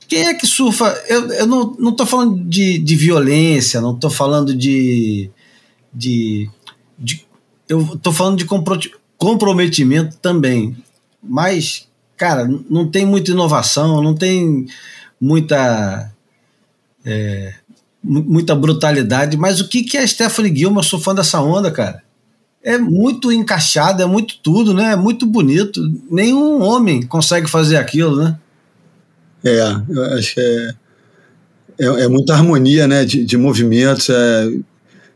quem 0.08 0.26
é 0.26 0.34
que 0.34 0.46
surfa? 0.46 0.86
Eu, 1.06 1.30
eu 1.32 1.46
não, 1.46 1.76
não 1.78 1.92
tô 1.94 2.06
falando 2.06 2.42
de, 2.42 2.78
de 2.78 2.96
violência, 2.96 3.80
não 3.80 3.94
tô 3.94 4.08
falando 4.08 4.56
de, 4.56 5.30
de, 5.92 6.50
de. 6.98 7.26
Eu 7.68 7.96
tô 8.02 8.10
falando 8.10 8.38
de 8.38 8.48
comprometimento 9.16 10.16
também. 10.16 10.76
Mas 11.22 11.89
cara, 12.20 12.46
não 12.68 12.86
tem 12.86 13.06
muita 13.06 13.30
inovação, 13.30 14.02
não 14.02 14.14
tem 14.14 14.66
muita. 15.18 16.12
É, 17.02 17.54
muita 18.02 18.54
brutalidade, 18.54 19.38
mas 19.38 19.58
o 19.58 19.68
que, 19.68 19.82
que 19.82 19.96
é 19.96 20.02
a 20.02 20.06
Stephanie? 20.06 20.62
Eu 20.62 20.82
sou 20.82 21.00
fã 21.00 21.14
dessa 21.14 21.40
onda, 21.40 21.70
cara. 21.70 22.02
É 22.62 22.76
muito 22.76 23.32
encaixado, 23.32 24.02
é 24.02 24.06
muito 24.06 24.38
tudo, 24.42 24.74
né? 24.74 24.92
É 24.92 24.96
muito 24.96 25.26
bonito. 25.26 25.80
Nenhum 26.10 26.60
homem 26.60 27.02
consegue 27.02 27.48
fazer 27.48 27.78
aquilo, 27.78 28.16
né? 28.16 28.38
É, 29.42 29.60
eu 29.88 30.04
acho 30.18 30.34
que 30.34 30.40
é, 30.40 30.74
é, 31.78 31.86
é 32.04 32.08
muita 32.08 32.34
harmonia, 32.34 32.86
né? 32.86 33.06
De, 33.06 33.24
de 33.24 33.36
movimentos. 33.38 34.10
É, 34.10 34.50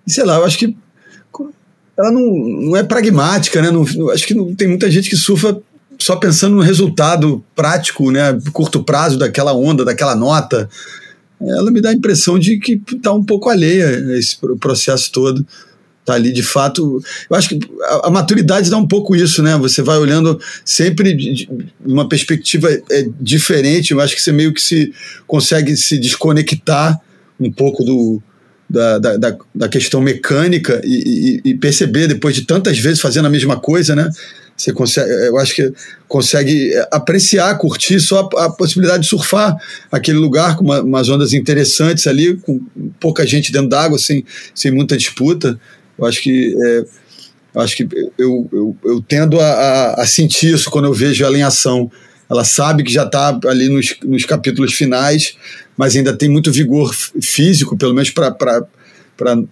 sei 0.07 0.25
lá, 0.25 0.37
eu 0.37 0.45
acho 0.47 0.59
que 0.59 0.75
ela 1.99 2.11
não, 2.11 2.23
não 2.23 2.77
é 2.77 2.83
pragmática, 2.83 3.61
né? 3.61 3.71
Não, 3.71 3.83
acho 4.11 4.27
que 4.27 4.35
não, 4.35 4.55
tem 4.55 4.69
muita 4.69 4.91
gente 4.91 5.11
que 5.11 5.17
surfa 5.17 5.61
só 5.99 6.17
pensando 6.17 6.57
no 6.57 6.63
resultado 6.63 7.45
prático, 7.55 8.11
né, 8.11 8.39
curto 8.53 8.83
prazo 8.83 9.19
daquela 9.19 9.53
onda, 9.55 9.85
daquela 9.85 10.15
nota, 10.15 10.69
ela 11.41 11.71
me 11.71 11.81
dá 11.81 11.91
a 11.91 11.95
impressão 11.95 12.39
de 12.39 12.59
que 12.59 12.81
está 12.95 13.13
um 13.13 13.25
pouco 13.25 13.49
alheia 13.49 14.03
esse 14.17 14.37
processo 14.59 15.11
todo. 15.13 15.47
Está 16.01 16.15
ali 16.15 16.33
de 16.33 16.43
fato. 16.43 17.03
Eu 17.31 17.37
acho 17.37 17.49
que 17.49 17.59
a, 17.83 18.09
a, 18.09 18.11
maturidade 18.11 18.69
dá 18.69 18.77
um 18.77 18.87
pouco 18.87 19.17
isso, 19.17 19.43
né? 19.43 19.57
Você 19.57 19.81
vai 19.81 19.97
olhando 19.97 20.39
sempre 20.63 21.15
de, 21.15 21.33
de 21.33 21.49
uma 21.85 22.07
perspectiva 22.07 22.71
é, 22.71 23.09
diferente. 23.19 23.93
Eu 23.93 24.01
acho 24.01 24.15
que 24.15 24.21
você 24.21 24.31
meio 24.31 24.53
que 24.53 24.61
se 24.61 24.93
consegue 25.27 25.75
se 25.79 25.97
desconectar 25.97 27.01
um 27.41 27.51
pouco 27.51 27.83
do, 27.83 28.23
da, 28.69 28.99
da, 28.99 29.37
da 29.55 29.69
questão 29.69 30.03
mecânica 30.03 30.81
e, 30.85 31.41
e, 31.45 31.51
e, 31.51 31.55
perceber 31.55 32.07
depois 32.07 32.35
de 32.35 32.43
tantas 32.43 32.79
vezes 32.79 33.01
fazendo 33.01 33.27
a 33.27 33.31
mesma 33.31 33.59
coisa, 33.59 33.97
né? 33.97 34.11
Você 34.57 34.73
consegue, 34.73 35.11
eu 35.11 35.37
acho 35.39 35.55
que 35.55 35.73
consegue 36.07 36.73
apreciar, 36.91 37.59
curtir 37.59 37.99
só 37.99 38.29
a, 38.37 38.45
a 38.45 38.51
possibilidade 38.51 39.03
de 39.03 39.09
surfar 39.09 39.57
aquele 39.91 40.19
lugar 40.19 40.57
com 40.57 40.63
uma, 40.63 40.81
umas 40.81 41.09
ondas 41.09 41.33
interessantes 41.33 42.07
ali, 42.07 42.37
com 42.37 42.61
pouca 43.01 43.27
gente 43.27 43.51
dentro 43.51 43.69
d'água, 43.69 43.99
sem, 43.99 44.25
sem 44.55 44.71
muita 44.71 44.97
disputa. 44.97 45.59
Eu 45.99 46.07
acho 46.07 46.23
que 46.23 46.55
é, 46.57 46.85
eu 47.55 47.61
acho 47.61 47.77
que 47.77 47.89
eu, 48.19 48.49
eu, 48.53 48.77
eu 48.85 49.03
tendo 49.03 49.41
a, 49.41 49.95
a, 49.95 50.07
sentir 50.07 50.55
isso 50.55 50.71
quando 50.71 50.87
eu 50.87 50.93
vejo 50.93 51.25
ela 51.25 51.39
em 51.39 51.43
ação. 51.43 51.91
Ela 52.29 52.45
sabe 52.45 52.83
que 52.83 52.93
já 52.93 53.05
está 53.05 53.39
ali 53.47 53.69
nos, 53.69 53.95
nos 54.05 54.25
capítulos 54.25 54.73
finais, 54.73 55.37
mas 55.77 55.95
ainda 55.95 56.17
tem 56.17 56.29
muito 56.29 56.51
vigor 56.51 56.93
físico, 57.23 57.77
pelo 57.77 57.95
menos 57.95 58.11
para 58.11 58.67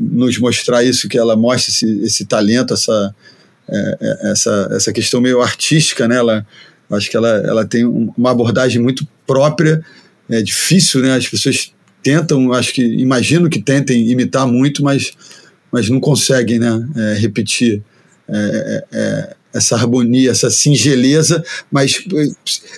nos 0.01 0.39
mostrar 0.39 0.83
isso, 0.83 1.09
que 1.09 1.19
ela 1.19 1.37
mostra 1.37 1.71
esse, 1.71 2.05
esse 2.05 2.25
talento, 2.25 2.75
essa, 2.75 3.15
é, 3.73 3.97
é, 4.01 4.31
essa, 4.33 4.69
essa 4.73 4.93
questão 4.93 5.21
meio 5.21 5.41
artística, 5.41 6.07
né? 6.07 6.17
Ela, 6.17 6.47
acho 6.91 7.11
que 7.11 7.17
ela, 7.17 7.29
ela 7.29 7.65
tem 7.65 7.85
uma 7.85 8.31
abordagem 8.31 8.81
muito 8.81 9.07
própria, 9.27 9.83
é 10.29 10.43
difícil, 10.43 11.01
né? 11.01 11.17
As 11.17 11.27
pessoas 11.27 11.73
tentam, 12.03 12.53
acho 12.53 12.75
que, 12.75 12.83
imagino 12.83 13.49
que 13.49 13.63
tentem 13.63 14.11
imitar 14.11 14.47
muito, 14.47 14.83
mas, 14.83 15.13
mas 15.71 15.89
não 15.89 16.01
conseguem, 16.01 16.59
né? 16.59 16.89
É, 16.97 17.15
repetir 17.15 17.83
é, 18.29 18.37
é, 18.37 18.85
é 18.93 19.37
essa 19.55 19.77
harmonia, 19.77 20.31
essa 20.31 20.51
singeleza, 20.51 21.45
mas 21.71 22.03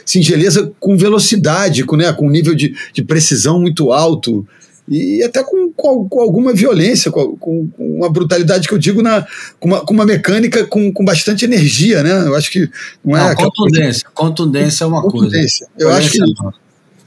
singeleza 0.04 0.72
com 0.80 0.96
velocidade, 0.96 1.84
com, 1.84 1.96
né, 1.96 2.12
com 2.12 2.26
um 2.26 2.30
nível 2.30 2.54
de, 2.54 2.74
de 2.92 3.02
precisão 3.02 3.60
muito 3.60 3.92
alto. 3.92 4.46
E 4.86 5.22
até 5.22 5.42
com, 5.42 5.72
com, 5.72 6.08
com 6.08 6.20
alguma 6.20 6.52
violência, 6.52 7.10
com, 7.10 7.36
com, 7.36 7.70
uma 7.78 8.10
brutalidade 8.10 8.68
que 8.68 8.74
eu 8.74 8.78
digo, 8.78 9.02
na, 9.02 9.26
com, 9.58 9.68
uma, 9.68 9.80
com 9.80 9.94
uma 9.94 10.04
mecânica 10.04 10.66
com, 10.66 10.92
com 10.92 11.04
bastante 11.04 11.44
energia, 11.44 12.02
né? 12.02 12.26
Eu 12.26 12.34
acho 12.34 12.50
que 12.50 12.68
não 13.02 13.16
é. 13.16 13.28
Não, 13.28 13.34
contundência. 13.34 14.08
Contundência 14.12 14.84
é 14.84 14.86
uma 14.86 15.02
contundência. 15.02 15.66
coisa. 15.68 15.90
Eu 15.90 15.96
acho 15.96 16.10
que. 16.10 16.18
Não. 16.18 16.52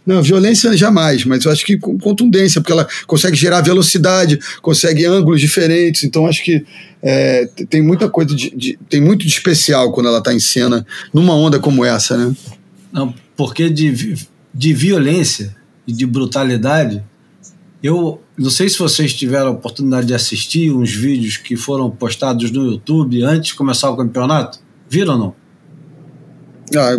não, 0.07 0.23
violência 0.23 0.75
jamais, 0.75 1.23
mas 1.23 1.45
eu 1.45 1.51
acho 1.51 1.63
que 1.63 1.77
com 1.77 1.99
contundência, 1.99 2.61
porque 2.61 2.71
ela 2.71 2.87
consegue 3.05 3.37
gerar 3.37 3.61
velocidade, 3.61 4.39
consegue 4.59 5.05
ângulos 5.05 5.39
diferentes, 5.39 6.03
então 6.03 6.25
acho 6.25 6.43
que 6.43 6.65
é, 7.03 7.47
tem 7.69 7.83
muita 7.83 8.09
coisa 8.09 8.33
de, 8.33 8.49
de, 8.55 8.79
tem 8.89 8.99
muito 8.99 9.21
de 9.21 9.31
especial 9.31 9.91
quando 9.91 10.07
ela 10.07 10.17
está 10.17 10.33
em 10.33 10.39
cena 10.39 10.83
numa 11.13 11.35
onda 11.35 11.59
como 11.59 11.85
essa, 11.85 12.17
né? 12.17 12.35
Não, 12.91 13.13
porque 13.35 13.69
de, 13.69 14.17
de 14.51 14.73
violência 14.73 15.55
e 15.85 15.93
de 15.93 16.07
brutalidade 16.07 17.03
eu 17.81 18.21
não 18.37 18.49
sei 18.49 18.69
se 18.69 18.79
vocês 18.79 19.13
tiveram 19.13 19.47
a 19.47 19.51
oportunidade 19.51 20.07
de 20.07 20.13
assistir 20.13 20.71
uns 20.71 20.93
vídeos 20.93 21.37
que 21.37 21.55
foram 21.55 21.89
postados 21.89 22.51
no 22.51 22.71
YouTube 22.71 23.23
antes 23.23 23.51
de 23.51 23.55
começar 23.55 23.89
o 23.89 23.97
campeonato. 23.97 24.59
Viram 24.89 25.13
ou 25.13 25.19
não? 25.19 25.35
Ah, 26.75 26.97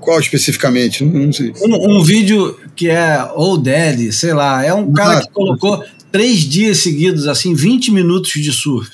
qual 0.00 0.18
especificamente? 0.18 1.04
Não, 1.04 1.32
sei. 1.32 1.52
Um, 1.62 1.98
um, 1.98 2.02
vídeo 2.02 2.58
que 2.74 2.88
é 2.88 3.22
Old 3.34 3.64
Daddy, 3.70 4.12
sei 4.12 4.32
lá. 4.32 4.64
É 4.64 4.72
um 4.72 4.92
cara 4.92 5.20
que 5.20 5.30
colocou 5.30 5.84
três 6.10 6.40
dias 6.40 6.78
seguidos, 6.78 7.28
assim, 7.28 7.54
20 7.54 7.90
minutos 7.90 8.32
de 8.32 8.52
surf. 8.52 8.90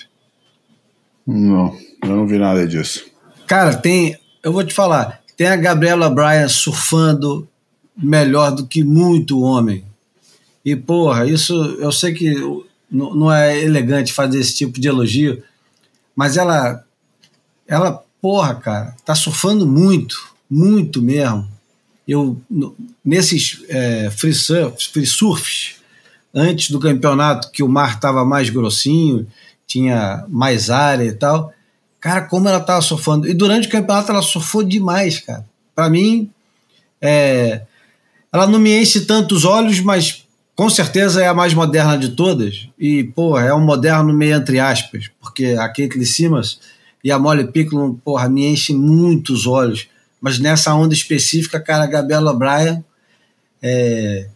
Não, 1.27 1.77
eu 2.03 2.09
não 2.09 2.27
vi 2.27 2.39
nada 2.39 2.67
disso. 2.67 3.05
Cara, 3.47 3.75
tem. 3.75 4.17
Eu 4.43 4.53
vou 4.53 4.65
te 4.65 4.75
falar. 4.75 5.21
Tem 5.37 5.47
a 5.47 5.57
Gabriela 5.57 6.11
Bryan 6.11 6.49
surfando 6.49 7.49
melhor 7.97 8.51
do 8.51 8.67
que 8.67 8.83
muito 8.83 9.41
homem. 9.41 9.85
E, 10.65 10.77
porra, 10.77 11.27
isso 11.27 11.55
eu 11.79 11.91
sei 11.91 12.13
que 12.13 12.35
não 12.91 13.33
é 13.33 13.63
elegante 13.63 14.13
fazer 14.13 14.39
esse 14.39 14.55
tipo 14.55 14.81
de 14.81 14.89
elogio, 14.89 15.43
mas 16.15 16.37
ela, 16.37 16.85
ela, 17.67 18.05
porra, 18.21 18.55
cara, 18.57 18.97
tá 19.05 19.15
surfando 19.15 19.67
muito, 19.67 20.17
muito 20.51 21.01
mesmo. 21.01 21.49
Eu, 22.07 22.41
nesses 23.05 23.63
é, 23.69 24.11
free, 24.11 24.35
surf, 24.35 24.89
free 24.93 25.07
surfs, 25.07 25.77
antes 26.35 26.71
do 26.71 26.81
campeonato, 26.81 27.51
que 27.51 27.63
o 27.63 27.69
mar 27.69 28.01
tava 28.01 28.25
mais 28.25 28.51
grossinho, 28.51 29.27
tinha 29.67 30.25
mais 30.29 30.69
área 30.69 31.05
e 31.05 31.13
tal, 31.13 31.53
cara, 32.01 32.23
como 32.23 32.49
ela 32.49 32.61
tava 32.61 32.83
surfando. 32.83 33.29
E 33.29 33.35
durante 33.35 33.69
o 33.69 33.71
campeonato 33.71 34.11
ela 34.11 34.23
surfou 34.23 34.65
demais, 34.65 35.21
cara. 35.21 35.47
Para 35.75 35.89
mim, 35.89 36.29
é, 37.01 37.63
ela 38.33 38.47
não 38.47 38.59
me 38.59 38.77
enche 38.81 39.03
tantos 39.03 39.45
olhos, 39.45 39.79
mas 39.81 40.25
com 40.61 40.69
certeza 40.69 41.23
é 41.23 41.27
a 41.27 41.33
mais 41.33 41.55
moderna 41.55 41.97
de 41.97 42.11
todas. 42.11 42.69
E, 42.79 43.03
pô, 43.03 43.39
é 43.39 43.55
um 43.55 43.65
moderno 43.65 44.13
meio 44.13 44.37
entre 44.37 44.61
aspas, 44.61 45.11
porque 45.19 45.57
a 45.59 45.67
Caitlyn 45.71 46.05
Simmons 46.05 46.61
e 47.03 47.11
a 47.11 47.19
Molly 47.19 47.51
Picklum, 47.51 47.95
porra, 47.95 48.29
me 48.29 48.45
enchem 48.47 48.77
muitos 48.77 49.47
olhos. 49.47 49.89
Mas 50.21 50.39
nessa 50.39 50.75
onda 50.75 50.93
específica, 50.93 51.59
cara, 51.59 51.85
a 51.85 51.87
Gabriela 51.87 52.35
Bryan, 52.35 52.85
é, 53.63 54.27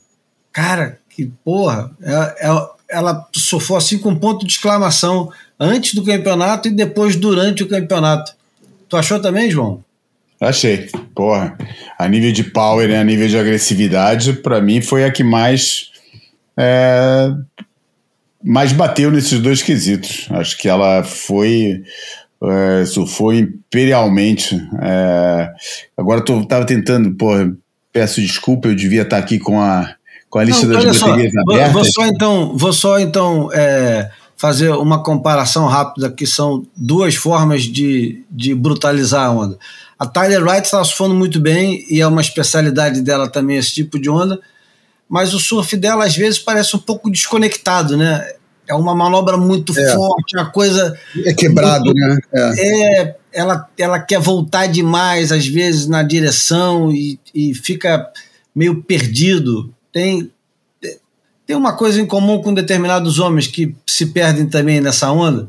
cara, 0.50 0.98
que 1.10 1.30
porra, 1.44 1.90
é, 2.00 2.48
é, 2.48 2.68
ela 2.88 3.28
sofreu 3.36 3.76
assim 3.76 3.98
com 3.98 4.16
ponto 4.16 4.46
de 4.46 4.52
exclamação 4.54 5.30
antes 5.60 5.92
do 5.92 6.02
campeonato 6.02 6.68
e 6.68 6.70
depois 6.70 7.16
durante 7.16 7.62
o 7.62 7.68
campeonato. 7.68 8.34
Tu 8.88 8.96
achou 8.96 9.20
também, 9.20 9.50
João? 9.50 9.84
Achei. 10.40 10.88
Porra, 11.14 11.58
a 11.98 12.08
nível 12.08 12.32
de 12.32 12.44
power 12.44 12.88
e 12.88 12.96
a 12.96 13.04
nível 13.04 13.28
de 13.28 13.36
agressividade, 13.36 14.32
para 14.32 14.62
mim 14.62 14.80
foi 14.80 15.04
a 15.04 15.12
que 15.12 15.22
mais 15.22 15.92
é, 16.56 17.32
mas 18.42 18.72
bateu 18.72 19.10
nesses 19.10 19.40
dois 19.40 19.62
quesitos. 19.62 20.26
Acho 20.30 20.58
que 20.58 20.68
ela 20.68 21.02
foi 21.02 21.82
é, 22.42 22.84
surfou 22.84 23.32
imperialmente. 23.32 24.60
É, 24.82 25.52
agora 25.96 26.22
eu 26.28 26.44
tava 26.44 26.66
tentando, 26.66 27.14
pô, 27.14 27.28
peço 27.92 28.20
desculpa, 28.20 28.68
eu 28.68 28.74
devia 28.74 29.02
estar 29.02 29.18
aqui 29.18 29.38
com 29.38 29.60
a, 29.60 29.94
com 30.28 30.38
a 30.38 30.44
lista 30.44 30.66
Não, 30.66 30.74
das 30.74 30.98
baterias 30.98 31.32
só, 31.32 31.52
abertas. 31.54 31.72
Vou 31.72 31.84
só 31.84 32.06
então, 32.06 32.56
vou 32.56 32.72
só 32.72 32.98
então 32.98 33.50
é, 33.52 34.10
fazer 34.36 34.70
uma 34.70 35.02
comparação 35.02 35.66
rápida, 35.66 36.10
que 36.10 36.26
são 36.26 36.66
duas 36.76 37.14
formas 37.14 37.62
de, 37.62 38.22
de 38.30 38.54
brutalizar 38.54 39.26
a 39.26 39.30
onda. 39.30 39.58
A 39.98 40.06
Tyler 40.06 40.42
Wright 40.42 40.66
está 40.66 40.82
surfando 40.84 41.14
muito 41.14 41.40
bem 41.40 41.84
e 41.88 42.00
é 42.00 42.06
uma 42.06 42.20
especialidade 42.20 43.00
dela 43.00 43.28
também 43.28 43.56
esse 43.56 43.72
tipo 43.72 43.98
de 43.98 44.10
onda 44.10 44.38
mas 45.08 45.34
o 45.34 45.40
surf 45.40 45.76
dela 45.76 46.04
às 46.04 46.16
vezes 46.16 46.38
parece 46.38 46.76
um 46.76 46.78
pouco 46.78 47.10
desconectado, 47.10 47.96
né? 47.96 48.32
É 48.66 48.74
uma 48.74 48.94
manobra 48.94 49.36
muito 49.36 49.78
é. 49.78 49.94
forte, 49.94 50.36
uma 50.36 50.50
coisa. 50.50 50.98
É 51.24 51.34
quebrado, 51.34 51.84
muito, 51.84 51.98
né? 51.98 52.18
É. 52.32 53.00
é. 53.02 53.16
ela, 53.32 53.68
ela 53.78 54.00
quer 54.00 54.18
voltar 54.18 54.66
demais, 54.66 55.30
às 55.30 55.46
vezes, 55.46 55.86
na 55.86 56.02
direção 56.02 56.90
e, 56.90 57.18
e 57.34 57.54
fica 57.54 58.10
meio 58.54 58.82
perdido. 58.82 59.72
Tem, 59.92 60.30
tem 61.46 61.56
uma 61.56 61.76
coisa 61.76 62.00
em 62.00 62.06
comum 62.06 62.40
com 62.40 62.54
determinados 62.54 63.18
homens 63.18 63.46
que 63.46 63.74
se 63.86 64.06
perdem 64.06 64.46
também 64.46 64.80
nessa 64.80 65.12
onda, 65.12 65.48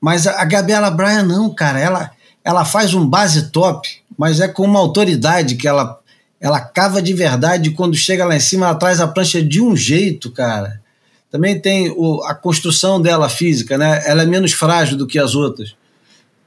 mas 0.00 0.26
a, 0.26 0.44
Gabriela 0.44 0.90
Bryan 0.90 1.24
não, 1.24 1.52
cara. 1.54 1.78
Ela, 1.78 2.10
ela 2.44 2.64
faz 2.64 2.94
um 2.94 3.06
base 3.06 3.50
top, 3.50 3.88
mas 4.16 4.40
é 4.40 4.48
com 4.48 4.64
uma 4.64 4.80
autoridade 4.80 5.56
que 5.56 5.66
ela 5.66 5.98
ela 6.42 6.58
cava 6.58 7.00
de 7.00 7.14
verdade 7.14 7.70
quando 7.70 7.96
chega 7.96 8.24
lá 8.24 8.34
em 8.34 8.40
cima 8.40 8.66
ela 8.66 8.74
traz 8.74 9.00
a 9.00 9.06
prancha 9.06 9.40
de 9.40 9.62
um 9.62 9.76
jeito, 9.76 10.28
cara. 10.32 10.82
Também 11.30 11.58
tem 11.58 11.88
o, 11.90 12.20
a 12.24 12.34
construção 12.34 13.00
dela 13.00 13.28
física, 13.28 13.78
né? 13.78 14.02
Ela 14.04 14.24
é 14.24 14.26
menos 14.26 14.52
frágil 14.52 14.98
do 14.98 15.06
que 15.06 15.20
as 15.20 15.36
outras. 15.36 15.76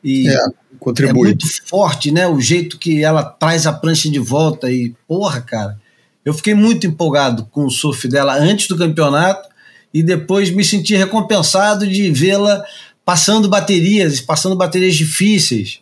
E 0.03 0.27
é, 0.27 0.37
contribui. 0.77 1.09
é 1.09 1.13
muito 1.13 1.47
forte, 1.65 2.11
né? 2.11 2.27
O 2.27 2.41
jeito 2.41 2.77
que 2.77 3.03
ela 3.05 3.23
traz 3.23 3.65
a 3.65 3.71
prancha 3.71 4.09
de 4.09 4.19
volta 4.19 4.69
e 4.69 4.93
porra, 5.07 5.39
cara. 5.39 5.79
Eu 6.25 6.33
fiquei 6.33 6.53
muito 6.53 6.85
empolgado 6.85 7.45
com 7.45 7.65
o 7.65 7.71
surf 7.71 8.05
dela 8.09 8.35
antes 8.35 8.67
do 8.67 8.77
campeonato 8.77 9.47
e 9.93 10.03
depois 10.03 10.49
me 10.49 10.63
senti 10.63 10.93
recompensado 10.93 11.87
de 11.87 12.11
vê-la 12.11 12.63
passando 13.05 13.47
baterias, 13.47 14.19
passando 14.19 14.57
baterias 14.57 14.95
difíceis. 14.95 15.79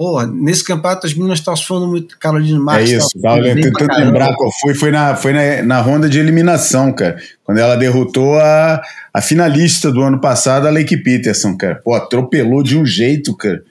Porra, 0.00 0.26
nesse 0.26 0.64
campeonato 0.64 1.06
as 1.06 1.12
meninas 1.12 1.40
estavam 1.40 1.60
falando 1.60 1.88
muito. 1.88 2.18
Carolina 2.18 2.58
Marques. 2.58 2.90
É 2.90 2.96
isso, 2.96 3.20
tava 3.20 3.42
tentando 3.42 3.98
lembrar 3.98 4.34
qual 4.34 4.50
foi. 4.62 4.74
Foi, 4.74 4.90
na, 4.90 5.14
foi 5.14 5.34
na, 5.34 5.62
na 5.62 5.80
ronda 5.82 6.08
de 6.08 6.18
eliminação, 6.18 6.90
cara. 6.90 7.18
Quando 7.44 7.58
ela 7.58 7.76
derrotou 7.76 8.38
a, 8.38 8.80
a 9.12 9.20
finalista 9.20 9.92
do 9.92 10.00
ano 10.00 10.18
passado, 10.18 10.66
a 10.66 10.70
Lake 10.70 10.96
Peterson, 10.96 11.54
cara. 11.54 11.82
Pô, 11.84 11.94
atropelou 11.94 12.62
de 12.62 12.78
um 12.78 12.86
jeito, 12.86 13.36
cara. 13.36 13.62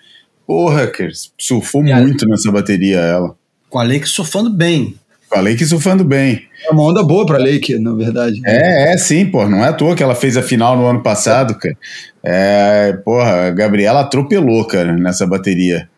Porra, 0.46 0.86
cara. 0.86 1.10
Surfou 1.36 1.84
e 1.84 1.92
muito 1.96 2.26
a... 2.26 2.28
nessa 2.28 2.52
bateria 2.52 3.00
ela. 3.00 3.36
Com 3.68 3.80
a 3.80 3.84
Lake 3.84 4.08
surfando 4.08 4.52
bem. 4.52 4.94
Com 5.28 5.40
a 5.40 5.42
Lake 5.42 5.66
surfando 5.66 6.04
bem. 6.04 6.44
É 6.64 6.72
uma 6.72 6.84
onda 6.84 7.02
boa 7.02 7.26
pra 7.26 7.40
Lake, 7.40 7.80
na 7.80 7.96
verdade. 7.96 8.40
É, 8.46 8.94
é 8.94 8.98
sim, 9.00 9.26
pô. 9.26 9.50
Não 9.50 9.66
é 9.66 9.70
à 9.70 9.74
toa 9.74 9.96
que 9.96 10.04
ela 10.04 10.14
fez 10.14 10.38
a 10.38 10.44
final 10.44 10.78
no 10.78 10.86
ano 10.86 11.02
passado, 11.02 11.56
cara. 11.56 11.76
É, 12.24 12.94
porra, 13.04 13.48
a 13.48 13.50
Gabriela 13.50 14.02
atropelou, 14.02 14.64
cara, 14.68 14.94
nessa 14.94 15.26
bateria. 15.26 15.90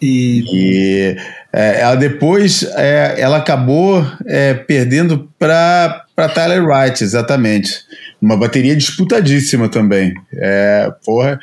E, 0.00 0.44
e 0.52 1.16
é, 1.52 1.80
ela 1.80 1.94
depois 1.94 2.62
é, 2.74 3.14
ela 3.18 3.38
acabou 3.38 4.06
é, 4.26 4.54
perdendo 4.54 5.30
para 5.38 6.04
Tyler 6.34 6.64
Wright, 6.64 7.02
exatamente. 7.02 7.80
Uma 8.20 8.36
bateria 8.36 8.76
disputadíssima 8.76 9.68
também. 9.68 10.14
É, 10.34 10.92
porra, 11.04 11.38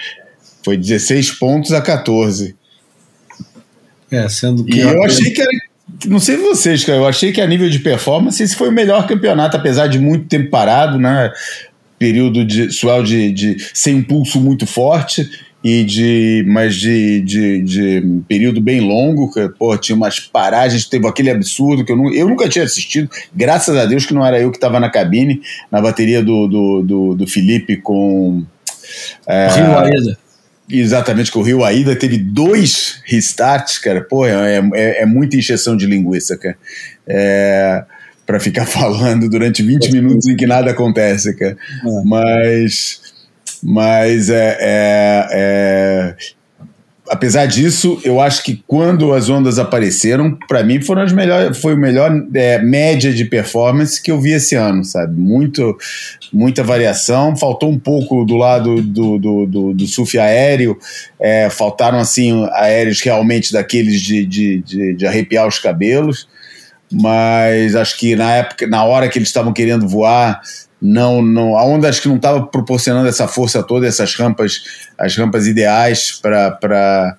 foi 0.64 0.78
16 0.78 1.32
pontos 1.32 1.72
a 1.72 1.82
14. 1.82 2.56
É, 4.12 4.30
sendo 4.30 4.64
que. 4.64 4.78
E 4.78 4.80
eu 4.82 5.04
achei 5.04 5.32
que 5.32 5.42
era. 5.42 5.50
Não 6.06 6.20
sei 6.20 6.38
vocês, 6.38 6.84
cara. 6.84 7.00
Eu 7.00 7.08
achei 7.08 7.32
que 7.32 7.42
a 7.42 7.48
nível 7.48 7.70
de 7.70 7.80
performance 7.80 8.42
esse 8.42 8.56
foi 8.56 8.70
o 8.70 8.72
melhor 8.72 9.08
campeonato, 9.08 9.58
apesar 9.58 9.88
de 9.88 10.00
muito 10.00 10.28
tempo 10.28 10.50
parado, 10.50 11.00
né? 11.00 11.32
Período 11.98 12.46
de 12.46 12.72
suel 12.72 13.04
de, 13.04 13.32
de 13.32 13.58
sem 13.74 13.96
um 13.96 14.04
pulso 14.04 14.40
muito 14.40 14.68
forte 14.68 15.28
e 15.64 15.84
de 15.84 16.44
mas 16.48 16.76
de, 16.76 17.22
de, 17.22 17.62
de, 17.62 18.22
período 18.28 18.60
bem 18.60 18.82
longo, 18.82 19.32
que 19.32 19.48
pô, 19.50 19.78
tinha 19.78 19.96
umas 19.96 20.20
paragens, 20.20 20.86
teve 20.86 21.08
aquele 21.08 21.32
absurdo 21.32 21.86
que 21.86 21.92
eu, 21.92 21.96
não, 21.96 22.14
eu 22.14 22.28
nunca 22.28 22.50
tinha 22.50 22.66
assistido, 22.66 23.10
graças 23.34 23.76
a 23.78 23.86
Deus 23.86 24.06
que 24.06 24.14
não 24.14 24.26
era 24.26 24.40
eu 24.40 24.52
que 24.52 24.58
estava 24.58 24.80
na 24.80 24.90
cabine, 24.90 25.42
na 25.72 25.82
bateria 25.82 26.22
do, 26.22 26.48
do, 26.48 26.84
do, 26.84 27.16
do 27.16 27.28
Felipe 27.28 27.78
com. 27.78 28.44
É, 29.26 29.48
Rio 29.48 29.78
Aida. 29.78 30.18
Exatamente, 30.70 31.32
que 31.32 31.38
o 31.38 31.42
Rio 31.42 31.64
Aida 31.64 31.96
teve 31.96 32.18
dois 32.18 33.02
restarts, 33.06 33.78
cara. 33.78 34.02
Pô, 34.02 34.26
é, 34.26 34.58
é, 34.74 35.04
é 35.04 35.06
muita 35.06 35.38
injeção 35.38 35.78
de 35.78 35.86
linguiça, 35.86 36.38
cara. 36.38 36.58
É, 37.08 37.84
para 38.26 38.40
ficar 38.40 38.66
falando 38.68 39.30
durante 39.30 39.62
20 39.62 39.92
minutos 39.92 40.28
em 40.28 40.36
que 40.36 40.48
nada 40.48 40.72
acontece, 40.72 41.34
cara. 41.36 41.56
É. 41.56 42.04
Mas 42.06 43.03
mas 43.64 44.30
é, 44.30 44.58
é, 44.60 45.28
é 45.32 46.16
apesar 47.10 47.46
disso, 47.46 48.00
eu 48.04 48.20
acho 48.20 48.44
que 48.44 48.64
quando 48.68 49.14
as 49.14 49.30
ondas 49.30 49.60
apareceram, 49.60 50.38
para 50.48 50.64
mim 50.64 50.82
foram 50.82 51.04
as 51.04 51.12
melhores, 51.12 51.58
foi 51.58 51.76
o 51.76 51.78
melhor 51.78 52.12
é, 52.34 52.60
média 52.60 53.14
de 53.14 53.26
performance 53.26 54.02
que 54.02 54.12
eu 54.12 54.20
vi 54.20 54.32
esse 54.32 54.56
ano, 54.56 54.84
sabe? 54.84 55.20
Muito, 55.20 55.78
muita 56.32 56.64
variação. 56.64 57.36
Faltou 57.36 57.70
um 57.70 57.80
pouco 57.80 58.26
do 58.26 58.36
lado 58.36 58.82
do, 58.82 59.20
do, 59.20 59.46
do, 59.46 59.74
do 59.74 59.88
surf 59.88 60.18
aéreo, 60.18 60.78
é, 61.20 61.50
faltaram 61.50 62.00
assim 62.00 62.48
aéreos 62.54 63.02
realmente 63.02 63.54
daqueles 63.54 64.02
de, 64.02 64.26
de, 64.26 64.62
de, 64.62 64.94
de 64.96 65.08
arrepiar 65.08 65.48
os 65.48 65.60
cabelos 65.60 66.28
mas 66.96 67.76
acho 67.76 67.98
que 67.98 68.16
na 68.16 68.36
época, 68.36 68.68
na 68.68 68.84
hora 68.84 69.10
que 69.10 69.18
eles 69.18 69.28
estavam 69.28 69.52
querendo 69.52 69.88
voar, 69.88 70.40
não, 70.86 71.22
não, 71.22 71.56
a 71.56 71.64
onda 71.64 71.88
acho 71.88 72.02
que 72.02 72.10
não 72.10 72.18
estava 72.18 72.46
proporcionando 72.46 73.08
essa 73.08 73.26
força 73.26 73.64
toda, 73.64 73.88
essas 73.88 74.16
rampas, 74.16 74.66
as 74.98 75.16
rampas 75.16 75.48
ideais 75.48 76.12
para 76.22 77.18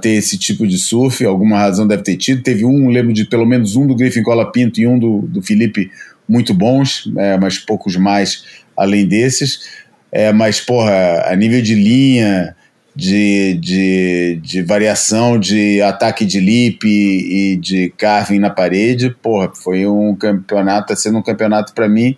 ter 0.00 0.10
esse 0.10 0.38
tipo 0.38 0.64
de 0.64 0.78
surf, 0.78 1.24
alguma 1.24 1.58
razão 1.58 1.84
deve 1.84 2.04
ter 2.04 2.16
tido. 2.16 2.44
Teve 2.44 2.64
um, 2.64 2.88
lembro 2.90 3.12
de 3.12 3.24
pelo 3.24 3.44
menos 3.44 3.74
um 3.74 3.88
do 3.88 3.96
Griffin 3.96 4.22
Cola 4.22 4.52
Pinto 4.52 4.80
e 4.80 4.86
um 4.86 5.00
do, 5.00 5.22
do 5.22 5.42
Felipe 5.42 5.90
muito 6.28 6.54
bons, 6.54 7.12
é, 7.16 7.36
mas 7.36 7.58
poucos 7.58 7.96
mais 7.96 8.44
além 8.76 9.04
desses. 9.04 9.82
É, 10.12 10.32
mas, 10.32 10.60
porra, 10.60 11.24
a 11.26 11.34
nível 11.34 11.60
de 11.60 11.74
linha, 11.74 12.54
de, 12.94 13.54
de, 13.54 14.40
de 14.40 14.62
variação 14.62 15.40
de 15.40 15.82
ataque 15.82 16.24
de 16.24 16.38
lip 16.38 16.86
e, 16.86 17.56
de 17.56 17.92
carving 17.98 18.38
na 18.38 18.50
parede, 18.50 19.10
porra, 19.10 19.50
foi 19.52 19.86
um 19.86 20.14
campeonato, 20.14 20.86
tá 20.86 20.94
sendo 20.94 21.18
um 21.18 21.22
campeonato 21.22 21.74
para 21.74 21.88
mim 21.88 22.16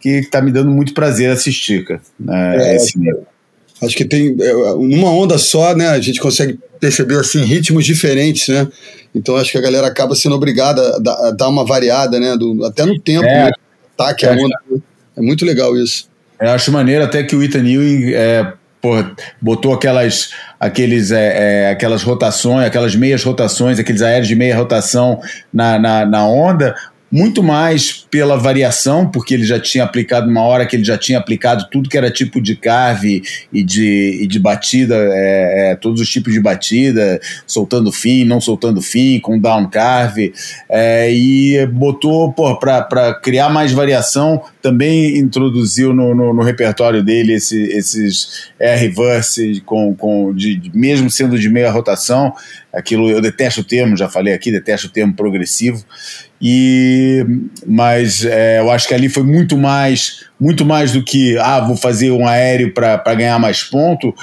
que 0.00 0.08
está 0.08 0.40
me 0.40 0.52
dando 0.52 0.70
muito 0.70 0.94
prazer 0.94 1.30
assistir, 1.30 1.84
cara. 1.84 2.00
Né, 2.18 2.72
é, 2.72 2.76
esse 2.76 2.98
Acho 3.80 3.96
que 3.96 4.04
tem 4.04 4.36
é, 4.40 4.52
numa 4.52 5.10
onda 5.10 5.38
só, 5.38 5.74
né? 5.74 5.88
A 5.88 6.00
gente 6.00 6.20
consegue 6.20 6.58
perceber 6.80 7.16
assim 7.16 7.44
ritmos 7.44 7.84
diferentes, 7.84 8.48
né? 8.48 8.66
Então 9.14 9.36
acho 9.36 9.52
que 9.52 9.58
a 9.58 9.60
galera 9.60 9.86
acaba 9.86 10.14
sendo 10.14 10.34
obrigada 10.34 10.96
a 10.96 11.30
dar, 11.30 11.48
uma 11.48 11.64
variada, 11.64 12.18
né? 12.18 12.36
Do, 12.36 12.64
até 12.64 12.84
no 12.84 12.98
tempo, 12.98 13.24
é, 13.24 13.44
né? 13.44 13.50
ataque 13.96 14.26
a 14.26 14.32
onda. 14.32 14.58
É 15.16 15.20
muito 15.20 15.44
legal 15.44 15.76
isso. 15.76 16.08
Eu 16.40 16.50
acho 16.50 16.72
maneiro 16.72 17.04
até 17.04 17.22
que 17.22 17.34
o 17.34 17.42
Ethan 17.42 17.66
Ewing 17.66 18.12
é, 18.14 18.52
porra, 18.80 19.12
botou 19.40 19.72
aquelas, 19.72 20.30
aqueles, 20.58 21.10
é, 21.10 21.66
é, 21.66 21.70
aquelas 21.70 22.02
rotações, 22.02 22.66
aquelas 22.66 22.94
meias 22.94 23.22
rotações, 23.22 23.78
aqueles 23.78 24.02
aéreos 24.02 24.28
de 24.28 24.36
meia 24.36 24.56
rotação 24.56 25.20
na, 25.52 25.78
na, 25.78 26.06
na 26.06 26.26
onda, 26.26 26.74
muito 27.10 27.42
mais 27.42 28.06
pela 28.10 28.36
variação, 28.36 29.10
porque 29.10 29.34
ele 29.34 29.44
já 29.44 29.58
tinha 29.58 29.84
aplicado 29.84 30.28
uma 30.28 30.42
hora 30.42 30.66
que 30.66 30.76
ele 30.76 30.84
já 30.84 30.98
tinha 30.98 31.18
aplicado 31.18 31.68
tudo 31.70 31.88
que 31.88 31.96
era 31.96 32.10
tipo 32.10 32.40
de 32.40 32.54
carve 32.54 33.22
e 33.52 33.62
de, 33.62 34.20
e 34.22 34.26
de 34.26 34.38
batida, 34.38 34.94
é, 34.94 35.72
é, 35.72 35.76
todos 35.76 36.00
os 36.00 36.08
tipos 36.08 36.32
de 36.32 36.40
batida, 36.40 37.20
soltando 37.46 37.90
fim, 37.90 38.24
não 38.24 38.40
soltando 38.40 38.82
fim, 38.82 39.18
com 39.20 39.38
down 39.38 39.68
carve, 39.70 40.32
é, 40.68 41.10
e 41.12 41.66
botou 41.66 42.32
para 42.32 43.14
criar 43.22 43.48
mais 43.48 43.72
variação, 43.72 44.42
também 44.60 45.16
introduziu 45.18 45.94
no, 45.94 46.14
no, 46.14 46.34
no 46.34 46.42
repertório 46.42 47.02
dele 47.02 47.34
esse, 47.34 47.62
esses 47.72 48.50
air-reverse, 48.60 49.62
com, 49.64 49.94
com, 49.94 50.34
de, 50.34 50.70
mesmo 50.74 51.10
sendo 51.10 51.38
de 51.38 51.48
meia 51.48 51.70
rotação, 51.70 52.34
aquilo 52.72 53.08
eu 53.08 53.20
detesto 53.20 53.62
o 53.62 53.64
termo, 53.64 53.96
já 53.96 54.08
falei 54.08 54.34
aqui, 54.34 54.52
detesto 54.52 54.88
o 54.88 54.90
termo 54.90 55.14
progressivo, 55.14 55.84
e 56.40 57.24
mas 57.66 58.24
é, 58.24 58.60
eu 58.60 58.70
acho 58.70 58.86
que 58.86 58.94
ali 58.94 59.08
foi 59.08 59.24
muito 59.24 59.56
mais 59.56 60.26
muito 60.40 60.64
mais 60.64 60.92
do 60.92 61.02
que 61.02 61.36
ah 61.38 61.60
vou 61.60 61.76
fazer 61.76 62.10
um 62.10 62.26
aéreo 62.26 62.72
para 62.72 63.14
ganhar 63.14 63.38
mais 63.38 63.62
ponto. 63.62 64.14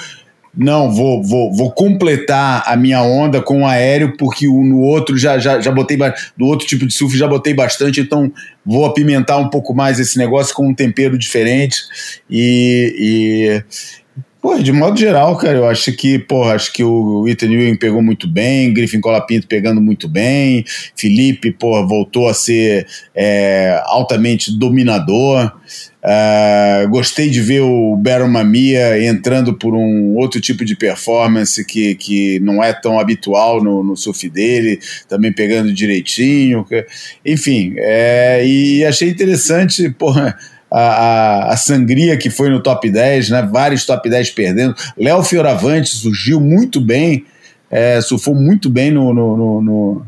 Não 0.58 0.90
vou, 0.90 1.22
vou, 1.22 1.52
vou 1.52 1.70
completar 1.70 2.62
a 2.64 2.74
minha 2.76 3.02
onda 3.02 3.42
com 3.42 3.58
um 3.58 3.66
aéreo 3.66 4.16
porque 4.16 4.46
no 4.46 4.80
outro 4.80 5.18
já, 5.18 5.38
já, 5.38 5.60
já 5.60 5.70
botei 5.70 5.98
do 5.98 6.46
outro 6.46 6.66
tipo 6.66 6.86
de 6.86 6.94
surf 6.94 7.14
já 7.14 7.28
botei 7.28 7.52
bastante 7.52 8.00
então 8.00 8.32
vou 8.64 8.86
apimentar 8.86 9.36
um 9.36 9.50
pouco 9.50 9.74
mais 9.74 10.00
esse 10.00 10.16
negócio 10.16 10.54
com 10.54 10.68
um 10.68 10.74
tempero 10.74 11.18
diferente. 11.18 11.82
E, 12.30 13.62
Pô, 14.46 14.56
de 14.56 14.70
modo 14.70 14.96
geral, 14.96 15.36
cara, 15.36 15.58
eu 15.58 15.66
acho 15.66 15.90
que, 15.90 16.20
porra, 16.20 16.54
acho 16.54 16.72
que 16.72 16.84
o 16.84 17.26
Ethan 17.26 17.46
Ewing 17.46 17.76
pegou 17.76 18.00
muito 18.00 18.28
bem, 18.28 18.72
Griffin 18.72 19.00
Colapinto 19.00 19.48
pegando 19.48 19.80
muito 19.80 20.08
bem, 20.08 20.64
Felipe, 20.94 21.50
porra, 21.50 21.84
voltou 21.84 22.28
a 22.28 22.32
ser 22.32 22.86
é, 23.12 23.82
altamente 23.86 24.56
dominador. 24.56 25.50
Uh, 26.00 26.88
gostei 26.90 27.28
de 27.28 27.40
ver 27.40 27.62
o 27.62 27.96
Baron 27.96 28.28
Mamia 28.28 29.04
entrando 29.04 29.52
por 29.52 29.74
um 29.74 30.14
outro 30.14 30.40
tipo 30.40 30.64
de 30.64 30.76
performance 30.76 31.64
que, 31.64 31.96
que 31.96 32.38
não 32.38 32.62
é 32.62 32.72
tão 32.72 33.00
habitual 33.00 33.60
no, 33.60 33.82
no 33.82 33.96
surf 33.96 34.30
dele, 34.30 34.78
também 35.08 35.32
pegando 35.32 35.74
direitinho. 35.74 36.64
Enfim, 37.24 37.74
é, 37.78 38.46
e 38.46 38.84
achei 38.84 39.10
interessante, 39.10 39.90
porra 39.90 40.38
a, 40.76 40.80
a, 40.80 41.52
a, 41.54 41.56
sangria 41.56 42.18
que 42.18 42.28
foi 42.28 42.50
no 42.50 42.62
top 42.62 42.90
10, 42.90 43.30
né? 43.30 43.48
vários 43.50 43.86
top 43.86 44.10
10 44.10 44.30
perdendo. 44.30 44.74
Léo 44.98 45.22
Fioravante 45.22 45.88
surgiu 45.88 46.38
muito 46.38 46.82
bem, 46.82 47.24
é, 47.70 47.98
surfou 48.02 48.34
muito 48.34 48.68
bem 48.68 48.90
no, 48.90 49.14
no, 49.14 49.62
no, 49.62 50.06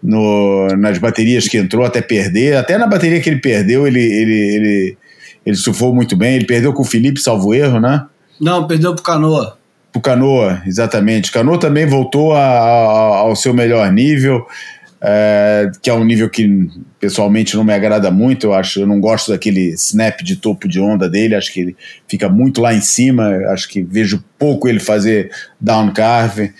no, 0.00 0.68
nas 0.76 0.98
baterias 0.98 1.48
que 1.48 1.58
entrou 1.58 1.84
até 1.84 2.00
perder. 2.00 2.56
Até 2.56 2.78
na 2.78 2.86
bateria 2.86 3.20
que 3.20 3.28
ele 3.28 3.40
perdeu, 3.40 3.84
ele, 3.84 4.00
ele, 4.00 4.54
ele, 4.54 4.98
ele 5.44 5.56
surfou 5.56 5.92
muito 5.92 6.16
bem. 6.16 6.36
Ele 6.36 6.46
perdeu 6.46 6.72
com 6.72 6.82
o 6.82 6.86
Felipe, 6.86 7.20
salvo 7.20 7.52
erro, 7.52 7.80
né? 7.80 8.06
Não, 8.40 8.64
perdeu 8.68 8.94
pro 8.94 9.02
Canoa. 9.02 9.58
Pro 9.90 10.00
Canoa, 10.00 10.62
exatamente. 10.64 11.32
Canoa 11.32 11.58
também 11.58 11.84
voltou 11.84 12.32
a, 12.32 12.40
ao 12.42 13.34
seu 13.34 13.52
melhor 13.52 13.90
nível 13.90 14.46
é, 15.00 15.70
que 15.82 15.90
é 15.90 15.94
um 15.94 16.04
nível 16.04 16.28
que 16.30 16.68
pessoalmente 16.98 17.56
não 17.56 17.64
me 17.64 17.72
agrada 17.72 18.10
muito. 18.10 18.46
Eu 18.46 18.54
acho, 18.54 18.80
eu 18.80 18.86
não 18.86 19.00
gosto 19.00 19.30
daquele 19.30 19.72
snap 19.74 20.20
de 20.22 20.36
topo 20.36 20.66
de 20.68 20.80
onda 20.80 21.08
dele. 21.08 21.34
Acho 21.34 21.52
que 21.52 21.60
ele 21.60 21.76
fica 22.08 22.28
muito 22.28 22.60
lá 22.60 22.74
em 22.74 22.80
cima. 22.80 23.28
Acho 23.48 23.68
que 23.68 23.82
vejo 23.82 24.24
pouco 24.38 24.68
ele 24.68 24.80
fazer 24.80 25.30
down 25.60 25.92
carve. 25.92 26.52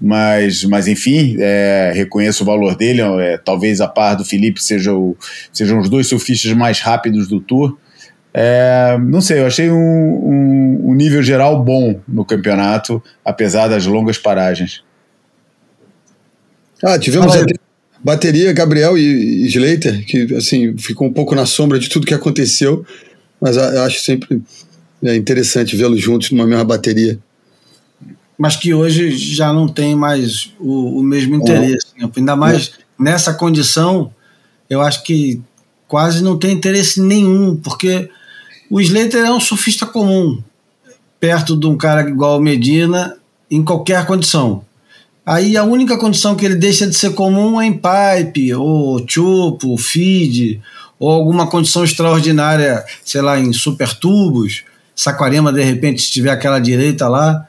Mas, 0.00 0.64
mas 0.64 0.88
enfim, 0.88 1.36
é, 1.38 1.92
reconheço 1.94 2.42
o 2.42 2.46
valor 2.46 2.76
dele. 2.76 3.00
É, 3.00 3.38
talvez 3.38 3.80
a 3.80 3.88
par 3.88 4.16
do 4.16 4.24
Felipe 4.24 4.62
seja 4.62 4.92
o, 4.92 5.16
sejam 5.52 5.78
os 5.78 5.88
dois 5.88 6.06
surfistas 6.08 6.52
mais 6.52 6.80
rápidos 6.80 7.28
do 7.28 7.40
tour. 7.40 7.78
É, 8.36 8.98
não 9.00 9.20
sei, 9.20 9.38
eu 9.38 9.46
achei 9.46 9.70
um, 9.70 9.76
um, 9.76 10.90
um 10.90 10.94
nível 10.94 11.22
geral 11.22 11.62
bom 11.62 12.00
no 12.08 12.24
campeonato, 12.24 13.00
apesar 13.24 13.68
das 13.68 13.86
longas 13.86 14.18
paragens. 14.18 14.82
Ah, 16.82 16.98
tivemos 16.98 17.32
Bateria, 18.04 18.52
Gabriel 18.52 18.98
e, 18.98 19.44
e 19.44 19.46
Slater, 19.46 20.04
que 20.04 20.34
assim, 20.34 20.76
ficou 20.76 21.08
um 21.08 21.12
pouco 21.12 21.34
na 21.34 21.46
sombra 21.46 21.78
de 21.78 21.88
tudo 21.88 22.06
que 22.06 22.12
aconteceu, 22.12 22.84
mas 23.40 23.56
eu 23.56 23.82
acho 23.82 24.00
sempre 24.00 24.42
é, 25.02 25.16
interessante 25.16 25.74
vê-los 25.74 26.00
juntos 26.00 26.30
numa 26.30 26.46
mesma 26.46 26.64
bateria. 26.64 27.18
Mas 28.36 28.56
que 28.56 28.74
hoje 28.74 29.16
já 29.16 29.52
não 29.52 29.66
tem 29.66 29.94
mais 29.94 30.52
o, 30.60 30.98
o 30.98 31.02
mesmo 31.02 31.36
interesse. 31.36 31.86
Né? 31.96 32.10
Ainda 32.14 32.36
mais 32.36 32.72
nessa 32.98 33.32
condição, 33.32 34.12
eu 34.68 34.82
acho 34.82 35.02
que 35.02 35.40
quase 35.88 36.22
não 36.22 36.36
tem 36.36 36.52
interesse 36.52 37.00
nenhum, 37.00 37.56
porque 37.56 38.10
o 38.68 38.80
Slater 38.80 39.24
é 39.24 39.30
um 39.30 39.40
surfista 39.40 39.86
comum, 39.86 40.42
perto 41.18 41.56
de 41.56 41.66
um 41.66 41.76
cara 41.76 42.08
igual 42.08 42.38
o 42.38 42.42
Medina, 42.42 43.16
em 43.50 43.62
qualquer 43.62 44.04
condição. 44.04 44.63
Aí 45.26 45.56
a 45.56 45.64
única 45.64 45.96
condição 45.96 46.34
que 46.34 46.44
ele 46.44 46.54
deixa 46.54 46.86
de 46.86 46.94
ser 46.94 47.14
comum 47.14 47.60
é 47.60 47.66
em 47.66 47.72
pipe, 47.72 48.54
ou 48.54 49.02
chupo, 49.08 49.76
feed, 49.78 50.60
ou 50.98 51.10
alguma 51.10 51.46
condição 51.46 51.82
extraordinária, 51.82 52.84
sei 53.04 53.22
lá, 53.22 53.38
em 53.38 53.52
super 53.52 53.94
tubos. 53.94 54.64
Saquarema, 54.94 55.52
de 55.52 55.62
repente, 55.62 56.02
se 56.02 56.10
tiver 56.10 56.30
aquela 56.30 56.58
direita 56.58 57.08
lá. 57.08 57.48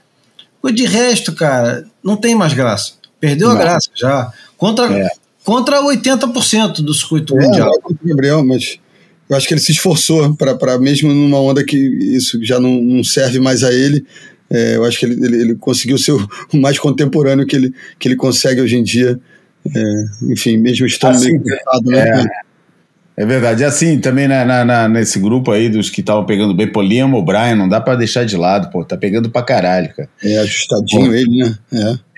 O 0.62 0.72
de 0.72 0.86
resto, 0.86 1.34
cara, 1.34 1.86
não 2.04 2.16
tem 2.16 2.34
mais 2.34 2.54
graça. 2.54 2.94
Perdeu 3.20 3.50
não. 3.50 3.56
a 3.56 3.60
graça 3.60 3.90
já. 3.94 4.32
Contra, 4.58 4.92
é. 4.92 5.10
contra 5.44 5.82
80% 5.82 6.82
do 6.82 6.94
circuito 6.94 7.38
é, 7.38 7.46
mundial. 7.46 7.70
É, 7.70 8.08
Gabriel, 8.08 8.44
mas 8.44 8.80
eu 9.30 9.36
acho 9.36 9.48
que 9.48 9.54
ele 9.54 9.62
se 9.62 9.74
esforçou 9.74 10.34
para 10.36 10.80
mesmo 10.80 11.14
numa 11.14 11.40
onda 11.40 11.64
que 11.64 11.78
isso 11.78 12.44
já 12.44 12.60
não, 12.60 12.82
não 12.82 13.04
serve 13.04 13.40
mais 13.40 13.64
a 13.64 13.72
ele 13.74 14.06
é, 14.50 14.76
eu 14.76 14.86
acho 14.86 15.00
que 15.00 15.06
ele, 15.06 15.26
ele, 15.26 15.42
ele, 15.42 15.56
conseguiu 15.56 15.98
ser 15.98 16.12
o 16.54 16.58
mais 16.58 16.78
contemporâneo 16.78 17.46
que 17.46 17.56
ele, 17.56 17.74
que 18.00 18.08
ele 18.08 18.16
consegue 18.16 18.62
hoje 18.62 18.78
em 18.78 18.84
dia. 18.84 19.20
É, 19.76 20.32
enfim, 20.32 20.58
mesmo 20.58 20.86
estando 20.86 21.16
assim, 21.16 21.32
meio 21.32 21.44
pesado, 21.44 21.90
né? 21.90 22.22
É. 22.22 22.46
É 23.18 23.26
verdade. 23.26 23.62
E 23.62 23.66
assim, 23.66 23.98
também 23.98 24.28
na, 24.28 24.44
na, 24.44 24.66
na, 24.66 24.90
nesse 24.90 25.20
grupo 25.20 25.52
aí 25.52 25.70
dos 25.70 25.90
que 25.90 26.02
estavam 26.02 26.26
pegando 26.26 26.54
bem, 26.54 26.70
pô, 26.70 26.82
Liam 26.82 27.14
O'Brien, 27.14 27.56
não 27.56 27.70
dá 27.70 27.80
para 27.80 27.96
deixar 27.96 28.26
de 28.26 28.36
lado, 28.36 28.70
pô, 28.70 28.84
tá 28.84 28.98
pegando 28.98 29.30
pra 29.30 29.42
caralho, 29.42 29.94
cara. 29.96 30.10
É, 30.22 30.40
ajustadinho 30.40 31.08
pô. 31.08 31.14
ele, 31.14 31.38
né? 31.38 31.58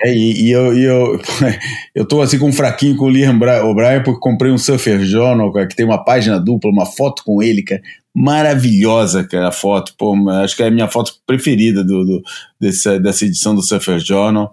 É, 0.01 0.09
é 0.09 0.15
e, 0.15 0.45
e, 0.45 0.51
eu, 0.51 0.75
e 0.75 0.83
eu, 0.83 1.21
eu 1.93 2.05
tô 2.05 2.19
assim 2.19 2.39
com 2.39 2.47
um 2.47 2.53
fraquinho 2.53 2.97
com 2.97 3.05
o 3.05 3.09
Liam 3.09 3.35
O'Brien 3.35 4.01
porque 4.03 4.19
comprei 4.19 4.51
um 4.51 4.57
Surfer 4.57 4.99
Journal, 5.01 5.53
cara, 5.53 5.67
que 5.67 5.75
tem 5.75 5.85
uma 5.85 6.03
página 6.03 6.39
dupla, 6.39 6.71
uma 6.71 6.85
foto 6.85 7.23
com 7.23 7.43
ele, 7.43 7.61
cara, 7.61 7.81
maravilhosa, 8.19 9.23
cara, 9.23 9.49
a 9.49 9.51
foto, 9.51 9.93
pô, 9.95 10.15
acho 10.41 10.55
que 10.55 10.63
é 10.63 10.67
a 10.67 10.71
minha 10.71 10.87
foto 10.87 11.13
preferida 11.27 11.83
do, 11.83 12.03
do 12.03 12.23
dessa, 12.59 12.99
dessa 12.99 13.25
edição 13.25 13.53
do 13.53 13.61
Surfer 13.61 13.99
Journal. 13.99 14.51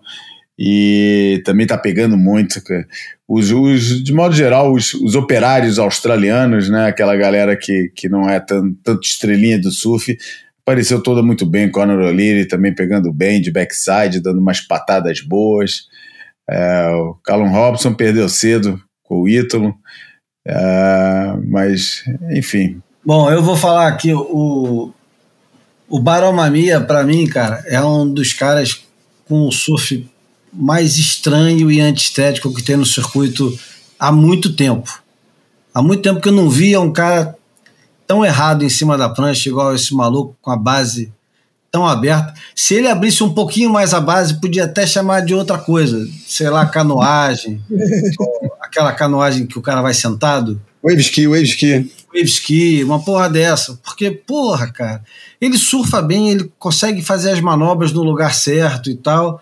e 0.59 1.41
também 1.47 1.65
está 1.65 1.79
pegando 1.79 2.15
muito. 2.15 2.61
Os, 3.27 3.51
os, 3.51 4.05
de 4.05 4.13
modo 4.13 4.35
geral, 4.35 4.71
os, 4.71 4.93
os, 4.93 5.15
operários 5.15 5.79
australianos, 5.79 6.69
né, 6.69 6.89
aquela 6.89 7.17
galera 7.17 7.57
que, 7.57 7.91
que 7.97 8.07
não 8.07 8.29
é 8.29 8.39
tanto, 8.39 8.77
tanto 8.85 9.03
estrelinha 9.03 9.59
do 9.59 9.71
surf, 9.71 10.15
apareceu 10.61 11.03
toda 11.03 11.23
muito 11.23 11.47
bem. 11.47 11.71
Conor 11.71 12.01
O'Leary 12.01 12.47
também 12.47 12.75
pegando 12.75 13.11
bem 13.15 13.41
de 13.41 13.51
backside, 13.51 14.21
dando 14.21 14.41
umas 14.41 14.61
patadas 14.61 15.23
boas. 15.23 15.87
É, 16.51 16.87
o 16.91 17.15
Callum 17.25 17.49
Robson 17.49 17.95
perdeu 17.95 18.29
cedo 18.29 18.79
com 19.03 19.23
o 19.23 19.29
Ítalo, 19.29 19.75
é, 20.47 21.35
mas 21.49 22.05
enfim. 22.31 22.83
Bom, 23.07 23.31
eu 23.31 23.43
vou 23.43 23.55
falar 23.55 23.89
aqui, 23.89 24.15
o, 24.15 24.91
o 25.89 25.99
Baromamia, 26.01 26.81
para 26.81 27.05
mim, 27.05 27.27
cara, 27.27 27.63
é 27.67 27.79
um 27.83 28.11
dos 28.11 28.33
caras 28.33 28.83
com 29.29 29.47
o 29.47 29.53
surf 29.53 30.09
mais 30.51 30.97
estranho 30.97 31.71
e 31.71 31.81
antiestético 31.81 32.55
que 32.55 32.63
tem 32.63 32.77
no 32.77 32.87
circuito 32.87 33.57
há 33.99 34.11
muito 34.11 34.55
tempo. 34.55 35.03
Há 35.75 35.83
muito 35.83 36.03
tempo 36.03 36.21
que 36.21 36.29
eu 36.29 36.33
não 36.33 36.49
via 36.49 36.81
um 36.81 36.91
cara 36.91 37.37
tão 38.07 38.25
errado 38.25 38.65
em 38.65 38.71
cima 38.71 38.97
da 38.97 39.09
prancha, 39.09 39.51
igual 39.51 39.75
esse 39.75 39.95
maluco 39.95 40.35
com 40.41 40.51
a 40.51 40.57
base 40.57 41.13
tão 41.71 41.87
aberta. 41.87 42.33
Se 42.55 42.75
ele 42.75 42.89
abrisse 42.89 43.23
um 43.23 43.35
pouquinho 43.35 43.69
mais 43.69 43.93
a 43.93 44.01
base, 44.01 44.41
podia 44.41 44.65
até 44.65 44.87
chamar 44.87 45.21
de 45.21 45.35
outra 45.35 45.59
coisa, 45.59 46.09
sei 46.27 46.49
lá, 46.49 46.65
canoagem, 46.65 47.61
aquela 48.63 48.93
canoagem 48.93 49.47
que 49.47 49.59
o 49.59 49.63
cara 49.63 49.83
vai 49.83 49.93
sentado. 49.93 50.59
Wave 50.83 51.01
ski, 51.01 51.27
wave 51.27 51.45
ski. 51.45 51.91
Wave 52.15 52.29
ski, 52.29 52.85
uma 52.85 53.03
porra 53.03 53.29
dessa. 53.29 53.79
Porque, 53.83 54.11
porra, 54.11 54.71
cara, 54.71 55.03
ele 55.41 55.59
surfa 55.59 56.01
bem, 56.01 56.31
ele 56.31 56.53
consegue 56.59 57.03
fazer 57.03 57.33
as 57.33 57.41
manobras 57.41 57.93
no 57.93 58.03
lugar 58.03 58.33
certo 58.35 58.89
e 58.89 58.95
tal 58.95 59.41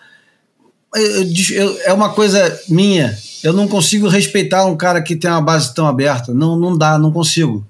é 1.84 1.92
uma 1.92 2.10
coisa 2.10 2.60
minha. 2.68 3.16
Eu 3.42 3.52
não 3.52 3.66
consigo 3.66 4.08
respeitar 4.08 4.66
um 4.66 4.76
cara 4.76 5.00
que 5.00 5.16
tem 5.16 5.30
uma 5.30 5.40
base 5.40 5.74
tão 5.74 5.86
aberta. 5.86 6.34
Não, 6.34 6.56
não 6.56 6.76
dá, 6.76 6.98
não 6.98 7.10
consigo. 7.10 7.66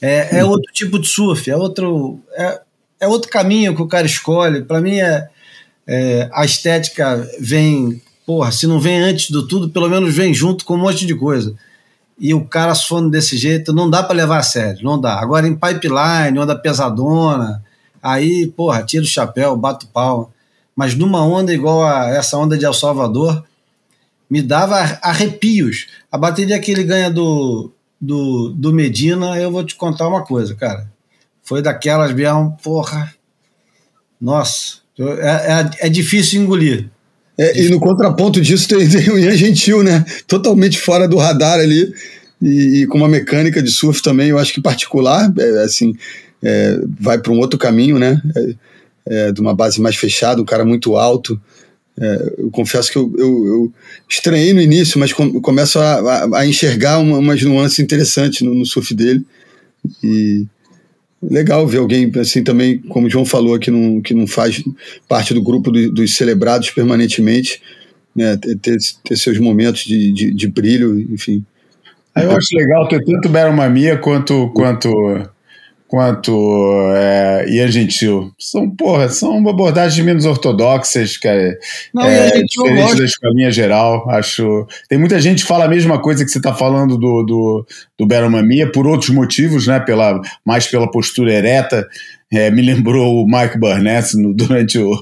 É, 0.00 0.38
é 0.38 0.44
outro 0.44 0.72
tipo 0.72 0.98
de 0.98 1.06
surf, 1.06 1.50
é 1.50 1.56
outro, 1.56 2.18
é, 2.32 2.60
é 3.00 3.08
outro 3.08 3.30
caminho 3.30 3.74
que 3.74 3.82
o 3.82 3.88
cara 3.88 4.06
escolhe. 4.06 4.62
Para 4.62 4.80
mim, 4.80 4.98
é, 4.98 5.28
é, 5.86 6.28
a 6.32 6.44
estética 6.44 7.28
vem, 7.38 8.00
porra, 8.24 8.50
se 8.50 8.66
não 8.66 8.80
vem 8.80 9.00
antes 9.00 9.30
do 9.30 9.46
tudo, 9.46 9.70
pelo 9.70 9.88
menos 9.88 10.14
vem 10.14 10.32
junto 10.32 10.64
com 10.64 10.74
um 10.74 10.78
monte 10.78 11.04
de 11.04 11.14
coisa. 11.14 11.54
E 12.18 12.34
o 12.34 12.44
cara 12.44 12.74
suando 12.74 13.10
desse 13.10 13.36
jeito, 13.36 13.72
não 13.72 13.90
dá 13.90 14.02
para 14.02 14.16
levar 14.16 14.38
a 14.38 14.42
sério, 14.42 14.84
não 14.84 15.00
dá. 15.00 15.18
Agora 15.20 15.46
em 15.46 15.54
pipeline, 15.54 16.38
onda 16.38 16.56
pesadona, 16.56 17.62
aí, 18.02 18.46
porra, 18.46 18.82
tira 18.82 19.02
o 19.02 19.06
chapéu, 19.06 19.56
bato 19.56 19.86
pau 19.88 20.32
mas 20.74 20.94
numa 20.94 21.24
onda 21.24 21.52
igual 21.52 21.84
a 21.84 22.08
essa 22.08 22.36
onda 22.36 22.56
de 22.56 22.64
El 22.64 22.72
Salvador, 22.72 23.44
me 24.28 24.40
dava 24.40 24.76
arrepios. 25.02 25.86
A 26.10 26.16
bateria 26.16 26.58
que 26.58 26.70
ele 26.70 26.84
ganha 26.84 27.10
do, 27.10 27.70
do, 28.00 28.50
do 28.50 28.72
Medina, 28.72 29.38
eu 29.38 29.50
vou 29.50 29.64
te 29.64 29.74
contar 29.74 30.08
uma 30.08 30.24
coisa, 30.24 30.54
cara. 30.54 30.90
Foi 31.42 31.60
daquelas 31.60 32.12
mesmo, 32.12 32.56
porra. 32.62 33.12
Nossa, 34.20 34.78
é, 34.98 35.84
é, 35.84 35.86
é 35.86 35.88
difícil 35.88 36.40
engolir. 36.40 36.88
É, 37.42 37.60
e 37.60 37.68
no 37.68 37.80
contraponto 37.80 38.40
disso 38.40 38.68
tem, 38.68 38.88
tem 38.88 39.10
o 39.10 39.18
Ian 39.18 39.36
Gentil, 39.36 39.82
né? 39.82 40.04
Totalmente 40.28 40.78
fora 40.78 41.08
do 41.08 41.16
radar 41.16 41.58
ali. 41.58 41.92
E, 42.40 42.82
e, 42.82 42.86
com 42.86 42.98
uma 42.98 43.08
mecânica 43.08 43.60
de 43.60 43.70
surf 43.70 44.00
também, 44.00 44.28
eu 44.28 44.38
acho 44.38 44.52
que 44.52 44.60
particular, 44.60 45.32
é, 45.36 45.64
assim, 45.64 45.94
é, 46.40 46.78
vai 47.00 47.18
para 47.18 47.32
um 47.32 47.38
outro 47.38 47.58
caminho, 47.58 47.98
né? 47.98 48.22
É, 48.36 48.54
é, 49.04 49.32
de 49.32 49.40
uma 49.40 49.54
base 49.54 49.80
mais 49.80 49.96
fechada, 49.96 50.40
um 50.40 50.44
cara 50.44 50.64
muito 50.64 50.96
alto. 50.96 51.40
É, 51.98 52.34
eu 52.38 52.50
confesso 52.50 52.92
que 52.92 52.96
eu, 52.96 53.12
eu, 53.18 53.46
eu, 53.46 53.72
estranhei 54.08 54.52
no 54.52 54.60
início, 54.60 55.00
mas 55.00 55.12
com, 55.12 55.40
começo 55.40 55.80
a, 55.80 55.94
a, 55.94 56.38
a 56.38 56.46
enxergar 56.46 56.98
uma, 56.98 57.18
umas 57.18 57.42
nuances 57.42 57.80
interessantes 57.80 58.42
no, 58.42 58.54
no, 58.54 58.64
surf 58.64 58.94
dele. 58.94 59.26
E 60.02 60.46
legal 61.22 61.66
ver 61.66 61.78
alguém 61.78 62.10
assim 62.18 62.42
também, 62.42 62.78
como 62.78 63.06
o 63.06 63.10
João 63.10 63.24
falou, 63.24 63.58
que 63.58 63.70
não, 63.70 64.00
que 64.00 64.14
não 64.14 64.26
faz 64.26 64.62
parte 65.08 65.32
do 65.32 65.42
grupo 65.42 65.70
do, 65.70 65.92
dos 65.92 66.16
celebrados 66.16 66.70
permanentemente, 66.70 67.62
né, 68.14 68.36
ter, 68.36 68.78
ter 69.04 69.16
seus 69.16 69.38
momentos 69.38 69.84
de, 69.84 70.12
de, 70.12 70.34
de 70.34 70.48
brilho, 70.48 70.98
enfim. 71.12 71.44
Eu 72.14 72.32
acho 72.32 72.54
legal 72.54 72.86
ter 72.88 73.02
tanto 73.04 73.28
Baron 73.28 73.54
Mamia 73.54 73.96
quanto, 73.96 74.50
quanto 74.50 74.90
quanto 75.92 76.90
é, 76.96 77.44
Ian 77.50 77.70
Gentil. 77.70 78.32
São, 78.38 78.70
porra, 78.70 79.10
são 79.10 79.46
abordagens 79.46 80.02
menos 80.02 80.24
ortodoxas, 80.24 81.18
que 81.18 81.28
é, 81.28 81.58
Não, 81.92 82.02
é 82.02 82.30
diferente 82.30 82.96
da 82.96 83.04
escolinha 83.04 83.50
geral. 83.50 84.08
Acho. 84.08 84.66
Tem 84.88 84.98
muita 84.98 85.20
gente 85.20 85.42
que 85.42 85.48
fala 85.48 85.66
a 85.66 85.68
mesma 85.68 86.00
coisa 86.00 86.24
que 86.24 86.30
você 86.30 86.38
está 86.38 86.54
falando 86.54 86.96
do, 86.96 87.22
do, 87.24 87.66
do 87.98 88.06
Baron 88.06 88.30
Mamia, 88.30 88.72
por 88.72 88.86
outros 88.86 89.10
motivos, 89.10 89.66
né? 89.66 89.80
Pela, 89.80 90.18
mais 90.46 90.66
pela 90.66 90.90
postura 90.90 91.30
ereta. 91.30 91.86
É, 92.32 92.50
me 92.50 92.62
lembrou 92.62 93.22
o 93.22 93.26
Mike 93.26 93.58
Burnett 93.58 94.16
no, 94.16 94.32
durante, 94.32 94.78
o, 94.78 94.92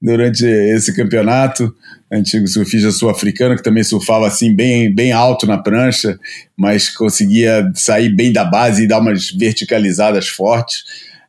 durante 0.00 0.44
esse 0.44 0.94
campeonato 0.94 1.74
antigo 2.12 2.46
surfista 2.46 2.90
sul-africano, 2.92 3.56
que 3.56 3.62
também 3.62 3.82
surfava 3.82 4.26
assim 4.26 4.54
bem, 4.54 4.94
bem 4.94 5.10
alto 5.10 5.46
na 5.46 5.58
prancha, 5.58 6.18
mas 6.56 6.88
conseguia 6.88 7.70
sair 7.74 8.08
bem 8.08 8.32
da 8.32 8.44
base 8.44 8.84
e 8.84 8.86
dar 8.86 9.00
umas 9.00 9.30
verticalizadas 9.30 10.28
fortes. 10.28 10.84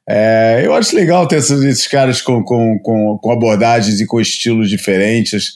É, 0.08 0.62
eu 0.64 0.74
acho 0.76 0.96
legal 0.96 1.28
ter 1.28 1.38
esses, 1.38 1.64
esses 1.64 1.88
caras 1.88 2.22
com, 2.22 2.44
com, 2.44 2.78
com, 2.80 3.18
com, 3.18 3.32
abordagens 3.32 4.00
e 4.00 4.06
com 4.06 4.22
estilos 4.22 4.70
diferentes. 4.70 5.56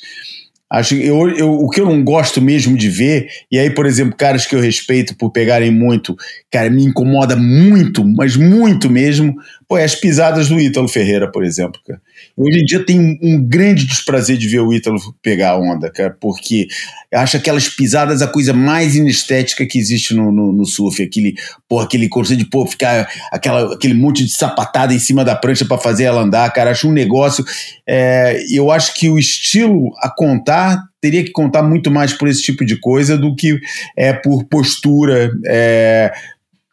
Acho 0.68 0.96
eu, 0.96 1.30
eu, 1.30 1.52
o 1.52 1.70
que 1.70 1.82
eu 1.82 1.86
não 1.86 2.04
gosto 2.04 2.42
mesmo 2.42 2.78
de 2.78 2.90
ver, 2.90 3.28
e 3.52 3.58
aí, 3.58 3.70
por 3.70 3.86
exemplo, 3.86 4.16
caras 4.16 4.46
que 4.46 4.56
eu 4.56 4.60
respeito 4.60 5.16
por 5.16 5.32
pegarem 5.32 5.72
muito, 5.72 6.16
cara, 6.52 6.70
me 6.70 6.84
incomoda 6.84 7.36
muito, 7.36 8.06
mas 8.06 8.36
muito 8.36 8.90
mesmo, 8.90 9.36
pô, 9.70 9.76
as 9.76 9.94
pisadas 9.94 10.50
do 10.50 10.60
Ítalo 10.60 10.88
Ferreira, 10.88 11.32
por 11.32 11.44
exemplo. 11.44 11.80
Cara. 11.86 12.02
Hoje 12.36 12.60
em 12.60 12.66
dia 12.66 12.84
tem 12.84 13.20
um, 13.22 13.40
grande 13.48 13.86
desprazer 13.86 14.36
de 14.36 14.48
ver 14.48 14.62
o 14.62 14.74
Ítalo 14.74 15.00
pegar 15.22 15.52
a 15.52 15.60
onda, 15.60 15.92
cara, 15.92 16.18
porque 16.20 16.68
acho 17.14 17.38
aquelas 17.38 17.70
pisadas 17.70 18.24
a 18.24 18.28
coisa 18.28 18.52
mais 18.52 18.96
inestética 18.96 19.68
que 19.68 19.78
existe 19.78 20.16
no, 20.16 20.32
no, 20.32 20.52
no 20.52 20.66
surf. 20.66 21.04
Aquele, 21.04 21.36
pô, 21.68 21.80
aquele 21.80 22.10
conceito 22.10 22.40
de 22.40 22.50
pô, 22.50 22.66
ficar 22.66 23.08
aquela, 23.32 23.76
aquele 23.76 23.94
monte 23.94 24.26
de 24.26 24.32
sapatada 24.32 24.92
em 24.92 25.00
cima 25.00 25.24
da 25.24 25.36
prancha 25.36 25.64
para 25.64 25.78
fazer 25.78 26.06
ela 26.06 26.22
andar, 26.22 26.52
cara. 26.52 26.72
Acho 26.72 26.90
um 26.90 26.94
negócio. 26.94 27.46
É, 27.88 28.44
eu 28.52 28.72
acho 28.72 28.96
que 28.96 29.08
o 29.08 29.20
estilo 29.20 29.92
a 30.00 30.10
contar 30.10 30.84
teria 31.00 31.24
que 31.24 31.32
contar 31.32 31.64
muito 31.64 31.92
mais 31.92 32.12
por 32.12 32.28
esse 32.28 32.42
tipo 32.42 32.66
de 32.66 32.78
coisa 32.78 33.18
do 33.18 33.36
que 33.36 33.58
é 33.96 34.12
por 34.14 34.46
postura, 34.46 35.32
é, 35.46 36.12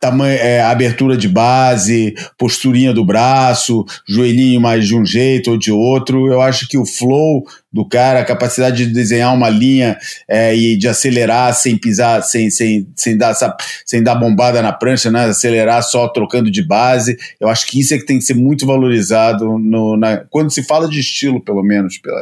tamanho, 0.00 0.38
é, 0.38 0.60
abertura 0.60 1.16
de 1.16 1.28
base, 1.28 2.14
posturinha 2.38 2.92
do 2.92 3.04
braço, 3.04 3.84
joelhinho 4.08 4.60
mais 4.60 4.86
de 4.86 4.94
um 4.94 5.04
jeito 5.04 5.52
ou 5.52 5.58
de 5.58 5.72
outro. 5.72 6.30
Eu 6.30 6.40
acho 6.42 6.68
que 6.68 6.76
o 6.76 6.84
flow 6.84 7.44
do 7.72 7.86
cara, 7.86 8.20
a 8.20 8.24
capacidade 8.24 8.86
de 8.86 8.92
desenhar 8.92 9.34
uma 9.34 9.48
linha 9.48 9.98
é, 10.28 10.54
e 10.56 10.76
de 10.76 10.88
acelerar 10.88 11.54
sem 11.54 11.76
pisar, 11.76 12.22
sem, 12.22 12.50
sem, 12.50 12.86
sem, 12.94 13.16
dar, 13.16 13.34
sem 13.84 14.02
dar 14.02 14.14
bombada 14.14 14.62
na 14.62 14.72
prancha, 14.72 15.10
né? 15.10 15.26
acelerar 15.26 15.82
só 15.82 16.08
trocando 16.08 16.50
de 16.50 16.62
base. 16.62 17.16
Eu 17.40 17.48
acho 17.48 17.66
que 17.66 17.80
isso 17.80 17.94
é 17.94 17.98
que 17.98 18.06
tem 18.06 18.18
que 18.18 18.24
ser 18.24 18.34
muito 18.34 18.66
valorizado 18.66 19.58
no, 19.58 19.96
na, 19.96 20.18
quando 20.30 20.50
se 20.50 20.62
fala 20.62 20.88
de 20.88 21.00
estilo, 21.00 21.40
pelo 21.40 21.62
menos. 21.62 21.98
Pela, 21.98 22.20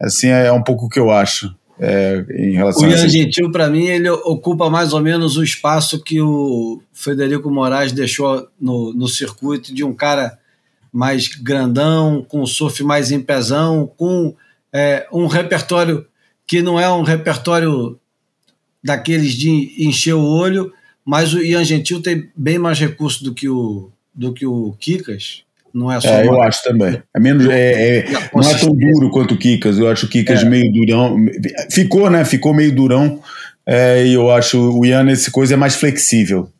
assim 0.00 0.28
é 0.28 0.52
um 0.52 0.62
pouco 0.62 0.86
o 0.86 0.88
que 0.88 1.00
eu 1.00 1.10
acho. 1.10 1.54
É, 1.80 2.24
em 2.30 2.52
relação 2.52 2.88
o 2.88 2.90
Ian 2.90 3.08
Gentil, 3.08 3.52
para 3.52 3.70
mim, 3.70 3.84
ele 3.84 4.10
ocupa 4.10 4.68
mais 4.68 4.92
ou 4.92 5.00
menos 5.00 5.36
o 5.36 5.44
espaço 5.44 6.02
que 6.02 6.20
o 6.20 6.82
Federico 6.92 7.50
Moraes 7.50 7.92
deixou 7.92 8.48
no, 8.60 8.92
no 8.92 9.06
circuito 9.06 9.72
de 9.72 9.84
um 9.84 9.94
cara 9.94 10.38
mais 10.92 11.28
grandão, 11.28 12.24
com 12.28 12.44
surf 12.46 12.82
mais 12.82 13.12
em 13.12 13.20
pezão, 13.20 13.90
com 13.96 14.34
é, 14.72 15.06
um 15.12 15.26
repertório 15.26 16.04
que 16.46 16.62
não 16.62 16.80
é 16.80 16.90
um 16.90 17.02
repertório 17.02 17.98
daqueles 18.82 19.32
de 19.34 19.74
encher 19.78 20.14
o 20.14 20.24
olho, 20.24 20.72
mas 21.04 21.32
o 21.32 21.42
Ian 21.42 21.64
Gentil 21.64 22.02
tem 22.02 22.30
bem 22.34 22.58
mais 22.58 22.78
recursos 22.78 23.22
do 23.22 23.34
que 23.34 23.48
o, 23.48 23.90
do 24.14 24.32
que 24.32 24.46
o 24.46 24.74
Kikas, 24.80 25.44
não 25.72 25.92
é 25.92 26.00
só. 26.00 26.08
É, 26.08 26.26
eu 26.26 26.40
acho 26.42 26.62
também. 26.62 27.02
É 27.14 27.20
menos, 27.20 27.46
é, 27.46 27.98
é, 27.98 28.30
não 28.34 28.48
é 28.48 28.58
tão 28.58 28.74
duro 28.74 29.10
quanto 29.10 29.34
o 29.34 29.38
Kikas. 29.38 29.78
Eu 29.78 29.88
acho 29.88 30.06
o 30.06 30.08
Kikas 30.08 30.42
é. 30.42 30.44
meio 30.44 30.72
durão. 30.72 31.16
Ficou, 31.70 32.10
né? 32.10 32.24
Ficou 32.24 32.54
meio 32.54 32.74
durão. 32.74 33.20
É, 33.66 34.06
e 34.06 34.14
eu 34.14 34.30
acho 34.30 34.58
o 34.58 34.84
Ian 34.84 35.04
nesse 35.04 35.30
coisa 35.30 35.54
é 35.54 35.56
mais 35.56 35.74
flexível. 35.74 36.50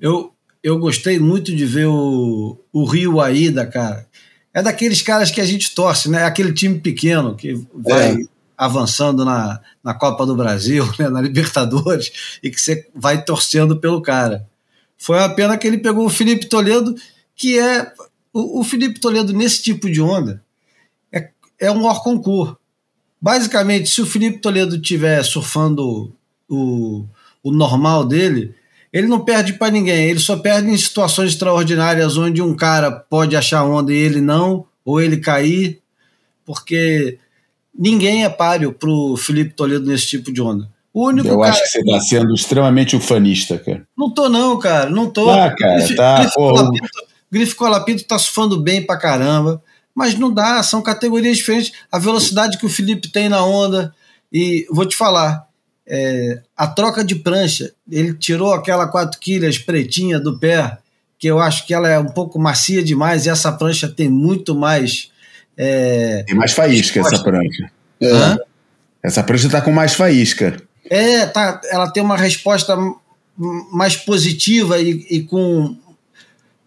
Eu, 0.00 0.32
eu 0.62 0.78
gostei 0.78 1.18
muito 1.18 1.54
de 1.54 1.64
ver 1.64 1.86
o, 1.86 2.58
o 2.72 2.84
Rio 2.84 3.20
Aida, 3.20 3.66
cara. 3.66 4.06
É 4.52 4.62
daqueles 4.62 5.00
caras 5.00 5.30
que 5.30 5.40
a 5.40 5.44
gente 5.44 5.74
torce, 5.74 6.10
né? 6.10 6.24
Aquele 6.24 6.52
time 6.52 6.78
pequeno 6.78 7.34
que 7.34 7.54
vai 7.74 8.12
é. 8.12 8.16
avançando 8.56 9.24
na, 9.24 9.60
na 9.82 9.94
Copa 9.94 10.26
do 10.26 10.36
Brasil, 10.36 10.84
né? 10.98 11.08
na 11.08 11.20
Libertadores, 11.20 12.38
e 12.42 12.50
que 12.50 12.60
você 12.60 12.86
vai 12.94 13.24
torcendo 13.24 13.76
pelo 13.78 14.02
cara. 14.02 14.46
Foi 14.98 15.16
uma 15.16 15.34
pena 15.34 15.56
que 15.56 15.66
ele 15.66 15.78
pegou 15.78 16.04
o 16.04 16.10
Felipe 16.10 16.46
Toledo, 16.46 16.94
que 17.34 17.58
é 17.58 17.90
o, 18.32 18.60
o 18.60 18.64
Felipe 18.64 19.00
Toledo, 19.00 19.32
nesse 19.32 19.62
tipo 19.62 19.90
de 19.90 20.00
onda, 20.00 20.42
é, 21.12 21.30
é 21.58 21.70
um 21.70 21.84
hors 21.84 21.98
concours. 21.98 22.54
basicamente, 23.20 23.88
se 23.88 24.00
o 24.00 24.06
Felipe 24.06 24.38
Toledo 24.38 24.76
estiver 24.76 25.22
surfando 25.24 26.12
o, 26.48 27.04
o 27.42 27.52
normal 27.52 28.04
dele, 28.04 28.54
ele 28.92 29.06
não 29.06 29.20
perde 29.20 29.52
para 29.54 29.70
ninguém, 29.70 30.08
ele 30.08 30.20
só 30.20 30.36
perde 30.36 30.70
em 30.70 30.76
situações 30.76 31.30
extraordinárias 31.30 32.16
onde 32.16 32.42
um 32.42 32.54
cara 32.54 32.90
pode 32.90 33.36
achar 33.36 33.64
onda 33.64 33.92
e 33.92 33.96
ele 33.96 34.20
não, 34.20 34.66
ou 34.84 35.00
ele 35.00 35.18
cair, 35.18 35.80
porque 36.44 37.18
ninguém 37.76 38.24
é 38.24 38.28
páreo 38.28 38.72
para 38.72 38.90
o 38.90 39.16
Felipe 39.16 39.54
Toledo 39.54 39.86
nesse 39.86 40.08
tipo 40.08 40.32
de 40.32 40.42
onda. 40.42 40.68
O 40.92 41.06
único 41.06 41.28
Eu 41.28 41.38
cara 41.38 41.52
acho 41.52 41.62
que 41.62 41.68
você 41.68 41.78
está 41.78 42.00
sendo 42.00 42.34
extremamente 42.34 42.96
ufanista, 42.96 43.56
cara. 43.58 43.86
Não 43.96 44.10
tô, 44.10 44.28
não, 44.28 44.58
cara. 44.58 44.90
Não 44.90 45.08
tô. 45.08 45.30
Ah, 45.30 45.54
cara, 45.56 45.96
tá, 45.96 46.30
pô. 46.34 46.52
Grife 47.30 47.54
Colapinto 47.54 48.04
tá 48.04 48.18
surfando 48.18 48.60
bem 48.60 48.84
pra 48.84 48.96
caramba. 48.96 49.62
Mas 49.94 50.14
não 50.14 50.32
dá, 50.32 50.62
são 50.62 50.80
categorias 50.82 51.36
diferentes. 51.38 51.72
A 51.90 51.98
velocidade 51.98 52.58
que 52.58 52.66
o 52.66 52.70
Felipe 52.70 53.08
tem 53.08 53.28
na 53.28 53.44
onda. 53.44 53.94
E 54.32 54.66
vou 54.70 54.86
te 54.86 54.96
falar, 54.96 55.46
é, 55.86 56.40
a 56.56 56.66
troca 56.68 57.04
de 57.04 57.16
prancha, 57.16 57.72
ele 57.90 58.14
tirou 58.14 58.52
aquela 58.54 58.86
4 58.86 59.18
quilos 59.18 59.58
pretinha 59.58 60.20
do 60.20 60.38
pé, 60.38 60.78
que 61.18 61.26
eu 61.26 61.40
acho 61.40 61.66
que 61.66 61.74
ela 61.74 61.88
é 61.88 61.98
um 61.98 62.06
pouco 62.06 62.38
macia 62.38 62.82
demais, 62.82 63.26
e 63.26 63.28
essa 63.28 63.50
prancha 63.52 63.88
tem 63.88 64.08
muito 64.08 64.54
mais. 64.54 65.10
É, 65.56 66.22
Tem 66.26 66.36
mais 66.36 66.52
faísca 66.52 67.00
essa 67.00 67.22
prancha. 67.22 67.70
hã? 68.00 68.38
Essa 69.02 69.22
prancha 69.22 69.48
tá 69.50 69.60
com 69.60 69.72
mais 69.72 69.94
faísca. 69.94 70.62
É, 70.88 71.26
tá, 71.26 71.60
ela 71.70 71.90
tem 71.90 72.02
uma 72.02 72.16
resposta 72.16 72.76
mais 73.72 73.96
positiva 73.96 74.78
e, 74.80 75.06
e 75.10 75.22
com. 75.24 75.76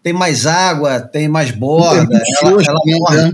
Tem 0.04 0.12
mais 0.12 0.44
água, 0.44 1.00
tem 1.00 1.28
mais 1.28 1.50
borda, 1.50 2.22
ela, 2.42 2.62
ela 2.62 2.78
também, 2.78 2.98
morde, 3.00 3.16
né? 3.16 3.32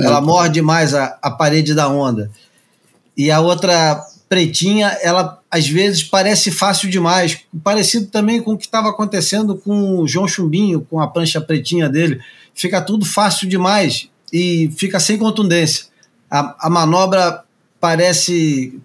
ela 0.00 0.20
morde 0.20 0.60
mais 0.60 0.92
a, 0.92 1.16
a 1.22 1.30
parede 1.30 1.74
da 1.74 1.88
onda. 1.88 2.28
E 3.16 3.30
a 3.30 3.40
outra 3.40 4.04
pretinha, 4.28 4.98
ela 5.00 5.40
às 5.48 5.68
vezes 5.68 6.02
parece 6.02 6.50
fácil 6.50 6.90
demais, 6.90 7.38
parecido 7.62 8.06
também 8.06 8.42
com 8.42 8.52
o 8.52 8.58
que 8.58 8.66
estava 8.66 8.90
acontecendo 8.90 9.56
com 9.56 10.00
o 10.00 10.08
João 10.08 10.26
Chumbinho, 10.26 10.86
com 10.90 11.00
a 11.00 11.06
prancha 11.06 11.40
pretinha 11.40 11.88
dele. 11.88 12.20
Fica 12.52 12.82
tudo 12.82 13.06
fácil 13.06 13.48
demais 13.48 14.08
e 14.32 14.70
fica 14.76 14.98
sem 14.98 15.16
contundência. 15.16 15.86
A, 16.28 16.66
a 16.66 16.68
manobra 16.68 17.44
parece 17.80 18.76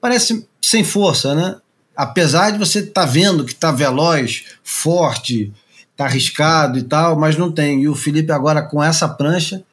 parece 0.00 0.48
sem 0.62 0.82
força, 0.82 1.34
né? 1.34 1.56
Apesar 1.94 2.52
de 2.52 2.58
você 2.58 2.78
estar 2.78 3.04
vendo 3.04 3.44
que 3.44 3.52
está 3.52 3.70
veloz, 3.70 4.44
forte, 4.64 5.52
está 5.98 6.04
arriscado 6.04 6.78
e 6.78 6.82
tal, 6.82 7.18
mas 7.18 7.36
não 7.36 7.50
tem. 7.50 7.82
E 7.82 7.88
o 7.88 7.94
Felipe 7.96 8.30
agora 8.30 8.62
com 8.62 8.82
essa 8.82 9.08
prancha, 9.08 9.64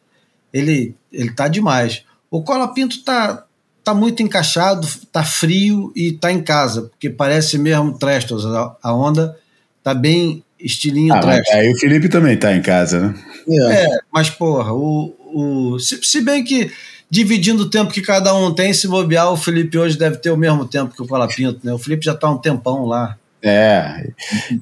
ele 0.52 0.95
ele 1.14 1.31
tá 1.31 1.47
demais. 1.47 2.03
O 2.31 2.41
Cola 2.41 2.73
Pinto 2.73 3.03
tá 3.03 3.43
tá 3.84 3.93
muito 3.93 4.23
encaixado, 4.23 4.88
tá 5.11 5.23
frio 5.23 5.93
e 5.95 6.11
tá 6.14 6.31
em 6.31 6.41
casa, 6.41 6.84
porque 6.84 7.07
parece 7.07 7.60
mesmo 7.60 7.95
Trestos, 7.99 8.43
a, 8.43 8.76
a 8.81 8.91
onda 8.91 9.38
tá 9.84 9.93
bem 9.93 10.43
estilinho 10.60 11.14
Ah, 11.14 11.19
Trestos. 11.19 11.53
aí 11.53 11.72
o 11.72 11.77
Felipe 11.77 12.10
também 12.10 12.35
tá 12.35 12.56
em 12.56 12.61
casa, 12.64 12.99
né? 12.99 13.15
É. 13.47 13.73
É, 13.85 13.99
mas 14.11 14.27
porra, 14.31 14.73
o, 14.73 15.14
o 15.31 15.80
se, 15.80 15.99
se 16.03 16.19
bem 16.22 16.43
que 16.43 16.72
dividindo 17.07 17.61
o 17.61 17.69
tempo 17.69 17.93
que 17.93 18.02
cada 18.02 18.34
um 18.34 18.52
tem, 18.52 18.73
se 18.73 18.88
bobear, 18.88 19.31
o 19.31 19.38
Felipe 19.38 19.77
hoje 19.77 19.95
deve 19.95 20.18
ter 20.18 20.31
o 20.31 20.38
mesmo 20.38 20.65
tempo 20.65 20.95
que 20.95 21.03
o 21.03 21.07
Colapinto, 21.07 21.60
né? 21.64 21.72
O 21.72 21.77
Felipe 21.77 22.03
já 22.03 22.15
tá 22.15 22.27
um 22.27 22.39
tempão 22.39 22.85
lá. 22.85 23.15
É. 23.47 24.07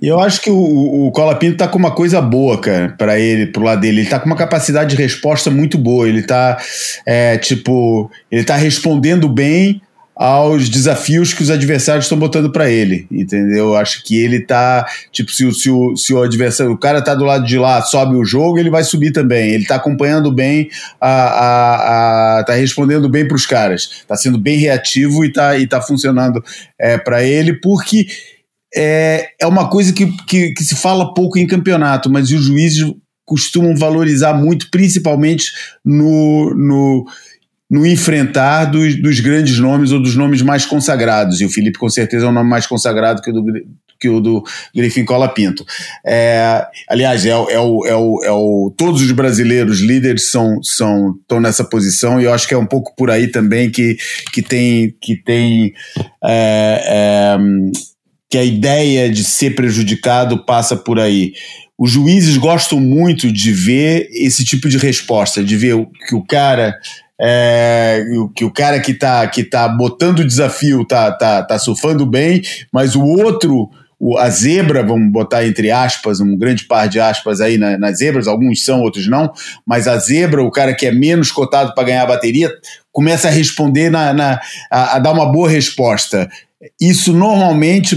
E 0.01 0.07
eu 0.09 0.19
acho 0.19 0.41
que 0.41 0.49
o, 0.49 1.07
o 1.07 1.11
Cola 1.11 1.35
Pinto 1.35 1.55
tá 1.57 1.69
com 1.69 1.77
uma 1.79 1.91
coisa 1.95 2.21
boa, 2.21 2.59
cara, 2.59 2.89
pra 2.97 3.17
ele, 3.17 3.47
pro 3.47 3.63
lado 3.63 3.79
dele. 3.79 4.01
Ele 4.01 4.09
tá 4.09 4.19
com 4.19 4.25
uma 4.25 4.35
capacidade 4.35 4.93
de 4.93 5.01
resposta 5.01 5.49
muito 5.49 5.77
boa. 5.77 6.07
Ele 6.07 6.21
tá, 6.21 6.57
é, 7.05 7.37
tipo, 7.37 8.11
ele 8.29 8.43
tá 8.43 8.57
respondendo 8.57 9.29
bem 9.29 9.81
aos 10.15 10.69
desafios 10.69 11.33
que 11.33 11.41
os 11.41 11.49
adversários 11.49 12.05
estão 12.05 12.19
botando 12.19 12.51
pra 12.51 12.69
ele, 12.69 13.07
entendeu? 13.09 13.69
Eu 13.69 13.75
acho 13.75 14.03
que 14.03 14.15
ele 14.21 14.41
tá, 14.41 14.85
tipo, 15.11 15.31
se, 15.31 15.43
o- 15.45 15.51
se, 15.53 15.69
o, 15.71 15.95
se 15.97 16.13
o 16.13 16.21
adversário, 16.21 16.71
o 16.71 16.77
cara 16.77 17.01
tá 17.01 17.15
do 17.15 17.23
lado 17.23 17.45
de 17.47 17.57
lá, 17.57 17.81
sobe 17.81 18.15
o 18.15 18.23
jogo, 18.23 18.59
ele 18.59 18.69
vai 18.69 18.83
subir 18.83 19.11
também. 19.11 19.51
Ele 19.51 19.65
tá 19.65 19.75
acompanhando 19.75 20.31
bem, 20.31 20.69
a, 21.01 21.09
a, 21.09 22.39
a- 22.39 22.43
tá 22.43 22.53
respondendo 22.53 23.09
bem 23.09 23.27
pros 23.27 23.45
caras. 23.47 24.03
Tá 24.07 24.15
sendo 24.15 24.37
bem 24.37 24.57
reativo 24.57 25.25
e 25.25 25.31
tá, 25.31 25.57
e 25.57 25.65
tá 25.65 25.81
funcionando 25.81 26.43
é, 26.79 26.97
para 26.97 27.23
ele, 27.23 27.53
porque 27.53 28.05
é, 28.75 29.29
é 29.39 29.47
uma 29.47 29.69
coisa 29.69 29.93
que, 29.93 30.05
que, 30.25 30.53
que 30.53 30.63
se 30.63 30.75
fala 30.75 31.13
pouco 31.13 31.37
em 31.37 31.47
campeonato, 31.47 32.09
mas 32.09 32.31
os 32.31 32.45
juízes 32.45 32.91
costumam 33.25 33.75
valorizar 33.75 34.33
muito, 34.33 34.69
principalmente 34.69 35.51
no, 35.83 36.53
no, 36.55 37.05
no 37.69 37.85
enfrentar 37.85 38.65
dos, 38.65 39.01
dos 39.01 39.19
grandes 39.19 39.57
nomes 39.59 39.91
ou 39.91 40.01
dos 40.01 40.15
nomes 40.15 40.41
mais 40.41 40.65
consagrados. 40.65 41.39
E 41.39 41.45
o 41.45 41.49
Felipe, 41.49 41.79
com 41.79 41.89
certeza, 41.89 42.25
é 42.25 42.29
um 42.29 42.33
nome 42.33 42.49
mais 42.49 42.67
consagrado 42.67 43.21
que 43.21 43.31
o 43.31 43.33
do, 43.33 43.43
que 43.99 44.09
o 44.09 44.19
do 44.19 44.43
Griffin 44.75 45.05
Cola 45.05 45.29
Pinto. 45.29 45.65
É, 46.05 46.65
aliás, 46.89 47.25
é, 47.25 47.29
é, 47.29 47.33
o, 47.35 47.85
é, 47.85 47.95
o, 47.95 48.23
é 48.23 48.31
o. 48.31 48.73
Todos 48.77 49.01
os 49.01 49.11
brasileiros 49.13 49.79
líderes 49.79 50.29
são, 50.29 50.61
são, 50.61 51.15
estão 51.21 51.39
nessa 51.39 51.63
posição, 51.63 52.19
e 52.19 52.25
eu 52.25 52.33
acho 52.33 52.47
que 52.47 52.53
é 52.53 52.57
um 52.57 52.65
pouco 52.65 52.93
por 52.97 53.09
aí 53.09 53.27
também 53.27 53.71
que, 53.71 53.95
que 54.33 54.41
tem. 54.41 54.93
Que 55.01 55.15
tem 55.15 55.73
é, 56.25 56.83
é, 56.85 57.37
que 58.33 58.37
a 58.39 58.43
ideia 58.43 59.11
de 59.11 59.23
ser 59.23 59.53
prejudicado 59.53 60.43
passa 60.43 60.75
por 60.75 60.99
aí. 60.99 61.33
Os 61.77 61.91
juízes 61.91 62.35
gostam 62.35 62.79
muito 62.79 63.31
de 63.31 63.51
ver 63.51 64.09
esse 64.11 64.43
tipo 64.43 64.67
de 64.67 64.79
resposta, 64.79 65.43
de 65.43 65.55
ver 65.55 65.75
que 66.07 66.15
o 66.15 66.25
cara 66.25 66.75
é, 67.21 68.03
que 68.35 68.43
o 68.43 68.49
cara 68.51 68.79
que 68.79 68.95
tá, 68.95 69.27
que 69.27 69.43
tá 69.43 69.67
botando 69.67 70.21
o 70.21 70.25
desafio 70.27 70.83
tá, 70.83 71.11
tá, 71.11 71.43
tá 71.43 71.59
surfando 71.59 72.07
bem, 72.07 72.41
mas 72.73 72.95
o 72.95 73.03
outro, 73.03 73.69
o- 73.99 74.17
a 74.17 74.31
zebra, 74.31 74.81
vamos 74.81 75.11
botar 75.11 75.45
entre 75.45 75.69
aspas, 75.69 76.19
um 76.19 76.35
grande 76.35 76.63
par 76.63 76.89
de 76.89 76.99
aspas 76.99 77.39
aí 77.39 77.59
na- 77.59 77.77
nas 77.77 77.99
zebras, 77.99 78.27
alguns 78.27 78.65
são, 78.65 78.81
outros 78.81 79.07
não, 79.07 79.31
mas 79.63 79.87
a 79.87 79.95
zebra, 79.99 80.41
o 80.41 80.49
cara 80.49 80.73
que 80.73 80.87
é 80.87 80.91
menos 80.91 81.31
cotado 81.31 81.71
para 81.75 81.83
ganhar 81.83 82.01
a 82.01 82.07
bateria, 82.07 82.51
começa 82.91 83.27
a 83.27 83.31
responder, 83.31 83.91
na, 83.91 84.11
na- 84.11 84.39
a, 84.71 84.95
a 84.95 84.99
dar 84.99 85.11
uma 85.11 85.31
boa 85.31 85.47
resposta. 85.47 86.27
Isso 86.81 87.13
normalmente 87.13 87.95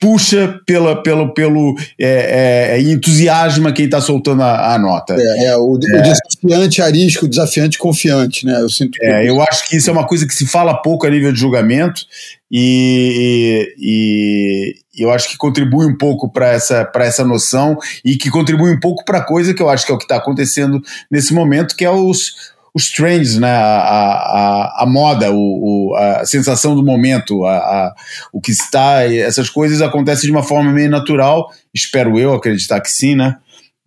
puxa 0.00 0.60
pela, 0.66 1.02
pelo, 1.02 1.32
pelo 1.34 1.74
é, 1.98 2.76
é, 2.76 2.80
entusiasma 2.80 3.72
quem 3.72 3.86
está 3.86 4.00
soltando 4.00 4.42
a, 4.42 4.74
a 4.74 4.78
nota. 4.78 5.14
É, 5.18 5.46
é, 5.46 5.56
o, 5.56 5.72
o 5.72 5.78
desafiante 5.78 6.82
arisco, 6.82 7.26
o 7.26 7.28
desafiante 7.28 7.78
confiante, 7.78 8.46
né? 8.46 8.60
Eu 8.60 8.70
sinto 8.70 8.96
É, 9.02 9.28
eu 9.28 9.40
acho 9.42 9.68
que 9.68 9.76
isso 9.76 9.90
é 9.90 9.92
uma 9.92 10.06
coisa 10.06 10.26
que 10.26 10.34
se 10.34 10.46
fala 10.46 10.80
pouco 10.82 11.06
a 11.06 11.10
nível 11.10 11.32
de 11.32 11.38
julgamento 11.38 12.02
e, 12.50 13.74
e- 13.78 14.74
e 14.98 15.02
eu 15.02 15.10
acho 15.12 15.28
que 15.28 15.36
contribui 15.36 15.86
um 15.86 15.96
pouco 15.96 16.28
para 16.28 16.48
essa, 16.48 16.84
pra 16.84 17.04
essa 17.04 17.24
noção 17.24 17.76
e 18.04 18.16
que 18.16 18.30
contribui 18.30 18.72
um 18.72 18.80
pouco 18.80 19.04
para 19.04 19.18
a 19.18 19.24
coisa 19.24 19.54
que 19.54 19.62
eu 19.62 19.68
acho 19.68 19.86
que 19.86 19.92
é 19.92 19.94
o 19.94 19.98
que 19.98 20.04
está 20.04 20.16
acontecendo 20.16 20.80
nesse 21.10 21.32
momento, 21.32 21.76
que 21.76 21.84
é 21.84 21.90
os, 21.90 22.32
os 22.74 22.90
trends, 22.90 23.38
né? 23.38 23.50
a, 23.50 23.78
a, 23.82 24.82
a, 24.82 24.86
moda, 24.86 25.32
o, 25.32 25.90
o- 25.90 25.94
a 25.96 26.24
sensação 26.24 26.74
do 26.74 26.84
momento, 26.84 27.44
a, 27.44 27.56
a- 27.56 27.94
o 28.32 28.40
que 28.40 28.50
está. 28.52 29.02
Essas 29.04 29.48
coisas 29.50 29.80
acontecem 29.82 30.26
de 30.26 30.30
uma 30.30 30.42
forma 30.42 30.70
meio 30.72 30.90
natural, 30.90 31.50
espero 31.74 32.18
eu 32.18 32.34
acreditar 32.34 32.80
que 32.80 32.90
sim, 32.90 33.14
né? 33.14 33.36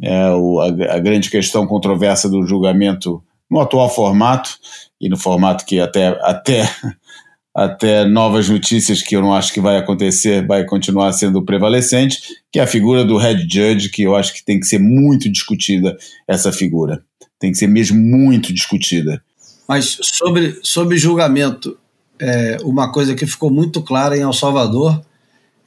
É, 0.02 0.30
o, 0.32 0.60
a, 0.60 0.68
a 0.96 1.00
grande 1.00 1.30
questão 1.30 1.68
controversa 1.68 2.28
do 2.28 2.46
julgamento 2.46 3.24
no 3.50 3.60
atual 3.60 3.90
formato 3.90 4.50
e 5.00 5.08
no 5.10 5.18
formato 5.18 5.66
que 5.66 5.80
até, 5.80 6.08
até, 6.24 6.68
até 7.56 8.06
novas 8.06 8.48
notícias 8.50 9.02
que 9.02 9.16
eu 9.16 9.22
não 9.22 9.34
acho 9.34 9.54
que 9.54 9.60
vai 9.60 9.78
acontecer, 9.78 10.46
vai 10.48 10.66
continuar 10.66 11.12
sendo 11.14 11.44
prevalecente, 11.44 12.20
que 12.52 12.60
é 12.60 12.64
a 12.64 12.68
figura 12.68 13.04
do 13.06 13.18
head 13.18 13.42
judge, 13.42 13.90
que 13.90 14.04
eu 14.04 14.16
acho 14.16 14.34
que 14.34 14.44
tem 14.44 14.60
que 14.60 14.66
ser 14.66 14.80
muito 14.80 15.30
discutida 15.32 15.96
essa 16.28 16.52
figura. 16.52 17.04
Tem 17.42 17.52
que 17.52 17.58
ser 17.58 17.68
mesmo 17.68 18.00
muito 18.00 18.54
discutida. 18.54 19.22
Mas 19.68 19.98
sobre, 20.02 20.60
sobre 20.64 20.98
julgamento, 20.98 21.78
é, 22.20 22.58
uma 22.64 22.92
coisa 22.92 23.14
que 23.16 23.26
ficou 23.26 23.50
muito 23.52 23.82
clara 23.82 24.16
em 24.16 24.22
El 24.22 24.32
Salvador 24.32 25.02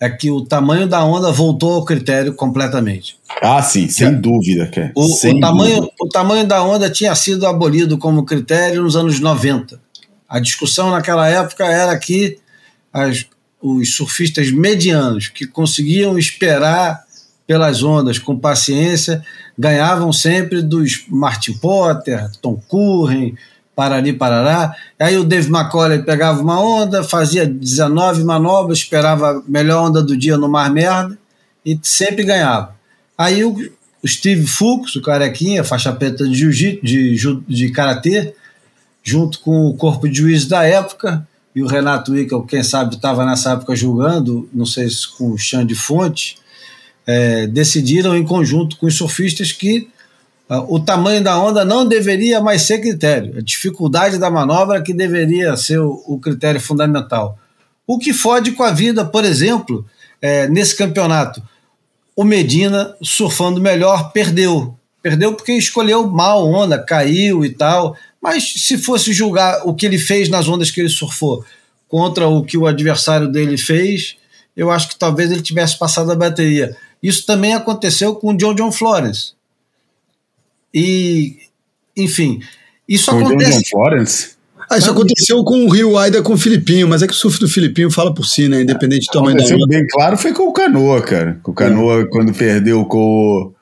é 0.01 0.09
que 0.09 0.31
o 0.31 0.43
tamanho 0.45 0.87
da 0.87 1.05
onda 1.05 1.31
voltou 1.33 1.75
ao 1.75 1.85
critério 1.85 2.35
completamente. 2.35 3.17
Ah, 3.43 3.61
sim, 3.63 3.89
sem 3.89 4.21
dúvida, 4.21 4.67
cara. 4.69 4.93
O, 4.95 5.09
Sem 5.09 5.37
o 5.37 5.41
tamanho, 5.41 5.77
dúvida. 5.77 5.93
o 6.01 6.09
tamanho 6.09 6.47
da 6.47 6.63
onda 6.63 6.89
tinha 6.91 7.15
sido 7.15 7.47
abolido 7.47 7.99
como 7.99 8.25
critério 8.25 8.83
nos 8.83 8.95
anos 8.97 9.19
90. 9.21 9.81
A 10.29 10.39
discussão 10.41 10.91
naquela 10.91 11.29
época 11.29 11.65
era 11.67 11.97
que 11.99 12.39
as- 12.93 13.27
os 13.63 13.95
surfistas 13.97 14.51
medianos, 14.53 15.29
que 15.29 15.47
conseguiam 15.47 16.19
esperar 16.19 17.03
pelas 17.47 17.83
ondas 17.83 18.19
com 18.19 18.39
paciência, 18.39 19.23
ganhavam 19.59 20.12
sempre 20.12 20.62
dos 20.62 21.05
Martin 21.09 21.55
Potter, 21.55 22.31
Tom 22.41 22.61
Curren, 22.69 23.35
Parari 23.77 24.12
Parará. 24.12 24.75
Aí 24.99 25.16
o 25.16 25.25
Dave 25.25 25.49
McCauley 25.49 26.03
pegava 26.03 26.41
uma 26.41 26.61
onda, 26.61 27.03
fazia 27.05 27.47
19 27.47 28.25
manobras, 28.25 28.79
esperava 28.79 29.31
a 29.31 29.43
melhor 29.47 29.89
onda 29.89 30.03
do 30.03 30.16
dia 30.16 30.37
no 30.37 30.49
Mar 30.49 30.71
Merda 30.71 31.19
e 31.65 31.79
sempre 31.83 32.25
ganhava. 32.25 32.75
Aí 33.16 33.45
o, 33.45 33.55
Steve 34.07 34.47
Fuchs, 34.47 34.97
o 34.97 35.03
carequinha, 35.03 35.65
faixa 35.65 35.93
preta 35.93 36.29
de 36.29 36.35
jiu-jitsu, 36.35 36.85
de, 36.85 37.16
de 37.49 37.71
karatê, 37.71 38.35
junto 39.03 39.41
com 39.41 39.66
o 39.66 39.75
corpo 39.75 40.09
de 40.09 40.19
juízes 40.19 40.47
da 40.47 40.65
época, 40.65 41.27
e 41.55 41.62
o 41.62 41.66
Renato 41.66 42.12
Wickel, 42.12 42.43
quem 42.43 42.62
sabe, 42.62 42.97
estava 42.97 43.25
nessa 43.25 43.53
época 43.53 43.77
julgando, 43.77 44.49
não 44.53 44.66
sei 44.66 44.91
se 44.91 45.09
com 45.16 45.31
o 45.31 45.39
Xande 45.39 45.69
de 45.69 45.75
Fonte, 45.75 46.37
é, 47.07 47.47
decidiram 47.47 48.17
em 48.17 48.25
conjunto 48.25 48.77
com 48.77 48.87
os 48.87 48.97
surfistas 48.97 49.53
que 49.53 49.89
uh, 50.49 50.75
o 50.75 50.81
tamanho 50.81 51.23
da 51.23 51.39
onda 51.39 51.65
não 51.65 51.87
deveria 51.87 52.41
mais 52.41 52.63
ser 52.63 52.81
critério, 52.81 53.39
a 53.39 53.43
dificuldade 53.43 54.19
da 54.19 54.31
manobra 54.31 54.83
que 54.83 54.93
deveria 54.93 55.57
ser 55.57 55.79
o, 55.79 56.03
o 56.07 56.19
critério 56.19 56.61
fundamental. 56.61 57.39
O 57.87 57.99
que 57.99 58.13
fode 58.13 58.53
com 58.53 58.63
a 58.63 58.73
vida, 58.73 59.05
por 59.05 59.25
exemplo, 59.25 59.85
é, 60.21 60.49
nesse 60.49 60.75
campeonato. 60.75 61.43
O 62.17 62.25
Medina, 62.25 62.95
surfando 63.03 63.61
melhor, 63.61 64.11
perdeu. 64.13 64.75
Perdeu 65.03 65.35
porque 65.35 65.53
escolheu 65.53 66.07
mal 66.07 66.47
onda, 66.47 66.79
caiu 66.79 67.45
e 67.45 67.51
tal. 67.51 67.95
Mas 68.23 68.55
se 68.57 68.79
fosse 68.79 69.13
julgar 69.13 69.67
o 69.67 69.75
que 69.75 69.85
ele 69.85 69.99
fez 69.99 70.31
nas 70.31 70.49
ondas 70.49 70.71
que 70.71 70.81
ele 70.81 70.89
surfou 70.89 71.45
contra 71.89 72.27
o 72.27 72.43
que 72.43 72.57
o 72.57 72.67
adversário 72.67 73.29
dele 73.31 73.59
fez, 73.59 74.17
eu 74.57 74.71
acho 74.71 74.89
que 74.89 74.97
talvez 74.97 75.31
ele 75.31 75.43
tivesse 75.43 75.79
passado 75.79 76.11
a 76.11 76.17
bateria. 76.17 76.75
Isso 77.05 77.27
também 77.27 77.53
aconteceu 77.53 78.15
com 78.15 78.33
o 78.33 78.37
John 78.37 78.55
John 78.55 78.73
Florence. 78.73 79.35
E, 80.73 81.37
enfim, 81.95 82.41
isso 82.89 83.11
com 83.11 83.19
acontece. 83.19 83.51
John 83.51 83.59
John 83.59 83.69
Florence? 83.71 84.35
Ah, 84.71 84.79
isso 84.79 84.91
aconteceu 84.91 85.45
com 85.45 85.67
o 85.67 85.69
Rio 85.69 85.99
Aida 85.99 86.23
com 86.23 86.33
o 86.33 86.39
Filipinho, 86.39 86.89
mas 86.89 87.03
é 87.03 87.07
que 87.07 87.13
o 87.13 87.17
surf 87.17 87.39
do 87.39 87.47
Filipinho 87.47 87.91
fala 87.91 88.15
por 88.15 88.25
si, 88.25 88.49
né? 88.49 88.63
Independente 88.63 89.05
do 89.05 89.13
tamanho 89.13 89.37
da 89.37 89.45
onda. 89.45 89.67
bem 89.69 89.87
claro 89.87 90.17
foi 90.17 90.33
com 90.33 90.45
o 90.45 90.53
Canoa, 90.55 91.03
cara. 91.03 91.39
O 91.45 91.53
Canoa, 91.53 92.01
é. 92.01 92.07
quando 92.07 92.33
perdeu 92.33 92.87
com, 92.87 93.53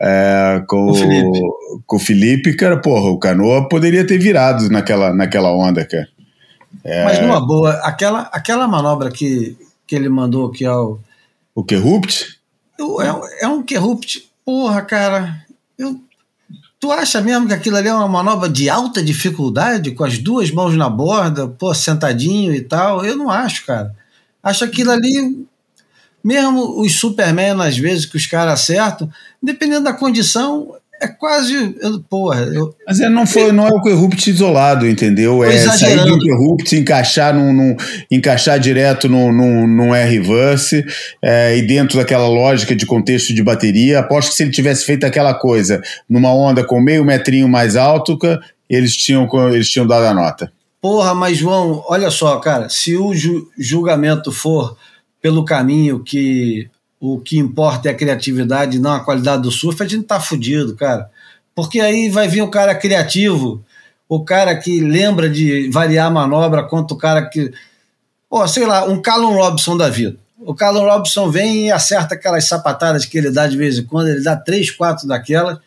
é, 0.00 0.62
com, 0.66 0.90
o 0.90 0.94
Felipe. 0.94 1.40
com 1.86 1.96
o 1.96 2.00
Felipe, 2.00 2.56
cara, 2.56 2.78
porra, 2.78 3.10
o 3.10 3.18
Canoa 3.18 3.68
poderia 3.68 4.06
ter 4.06 4.16
virado 4.16 4.70
naquela, 4.70 5.12
naquela 5.12 5.54
onda, 5.54 5.84
cara. 5.84 6.08
É... 6.82 7.04
Mas 7.04 7.20
numa 7.20 7.46
boa, 7.46 7.72
aquela, 7.82 8.22
aquela 8.32 8.66
manobra 8.66 9.10
que, 9.10 9.54
que 9.86 9.94
ele 9.94 10.08
mandou, 10.08 10.50
que 10.50 10.64
é 10.64 10.72
o. 10.72 10.98
O 11.54 11.62
Kerupt? 12.76 13.34
É, 13.40 13.44
é 13.44 13.48
um 13.48 13.62
Kerupt, 13.62 14.30
porra, 14.44 14.82
cara. 14.82 15.44
Eu 15.78 16.00
Tu 16.78 16.92
acha 16.92 17.20
mesmo 17.20 17.48
que 17.48 17.54
aquilo 17.54 17.76
ali 17.76 17.88
é 17.88 17.94
uma 17.94 18.06
manobra 18.06 18.48
de 18.48 18.68
alta 18.68 19.02
dificuldade, 19.02 19.92
com 19.92 20.04
as 20.04 20.18
duas 20.18 20.50
mãos 20.50 20.76
na 20.76 20.88
borda, 20.88 21.48
pô, 21.48 21.72
sentadinho 21.74 22.54
e 22.54 22.60
tal? 22.60 23.04
Eu 23.04 23.16
não 23.16 23.30
acho, 23.30 23.64
cara. 23.64 23.94
Acho 24.42 24.64
aquilo 24.64 24.90
ali, 24.90 25.46
mesmo 26.22 26.80
os 26.80 26.94
Superman, 26.98 27.60
às 27.62 27.78
vezes, 27.78 28.04
que 28.04 28.16
os 28.16 28.26
caras 28.26 28.60
acertam, 28.60 29.10
dependendo 29.42 29.84
da 29.84 29.92
condição, 29.94 30.74
é 31.00 31.08
quase. 31.08 31.76
Eu, 31.80 32.00
porra. 32.00 32.40
Eu, 32.42 32.74
Mas 32.86 33.00
é, 33.00 33.08
não, 33.08 33.26
foi, 33.26 33.52
não 33.52 33.66
é 33.66 33.70
o 33.70 33.80
Corrupt 33.80 34.30
isolado, 34.30 34.86
entendeu? 34.86 35.44
É 35.44 35.58
sair 35.58 36.04
do 36.04 36.18
Corrupt, 36.18 36.74
encaixar, 36.76 37.34
num, 37.34 37.52
num, 37.52 37.76
encaixar 38.10 38.58
direto 38.58 39.08
num, 39.08 39.32
num, 39.32 39.66
num 39.66 39.94
R-Verse 39.94 40.84
é, 41.22 41.56
e 41.56 41.62
dentro 41.62 41.98
daquela 41.98 42.28
lógica 42.28 42.74
de 42.74 42.86
contexto 42.86 43.34
de 43.34 43.42
bateria. 43.42 44.00
Aposto 44.00 44.30
que 44.30 44.36
se 44.36 44.42
ele 44.42 44.50
tivesse 44.50 44.84
feito 44.84 45.04
aquela 45.04 45.34
coisa 45.34 45.82
numa 46.08 46.32
onda 46.34 46.64
com 46.64 46.80
meio 46.80 47.04
metrinho 47.04 47.48
mais 47.48 47.76
alto, 47.76 48.18
eles 48.68 48.96
tinham, 48.96 49.28
eles 49.52 49.68
tinham 49.68 49.86
dado 49.86 50.06
a 50.06 50.14
nota. 50.14 50.52
Porra, 50.80 51.14
mas 51.14 51.36
João, 51.36 51.82
olha 51.88 52.10
só, 52.10 52.38
cara, 52.38 52.68
se 52.68 52.96
o 52.96 53.14
ju 53.14 53.48
julgamento 53.58 54.30
for 54.30 54.76
pelo 55.20 55.44
caminho 55.44 56.04
que 56.04 56.68
o 57.00 57.20
que 57.20 57.38
importa 57.38 57.88
é 57.88 57.92
a 57.92 57.96
criatividade, 57.96 58.78
não 58.78 58.92
a 58.92 59.04
qualidade 59.04 59.42
do 59.42 59.50
surf, 59.50 59.82
a 59.82 59.86
gente 59.86 60.04
tá 60.04 60.18
fudido, 60.18 60.74
cara. 60.74 61.10
Porque 61.54 61.80
aí 61.80 62.08
vai 62.08 62.28
vir 62.28 62.42
o 62.42 62.50
cara 62.50 62.74
criativo, 62.74 63.64
o 64.08 64.24
cara 64.24 64.54
que 64.56 64.80
lembra 64.80 65.28
de 65.28 65.70
variar 65.70 66.06
a 66.06 66.10
manobra, 66.10 66.62
quanto 66.62 66.92
o 66.92 66.98
cara 66.98 67.26
que. 67.26 67.52
Pô, 68.28 68.46
sei 68.46 68.66
lá, 68.66 68.84
um 68.84 69.00
Callum 69.00 69.34
Robson 69.34 69.76
da 69.76 69.88
vida. 69.88 70.16
O 70.38 70.54
Callum 70.54 70.84
Robson 70.84 71.30
vem 71.30 71.66
e 71.66 71.72
acerta 71.72 72.14
aquelas 72.14 72.46
sapatadas 72.46 73.04
que 73.04 73.16
ele 73.16 73.30
dá 73.30 73.46
de 73.46 73.56
vez 73.56 73.78
em 73.78 73.84
quando, 73.84 74.08
ele 74.08 74.22
dá 74.22 74.36
três, 74.36 74.70
quatro 74.70 75.06
daquelas. 75.06 75.58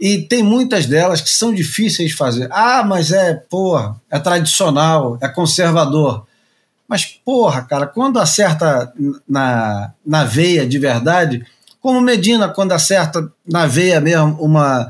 E 0.00 0.22
tem 0.22 0.42
muitas 0.42 0.86
delas 0.86 1.20
que 1.20 1.30
são 1.30 1.54
difíceis 1.54 2.10
de 2.10 2.16
fazer. 2.16 2.48
Ah, 2.50 2.82
mas 2.84 3.12
é, 3.12 3.34
porra, 3.34 3.94
é 4.10 4.18
tradicional, 4.18 5.16
é 5.20 5.28
conservador. 5.28 6.26
Mas, 6.92 7.06
porra, 7.06 7.62
cara, 7.62 7.86
quando 7.86 8.18
acerta 8.18 8.92
na, 9.26 9.94
na 10.04 10.24
veia 10.24 10.66
de 10.66 10.78
verdade, 10.78 11.42
como 11.80 12.02
Medina, 12.02 12.50
quando 12.50 12.72
acerta 12.72 13.32
na 13.50 13.66
veia 13.66 13.98
mesmo 13.98 14.36
uma, 14.38 14.86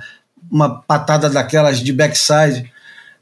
uma 0.50 0.82
patada 0.82 1.30
daquelas 1.30 1.78
de 1.78 1.92
backside, 1.92 2.68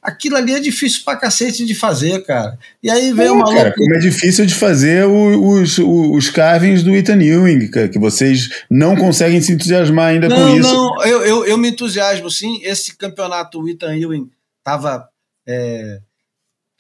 aquilo 0.03 0.37
ali 0.37 0.55
é 0.55 0.61
difícil 0.61 1.03
pra 1.05 1.15
cacete 1.15 1.67
de 1.67 1.75
fazer, 1.75 2.25
cara. 2.25 2.59
E 2.83 2.91
aí 2.91 3.13
vem 3.13 3.29
uma 3.29 3.55
cara, 3.55 3.75
como 3.77 3.97
é 3.97 3.99
difícil 3.99 4.47
de 4.47 4.55
fazer 4.55 5.05
os, 5.05 5.77
os, 5.77 5.79
os 5.79 6.31
carvings 6.31 6.83
do 6.83 6.97
Ethan 6.97 7.21
Ewing, 7.21 7.71
que 7.71 7.99
vocês 7.99 8.49
não 8.71 8.97
conseguem 8.97 9.43
se 9.43 9.53
entusiasmar 9.53 10.07
ainda 10.07 10.27
não, 10.27 10.37
com 10.37 10.57
isso. 10.57 10.73
Não, 10.73 11.05
eu, 11.05 11.23
eu, 11.23 11.45
eu 11.45 11.59
me 11.59 11.69
entusiasmo 11.69 12.31
sim. 12.31 12.63
Esse 12.63 12.97
campeonato, 12.97 13.61
o 13.61 13.69
Ethan 13.69 13.95
Ewing 13.95 14.31
tava 14.65 15.07
é, 15.47 16.01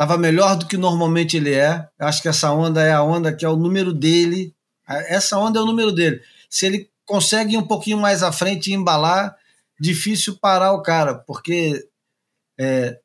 Estava 0.00 0.16
melhor 0.16 0.56
do 0.56 0.64
que 0.64 0.78
normalmente 0.78 1.36
ele 1.36 1.52
é. 1.52 1.86
Eu 1.98 2.06
acho 2.06 2.22
que 2.22 2.28
essa 2.28 2.50
onda 2.50 2.82
é 2.82 2.90
a 2.90 3.02
onda 3.02 3.34
que 3.34 3.44
é 3.44 3.48
o 3.50 3.54
número 3.54 3.92
dele. 3.92 4.54
Essa 4.88 5.38
onda 5.38 5.58
é 5.58 5.62
o 5.62 5.66
número 5.66 5.92
dele. 5.92 6.22
Se 6.48 6.64
ele 6.64 6.88
consegue 7.04 7.52
ir 7.52 7.58
um 7.58 7.66
pouquinho 7.66 7.98
mais 7.98 8.22
à 8.22 8.32
frente 8.32 8.70
e 8.70 8.72
embalar, 8.72 9.36
difícil 9.78 10.38
parar 10.40 10.72
o 10.72 10.80
cara, 10.80 11.16
porque 11.16 11.84
é, 12.58 12.96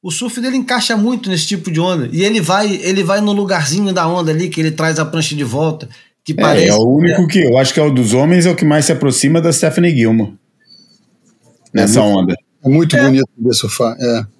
o 0.00 0.12
surf 0.12 0.40
dele 0.40 0.56
encaixa 0.56 0.96
muito 0.96 1.28
nesse 1.28 1.48
tipo 1.48 1.68
de 1.68 1.80
onda. 1.80 2.08
E 2.12 2.22
ele 2.22 2.40
vai, 2.40 2.72
ele 2.76 3.02
vai 3.02 3.20
no 3.20 3.32
lugarzinho 3.32 3.92
da 3.92 4.06
onda 4.06 4.30
ali, 4.30 4.48
que 4.48 4.60
ele 4.60 4.70
traz 4.70 5.00
a 5.00 5.04
prancha 5.04 5.34
de 5.34 5.42
volta. 5.42 5.88
Que 6.22 6.30
é, 6.30 6.36
parece, 6.36 6.68
é 6.68 6.74
o 6.74 6.86
único 6.86 7.26
que 7.26 7.40
eu 7.40 7.58
acho 7.58 7.74
que 7.74 7.80
é 7.80 7.82
o 7.82 7.90
dos 7.90 8.14
homens, 8.14 8.46
é 8.46 8.52
o 8.52 8.54
que 8.54 8.64
mais 8.64 8.84
se 8.84 8.92
aproxima 8.92 9.40
da 9.40 9.52
Stephanie 9.52 9.96
Gilmore. 9.96 10.38
Nessa 11.74 11.98
é 11.98 12.02
muito, 12.04 12.18
onda. 12.18 12.34
É 12.62 12.68
muito 12.68 12.96
é. 12.96 13.02
bonito 13.02 13.28
ver 13.36 13.54
surfar. 13.54 13.96
É. 13.98 14.37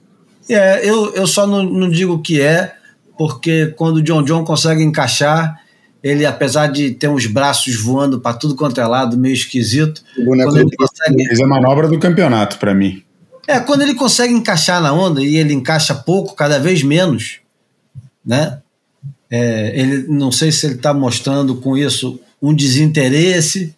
É, 0.48 0.88
eu, 0.88 1.14
eu 1.14 1.26
só 1.26 1.46
não, 1.46 1.62
não 1.62 1.88
digo 1.88 2.20
que 2.20 2.40
é, 2.40 2.74
porque 3.16 3.66
quando 3.76 3.96
o 3.96 4.02
John 4.02 4.22
John 4.22 4.44
consegue 4.44 4.82
encaixar, 4.82 5.60
ele, 6.02 6.24
apesar 6.24 6.68
de 6.68 6.92
ter 6.92 7.08
uns 7.08 7.26
braços 7.26 7.76
voando 7.80 8.20
para 8.20 8.36
tudo 8.36 8.54
quanto 8.54 8.80
é 8.80 8.86
lado, 8.86 9.18
meio 9.18 9.34
esquisito. 9.34 10.02
quando 10.14 10.58
ele 10.58 10.76
consegue... 10.76 11.24
Fez 11.26 11.40
a 11.40 11.46
manobra 11.46 11.88
do 11.88 11.98
campeonato 11.98 12.58
para 12.58 12.74
mim. 12.74 13.02
É, 13.46 13.58
quando 13.60 13.82
ele 13.82 13.94
consegue 13.94 14.32
encaixar 14.32 14.80
na 14.80 14.92
onda, 14.92 15.22
e 15.22 15.36
ele 15.36 15.54
encaixa 15.54 15.94
pouco, 15.94 16.34
cada 16.34 16.58
vez 16.58 16.82
menos, 16.82 17.40
né? 18.24 18.58
É, 19.30 19.78
ele 19.78 20.06
não 20.08 20.30
sei 20.30 20.52
se 20.52 20.66
ele 20.66 20.74
está 20.74 20.94
mostrando 20.94 21.56
com 21.56 21.76
isso 21.76 22.20
um 22.40 22.54
desinteresse, 22.54 23.74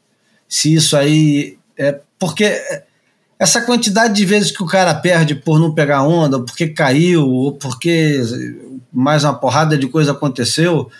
se 0.48 0.74
isso 0.74 0.96
aí 0.96 1.56
é 1.78 1.98
porque 2.18 2.60
essa 3.40 3.62
quantidade 3.62 4.12
de 4.14 4.26
vezes 4.26 4.50
que 4.50 4.62
o 4.62 4.66
cara 4.66 4.94
perde 4.94 5.34
por 5.34 5.58
não 5.58 5.74
pegar 5.74 6.02
onda, 6.02 6.36
ou 6.36 6.44
porque 6.44 6.68
caiu, 6.68 7.26
ou 7.26 7.52
porque 7.54 8.20
mais 8.92 9.24
uma 9.24 9.32
porrada 9.32 9.78
de 9.78 9.88
coisa 9.88 10.12
aconteceu, 10.12 10.90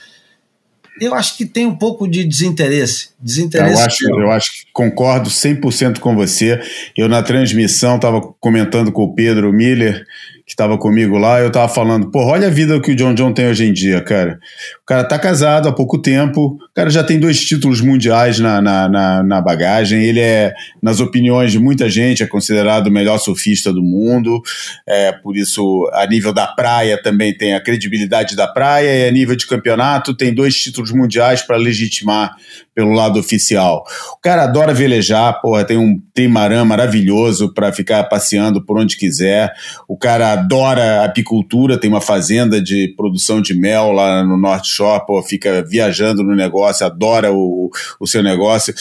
eu 0.98 1.14
acho 1.14 1.36
que 1.36 1.44
tem 1.44 1.66
um 1.66 1.76
pouco 1.76 2.08
de 2.08 2.24
desinteresse. 2.24 3.10
desinteresse 3.20 3.74
eu, 3.74 3.86
acho, 3.86 4.20
eu 4.20 4.30
acho 4.30 4.52
que 4.52 4.72
concordo 4.72 5.28
100% 5.28 5.98
com 5.98 6.16
você. 6.16 6.58
Eu, 6.96 7.10
na 7.10 7.22
transmissão, 7.22 7.96
estava 7.96 8.22
comentando 8.40 8.90
com 8.90 9.02
o 9.04 9.14
Pedro 9.14 9.52
Miller 9.52 10.06
que 10.50 10.54
estava 10.54 10.76
comigo 10.76 11.16
lá, 11.16 11.38
eu 11.38 11.46
estava 11.46 11.72
falando, 11.72 12.10
pô, 12.10 12.24
olha 12.24 12.48
a 12.48 12.50
vida 12.50 12.80
que 12.80 12.90
o 12.90 12.96
John 12.96 13.14
John 13.14 13.32
tem 13.32 13.46
hoje 13.46 13.66
em 13.66 13.72
dia, 13.72 14.00
cara. 14.00 14.40
O 14.82 14.84
cara 14.84 15.04
tá 15.04 15.16
casado 15.16 15.68
há 15.68 15.72
pouco 15.72 15.96
tempo, 15.96 16.58
o 16.60 16.74
cara 16.74 16.90
já 16.90 17.04
tem 17.04 17.20
dois 17.20 17.40
títulos 17.40 17.80
mundiais 17.80 18.40
na, 18.40 18.60
na, 18.60 18.88
na, 18.88 19.22
na 19.22 19.40
bagagem, 19.40 20.02
ele 20.02 20.18
é, 20.18 20.52
nas 20.82 20.98
opiniões 20.98 21.52
de 21.52 21.60
muita 21.60 21.88
gente, 21.88 22.24
é 22.24 22.26
considerado 22.26 22.88
o 22.88 22.90
melhor 22.90 23.18
surfista 23.18 23.72
do 23.72 23.80
mundo, 23.80 24.42
é, 24.88 25.12
por 25.12 25.36
isso, 25.36 25.88
a 25.92 26.04
nível 26.04 26.32
da 26.32 26.48
praia 26.48 27.00
também 27.00 27.32
tem 27.32 27.54
a 27.54 27.62
credibilidade 27.62 28.34
da 28.34 28.48
praia, 28.48 29.04
e 29.04 29.08
a 29.08 29.12
nível 29.12 29.36
de 29.36 29.46
campeonato 29.46 30.16
tem 30.16 30.34
dois 30.34 30.56
títulos 30.56 30.90
mundiais 30.90 31.42
para 31.42 31.56
legitimar 31.56 32.34
pelo 32.74 32.92
lado 32.92 33.18
oficial. 33.18 33.84
O 34.12 34.20
cara 34.20 34.44
adora 34.44 34.72
velejar, 34.72 35.40
porra, 35.40 35.64
tem 35.64 35.76
um 35.76 36.00
trimarã 36.14 36.64
maravilhoso 36.64 37.52
para 37.52 37.72
ficar 37.72 38.04
passeando 38.04 38.64
por 38.64 38.78
onde 38.78 38.96
quiser. 38.96 39.52
O 39.88 39.96
cara 39.96 40.32
adora 40.32 41.04
apicultura, 41.04 41.78
tem 41.78 41.90
uma 41.90 42.00
fazenda 42.00 42.60
de 42.62 42.94
produção 42.96 43.40
de 43.40 43.54
mel 43.54 43.92
lá 43.92 44.24
no 44.24 44.36
North 44.36 44.64
Shore, 44.64 45.04
pô, 45.06 45.22
fica 45.22 45.62
viajando 45.62 46.22
no 46.22 46.34
negócio, 46.34 46.86
adora 46.86 47.32
o, 47.32 47.70
o 47.98 48.06
seu 48.06 48.22
negócio. 48.22 48.74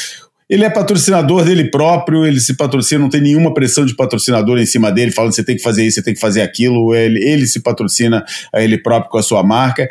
Ele 0.49 0.65
é 0.65 0.69
patrocinador 0.69 1.45
dele 1.45 1.69
próprio, 1.69 2.25
ele 2.25 2.39
se 2.39 2.55
patrocina, 2.55 2.99
não 2.99 3.09
tem 3.09 3.21
nenhuma 3.21 3.53
pressão 3.53 3.85
de 3.85 3.95
patrocinador 3.95 4.57
em 4.57 4.65
cima 4.65 4.91
dele, 4.91 5.11
falando 5.11 5.31
você 5.31 5.43
tem 5.43 5.55
que 5.55 5.61
fazer 5.61 5.85
isso, 5.85 5.95
você 5.95 6.01
tem 6.01 6.15
que 6.15 6.19
fazer 6.19 6.41
aquilo. 6.41 6.95
Ele, 6.95 7.23
ele 7.23 7.45
se 7.45 7.59
patrocina 7.59 8.25
a 8.51 8.61
ele 8.61 8.77
próprio 8.79 9.11
com 9.11 9.17
a 9.19 9.23
sua 9.23 9.43
marca. 9.43 9.87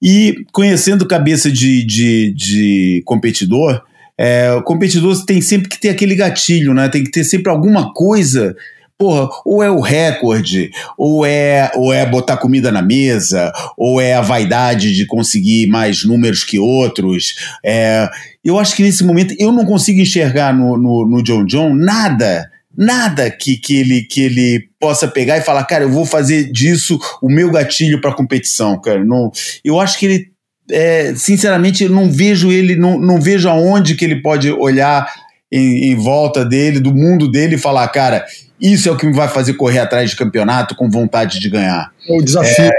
E 0.00 0.46
conhecendo 0.50 1.06
cabeça 1.06 1.52
de, 1.52 1.84
de, 1.84 2.32
de 2.32 3.02
competidor, 3.04 3.82
é, 4.16 4.50
o 4.52 4.62
competidor 4.62 5.24
tem 5.26 5.42
sempre 5.42 5.68
que 5.68 5.78
ter 5.78 5.90
aquele 5.90 6.14
gatilho, 6.14 6.72
né? 6.72 6.88
Tem 6.88 7.04
que 7.04 7.10
ter 7.10 7.22
sempre 7.22 7.52
alguma 7.52 7.92
coisa 7.92 8.56
porra, 8.98 9.28
ou 9.44 9.62
é 9.62 9.70
o 9.70 9.80
recorde, 9.80 10.70
ou 10.98 11.24
é, 11.24 11.70
ou 11.76 11.92
é 11.92 12.04
botar 12.04 12.36
comida 12.36 12.72
na 12.72 12.82
mesa, 12.82 13.52
ou 13.76 14.00
é 14.00 14.14
a 14.14 14.20
vaidade 14.20 14.94
de 14.94 15.06
conseguir 15.06 15.68
mais 15.68 16.04
números 16.04 16.42
que 16.42 16.58
outros. 16.58 17.36
É, 17.64 18.08
eu 18.44 18.58
acho 18.58 18.74
que 18.74 18.82
nesse 18.82 19.04
momento 19.04 19.34
eu 19.38 19.52
não 19.52 19.64
consigo 19.64 20.00
enxergar 20.00 20.52
no, 20.52 20.76
no, 20.76 21.08
no 21.08 21.22
John 21.22 21.44
John 21.44 21.74
nada 21.74 22.50
nada 22.76 23.28
que, 23.28 23.56
que, 23.56 23.76
ele, 23.76 24.02
que 24.02 24.20
ele 24.20 24.68
possa 24.78 25.08
pegar 25.08 25.36
e 25.36 25.42
falar, 25.42 25.64
cara, 25.64 25.82
eu 25.82 25.90
vou 25.90 26.06
fazer 26.06 26.44
disso 26.52 26.96
o 27.20 27.28
meu 27.28 27.50
gatilho 27.50 28.00
para 28.00 28.14
competição, 28.14 28.80
cara. 28.80 29.04
Não, 29.04 29.32
eu 29.64 29.80
acho 29.80 29.98
que 29.98 30.06
ele, 30.06 30.26
é, 30.70 31.12
sinceramente, 31.16 31.82
eu 31.82 31.90
não 31.90 32.08
vejo 32.08 32.52
ele, 32.52 32.76
não, 32.76 32.96
não 32.96 33.20
vejo 33.20 33.48
aonde 33.48 33.96
que 33.96 34.04
ele 34.04 34.22
pode 34.22 34.52
olhar 34.52 35.12
em, 35.50 35.90
em 35.90 35.96
volta 35.96 36.44
dele, 36.44 36.78
do 36.78 36.94
mundo 36.94 37.28
dele 37.28 37.56
e 37.56 37.58
falar, 37.58 37.88
cara, 37.88 38.24
isso 38.60 38.88
é 38.88 38.92
o 38.92 38.96
que 38.96 39.06
me 39.06 39.12
vai 39.12 39.28
fazer 39.28 39.54
correr 39.54 39.78
atrás 39.78 40.10
de 40.10 40.16
campeonato 40.16 40.74
com 40.74 40.90
vontade 40.90 41.40
de 41.40 41.48
ganhar. 41.48 41.90
É 42.08 42.16
o 42.16 42.22
desafio. 42.22 42.64
É, 42.64 42.70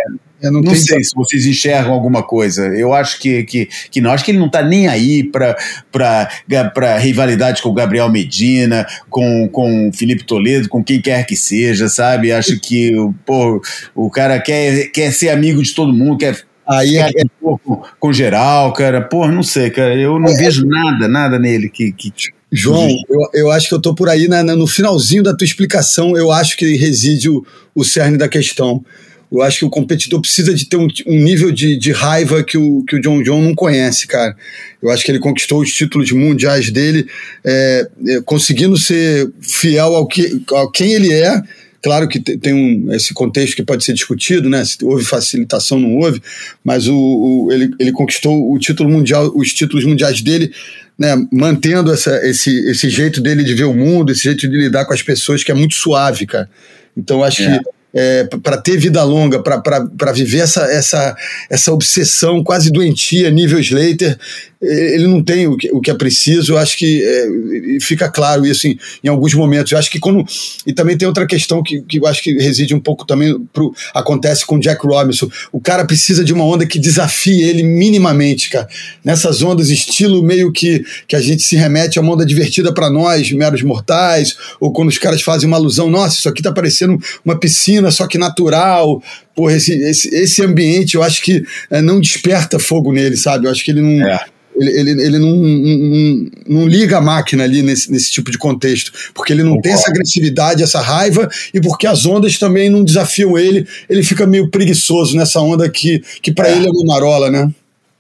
eu 0.42 0.52
não, 0.52 0.62
não 0.62 0.76
sei 0.76 1.04
se 1.04 1.14
vocês 1.16 1.46
enxergam 1.46 1.94
alguma 1.94 2.24
coisa. 2.24 2.68
Eu 2.68 2.94
acho 2.94 3.20
que, 3.20 3.44
que, 3.44 3.70
que 3.92 4.00
não. 4.00 4.12
Acho 4.12 4.24
que 4.24 4.32
ele 4.32 4.40
não 4.40 4.48
está 4.48 4.62
nem 4.62 4.88
aí 4.88 5.24
para 5.24 6.98
rivalidade 6.98 7.62
com 7.62 7.70
o 7.70 7.74
Gabriel 7.74 8.10
Medina, 8.10 8.88
com, 9.10 9.50
com 9.50 9.90
o 9.90 9.94
Felipe 9.94 10.24
Toledo, 10.24 10.70
com 10.70 10.84
quem 10.84 11.02
quer 11.02 11.26
que 11.26 11.36
seja, 11.36 11.90
sabe? 11.90 12.32
Acho 12.32 12.60
que 12.60 12.92
pô, 13.26 13.62
o 13.94 14.10
cara 14.10 14.40
quer, 14.40 14.88
quer 14.92 15.12
ser 15.12 15.30
amigo 15.30 15.62
de 15.62 15.74
todo 15.74 15.94
mundo, 15.94 16.18
quer 16.18 16.48
Aí 16.70 16.98
é, 16.98 17.10
é 17.10 17.24
com, 17.42 17.58
com 18.00 18.14
geral, 18.14 18.72
cara. 18.74 19.02
Pô, 19.02 19.28
não 19.28 19.42
sei, 19.42 19.72
cara. 19.72 19.96
Eu 19.96 20.20
não 20.20 20.30
é, 20.30 20.36
vejo 20.36 20.64
nada, 20.68 21.08
nada 21.08 21.40
nele 21.40 21.68
que. 21.68 21.92
que 21.92 22.14
João, 22.52 22.90
eu, 23.10 23.20
eu 23.34 23.52
acho 23.52 23.68
que 23.68 23.76
eu 23.76 23.82
tô 23.82 23.94
por 23.94 24.10
aí 24.10 24.28
na, 24.28 24.42
na, 24.42 24.56
no 24.56 24.66
finalzinho 24.66 25.22
da 25.22 25.36
tua 25.36 25.46
explicação. 25.46 26.18
Eu 26.18 26.32
acho 26.32 26.58
que 26.58 26.76
reside 26.76 27.30
o, 27.30 27.46
o 27.76 27.84
cerne 27.84 28.18
da 28.18 28.28
questão. 28.28 28.84
Eu 29.32 29.44
acho 29.44 29.60
que 29.60 29.66
o 29.66 29.70
competidor 29.70 30.20
precisa 30.20 30.54
de 30.56 30.66
ter 30.66 30.78
um, 30.78 30.88
um 31.06 31.22
nível 31.22 31.52
de, 31.52 31.78
de, 31.78 31.92
raiva 31.92 32.44
que 32.44 32.58
o, 32.58 32.84
que 32.84 32.96
o 32.96 33.02
John 33.02 33.22
John 33.22 33.42
não 33.42 33.54
conhece, 33.54 34.08
cara. 34.08 34.36
Eu 34.82 34.90
acho 34.90 35.06
que 35.06 35.12
ele 35.12 35.20
conquistou 35.20 35.62
os 35.62 35.72
títulos 35.72 36.12
mundiais 36.12 36.72
dele, 36.72 37.08
é, 37.46 37.88
é, 38.08 38.22
conseguindo 38.22 38.76
ser 38.76 39.32
fiel 39.40 39.96
ao, 39.96 40.08
que, 40.08 40.42
ao 40.52 40.72
quem 40.72 40.94
ele 40.94 41.14
é. 41.14 41.40
Claro 41.82 42.10
que 42.10 42.20
tem 42.20 42.54
um, 42.54 42.92
esse 42.92 43.14
contexto 43.14 43.56
que 43.56 43.64
pode 43.64 43.86
ser 43.86 43.94
discutido, 43.94 44.50
né? 44.50 44.66
Se 44.66 44.84
houve 44.84 45.06
facilitação, 45.06 45.80
não 45.80 45.98
houve, 45.98 46.22
mas 46.64 46.88
o, 46.88 46.96
o 46.96 47.52
ele, 47.52 47.70
ele 47.80 47.92
conquistou 47.92 48.52
o 48.52 48.58
título 48.58 48.90
mundial, 48.90 49.32
os 49.36 49.54
títulos 49.54 49.86
mundiais 49.86 50.22
dele 50.22 50.52
né, 51.00 51.16
mantendo 51.32 51.94
essa, 51.94 52.28
esse, 52.28 52.54
esse 52.70 52.90
jeito 52.90 53.22
dele 53.22 53.46
de 53.46 53.54
ver 53.54 53.64
o 53.64 53.74
mundo, 53.74 54.12
esse 54.12 54.24
jeito 54.24 54.48
de 54.50 54.58
lidar 54.58 54.84
com 54.84 54.94
as 54.94 55.02
pessoas 55.02 55.44
que 55.44 55.52
é 55.52 55.56
muito 55.56 55.76
suave, 55.76 56.26
cara. 56.28 56.50
Então 56.96 57.24
acho 57.24 57.42
é. 57.42 57.58
que 57.58 57.70
é, 57.94 58.24
para 58.44 58.58
ter 58.58 58.78
vida 58.78 59.02
longa, 59.04 59.42
para 59.42 60.12
viver 60.12 60.40
essa, 60.40 60.64
essa, 60.66 61.16
essa 61.50 61.72
obsessão 61.72 62.44
quase 62.44 62.72
doentia, 62.72 63.32
nível 63.32 63.60
Slater, 63.60 64.18
ele 64.62 65.08
não 65.08 65.24
tem 65.24 65.48
o 65.48 65.56
que, 65.56 65.72
o 65.72 65.80
que 65.80 65.90
é 65.90 65.94
preciso. 65.94 66.54
Eu 66.54 66.58
acho 66.58 66.78
que 66.78 67.02
é, 67.02 67.80
fica 67.80 68.10
claro 68.10 68.46
isso 68.46 68.68
em, 68.68 68.78
em, 69.04 69.08
alguns 69.08 69.34
momentos. 69.34 69.72
Eu 69.72 69.78
acho 69.78 69.90
que 69.90 70.00
quando. 70.00 70.26
E 70.68 70.74
também 70.74 70.98
tem 70.98 71.08
outra 71.08 71.26
questão 71.26 71.64
que, 71.64 71.82
que 71.82 72.00
eu 72.00 72.06
acho 72.06 72.22
que 72.22 72.34
reside 72.34 72.76
um 72.76 72.80
pouco 72.80 73.06
também. 73.06 73.40
Pro, 73.54 73.74
acontece 73.94 74.46
com 74.46 74.58
o 74.58 74.60
Jack 74.60 74.86
Robinson. 74.86 75.30
O 75.52 75.62
cara 75.62 75.86
precisa 75.86 76.26
de 76.26 76.34
uma 76.34 76.44
onda 76.44 76.66
que 76.66 76.78
desafie 76.78 77.42
ele 77.42 77.64
minimamente, 77.64 78.50
cara. 78.50 78.68
Nessas 79.04 79.42
ondas, 79.42 79.70
estilo 79.70 80.22
meio 80.22 80.52
que, 80.52 80.84
que 81.08 81.16
a 81.16 81.22
gente 81.22 81.42
se 81.42 81.56
remete 81.56 81.98
a 81.98 82.02
uma 82.02 82.14
onda 82.14 82.26
divertida 82.26 82.74
para 82.74 82.90
nós, 82.90 83.32
meros 83.32 83.62
mortais, 83.62 84.36
ou 84.60 84.74
quando 84.74 84.90
os 84.90 84.98
caras 84.98 85.22
fazem 85.22 85.48
uma 85.48 85.58
alusão, 85.58 85.90
nossa, 85.90 86.18
isso 86.18 86.28
aqui 86.28 86.42
tá 86.42 86.52
parecendo 86.52 86.98
uma 87.24 87.40
piscina, 87.40 87.92
só 87.92 88.08
que 88.08 88.18
natural. 88.18 89.02
Porra, 89.34 89.54
esse, 89.54 89.74
esse, 89.74 90.14
esse 90.14 90.44
ambiente 90.44 90.96
eu 90.96 91.04
acho 91.04 91.22
que 91.22 91.44
é, 91.72 91.82
não 91.82 92.02
desperta 92.02 92.60
fogo 92.60 92.92
nele, 92.92 93.16
sabe? 93.16 93.48
Eu 93.48 93.52
acho 93.52 93.64
que 93.64 93.72
ele 93.72 93.82
não. 93.82 94.06
É 94.06 94.39
ele, 94.60 94.92
ele, 94.92 95.04
ele 95.04 95.20
não, 95.20 95.36
não, 95.36 96.32
não, 96.48 96.68
liga 96.68 96.98
a 96.98 97.02
máquina 97.02 97.44
ali 97.44 97.62
nesse, 97.62 97.92
nesse 97.92 98.12
tipo 98.12 98.30
de 98.30 98.38
contexto, 98.38 98.92
porque 99.14 99.32
ele 99.32 99.42
não 99.42 99.56
Concordo. 99.56 99.64
tem 99.64 99.74
essa 99.74 99.90
agressividade, 99.90 100.64
essa 100.64 100.82
raiva, 100.82 101.30
e 101.54 101.62
porque 101.62 101.88
as 101.88 102.06
ondas 102.06 102.38
também 102.38 102.70
não 102.70 102.84
desafiam 102.84 103.38
ele, 103.38 103.66
ele 103.90 104.04
fica 104.04 104.28
meio 104.28 104.50
preguiçoso 104.50 105.16
nessa 105.16 105.40
onda 105.40 105.70
que, 105.70 106.04
que 106.22 106.32
para 106.32 106.50
é. 106.50 106.56
ele 106.56 106.68
é 106.68 106.70
uma 106.70 106.94
marola, 106.94 107.32
né? 107.32 107.50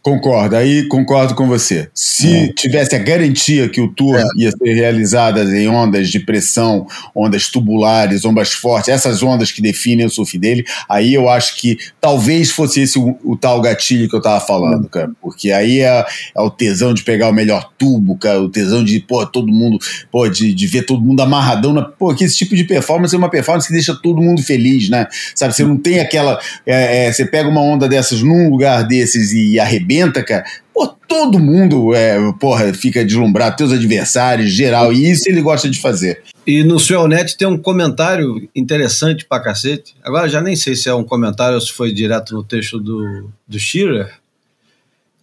Concordo, 0.01 0.55
aí 0.55 0.88
concordo 0.88 1.35
com 1.35 1.45
você. 1.45 1.89
Se 1.93 2.34
é. 2.34 2.53
tivesse 2.53 2.95
a 2.95 2.99
garantia 2.99 3.67
que 3.67 3.81
o 3.81 3.89
tour 3.89 4.15
é. 4.15 4.23
ia 4.38 4.49
ser 4.49 4.73
realizado 4.73 5.41
em 5.41 5.67
ondas 5.67 6.09
de 6.09 6.21
pressão, 6.21 6.88
ondas 7.13 7.49
tubulares, 7.49 8.23
ondas 8.23 8.53
fortes, 8.53 8.88
essas 8.88 9.21
ondas 9.21 9.51
que 9.51 9.61
definem 9.61 10.05
o 10.05 10.09
surf 10.09 10.38
dele, 10.38 10.63
aí 10.88 11.13
eu 11.13 11.27
acho 11.27 11.57
que 11.57 11.77
talvez 11.99 12.49
fosse 12.49 12.80
esse 12.80 12.97
o, 12.97 13.17
o 13.26 13.35
tal 13.35 13.59
gatilho 13.61 14.07
que 14.07 14.15
eu 14.15 14.21
tava 14.21 14.39
falando, 14.39 14.85
é. 14.85 14.89
cara. 14.89 15.11
Porque 15.21 15.51
aí 15.51 15.81
é, 15.81 16.05
é, 16.35 16.41
o 16.41 16.49
tesão 16.49 16.93
de 16.93 17.03
pegar 17.03 17.27
o 17.27 17.34
melhor 17.34 17.69
tubo, 17.77 18.17
cara, 18.17 18.41
o 18.41 18.47
tesão 18.47 18.81
de, 18.81 19.01
pô, 19.01 19.26
todo 19.26 19.51
mundo, 19.51 19.80
pô, 20.09 20.30
de, 20.30 20.53
de 20.53 20.67
ver 20.67 20.84
todo 20.84 21.01
mundo 21.01 21.21
amarradão. 21.21 21.73
Na, 21.73 21.81
pô, 21.81 22.15
que 22.15 22.23
esse 22.23 22.38
tipo 22.38 22.55
de 22.55 22.63
performance 22.63 23.13
é 23.13 23.17
uma 23.17 23.30
performance 23.30 23.67
que 23.67 23.73
deixa 23.73 23.93
todo 24.01 24.21
mundo 24.21 24.41
feliz, 24.41 24.88
né? 24.88 25.07
Sabe, 25.35 25.53
você 25.53 25.65
não 25.65 25.76
tem 25.76 25.99
aquela. 25.99 26.39
É, 26.65 27.07
é, 27.07 27.11
você 27.11 27.26
pega 27.26 27.49
uma 27.49 27.61
onda 27.61 27.85
dessas 27.85 28.21
num 28.21 28.49
lugar 28.49 28.88
desses 28.88 29.34
e 29.34 29.59
arrebenta 29.59 29.89
arrebenta, 29.90 30.24
cara, 30.24 30.45
pô, 30.74 30.88
todo 30.88 31.40
mundo 31.40 31.94
é, 31.94 32.18
porra, 32.40 32.74
fica 32.74 33.03
deslumbrado, 33.03 33.57
teus 33.57 33.72
adversários, 33.72 34.52
geral, 34.52 34.94
e 34.94 35.10
isso 35.10 35.28
ele 35.28 35.41
gosta 35.41 35.70
de 35.70 35.80
fazer. 35.80 36.22
E 36.45 36.64
no 36.64 36.80
Suelnet 36.80 37.36
tem 37.38 37.48
um 37.48 37.57
comentário 37.57 38.48
interessante 38.56 39.26
pra 39.26 39.41
cacete. 39.41 39.95
Agora 40.03 40.30
já 40.30 40.41
nem 40.41 40.56
sei 40.56 40.76
se 40.76 40.88
é 40.90 40.94
um 40.94 41.03
comentário 41.03 41.56
ou 41.56 41.61
se 41.61 41.74
foi 41.74 41.91
direto 41.91 42.34
no 42.34 42.44
texto 42.44 42.80
do, 42.80 43.30
do 43.48 43.60
Shearer, 43.60 44.14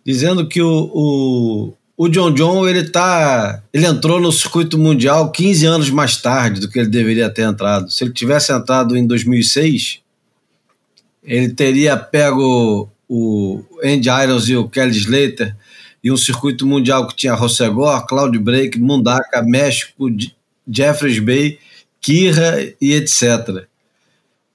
dizendo 0.05 0.47
que 0.47 0.61
o, 0.61 0.91
o, 0.95 1.73
o 1.97 2.09
John 2.09 2.33
John 2.33 2.69
ele 2.69 2.85
tá, 2.85 3.63
ele 3.73 3.87
entrou 3.87 4.21
no 4.21 4.31
circuito 4.31 4.79
mundial 4.79 5.33
15 5.33 5.67
anos 5.67 5.91
mais 5.91 6.17
tarde 6.17 6.61
do 6.61 6.69
que 6.69 6.79
ele 6.79 6.89
deveria 6.89 7.31
ter 7.31 7.43
entrado. 7.43 7.91
Se 7.91 8.05
ele 8.05 8.13
tivesse 8.13 8.53
entrado 8.53 8.97
em 8.97 9.05
2006, 9.05 10.01
ele 11.25 11.49
teria 11.49 11.97
pego 11.97 12.89
o 13.09 13.63
Andy 13.85 14.09
Irons 14.09 14.49
e 14.49 14.57
o 14.57 14.69
Kelly 14.69 14.97
Slater, 14.97 15.55
e 16.03 16.11
um 16.11 16.17
circuito 16.17 16.67
mundial 16.67 17.07
que 17.07 17.17
tinha 17.17 17.35
Rossegor, 17.35 18.07
Cloud 18.07 18.39
Break, 18.39 18.79
Mundaka, 18.79 19.43
México, 19.43 20.09
Jeffreys 20.69 21.19
Bay, 21.19 21.59
Kira 22.01 22.73
e 22.81 22.93
etc. 22.93 23.67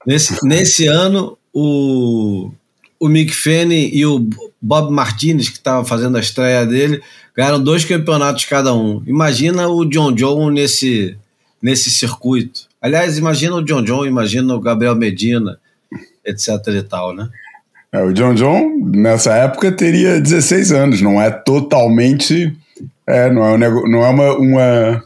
Nesse, 0.06 0.46
nesse 0.46 0.88
ano, 0.88 1.38
o, 1.54 2.52
o 3.00 3.10
Mick 3.10 3.34
Fanning 3.34 3.90
e 3.94 4.06
o 4.06 4.28
Bob 4.62 4.92
Martinez, 4.92 5.50
que 5.50 5.58
estava 5.58 5.84
fazendo 5.84 6.18
a 6.18 6.22
estreia 6.22 6.66
dele, 6.66 7.02
ganharam 7.36 7.62
dois 7.62 7.84
campeonatos 7.84 8.46
cada 8.46 8.74
um. 8.74 9.04
Imagina 9.06 9.68
o 9.68 9.86
John 9.86 10.14
John 10.14 10.50
nesse, 10.50 11.18
nesse 11.62 11.92
circuito. 11.92 12.68
Aliás, 12.82 13.18
imagina 13.18 13.56
o 13.56 13.62
John 13.62 13.84
John, 13.84 14.06
imagina 14.06 14.56
o 14.56 14.60
Gabriel 14.60 14.96
Medina, 14.96 15.60
etc 16.26 16.50
e 16.68 16.84
tal, 16.84 17.14
né? 17.14 17.30
É, 17.94 18.02
o 18.02 18.14
John 18.14 18.34
John, 18.34 18.80
nessa 18.86 19.34
época, 19.34 19.72
teria 19.72 20.22
16 20.22 20.72
anos, 20.72 21.02
não 21.02 21.22
é 21.22 21.30
totalmente. 21.30 22.56
É, 23.06 23.30
não 23.30 23.44
é, 23.44 23.54
um, 23.54 23.88
não 23.90 24.06
é 24.06 24.10
uma, 24.10 24.38
uma, 24.38 25.04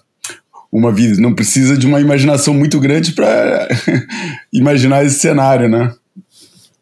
uma 0.71 0.91
vida, 0.91 1.19
não 1.19 1.33
precisa 1.33 1.75
de 1.75 1.87
uma 1.87 1.99
imaginação 1.99 2.53
muito 2.53 2.79
grande 2.79 3.13
para 3.13 3.67
imaginar 4.53 5.03
esse 5.03 5.19
cenário, 5.19 5.67
né? 5.67 5.95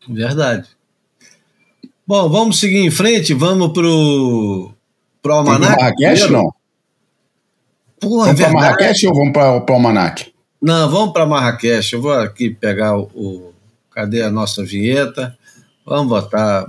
Verdade. 0.09 0.67
Bom, 2.05 2.29
vamos 2.29 2.59
seguir 2.59 2.79
em 2.79 2.91
frente, 2.91 3.33
vamos 3.33 3.71
pro, 3.71 4.73
pro 5.21 5.33
Almanac. 5.35 5.79
Marrakech, 5.79 6.29
não? 6.29 6.53
Porra, 7.97 8.25
vamos 8.25 8.41
é 8.41 8.43
para 8.43 8.53
Marrakech 8.53 9.07
ou 9.07 9.15
vamos 9.15 9.31
para 9.31 9.71
o 9.71 9.73
Almanac? 9.73 10.33
Não, 10.61 10.89
vamos 10.89 11.13
para 11.13 11.25
Marrakech. 11.25 11.93
Eu 11.93 12.01
vou 12.01 12.11
aqui 12.11 12.49
pegar 12.49 12.97
o, 12.97 13.03
o. 13.15 13.53
Cadê 13.91 14.21
a 14.21 14.29
nossa 14.29 14.65
vinheta? 14.65 15.37
Vamos 15.85 16.07
botar 16.07 16.65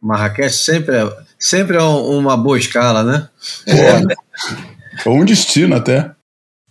Marrakech 0.00 0.54
sempre 0.54 0.96
é, 0.96 1.16
sempre 1.38 1.76
é 1.76 1.82
uma 1.82 2.36
boa 2.36 2.58
escala, 2.58 3.02
né? 3.02 3.28
É. 3.66 5.08
um 5.08 5.24
destino 5.24 5.76
até. 5.76 6.10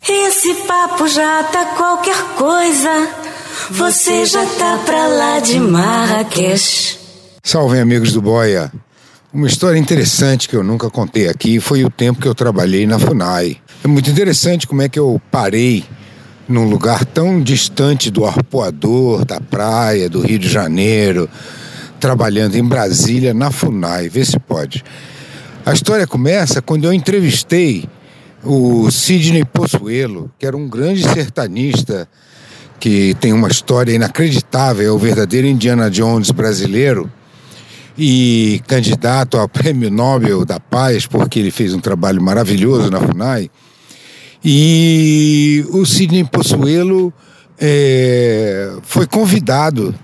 Esse 0.07 0.53
papo 0.67 1.07
já 1.07 1.43
tá 1.43 1.65
qualquer 1.77 2.21
coisa. 2.37 3.09
Você 3.71 4.25
já 4.25 4.45
tá 4.45 4.77
pra 4.85 5.07
lá 5.07 5.39
de 5.39 5.59
Marrakech. 5.59 6.99
Salve, 7.43 7.79
amigos 7.79 8.13
do 8.13 8.21
Boia. 8.21 8.71
Uma 9.33 9.47
história 9.47 9.79
interessante 9.79 10.47
que 10.47 10.55
eu 10.55 10.63
nunca 10.63 10.89
contei 10.89 11.27
aqui 11.27 11.59
foi 11.59 11.83
o 11.83 11.89
tempo 11.89 12.21
que 12.21 12.27
eu 12.27 12.35
trabalhei 12.35 12.85
na 12.85 12.99
FUNAI. 12.99 13.57
É 13.83 13.87
muito 13.87 14.09
interessante 14.09 14.67
como 14.67 14.81
é 14.81 14.89
que 14.89 14.99
eu 14.99 15.19
parei 15.31 15.83
num 16.47 16.69
lugar 16.69 17.05
tão 17.05 17.41
distante 17.41 18.11
do 18.11 18.25
arpoador, 18.25 19.25
da 19.25 19.39
praia, 19.39 20.09
do 20.09 20.21
Rio 20.21 20.39
de 20.39 20.49
Janeiro, 20.49 21.29
trabalhando 21.99 22.55
em 22.55 22.63
Brasília, 22.63 23.33
na 23.33 23.49
FUNAI. 23.49 24.09
Vê 24.09 24.25
se 24.25 24.39
pode. 24.39 24.83
A 25.65 25.73
história 25.73 26.05
começa 26.05 26.61
quando 26.61 26.83
eu 26.83 26.93
entrevistei 26.93 27.87
o 28.43 28.91
Sidney 28.91 29.45
Possuelo, 29.45 30.29
que 30.37 30.45
era 30.45 30.57
um 30.57 30.67
grande 30.67 31.03
sertanista 31.03 32.07
que 32.79 33.15
tem 33.21 33.31
uma 33.31 33.47
história 33.47 33.93
inacreditável, 33.93 34.85
é 34.85 34.91
o 34.91 34.97
verdadeiro 34.97 35.47
Indiana 35.47 35.89
Jones 35.89 36.31
brasileiro 36.31 37.09
e 37.97 38.61
candidato 38.67 39.37
ao 39.37 39.47
Prêmio 39.47 39.89
Nobel 39.89 40.43
da 40.43 40.59
Paz, 40.59 41.05
porque 41.05 41.39
ele 41.39 41.51
fez 41.51 41.73
um 41.73 41.79
trabalho 41.79 42.21
maravilhoso 42.21 42.91
na 42.91 42.99
FUNAI. 42.99 43.49
E 44.43 45.65
o 45.69 45.85
Sidney 45.85 46.25
Possuelo 46.25 47.13
é, 47.57 48.73
foi 48.83 49.07
convidado 49.07 49.95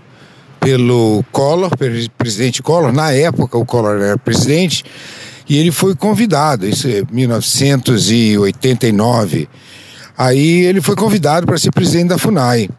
pelo 0.60 1.24
Collor, 1.32 1.76
pelo 1.78 2.10
presidente 2.12 2.62
Collor, 2.62 2.94
na 2.94 3.12
época 3.12 3.58
o 3.58 3.66
Collor 3.66 4.00
era 4.02 4.18
presidente, 4.18 4.84
e 5.48 5.58
ele 5.58 5.72
foi 5.72 5.96
convidado, 5.96 6.68
isso 6.68 6.86
é 6.88 7.02
1989. 7.12 9.48
Aí 10.18 10.66
ele 10.66 10.82
foi 10.82 10.96
convidado 10.96 11.46
para 11.48 11.58
ser 11.58 11.72
presidente 11.72 12.10
da 12.10 12.18
FUNAI. 12.18 12.70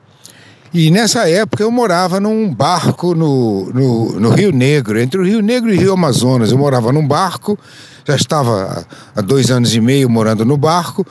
E 0.72 0.88
nessa 0.90 1.28
época 1.28 1.64
eu 1.64 1.70
morava 1.70 2.20
num 2.20 2.54
barco 2.54 3.14
no, 3.14 3.72
no, 3.72 4.20
no, 4.20 4.30
Rio 4.30 4.52
Negro, 4.52 5.00
entre 5.00 5.20
o 5.20 5.24
Rio 5.24 5.42
Negro 5.42 5.74
e 5.74 5.76
o 5.76 5.80
Rio 5.80 5.94
Amazonas. 5.94 6.52
Eu 6.52 6.58
morava 6.58 6.92
num 6.92 7.04
barco, 7.04 7.58
já 8.06 8.14
estava 8.14 8.86
há 9.16 9.20
dois 9.20 9.50
anos 9.50 9.74
e 9.74 9.80
meio 9.80 10.08
morando 10.08 10.44
no 10.44 10.56
barco, 10.56 11.04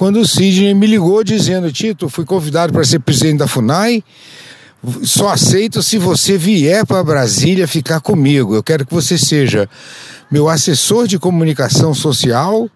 quando 0.00 0.18
o 0.18 0.26
Sidney 0.26 0.72
me 0.72 0.86
ligou 0.86 1.22
dizendo: 1.22 1.70
Tito, 1.70 2.08
fui 2.08 2.24
convidado 2.24 2.72
para 2.72 2.82
ser 2.84 3.00
presidente 3.00 3.40
da 3.40 3.46
FUNAI. 3.46 4.02
Só 5.02 5.28
aceito 5.28 5.82
se 5.82 5.98
você 5.98 6.38
vier 6.38 6.86
para 6.86 7.04
Brasília 7.04 7.68
ficar 7.68 8.00
comigo. 8.00 8.54
Eu 8.54 8.62
quero 8.62 8.86
que 8.86 8.94
você 8.94 9.18
seja 9.18 9.68
meu 10.30 10.48
assessor 10.48 11.06
de 11.06 11.18
comunicação 11.18 11.92
social 11.92 12.66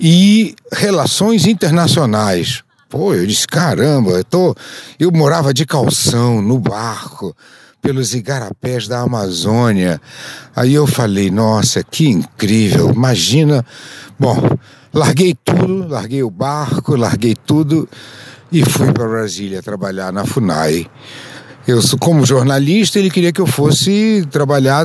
e 0.00 0.54
relações 0.72 1.44
internacionais. 1.44 2.62
Pô, 2.88 3.12
eu 3.12 3.26
disse, 3.26 3.46
caramba, 3.46 4.12
eu, 4.12 4.24
tô... 4.24 4.56
eu 4.98 5.12
morava 5.12 5.52
de 5.52 5.66
calção, 5.66 6.40
no 6.40 6.58
barco, 6.58 7.36
pelos 7.86 8.14
igarapés 8.14 8.88
da 8.88 8.98
Amazônia. 9.02 10.00
Aí 10.56 10.74
eu 10.74 10.88
falei, 10.88 11.30
nossa, 11.30 11.84
que 11.84 12.08
incrível, 12.08 12.90
imagina. 12.90 13.64
Bom, 14.18 14.36
larguei 14.92 15.36
tudo, 15.44 15.86
larguei 15.86 16.20
o 16.20 16.28
barco, 16.28 16.96
larguei 16.96 17.36
tudo 17.36 17.88
e 18.50 18.64
fui 18.64 18.92
para 18.92 19.06
Brasília 19.06 19.62
trabalhar 19.62 20.12
na 20.12 20.26
FUNAI. 20.26 20.90
Eu, 21.64 21.80
como 22.00 22.26
jornalista, 22.26 22.98
ele 22.98 23.08
queria 23.08 23.30
que 23.30 23.40
eu 23.40 23.46
fosse 23.46 24.26
trabalhar 24.32 24.84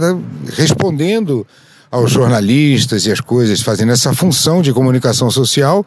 respondendo 0.55 1.45
aos 1.89 2.11
jornalistas 2.11 3.07
e 3.07 3.11
as 3.11 3.19
coisas, 3.19 3.61
fazendo 3.61 3.93
essa 3.93 4.13
função 4.13 4.61
de 4.61 4.71
comunicação 4.71 5.31
social, 5.31 5.83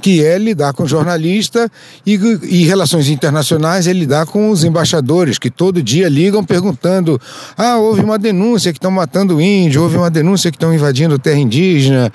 que 0.00 0.24
é 0.24 0.38
lidar 0.38 0.72
com 0.72 0.86
jornalista 0.86 1.70
e, 2.04 2.14
e 2.14 2.64
relações 2.64 3.08
internacionais 3.08 3.86
é 3.86 3.92
lidar 3.92 4.26
com 4.26 4.50
os 4.50 4.64
embaixadores, 4.64 5.38
que 5.38 5.50
todo 5.50 5.82
dia 5.82 6.08
ligam 6.08 6.44
perguntando: 6.44 7.20
ah, 7.56 7.78
houve 7.78 8.02
uma 8.02 8.18
denúncia 8.18 8.72
que 8.72 8.78
estão 8.78 8.90
matando 8.90 9.40
índio, 9.40 9.82
houve 9.82 9.96
uma 9.96 10.10
denúncia 10.10 10.50
que 10.50 10.56
estão 10.56 10.74
invadindo 10.74 11.18
terra 11.18 11.38
indígena. 11.38 12.12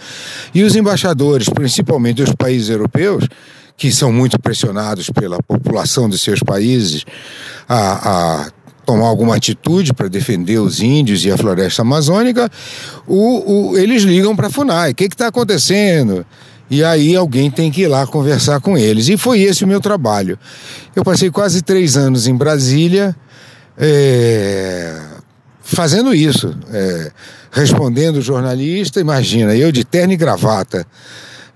E 0.54 0.64
os 0.64 0.76
embaixadores, 0.76 1.50
principalmente 1.50 2.22
os 2.22 2.34
países 2.34 2.70
europeus, 2.70 3.28
que 3.76 3.92
são 3.92 4.12
muito 4.12 4.40
pressionados 4.40 5.10
pela 5.10 5.42
população 5.42 6.08
dos 6.08 6.22
seus 6.22 6.40
países 6.42 7.04
a, 7.68 8.44
a 8.46 8.52
tomar 8.86 9.08
alguma 9.08 9.36
atitude 9.36 9.94
para 9.94 10.08
defender 10.08 10.60
os 10.60 10.82
índios 10.82 11.24
e 11.26 11.32
a 11.32 11.38
floresta 11.38 11.82
amazônica, 11.82 12.50
o, 13.08 13.72
o 13.72 13.78
eles 13.78 14.04
ligam 14.04 14.36
para 14.36 14.48
a 14.48 14.50
FUNAI. 14.50 14.92
O 14.92 14.96
que 14.96 15.06
está 15.06 15.28
acontecendo? 15.28 16.26
E 16.72 16.86
aí 16.86 17.18
alguém 17.18 17.52
tem 17.52 17.70
que 17.70 17.82
ir 17.82 17.88
lá 17.88 18.08
conversar 18.08 18.62
com 18.62 18.78
eles. 18.78 19.10
E 19.10 19.18
foi 19.18 19.42
esse 19.42 19.66
o 19.66 19.68
meu 19.68 19.82
trabalho. 19.82 20.40
Eu 20.96 21.04
passei 21.04 21.30
quase 21.30 21.62
três 21.62 21.98
anos 21.98 22.28
em 22.28 22.34
Brasília 22.34 23.14
é, 23.78 24.98
fazendo 25.62 26.16
isso, 26.16 26.56
é, 26.72 27.12
respondendo 27.52 28.22
jornalista. 28.22 29.02
Imagina, 29.02 29.54
eu 29.54 29.70
de 29.70 29.84
terno 29.84 30.14
e 30.14 30.16
gravata, 30.16 30.88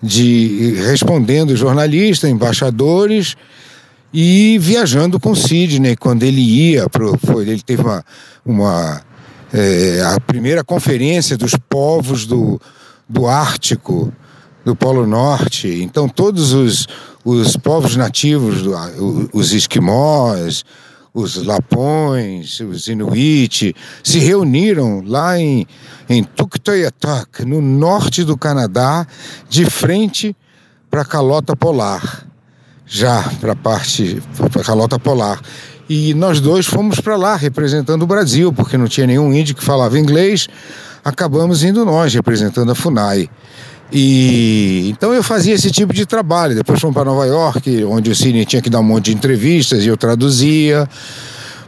de 0.03 0.75
respondendo 0.85 1.55
jornalista, 1.55 2.27
embaixadores 2.27 3.37
e 4.13 4.57
viajando 4.59 5.17
com 5.17 5.33
Sidney 5.33 5.95
quando 5.95 6.23
ele 6.23 6.41
ia 6.41 6.89
pro, 6.89 7.17
foi, 7.25 7.47
ele 7.47 7.61
teve 7.61 7.83
uma, 7.83 8.03
uma 8.45 9.01
é, 9.53 10.01
a 10.13 10.19
primeira 10.19 10.61
conferência 10.61 11.37
dos 11.37 11.53
povos 11.69 12.25
do, 12.25 12.59
do 13.07 13.27
Ártico 13.27 14.11
do 14.65 14.75
Polo 14.75 15.05
Norte 15.07 15.81
então 15.81 16.09
todos 16.09 16.51
os, 16.51 16.87
os 17.23 17.55
povos 17.55 17.95
nativos 17.95 18.63
os 19.31 19.53
esquimós 19.53 20.65
os 21.13 21.41
lapões, 21.45 22.59
os 22.59 22.89
inuit, 22.89 23.73
se 24.03 24.19
reuniram 24.19 25.01
lá 25.07 25.39
em, 25.39 25.65
em 26.09 26.21
Tuktoyaktuk, 26.21 27.45
no 27.45 27.61
norte 27.61 28.21
do 28.25 28.37
Canadá, 28.37 29.07
de 29.47 29.63
frente 29.63 30.35
para 30.89 31.03
a 31.03 31.05
calota 31.05 31.55
polar 31.55 32.25
já 32.85 33.23
para 33.41 33.53
a 33.53 33.55
parte, 33.55 34.21
para 34.51 34.61
a 34.61 34.63
calota 34.63 34.99
polar. 34.99 35.41
E 35.89 36.13
nós 36.13 36.39
dois 36.39 36.65
fomos 36.65 36.99
para 36.99 37.15
lá 37.15 37.35
representando 37.35 38.03
o 38.03 38.07
Brasil, 38.07 38.53
porque 38.53 38.77
não 38.77 38.87
tinha 38.87 39.07
nenhum 39.07 39.33
índio 39.33 39.55
que 39.55 39.63
falava 39.63 39.99
inglês. 39.99 40.47
Acabamos 41.03 41.63
indo 41.63 41.85
nós 41.85 42.13
representando 42.13 42.71
a 42.71 42.75
FUNAI. 42.75 43.29
E 43.91 44.89
então 44.89 45.13
eu 45.13 45.23
fazia 45.23 45.53
esse 45.53 45.71
tipo 45.71 45.93
de 45.93 46.05
trabalho. 46.05 46.55
Depois 46.55 46.79
fomos 46.79 46.93
para 46.93 47.05
Nova 47.05 47.25
York, 47.25 47.83
onde 47.85 48.09
o 48.09 48.15
Cine 48.15 48.45
tinha 48.45 48.61
que 48.61 48.69
dar 48.69 48.79
um 48.79 48.83
monte 48.83 49.05
de 49.05 49.13
entrevistas 49.13 49.83
e 49.83 49.87
eu 49.87 49.97
traduzia. 49.97 50.87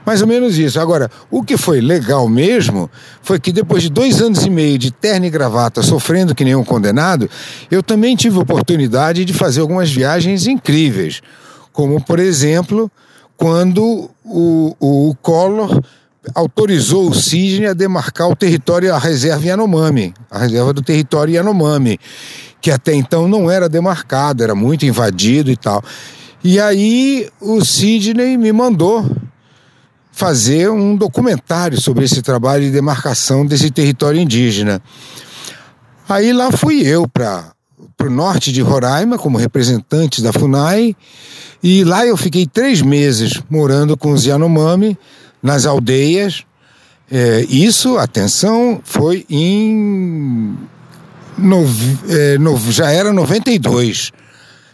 Mais 0.05 0.21
ou 0.21 0.27
menos 0.27 0.57
isso. 0.57 0.79
Agora, 0.79 1.11
o 1.29 1.43
que 1.43 1.57
foi 1.57 1.81
legal 1.81 2.29
mesmo 2.29 2.89
foi 3.21 3.39
que 3.39 3.51
depois 3.51 3.83
de 3.83 3.89
dois 3.89 4.21
anos 4.21 4.45
e 4.45 4.49
meio 4.49 4.77
de 4.77 4.89
terno 4.89 5.25
e 5.25 5.29
gravata, 5.29 5.83
sofrendo 5.83 6.33
que 6.33 6.45
nenhum 6.45 6.63
condenado, 6.63 7.29
eu 7.69 7.83
também 7.83 8.15
tive 8.15 8.39
oportunidade 8.39 9.25
de 9.25 9.33
fazer 9.33 9.59
algumas 9.59 9.91
viagens 9.91 10.47
incríveis. 10.47 11.21
Como, 11.73 12.01
por 12.01 12.19
exemplo, 12.19 12.89
quando 13.35 14.09
o, 14.23 14.75
o 14.79 15.15
Collor 15.21 15.81
autorizou 16.33 17.09
o 17.09 17.13
Sidney 17.13 17.67
a 17.67 17.73
demarcar 17.73 18.29
o 18.29 18.35
território, 18.35 18.93
a 18.93 18.97
reserva 18.97 19.45
Yanomami, 19.45 20.13
a 20.29 20.39
reserva 20.39 20.73
do 20.73 20.81
território 20.81 21.33
Yanomami, 21.33 21.99
que 22.61 22.71
até 22.71 22.93
então 22.93 23.27
não 23.27 23.49
era 23.49 23.69
demarcado, 23.69 24.43
era 24.43 24.55
muito 24.55 24.85
invadido 24.85 25.51
e 25.51 25.57
tal. 25.57 25.83
E 26.43 26.59
aí 26.59 27.29
o 27.41 27.63
Sidney 27.63 28.37
me 28.37 28.51
mandou 28.51 29.05
fazer 30.11 30.69
um 30.69 30.95
documentário 30.95 31.79
sobre 31.79 32.05
esse 32.05 32.21
trabalho 32.21 32.63
de 32.63 32.71
demarcação 32.71 33.45
desse 33.45 33.69
território 33.69 34.19
indígena. 34.19 34.81
Aí 36.09 36.33
lá 36.33 36.51
fui 36.51 36.81
eu 36.81 37.07
para 37.07 37.53
o 38.01 38.09
norte 38.09 38.51
de 38.51 38.61
Roraima 38.61 39.17
como 39.17 39.37
representante 39.37 40.21
da 40.21 40.33
FUNAI 40.33 40.95
e 41.61 41.83
lá 41.83 42.05
eu 42.05 42.17
fiquei 42.17 42.47
três 42.47 42.81
meses 42.81 43.41
morando 43.49 43.97
com 43.97 44.11
os 44.11 44.25
Yanomami 44.25 44.97
nas 45.41 45.65
aldeias. 45.65 46.43
É, 47.09 47.45
isso, 47.49 47.97
atenção, 47.97 48.81
foi 48.83 49.25
em 49.29 50.57
no, 51.37 51.63
é, 52.09 52.37
no, 52.37 52.57
já 52.71 52.91
era 52.91 53.13
92, 53.13 54.11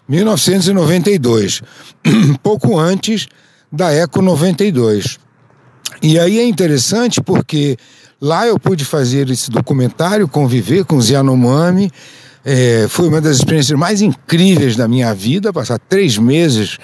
1992, 0.07 1.61
pouco 2.41 2.79
antes 2.79 3.27
da 3.71 3.91
Eco 3.91 4.21
92. 4.21 5.19
E 6.01 6.19
aí 6.19 6.39
é 6.39 6.43
interessante 6.43 7.21
porque 7.21 7.77
lá 8.19 8.47
eu 8.47 8.59
pude 8.59 8.85
fazer 8.85 9.29
esse 9.29 9.49
documentário, 9.49 10.27
conviver 10.27 10.85
com 10.85 10.95
os 10.95 11.09
Yanomami. 11.09 11.91
É, 12.45 12.87
foi 12.89 13.07
uma 13.07 13.21
das 13.21 13.37
experiências 13.37 13.77
mais 13.77 14.01
incríveis 14.01 14.75
da 14.75 14.87
minha 14.87 15.13
vida, 15.13 15.53
passar 15.53 15.79
três 15.79 16.17
meses 16.17 16.77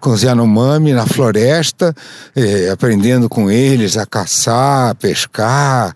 com 0.00 0.10
os 0.10 0.22
Yanomami 0.22 0.92
na 0.92 1.06
floresta, 1.06 1.94
é, 2.34 2.70
aprendendo 2.70 3.28
com 3.28 3.50
eles 3.50 3.96
a 3.96 4.06
caçar, 4.06 4.90
a 4.90 4.94
pescar, 4.94 5.94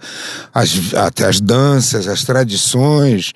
as, 0.53 0.73
as 1.27 1.41
danças, 1.41 2.07
as 2.07 2.23
tradições. 2.23 3.33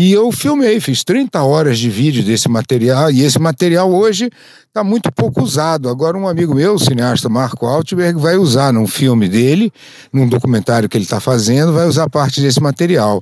E 0.00 0.12
eu 0.12 0.30
filmei, 0.30 0.78
fiz 0.78 1.02
30 1.02 1.42
horas 1.42 1.76
de 1.76 1.90
vídeo 1.90 2.22
desse 2.22 2.48
material, 2.48 3.10
e 3.10 3.24
esse 3.24 3.36
material 3.36 3.92
hoje 3.92 4.30
está 4.68 4.84
muito 4.84 5.10
pouco 5.10 5.42
usado. 5.42 5.88
Agora, 5.88 6.16
um 6.16 6.28
amigo 6.28 6.54
meu, 6.54 6.74
o 6.74 6.78
cineasta 6.78 7.28
Marco 7.28 7.66
Altberg, 7.66 8.16
vai 8.16 8.36
usar 8.36 8.72
num 8.72 8.86
filme 8.86 9.28
dele, 9.28 9.72
num 10.12 10.28
documentário 10.28 10.88
que 10.88 10.96
ele 10.96 11.02
está 11.02 11.18
fazendo, 11.18 11.72
vai 11.72 11.88
usar 11.88 12.08
parte 12.08 12.40
desse 12.40 12.62
material. 12.62 13.20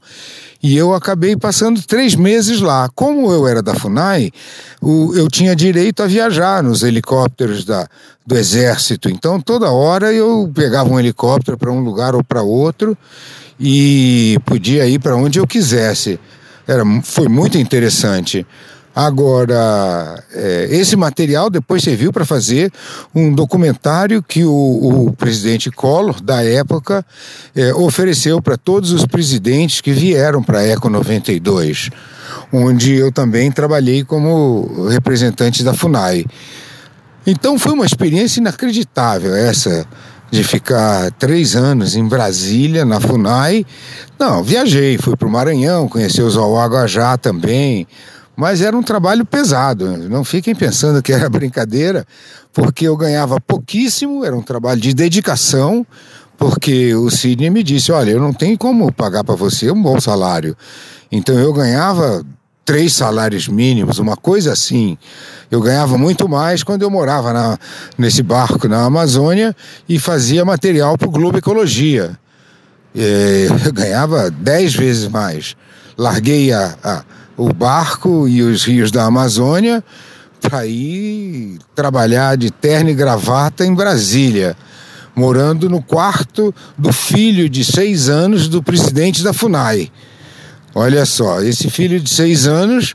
E 0.62 0.77
eu 0.77 0.93
acabei 0.93 1.35
passando 1.35 1.81
três 1.81 2.15
meses 2.15 2.61
lá. 2.61 2.90
Como 2.94 3.32
eu 3.32 3.48
era 3.48 3.62
da 3.62 3.74
FUNAI, 3.74 4.31
eu 4.82 5.28
tinha 5.31 5.57
direito 5.57 6.03
a 6.03 6.07
viajar 6.07 6.62
nos 6.62 6.82
helicópteros 6.82 7.65
da, 7.65 7.89
do 8.27 8.36
Exército. 8.36 9.09
Então, 9.09 9.40
toda 9.40 9.70
hora 9.70 10.12
eu 10.12 10.53
pegava 10.55 10.90
um 10.90 11.01
helicóptero 11.01 11.57
para 11.57 11.73
um 11.73 11.81
lugar 11.81 12.15
ou 12.15 12.23
para 12.23 12.43
outro 12.43 12.94
e 13.59 14.39
podia 14.44 14.86
ir 14.86 14.98
para 14.98 15.16
onde 15.16 15.39
eu 15.39 15.47
quisesse. 15.47 16.20
Era, 16.66 16.84
foi 17.02 17.28
muito 17.28 17.59
interessante. 17.59 18.47
Agora, 18.97 20.24
é, 20.32 20.68
esse 20.70 20.97
material 20.97 21.51
depois 21.51 21.82
serviu 21.82 22.10
para 22.10 22.24
fazer 22.24 22.72
um 23.14 23.30
documentário 23.30 24.22
que 24.22 24.43
o, 24.43 24.51
o 25.09 25.12
presidente 25.12 25.70
Collor, 25.70 26.18
da 26.22 26.43
época, 26.43 27.05
é, 27.55 27.74
ofereceu 27.74 28.40
para 28.40 28.56
todos 28.56 28.93
os 28.93 29.05
presidentes 29.05 29.82
que 29.82 29.93
vieram 29.93 30.43
para 30.43 30.60
a 30.60 30.66
Eco 30.66 30.88
92, 30.88 31.90
onde 32.51 32.94
eu 32.94 33.12
também 33.12 33.52
trabalhei 33.52 34.02
como 34.02 34.88
representante 34.88 35.62
da 35.62 35.74
FUNAI. 35.74 36.24
Então 37.26 37.59
foi 37.59 37.72
uma 37.72 37.84
experiência 37.84 38.40
inacreditável 38.40 39.36
essa 39.36 39.86
de 40.31 40.43
ficar 40.43 41.11
três 41.12 41.55
anos 41.55 41.97
em 41.97 42.07
Brasília, 42.07 42.85
na 42.85 43.01
FUNAI. 43.01 43.65
Não, 44.19 44.43
viajei, 44.43 44.98
fui 44.98 45.16
para 45.16 45.28
o 45.28 45.31
Maranhão, 45.31 45.89
conheci 45.89 46.20
o 46.20 46.31
Zauaguajá 46.31 47.16
também, 47.16 47.86
mas 48.36 48.61
era 48.61 48.77
um 48.77 48.82
trabalho 48.82 49.24
pesado. 49.24 49.97
Não 50.09 50.24
fiquem 50.24 50.55
pensando 50.55 51.03
que 51.03 51.12
era 51.12 51.28
brincadeira, 51.31 52.07
porque 52.53 52.86
eu 52.86 52.97
ganhava 52.97 53.40
pouquíssimo, 53.40 54.24
era 54.24 54.36
um 54.36 54.43
trabalho 54.43 54.81
de 54.81 54.93
dedicação, 54.93 55.86
porque 56.36 56.94
o 56.94 57.11
Sidney 57.11 57.51
me 57.51 57.62
disse: 57.62 57.93
olha, 57.93 58.11
eu 58.11 58.20
não 58.20 58.32
tenho 58.32 58.59
como 58.59 58.93
pagar 58.93 59.24
para 59.24 59.35
você 59.35 59.70
um 59.70 59.81
bom 59.81 60.01
salário. 60.01 60.57
Então 61.11 61.35
eu 61.39 61.53
ganhava 61.53 62.24
três 62.65 62.93
salários 62.93 63.47
mínimos, 63.47 63.98
uma 63.98 64.16
coisa 64.16 64.53
assim. 64.53 64.98
Eu 65.51 65.60
ganhava 65.60 65.97
muito 65.97 66.28
mais 66.28 66.62
quando 66.62 66.82
eu 66.82 66.90
morava 66.90 67.32
na, 67.32 67.59
nesse 67.97 68.23
barco 68.23 68.66
na 68.66 68.85
Amazônia 68.85 69.55
e 69.89 69.98
fazia 69.98 70.44
material 70.44 70.98
para 70.98 71.09
o 71.09 71.10
Globo 71.10 71.39
Ecologia. 71.39 72.18
É, 72.94 73.48
eu 73.66 73.73
ganhava 73.73 74.31
dez 74.31 74.74
vezes 74.74 75.09
mais. 75.09 75.56
Larguei 75.97 76.52
a, 76.52 76.74
a, 76.82 77.05
o 77.36 77.52
barco 77.52 78.27
e 78.27 78.43
os 78.43 78.64
rios 78.64 78.90
da 78.90 79.05
Amazônia 79.05 79.85
para 80.40 80.66
ir 80.66 81.59
trabalhar 81.74 82.36
de 82.36 82.51
terno 82.51 82.90
e 82.90 82.94
gravata 82.94 83.64
em 83.64 83.74
Brasília, 83.74 84.56
morando 85.14 85.68
no 85.68 85.82
quarto 85.82 86.55
do 86.77 86.93
filho 86.93 87.48
de 87.48 87.64
seis 87.64 88.09
anos 88.09 88.48
do 88.48 88.62
presidente 88.62 89.23
da 89.23 89.32
FUNAI. 89.32 89.90
Olha 90.74 91.06
só, 91.06 91.40
esse 91.40 91.70
filho 91.70 91.98
de 91.98 92.10
seis 92.10 92.47
anos 92.47 92.94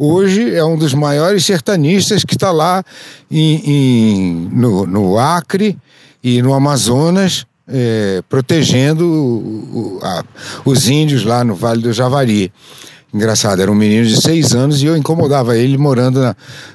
hoje 0.00 0.54
é 0.54 0.64
um 0.64 0.78
dos 0.78 0.94
maiores 0.94 1.44
sertanistas 1.44 2.24
que 2.24 2.34
está 2.34 2.50
lá 2.50 2.82
em, 3.30 3.70
em, 3.70 4.48
no, 4.50 4.86
no, 4.86 5.18
Acre 5.18 5.76
e 6.24 6.40
no 6.40 6.54
Amazonas, 6.54 7.44
é, 7.68 8.22
protegendo 8.26 9.06
o, 9.06 10.00
a, 10.02 10.24
os 10.64 10.88
índios 10.88 11.22
lá 11.22 11.44
no 11.44 11.54
Vale 11.54 11.82
do 11.82 11.92
Javari. 11.92 12.50
Engraçado, 13.12 13.60
era 13.60 13.70
um 13.70 13.74
menino 13.74 14.06
de 14.06 14.20
seis 14.20 14.54
anos 14.54 14.82
e 14.82 14.86
eu 14.86 14.96
incomodava 14.96 15.58
ele 15.58 15.76
morando, 15.76 16.20
na, 16.20 16.34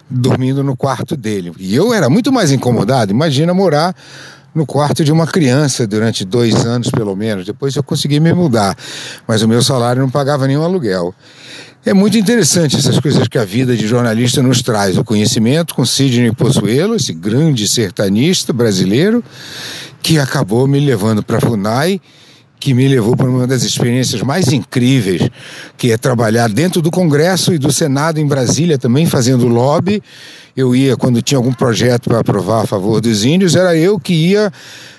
dormindo 0.09 0.63
no 0.63 0.75
quarto 0.75 1.17
dele. 1.17 1.51
E 1.57 1.73
eu 1.73 1.93
era 1.93 2.09
muito 2.09 2.31
mais 2.31 2.51
incomodado. 2.51 3.11
Imagina 3.11 3.53
morar 3.53 3.95
no 4.53 4.65
quarto 4.65 5.03
de 5.03 5.11
uma 5.11 5.25
criança 5.25 5.87
durante 5.87 6.23
dois 6.23 6.65
anos, 6.65 6.89
pelo 6.91 7.15
menos. 7.15 7.45
Depois 7.45 7.75
eu 7.75 7.83
consegui 7.83 8.19
me 8.19 8.33
mudar, 8.33 8.77
mas 9.27 9.41
o 9.41 9.47
meu 9.47 9.61
salário 9.61 10.01
não 10.01 10.09
pagava 10.09 10.45
nenhum 10.45 10.63
aluguel. 10.63 11.15
É 11.85 11.93
muito 11.93 12.17
interessante 12.17 12.75
essas 12.75 12.99
coisas 12.99 13.27
que 13.27 13.37
a 13.37 13.45
vida 13.45 13.77
de 13.77 13.85
jornalista 13.85 14.41
nos 14.41 14.63
traz. 14.63 14.97
O 14.97 15.03
conhecimento 15.03 15.75
com 15.75 15.85
Sidney 15.85 16.31
Possuelo, 16.31 16.95
esse 16.95 17.13
grande 17.13 17.67
sertanista 17.67 18.51
brasileiro, 18.51 19.23
que 20.01 20.17
acabou 20.17 20.65
me 20.65 20.79
levando 20.79 21.21
para 21.21 21.37
a 21.37 21.41
FUNAI 21.41 22.01
que 22.59 22.73
me 22.73 22.87
levou 22.87 23.15
para 23.15 23.29
uma 23.29 23.45
das 23.45 23.61
experiências 23.61 24.23
mais 24.23 24.51
incríveis, 24.51 25.29
que 25.77 25.91
é 25.91 25.97
trabalhar 25.97 26.49
dentro 26.49 26.81
do 26.81 26.89
Congresso 26.89 27.53
e 27.53 27.59
do 27.59 27.71
Senado 27.71 28.19
em 28.19 28.25
Brasília 28.25 28.77
também 28.77 29.05
fazendo 29.05 29.47
lobby. 29.47 30.01
Eu 30.57 30.75
ia 30.75 30.97
quando 30.97 31.21
tinha 31.21 31.37
algum 31.37 31.53
projeto 31.53 32.09
para 32.09 32.21
aprovar 32.21 32.63
a 32.63 32.65
favor 32.65 32.99
dos 32.99 33.23
índios, 33.23 33.55
era 33.55 33.77
eu 33.77 33.99
que 33.99 34.13
ia 34.13 34.51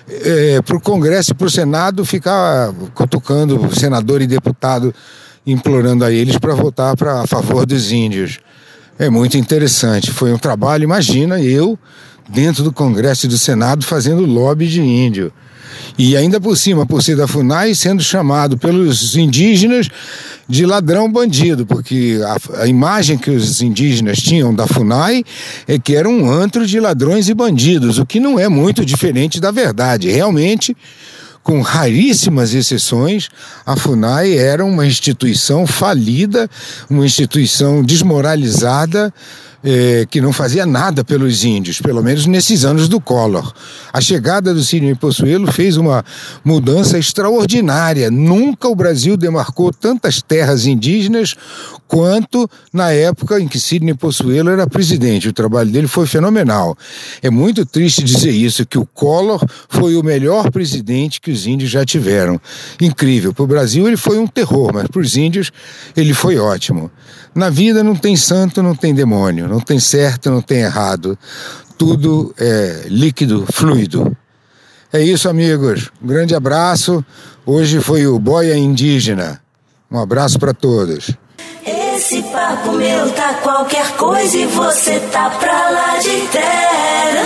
é, 0.07 0.61
para 0.61 0.77
o 0.77 0.79
Congresso 0.79 1.31
e 1.31 1.33
para 1.33 1.47
o 1.47 1.51
Senado 1.51 2.05
ficar 2.05 2.71
cutucando 2.93 3.69
senador 3.75 4.21
e 4.21 4.27
deputado, 4.27 4.93
implorando 5.47 6.03
a 6.03 6.11
eles 6.11 6.37
para 6.37 6.53
votar 6.53 6.95
a 7.01 7.25
favor 7.25 7.65
dos 7.65 7.91
índios. 7.91 8.39
É 8.99 9.09
muito 9.09 9.37
interessante. 9.37 10.11
Foi 10.11 10.33
um 10.33 10.37
trabalho, 10.37 10.83
imagina 10.83 11.41
eu 11.41 11.79
dentro 12.29 12.63
do 12.63 12.73
Congresso 12.73 13.25
e 13.25 13.29
do 13.29 13.37
Senado 13.37 13.85
fazendo 13.85 14.25
lobby 14.25 14.67
de 14.67 14.81
índio. 14.81 15.31
E 15.97 16.17
ainda 16.17 16.39
por 16.39 16.57
cima, 16.57 16.85
por 16.85 17.01
ser 17.01 17.15
da 17.15 17.27
FUNAI, 17.27 17.73
sendo 17.73 18.03
chamado 18.03 18.57
pelos 18.57 19.15
indígenas 19.15 19.89
de 20.47 20.65
ladrão 20.65 21.11
bandido, 21.11 21.65
porque 21.65 22.19
a, 22.23 22.63
a, 22.63 22.67
imagem 22.67 23.17
que 23.17 23.29
os 23.29 23.61
indígenas 23.61 24.17
tinham 24.17 24.53
da 24.53 24.67
FUNAI 24.67 25.23
é 25.67 25.77
que 25.77 25.95
era 25.95 26.07
um 26.07 26.29
antro 26.29 26.65
de 26.65 26.79
ladrões 26.79 27.29
e 27.29 27.33
bandidos, 27.33 27.99
o 27.99 28.05
que 28.05 28.19
não 28.19 28.39
é 28.39 28.47
muito 28.47 28.85
diferente 28.85 29.39
da 29.39 29.51
verdade. 29.51 30.09
Realmente, 30.09 30.75
com 31.47 31.61
raríssimas 31.61 32.53
exceções, 32.53 33.29
a 33.65 33.77
FUNAI 33.77 34.37
era 34.37 34.65
uma 34.65 34.85
instituição 34.85 35.65
falida, 35.65 36.49
uma 36.89 37.05
instituição 37.05 37.81
desmoralizada 37.81 39.13
é, 39.63 40.05
que 40.09 40.19
não 40.19 40.33
fazia 40.33 40.65
nada 40.65 41.05
pelos 41.05 41.45
índios, 41.45 41.79
pelo 41.79 42.03
menos 42.03 42.25
nesses 42.25 42.65
anos 42.65 42.89
do 42.89 42.99
Collor. 42.99 43.53
A 43.93 44.01
chegada 44.01 44.53
do 44.53 44.61
Sidney 44.61 44.93
Possuelo 44.93 45.49
fez 45.49 45.77
uma 45.77 46.03
mudança 46.43 46.97
extraordinária. 46.97 48.11
Nunca 48.11 48.67
o 48.67 48.75
Brasil 48.75 49.15
demarcou 49.15 49.71
tantas 49.71 50.21
terras 50.21 50.65
indígenas 50.65 51.33
quanto 51.87 52.49
na 52.73 52.91
época 52.91 53.39
em 53.39 53.47
que 53.47 53.59
Sidney 53.59 53.93
Possuelo 53.93 54.49
era 54.49 54.67
presidente. 54.67 55.29
O 55.29 55.33
trabalho 55.33 55.71
dele 55.71 55.87
foi 55.87 56.05
fenomenal. 56.05 56.77
É 57.21 57.29
muito 57.29 57.65
triste 57.65 58.03
dizer 58.03 58.31
isso, 58.31 58.65
que 58.65 58.77
o 58.77 58.85
Collor 58.85 59.43
foi 59.69 59.95
o 59.95 60.03
melhor 60.03 60.51
presidente 60.51 61.21
que 61.21 61.31
os 61.31 61.47
índios 61.47 61.71
já 61.71 61.85
tiveram. 61.85 62.39
Incrível. 62.81 63.33
Para 63.33 63.43
o 63.43 63.47
Brasil 63.47 63.87
ele 63.87 63.97
foi 63.97 64.19
um 64.19 64.27
terror, 64.27 64.71
mas 64.73 64.87
para 64.87 65.01
os 65.01 65.15
índios 65.15 65.51
ele 65.95 66.13
foi 66.13 66.37
ótimo. 66.37 66.91
Na 67.33 67.49
vida 67.49 67.83
não 67.83 67.95
tem 67.95 68.15
santo, 68.15 68.61
não 68.61 68.75
tem 68.75 68.93
demônio, 68.93 69.47
não 69.47 69.59
tem 69.59 69.79
certo, 69.79 70.29
não 70.29 70.41
tem 70.41 70.59
errado. 70.59 71.17
Tudo 71.77 72.33
é 72.37 72.87
líquido, 72.89 73.45
fluido. 73.51 74.15
É 74.91 75.01
isso, 75.01 75.29
amigos. 75.29 75.91
Um 76.01 76.07
grande 76.07 76.33
abraço. 76.33 77.05
Hoje 77.45 77.79
foi 77.79 78.07
o 78.07 78.17
Boia 78.17 78.57
Indígena. 78.57 79.41
Um 79.91 79.99
abraço 79.99 80.39
para 80.39 80.53
todos. 80.53 81.11
Esse 81.97 82.21
papo 82.21 82.73
meu 82.73 83.11
tá 83.11 83.41
qualquer 83.41 83.97
coisa 83.97 84.37
e 84.37 84.45
você 84.45 84.99
tá 85.11 85.31
pra 85.31 85.69
lá 85.71 85.97
de 85.97 86.27
terra. 86.31 87.23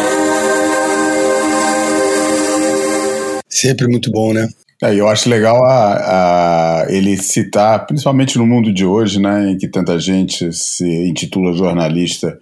Sempre 3.49 3.87
muito 3.89 4.09
bom, 4.09 4.31
né? 4.31 4.47
É, 4.81 4.95
eu 4.95 5.09
acho 5.09 5.29
legal 5.29 5.61
a, 5.65 6.83
a, 6.83 6.85
ele 6.87 7.17
citar, 7.17 7.85
principalmente 7.85 8.37
no 8.37 8.47
mundo 8.47 8.73
de 8.73 8.85
hoje, 8.85 9.19
né, 9.19 9.51
em 9.51 9.57
que 9.57 9.67
tanta 9.67 9.99
gente 9.99 10.53
se 10.53 10.87
intitula 11.05 11.51
jornalista 11.51 12.39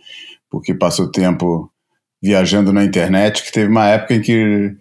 porque 0.52 0.76
passou 0.76 1.12
tempo 1.12 1.72
viajando 2.22 2.72
na 2.72 2.84
internet, 2.84 3.42
que 3.42 3.52
teve 3.52 3.72
uma 3.72 3.88
época 3.88 4.14
em 4.14 4.22
que 4.22 4.76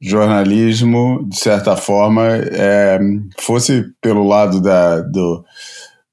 jornalismo, 0.00 1.26
de 1.28 1.36
certa 1.36 1.76
forma, 1.76 2.28
é, 2.28 2.98
fosse 3.40 3.86
pelo 4.00 4.24
lado 4.24 4.60
da, 4.62 5.00
do, 5.00 5.44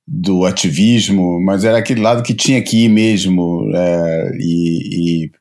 do 0.08 0.46
ativismo, 0.46 1.38
mas 1.42 1.66
era 1.66 1.78
aquele 1.80 2.00
lado 2.00 2.24
que 2.24 2.34
tinha 2.34 2.62
que 2.62 2.86
ir 2.86 2.90
mesmo 2.90 3.70
é, 3.76 4.32
e, 4.40 5.26
e 5.26 5.32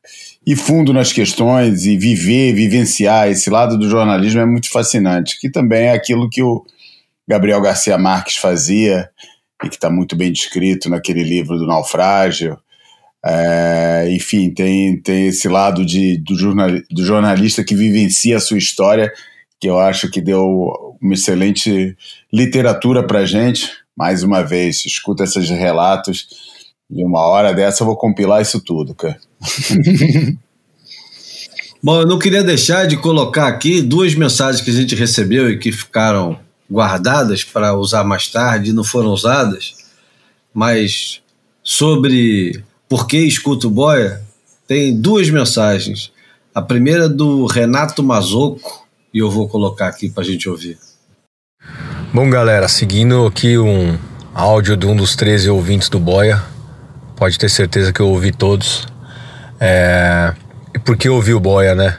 ir 0.45 0.55
fundo 0.57 0.91
nas 0.91 1.13
questões 1.13 1.85
e 1.85 1.97
viver, 1.97 2.53
vivenciar 2.53 3.29
esse 3.29 3.49
lado 3.49 3.77
do 3.77 3.89
jornalismo 3.89 4.41
é 4.41 4.45
muito 4.45 4.69
fascinante, 4.69 5.39
que 5.39 5.49
também 5.49 5.85
é 5.85 5.93
aquilo 5.93 6.29
que 6.29 6.43
o 6.43 6.65
Gabriel 7.27 7.61
Garcia 7.61 7.97
Marques 7.97 8.35
fazia 8.35 9.09
e 9.63 9.69
que 9.69 9.75
está 9.75 9.89
muito 9.89 10.15
bem 10.15 10.31
descrito 10.31 10.89
naquele 10.89 11.23
livro 11.23 11.57
do 11.57 11.65
Naufrágio. 11.65 12.57
É, 13.25 14.07
enfim, 14.09 14.53
tem, 14.53 15.01
tem 15.01 15.27
esse 15.27 15.47
lado 15.47 15.85
de, 15.85 16.17
do, 16.17 16.37
jornal, 16.37 16.69
do 16.91 17.05
jornalista 17.05 17.63
que 17.63 17.75
vivencia 17.75 18.37
a 18.37 18.41
sua 18.41 18.57
história, 18.57 19.11
que 19.59 19.67
eu 19.67 19.79
acho 19.79 20.09
que 20.09 20.21
deu 20.21 20.97
uma 21.01 21.13
excelente 21.13 21.95
literatura 22.31 23.05
para 23.05 23.25
gente. 23.25 23.69
Mais 23.97 24.21
uma 24.21 24.43
vez, 24.43 24.85
escuta 24.85 25.23
esses 25.23 25.49
relatos 25.49 26.27
e 26.89 27.03
uma 27.03 27.21
hora 27.21 27.53
dessa 27.53 27.81
eu 27.81 27.87
vou 27.87 27.97
compilar 27.97 28.41
isso 28.41 28.61
tudo, 28.61 28.93
cara. 28.93 29.19
Bom, 31.81 32.01
eu 32.01 32.07
não 32.07 32.19
queria 32.19 32.43
deixar 32.43 32.85
de 32.85 32.97
colocar 32.97 33.47
aqui 33.47 33.81
duas 33.81 34.13
mensagens 34.13 34.63
que 34.63 34.69
a 34.69 34.73
gente 34.73 34.95
recebeu 34.95 35.49
e 35.49 35.57
que 35.57 35.71
ficaram 35.71 36.39
guardadas 36.69 37.43
para 37.43 37.75
usar 37.75 38.03
mais 38.03 38.27
tarde 38.27 38.69
e 38.69 38.73
não 38.73 38.83
foram 38.83 39.09
usadas, 39.11 39.75
mas 40.53 41.21
sobre 41.63 42.63
por 42.89 43.07
que 43.07 43.17
escuto 43.17 43.69
boia, 43.69 44.21
tem 44.67 44.99
duas 44.99 45.29
mensagens. 45.29 46.11
A 46.53 46.61
primeira 46.61 47.05
é 47.05 47.09
do 47.09 47.45
Renato 47.45 48.03
Mazoco, 48.03 48.85
e 49.13 49.19
eu 49.19 49.29
vou 49.29 49.47
colocar 49.47 49.87
aqui 49.87 50.09
para 50.09 50.23
a 50.23 50.25
gente 50.25 50.49
ouvir. 50.49 50.77
Bom, 52.13 52.29
galera, 52.29 52.69
seguindo 52.69 53.25
aqui 53.25 53.57
um, 53.57 53.97
áudio 54.33 54.77
de 54.77 54.87
um 54.87 54.95
dos 54.95 55.13
13 55.13 55.49
ouvintes 55.49 55.89
do 55.89 55.99
Boia. 55.99 56.41
Pode 57.17 57.37
ter 57.37 57.49
certeza 57.49 57.91
que 57.91 57.99
eu 57.99 58.07
ouvi 58.07 58.31
todos. 58.31 58.87
É... 59.59 60.33
E 60.73 60.79
por 60.79 60.95
que 60.95 61.09
ouvi 61.09 61.33
o 61.33 61.39
Boia, 61.39 61.75
né? 61.75 61.97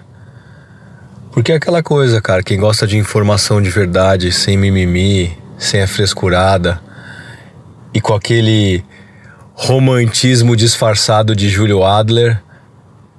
Porque 1.30 1.52
é 1.52 1.56
aquela 1.56 1.82
coisa, 1.82 2.22
cara, 2.22 2.42
quem 2.42 2.58
gosta 2.58 2.86
de 2.86 2.96
informação 2.96 3.60
de 3.60 3.68
verdade, 3.68 4.32
sem 4.32 4.56
mimimi, 4.56 5.36
sem 5.58 5.82
a 5.82 5.86
frescurada 5.86 6.80
e 7.92 8.00
com 8.00 8.14
aquele 8.14 8.82
romantismo 9.52 10.56
disfarçado 10.56 11.36
de 11.36 11.50
Júlio 11.50 11.84
Adler, 11.84 12.42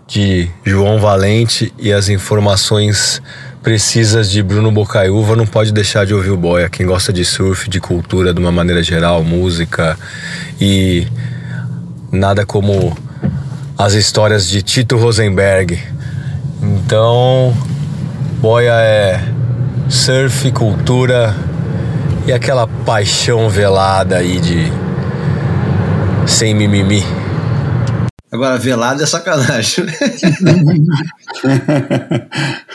de 0.07 0.49
João 0.65 0.99
Valente 0.99 1.71
e 1.77 1.93
as 1.93 2.09
informações 2.09 3.21
precisas 3.61 4.30
de 4.31 4.41
Bruno 4.41 4.72
Bocaiúva 4.72 5.36
não 5.36 5.45
pode 5.45 5.72
deixar 5.72 6.06
de 6.06 6.14
ouvir 6.14 6.31
o 6.31 6.38
Boia. 6.38 6.69
Quem 6.69 6.86
gosta 6.86 7.11
de 7.11 7.26
surf, 7.26 7.69
de 7.69 7.80
cultura 7.80 8.34
de 8.34 8.40
uma 8.40 8.52
maneira 8.52 8.81
geral, 8.81 9.23
música 9.23 9.98
e 10.60 11.07
nada 12.11 12.45
como 12.45 12.98
as 13.77 13.94
histórias 13.94 14.48
de 14.48 14.61
Tito 14.61 14.98
Rosenberg. 14.98 15.80
Então, 16.61 17.53
Boia 18.41 18.73
é 18.73 19.22
surf, 19.90 20.52
cultura 20.52 21.36
e 22.26 22.31
aquela 22.31 22.68
paixão 22.68 23.49
velada 23.49 24.18
aí 24.18 24.40
de 24.40 24.72
sem 26.26 26.53
mimimi. 26.53 27.03
Agora, 28.31 28.57
velado 28.57 29.01
é 29.01 29.06
sacanagem. 29.06 29.85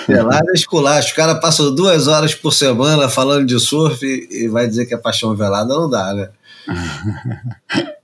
velado 0.08 0.50
é 0.50 0.54
esculacho. 0.54 1.12
O 1.12 1.16
cara 1.16 1.36
passa 1.36 1.70
duas 1.70 2.08
horas 2.08 2.34
por 2.34 2.52
semana 2.52 3.08
falando 3.08 3.46
de 3.46 3.60
surf 3.60 4.04
e 4.04 4.48
vai 4.48 4.66
dizer 4.66 4.86
que 4.86 4.94
é 4.94 4.98
paixão 4.98 5.34
velada, 5.36 5.72
não 5.72 5.88
dá, 5.88 6.12
né? 6.12 6.28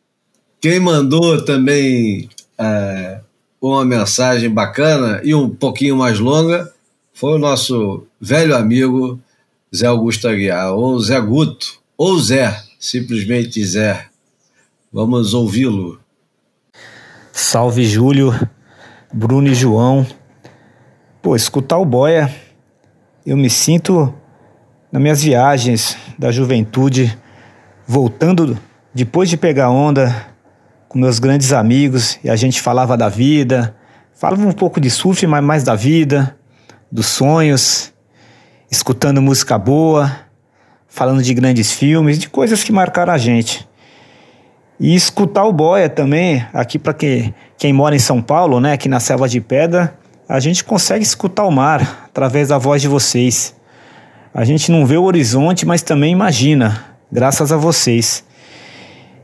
Quem 0.60 0.78
mandou 0.78 1.42
também 1.44 2.28
é, 2.56 3.20
uma 3.60 3.84
mensagem 3.84 4.50
bacana 4.50 5.20
e 5.24 5.34
um 5.34 5.48
pouquinho 5.48 5.96
mais 5.96 6.18
longa 6.18 6.72
foi 7.12 7.34
o 7.34 7.38
nosso 7.38 8.06
velho 8.20 8.56
amigo 8.56 9.20
Zé 9.74 9.86
Augusto 9.86 10.28
Aguiar, 10.28 10.72
ou 10.74 10.98
Zé 11.00 11.20
Guto, 11.20 11.78
ou 11.96 12.18
Zé, 12.18 12.62
simplesmente 12.78 13.64
Zé. 13.64 14.06
Vamos 14.92 15.34
ouvi-lo. 15.34 15.99
Salve 17.42 17.84
Júlio, 17.84 18.38
Bruno 19.12 19.48
e 19.48 19.54
João. 19.54 20.06
Pô, 21.22 21.34
escutar 21.34 21.78
o 21.78 21.86
Boia, 21.86 22.30
eu 23.24 23.34
me 23.34 23.48
sinto 23.48 24.12
nas 24.92 25.00
minhas 25.00 25.22
viagens 25.22 25.96
da 26.18 26.30
juventude, 26.30 27.18
voltando 27.88 28.58
depois 28.94 29.28
de 29.30 29.38
pegar 29.38 29.70
onda 29.70 30.14
com 30.86 30.98
meus 30.98 31.18
grandes 31.18 31.50
amigos 31.52 32.20
e 32.22 32.28
a 32.28 32.36
gente 32.36 32.60
falava 32.60 32.94
da 32.94 33.08
vida, 33.08 33.74
falava 34.14 34.46
um 34.46 34.52
pouco 34.52 34.78
de 34.78 34.90
surf, 34.90 35.26
mas 35.26 35.42
mais 35.42 35.64
da 35.64 35.74
vida, 35.74 36.36
dos 36.92 37.06
sonhos, 37.06 37.90
escutando 38.70 39.20
música 39.20 39.58
boa, 39.58 40.14
falando 40.86 41.22
de 41.22 41.32
grandes 41.32 41.72
filmes, 41.72 42.18
de 42.18 42.28
coisas 42.28 42.62
que 42.62 42.70
marcaram 42.70 43.14
a 43.14 43.18
gente. 43.18 43.66
E 44.80 44.94
escutar 44.94 45.44
o 45.44 45.52
Boia 45.52 45.90
também, 45.90 46.42
aqui 46.54 46.78
para 46.78 46.94
quem, 46.94 47.34
quem 47.58 47.70
mora 47.70 47.94
em 47.94 47.98
São 47.98 48.22
Paulo, 48.22 48.58
né, 48.58 48.72
aqui 48.72 48.88
na 48.88 48.98
Selva 48.98 49.28
de 49.28 49.38
Pedra, 49.38 49.94
a 50.26 50.40
gente 50.40 50.64
consegue 50.64 51.04
escutar 51.04 51.44
o 51.44 51.50
mar 51.50 52.06
através 52.06 52.48
da 52.48 52.56
voz 52.56 52.80
de 52.80 52.88
vocês. 52.88 53.54
A 54.32 54.42
gente 54.42 54.72
não 54.72 54.86
vê 54.86 54.96
o 54.96 55.02
horizonte, 55.02 55.66
mas 55.66 55.82
também 55.82 56.12
imagina, 56.12 56.82
graças 57.12 57.52
a 57.52 57.58
vocês. 57.58 58.24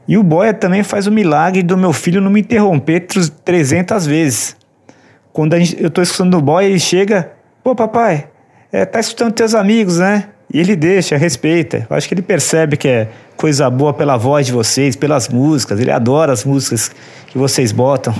E 0.07 0.19
o 0.19 0.23
Boia 0.23 0.53
também 0.53 0.83
faz 0.83 1.07
o 1.07 1.11
milagre 1.11 1.63
do 1.63 1.79
meu 1.79 1.95
filho 1.95 2.21
não 2.21 2.31
me 2.31 2.41
interromper 2.41 3.07
300 3.43 4.05
vezes. 4.05 4.57
Quando 5.33 5.57
gente, 5.57 5.81
eu 5.81 5.89
estou 5.89 6.03
escutando 6.05 6.37
o 6.37 6.43
Boia, 6.43 6.67
ele 6.67 6.79
chega, 6.79 7.33
pô 7.65 7.75
papai, 7.75 8.29
é, 8.71 8.85
tá 8.85 9.01
escutando 9.01 9.33
teus 9.33 9.55
amigos, 9.55 10.01
né? 10.01 10.29
E 10.53 10.61
ele 10.61 10.77
deixa, 10.77 11.17
respeita. 11.17 11.87
Eu 11.89 11.97
acho 11.97 12.07
que 12.07 12.15
ele 12.15 12.23
percebe 12.23 12.77
que 12.77 12.87
é 12.87 13.09
coisa 13.37 13.69
boa 13.69 13.93
pela 13.93 14.17
voz 14.17 14.47
de 14.47 14.53
vocês, 14.53 14.95
pelas 14.95 15.29
músicas. 15.29 15.81
Ele 15.81 15.91
adora 15.91 16.33
as 16.33 16.45
músicas 16.45 16.91
que 17.27 17.37
vocês 17.37 17.73
botam. 17.73 18.15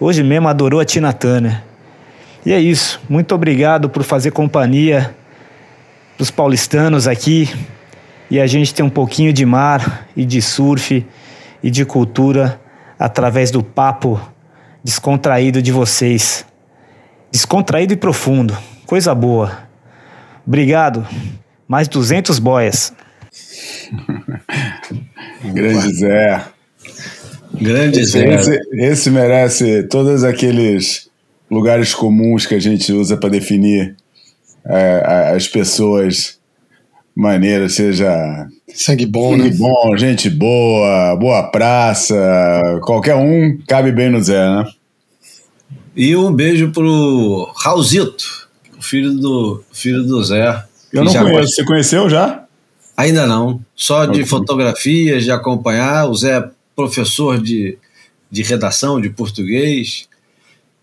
Hoje 0.00 0.22
mesmo 0.22 0.48
adorou 0.48 0.80
a 0.80 0.84
Tina 0.84 1.12
Turner. 1.12 1.62
E 2.44 2.52
é 2.52 2.58
isso. 2.58 3.00
Muito 3.08 3.34
obrigado 3.34 3.88
por 3.88 4.02
fazer 4.02 4.32
companhia 4.32 5.14
dos 6.16 6.30
paulistanos 6.30 7.06
aqui. 7.06 7.48
E 8.30 8.40
a 8.40 8.46
gente 8.46 8.74
tem 8.74 8.84
um 8.84 8.90
pouquinho 8.90 9.32
de 9.32 9.46
mar 9.46 10.08
e 10.16 10.24
de 10.24 10.42
surf 10.42 11.06
e 11.62 11.70
de 11.70 11.84
cultura 11.84 12.60
através 12.98 13.50
do 13.50 13.62
papo 13.62 14.20
descontraído 14.82 15.62
de 15.62 15.70
vocês. 15.70 16.44
Descontraído 17.30 17.92
e 17.92 17.96
profundo. 17.96 18.56
Coisa 18.84 19.14
boa. 19.14 19.58
Obrigado 20.46 21.06
mais 21.68 21.86
200 21.86 22.38
boias. 22.38 22.92
Grande 25.44 25.94
Zé. 25.94 26.44
Grande 27.54 28.00
esse, 28.00 28.12
Zé. 28.12 28.34
Esse, 28.34 28.58
esse, 28.72 29.10
merece 29.10 29.82
todos 29.84 30.24
aqueles 30.24 31.08
lugares 31.50 31.94
comuns 31.94 32.46
que 32.46 32.54
a 32.54 32.58
gente 32.58 32.92
usa 32.92 33.16
para 33.16 33.28
definir 33.28 33.94
é, 34.66 35.32
as 35.34 35.46
pessoas 35.46 36.38
maneiras, 37.14 37.74
seja 37.74 38.46
sangue 38.72 39.06
bom, 39.06 39.36
sangue 39.36 39.50
né? 39.50 39.56
bom, 39.56 39.96
gente 39.96 40.30
boa, 40.30 41.16
boa 41.16 41.50
praça, 41.50 42.14
qualquer 42.82 43.16
um 43.16 43.58
cabe 43.66 43.90
bem 43.90 44.08
no 44.08 44.22
Zé, 44.22 44.38
né? 44.38 44.64
E 45.96 46.14
um 46.14 46.32
beijo 46.32 46.70
pro 46.70 47.52
Raulzito, 47.56 48.48
o 48.78 48.82
filho 48.82 49.12
do 49.14 49.64
filho 49.72 50.04
do 50.04 50.22
Zé. 50.22 50.67
Eu 50.92 51.04
não 51.04 51.12
conheço. 51.12 51.54
Você 51.54 51.64
conheceu 51.64 52.08
já? 52.08 52.44
Ainda 52.96 53.26
não. 53.26 53.64
Só 53.76 54.04
de 54.04 54.10
okay. 54.10 54.26
fotografias, 54.26 55.24
de 55.24 55.30
acompanhar. 55.30 56.08
O 56.08 56.14
Zé 56.14 56.38
é 56.38 56.50
professor 56.74 57.40
de, 57.40 57.78
de 58.30 58.42
redação 58.42 59.00
de 59.00 59.10
português 59.10 60.08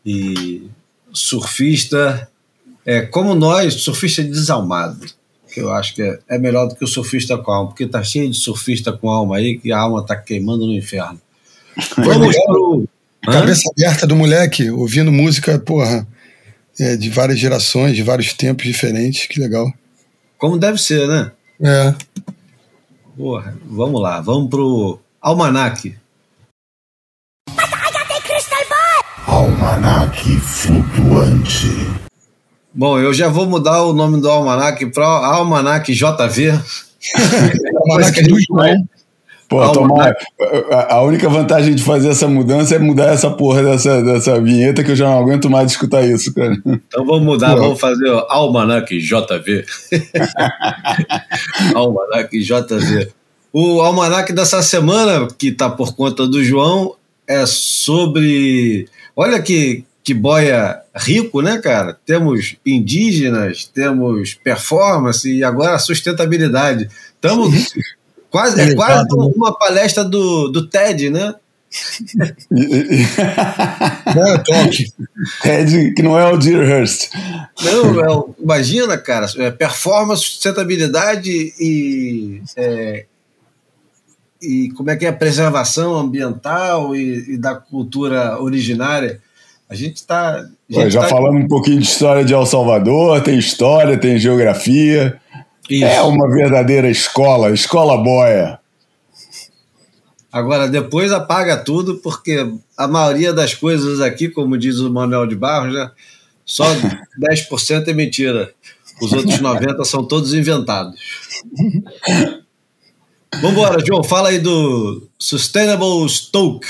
e 0.06 0.64
surfista. 1.11 2.30
É, 2.86 3.02
como 3.02 3.36
nós, 3.36 3.73
surfista 3.76 4.23
desalmado. 4.23 5.06
Que 5.52 5.61
eu 5.61 5.72
acho 5.72 5.95
que 5.95 6.02
é, 6.02 6.19
é 6.30 6.38
melhor 6.38 6.68
do 6.68 6.76
que 6.76 6.84
o 6.84 6.88
surfista 6.88 7.38
com 7.38 7.52
alma, 7.52 7.69
porque 7.69 7.88
tá 7.88 8.03
cheio 8.03 8.30
de 8.30 8.38
surfista 8.38 8.91
com 8.91 9.10
alma 9.10 9.38
aí, 9.38 9.57
que 9.57 9.72
a 9.72 9.80
alma 9.80 10.06
tá 10.06 10.15
queimando 10.15 10.65
no 10.65 10.73
inferno. 10.73 11.19
Vamos 11.98 12.36
pro. 12.45 12.88
Cabeça 13.23 13.69
aberta 13.72 14.06
do 14.06 14.15
moleque, 14.15 14.69
ouvindo 14.69 15.11
música, 15.11 15.57
porra, 15.57 16.07
é, 16.80 16.95
de 16.95 17.10
várias 17.10 17.40
gerações, 17.40 17.95
de 17.95 18.03
vários 18.03 18.34
tempos 18.34 18.65
diferentes, 18.65 19.26
que 19.26 19.40
legal. 19.40 19.72
Como 20.45 20.59
deve 20.59 20.77
ser, 20.77 21.07
né? 21.07 21.31
É. 21.59 21.95
Porra, 23.17 23.57
vamos 23.65 23.99
lá, 23.99 24.22
vamos 24.22 24.47
pro 24.47 24.99
Almanac. 25.19 25.97
Almanac 29.26 30.39
flutuante. 30.41 31.67
Bom, 32.72 32.99
eu 32.99 33.11
já 33.11 33.27
vou 33.27 33.47
mudar 33.47 33.81
o 33.85 33.93
nome 33.93 34.22
do 34.22 34.30
Almanac 34.30 34.85
para 34.91 35.07
Almanac 35.07 35.91
JV. 35.91 36.51
Almanac 37.81 38.22
do 38.22 38.39
João. 38.39 38.88
Pô, 39.64 39.72
tomar, 39.72 40.15
a 40.90 41.02
única 41.02 41.30
vantagem 41.30 41.76
de 41.76 41.84
fazer 41.84 42.10
essa 42.10 42.27
mudança 42.27 42.76
é 42.76 42.80
mudar 42.80 43.14
essa 43.14 43.30
porra 43.30 43.64
dessa, 43.64 44.02
dessa 44.02 44.40
vinheta 44.41 44.84
que 44.84 44.91
eu 44.91 44.95
já 44.95 45.06
não 45.06 45.19
aguento 45.19 45.49
mais 45.49 45.68
de 45.68 45.73
escutar 45.73 46.03
isso, 46.03 46.34
cara. 46.34 46.56
Então 46.65 47.06
vamos 47.06 47.23
mudar, 47.23 47.56
Pô. 47.56 47.61
vamos 47.61 47.80
fazer 47.80 48.10
o 48.10 48.19
Almanac 48.30 48.98
JV. 48.98 49.65
Almanac 51.76 52.40
JV. 52.40 53.10
O 53.52 53.82
Almanac 53.82 54.34
dessa 54.34 54.61
semana, 54.61 55.27
que 55.38 55.48
está 55.48 55.69
por 55.69 55.95
conta 55.95 56.27
do 56.27 56.44
João, 56.44 56.95
é 57.27 57.45
sobre. 57.45 58.88
Olha 59.15 59.41
que, 59.41 59.86
que 60.03 60.14
boia 60.14 60.82
rico, 60.95 61.41
né, 61.41 61.57
cara? 61.60 61.98
Temos 62.06 62.57
indígenas, 62.65 63.65
temos 63.65 64.34
performance 64.34 65.32
e 65.32 65.44
agora 65.44 65.80
sustentabilidade. 65.80 66.90
Estamos. 67.15 67.73
Quase, 68.35 68.59
é 68.59 68.75
quase 68.75 69.07
uma 69.15 69.57
palestra 69.57 70.03
do, 70.03 70.49
do 70.49 70.67
TED, 70.67 71.09
né? 71.09 71.33
não 74.13 74.27
é 74.27 74.37
toque. 74.39 74.91
TED, 75.41 75.93
que 75.93 76.03
não 76.03 76.19
é 76.19 76.29
o 76.29 76.35
Deerhurst. 76.35 77.11
Não, 77.63 78.01
é, 78.01 78.23
imagina, 78.37 78.97
cara, 78.97 79.25
é 79.37 79.49
performance, 79.51 80.23
sustentabilidade 80.23 81.31
e, 81.57 82.41
é, 82.57 83.05
e 84.41 84.69
como 84.71 84.89
é 84.89 84.97
que 84.97 85.05
é 85.05 85.09
a 85.09 85.13
preservação 85.13 85.95
ambiental 85.95 86.93
e, 86.93 87.35
e 87.35 87.37
da 87.37 87.55
cultura 87.55 88.37
originária. 88.41 89.21
A 89.69 89.75
gente 89.75 89.95
está. 89.95 90.45
Já 90.69 91.03
tá... 91.03 91.07
falando 91.07 91.37
um 91.37 91.47
pouquinho 91.47 91.79
de 91.79 91.85
história 91.85 92.25
de 92.25 92.33
El 92.33 92.45
Salvador, 92.45 93.21
tem 93.21 93.39
história, 93.39 93.97
tem 93.97 94.19
geografia. 94.19 95.21
Isso. 95.69 95.85
É 95.85 96.01
uma 96.01 96.29
verdadeira 96.29 96.89
escola, 96.89 97.51
escola 97.51 97.97
boia. 97.97 98.59
Agora, 100.31 100.67
depois 100.67 101.11
apaga 101.11 101.57
tudo, 101.57 101.95
porque 102.03 102.45
a 102.77 102.87
maioria 102.87 103.33
das 103.33 103.53
coisas 103.53 104.01
aqui, 104.01 104.27
como 104.27 104.57
diz 104.57 104.79
o 104.79 104.91
Manuel 104.91 105.25
de 105.25 105.35
Barros, 105.35 105.73
né, 105.73 105.89
só 106.45 106.65
10% 107.19 107.87
é 107.87 107.93
mentira. 107.93 108.53
Os 109.01 109.11
outros 109.11 109.39
90% 109.39 109.85
são 109.85 110.03
todos 110.03 110.33
inventados. 110.33 110.99
Vamos 113.41 113.51
embora, 113.51 113.83
João. 113.85 114.03
Fala 114.03 114.29
aí 114.29 114.39
do 114.39 115.07
Sustainable 115.19 116.07
Stoke. 116.09 116.67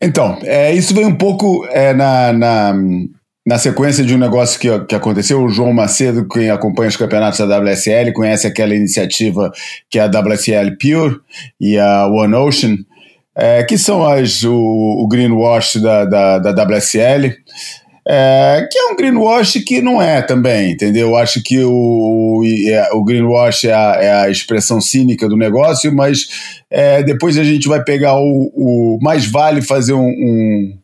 Então, 0.00 0.38
é, 0.42 0.72
isso 0.74 0.94
vem 0.94 1.06
um 1.06 1.16
pouco 1.16 1.66
é, 1.66 1.92
na, 1.92 2.32
na, 2.32 2.74
na, 3.48 3.58
sequência 3.58 4.04
de 4.04 4.14
um 4.14 4.18
negócio 4.18 4.60
que, 4.60 4.68
que 4.86 4.94
aconteceu. 4.94 5.42
O 5.42 5.48
João 5.48 5.72
Macedo, 5.72 6.28
quem 6.28 6.50
acompanha 6.50 6.88
os 6.88 6.96
campeonatos 6.96 7.38
da 7.38 7.58
WSL, 7.58 8.12
conhece 8.12 8.46
aquela 8.46 8.74
iniciativa 8.74 9.50
que 9.88 9.98
é 9.98 10.02
a 10.02 10.06
WSL 10.06 10.76
Pure 10.78 11.20
e 11.60 11.78
a 11.78 12.06
One 12.06 12.34
Ocean, 12.34 12.76
é, 13.36 13.62
que 13.64 13.78
são 13.78 14.06
as, 14.06 14.42
o, 14.44 14.54
o 14.54 15.08
greenwash 15.08 15.80
da, 15.80 16.04
da, 16.04 16.38
da 16.38 16.64
WSL. 16.64 17.34
É, 18.10 18.66
que 18.72 18.78
é 18.78 18.86
um 18.86 18.96
greenwash 18.96 19.62
que 19.66 19.82
não 19.82 20.00
é 20.00 20.22
também, 20.22 20.72
entendeu? 20.72 21.08
Eu 21.08 21.16
acho 21.16 21.42
que 21.42 21.62
o, 21.62 22.42
é, 22.66 22.88
o 22.94 23.04
greenwash 23.04 23.64
é 23.64 23.72
a, 23.74 23.98
é 24.00 24.12
a 24.22 24.30
expressão 24.30 24.80
cínica 24.80 25.28
do 25.28 25.36
negócio, 25.36 25.94
mas 25.94 26.26
é, 26.70 27.02
depois 27.02 27.36
a 27.36 27.44
gente 27.44 27.68
vai 27.68 27.84
pegar 27.84 28.18
o, 28.18 28.50
o 28.54 28.98
mais 29.02 29.26
vale 29.26 29.60
fazer 29.60 29.92
um, 29.92 30.08
um, 30.08 30.77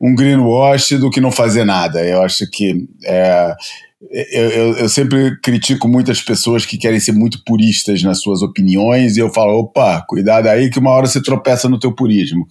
um 0.00 0.14
greenwash 0.14 0.98
do 0.98 1.10
que 1.10 1.20
não 1.20 1.30
fazer 1.30 1.64
nada. 1.64 2.04
Eu 2.04 2.22
acho 2.22 2.48
que 2.50 2.86
é, 3.04 3.54
eu, 4.10 4.50
eu, 4.50 4.76
eu, 4.76 4.88
sempre 4.88 5.40
critico 5.40 5.88
muitas 5.88 6.20
pessoas 6.20 6.66
que 6.66 6.76
querem 6.76 7.00
ser 7.00 7.12
muito 7.12 7.42
puristas 7.44 8.02
nas 8.02 8.20
suas 8.20 8.42
opiniões 8.42 9.16
e 9.16 9.20
eu 9.20 9.32
falo, 9.32 9.58
opa, 9.58 10.04
cuidado 10.06 10.48
aí 10.48 10.68
que 10.68 10.78
uma 10.78 10.90
hora 10.90 11.06
você 11.06 11.22
tropeça 11.22 11.68
no 11.68 11.78
teu 11.78 11.92
purismo. 11.92 12.46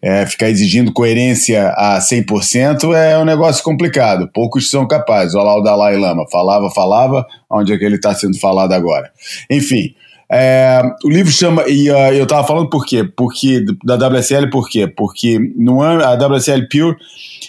É, 0.00 0.24
ficar 0.26 0.48
exigindo 0.48 0.92
coerência 0.92 1.70
a 1.70 1.98
100% 1.98 2.94
é 2.94 3.18
um 3.18 3.24
negócio 3.24 3.64
complicado, 3.64 4.30
poucos 4.32 4.70
são 4.70 4.86
capazes. 4.86 5.34
Olha 5.34 5.44
lá 5.44 5.58
o 5.58 5.62
Dalai 5.62 5.96
Lama, 5.96 6.24
falava, 6.30 6.70
falava, 6.70 7.26
onde 7.50 7.72
é 7.72 7.78
que 7.78 7.84
ele 7.84 7.96
está 7.96 8.14
sendo 8.14 8.38
falado 8.38 8.72
agora? 8.72 9.10
Enfim, 9.50 9.94
é, 10.32 10.80
o 11.04 11.10
livro 11.10 11.32
chama, 11.32 11.64
e 11.68 11.90
uh, 11.90 12.12
eu 12.12 12.22
estava 12.22 12.46
falando 12.46 12.70
por 12.70 12.86
quê? 12.86 13.02
Porque, 13.04 13.64
da 13.84 13.96
WSL 13.96 14.48
por 14.48 14.68
quê? 14.68 14.86
Porque 14.86 15.38
no, 15.56 15.82
a 15.82 16.14
WSL 16.14 16.68
Pure 16.68 16.96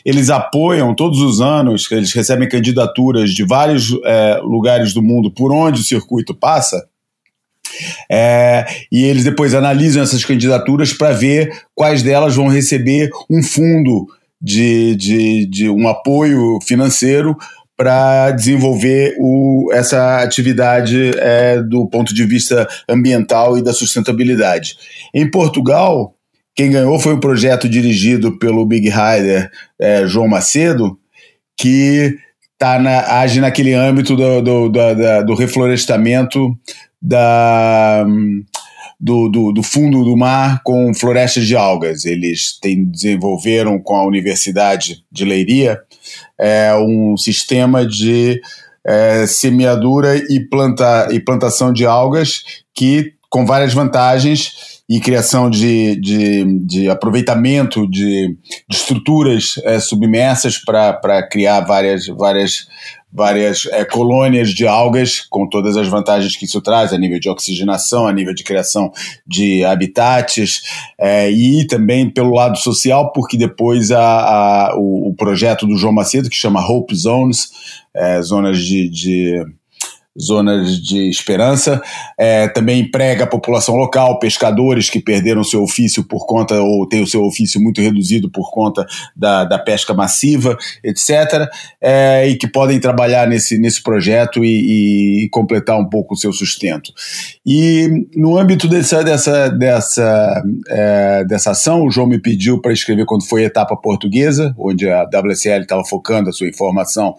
eles 0.04 0.32
apoiam 0.32 0.96
todos 0.96 1.20
os 1.20 1.42
anos, 1.42 1.90
eles 1.92 2.12
recebem 2.12 2.50
candidaturas 2.50 3.30
de 3.30 3.46
vários 3.46 3.92
é, 4.04 4.40
lugares 4.42 4.94
do 4.94 5.02
mundo 5.02 5.30
por 5.32 5.52
onde 5.52 5.82
o 5.82 5.84
circuito 5.84 6.34
passa. 6.34 6.84
É, 8.12 8.66
e 8.92 9.04
eles 9.04 9.24
depois 9.24 9.54
analisam 9.54 10.02
essas 10.02 10.26
candidaturas 10.26 10.92
para 10.92 11.12
ver 11.12 11.52
quais 11.76 12.02
delas 12.02 12.36
vão 12.36 12.48
receber 12.48 13.10
um 13.30 13.44
fundo 13.44 14.08
de, 14.42 14.96
de, 14.96 15.46
de 15.46 15.70
um 15.70 15.88
apoio 15.88 16.60
financeiro 16.64 17.38
para 17.78 18.32
desenvolver 18.32 19.16
o, 19.20 19.70
essa 19.74 20.22
atividade 20.22 21.12
é, 21.18 21.62
do 21.62 21.88
ponto 21.88 22.14
de 22.14 22.26
vista 22.26 22.68
ambiental 22.88 23.58
e 23.58 23.64
da 23.64 23.74
sustentabilidade. 23.74 24.76
Em 25.14 25.30
Portugal, 25.30 26.14
quem 26.56 26.72
ganhou 26.72 27.00
foi 27.00 27.14
um 27.14 27.20
projeto 27.20 27.68
dirigido 27.68 28.38
pelo 28.38 28.66
Big 28.66 28.90
Rider 28.90 29.50
é, 29.80 30.06
João 30.06 30.28
Macedo, 30.28 30.98
que 31.58 32.18
tá 32.58 32.78
na, 32.78 33.20
age 33.20 33.42
naquele 33.42 33.74
âmbito 33.74 34.16
do, 34.16 34.42
do, 34.42 34.70
do, 34.70 35.24
do 35.26 35.34
reflorestamento 35.34 36.56
da, 37.02 38.06
do, 39.02 39.28
do, 39.30 39.52
do, 39.52 39.64
fundo 39.64 40.04
do 40.04 40.16
mar 40.16 40.62
com 40.64 40.94
florestas 40.94 41.48
de 41.48 41.56
algas. 41.56 42.06
Eles 42.06 42.60
têm, 42.62 42.86
desenvolveram 42.86 43.80
com 43.80 43.96
a 43.96 44.06
Universidade 44.06 45.04
de 45.12 45.26
Leiria 45.26 45.80
é, 46.40 46.76
um 46.76 47.18
sistema 47.18 47.86
de 47.86 48.40
é, 48.86 49.26
semeadura 49.26 50.18
e, 50.18 50.40
planta, 50.48 51.10
e 51.12 51.20
plantação 51.20 51.74
de 51.74 51.86
algas 51.86 52.44
que 52.76 53.14
com 53.28 53.46
várias 53.46 53.74
vantagens 53.74 54.82
e 54.88 55.00
criação 55.00 55.50
de, 55.50 55.96
de, 55.96 56.60
de 56.66 56.90
aproveitamento 56.90 57.90
de, 57.90 58.36
de 58.70 58.76
estruturas 58.76 59.56
é, 59.64 59.80
submersas 59.80 60.58
para 60.58 61.26
criar 61.28 61.62
várias, 61.62 62.08
várias, 62.08 62.68
várias 63.14 63.66
é, 63.72 63.84
colônias 63.84 64.50
de 64.50 64.66
algas, 64.66 65.20
com 65.20 65.48
todas 65.48 65.76
as 65.76 65.88
vantagens 65.88 66.36
que 66.36 66.46
isso 66.46 66.62
traz, 66.62 66.94
a 66.94 66.98
nível 66.98 67.20
de 67.20 67.30
oxigenação, 67.30 68.08
a 68.08 68.14
nível 68.14 68.34
de 68.34 68.44
criação 68.44 68.92
de 69.28 69.64
habitats, 69.66 70.62
é, 70.98 71.30
e 71.30 71.68
também 71.68 72.10
pelo 72.10 72.34
lado 72.34 72.58
social, 72.58 73.12
porque 73.12 73.38
depois 73.38 73.92
a, 73.92 74.00
a 74.02 74.76
o, 74.78 75.10
o, 75.10 75.14
projeto 75.14 75.68
do 75.68 75.76
João 75.76 75.94
Macedo, 75.94 76.30
que 76.30 76.36
chama 76.36 76.66
Hope 76.66 76.96
Zones, 76.96 77.50
é, 77.94 78.22
zonas 78.22 78.60
de, 78.60 78.90
de 78.90 79.46
zonas 80.22 80.80
de 80.80 81.10
esperança, 81.10 81.82
é, 82.18 82.48
também 82.48 82.82
emprega 82.82 83.24
a 83.24 83.28
população 83.28 83.76
local, 83.76 84.20
pescadores 84.20 84.90
que 84.90 85.00
perderam 85.00 85.44
seu 85.44 85.64
ofício 85.64 86.04
por 86.04 86.26
conta, 86.28 86.62
ou 86.62 86.88
têm 86.88 87.02
o 87.02 87.08
seu 87.08 87.24
ofício 87.24 87.60
muito 87.60 87.82
reduzido 87.82 88.30
por 88.30 88.52
conta 88.52 88.86
da, 89.16 89.44
da 89.44 89.58
pesca 89.58 89.94
massiva, 89.94 90.56
etc., 90.84 91.50
é, 91.82 92.28
e 92.28 92.36
que 92.36 92.48
podem 92.48 92.80
trabalhar 92.80 93.28
nesse, 93.28 93.58
nesse 93.58 93.82
projeto 93.82 94.46
e, 94.46 95.26
e, 95.26 95.30
completar 95.30 95.80
um 95.80 95.90
pouco 95.90 96.14
o 96.14 96.18
seu 96.18 96.32
sustento. 96.32 96.94
E 97.46 98.08
no 98.16 98.38
âmbito 98.38 98.68
dessa, 98.68 99.04
dessa, 99.04 99.50
dessa, 99.50 100.44
é, 100.70 101.26
dessa 101.26 101.52
ação, 101.52 101.86
o 101.86 101.92
João 101.92 102.08
me 102.08 102.20
pediu 102.20 102.62
para 102.62 102.72
escrever 102.72 103.06
quando 103.06 103.26
foi 103.26 103.44
a 103.44 103.48
etapa 103.48 103.76
portuguesa, 103.76 104.54
onde 104.58 104.90
a 104.90 105.04
WSL 105.04 105.62
estava 105.62 105.84
focando 105.84 106.30
a 106.30 106.34
sua 106.34 106.48
informação 106.48 107.16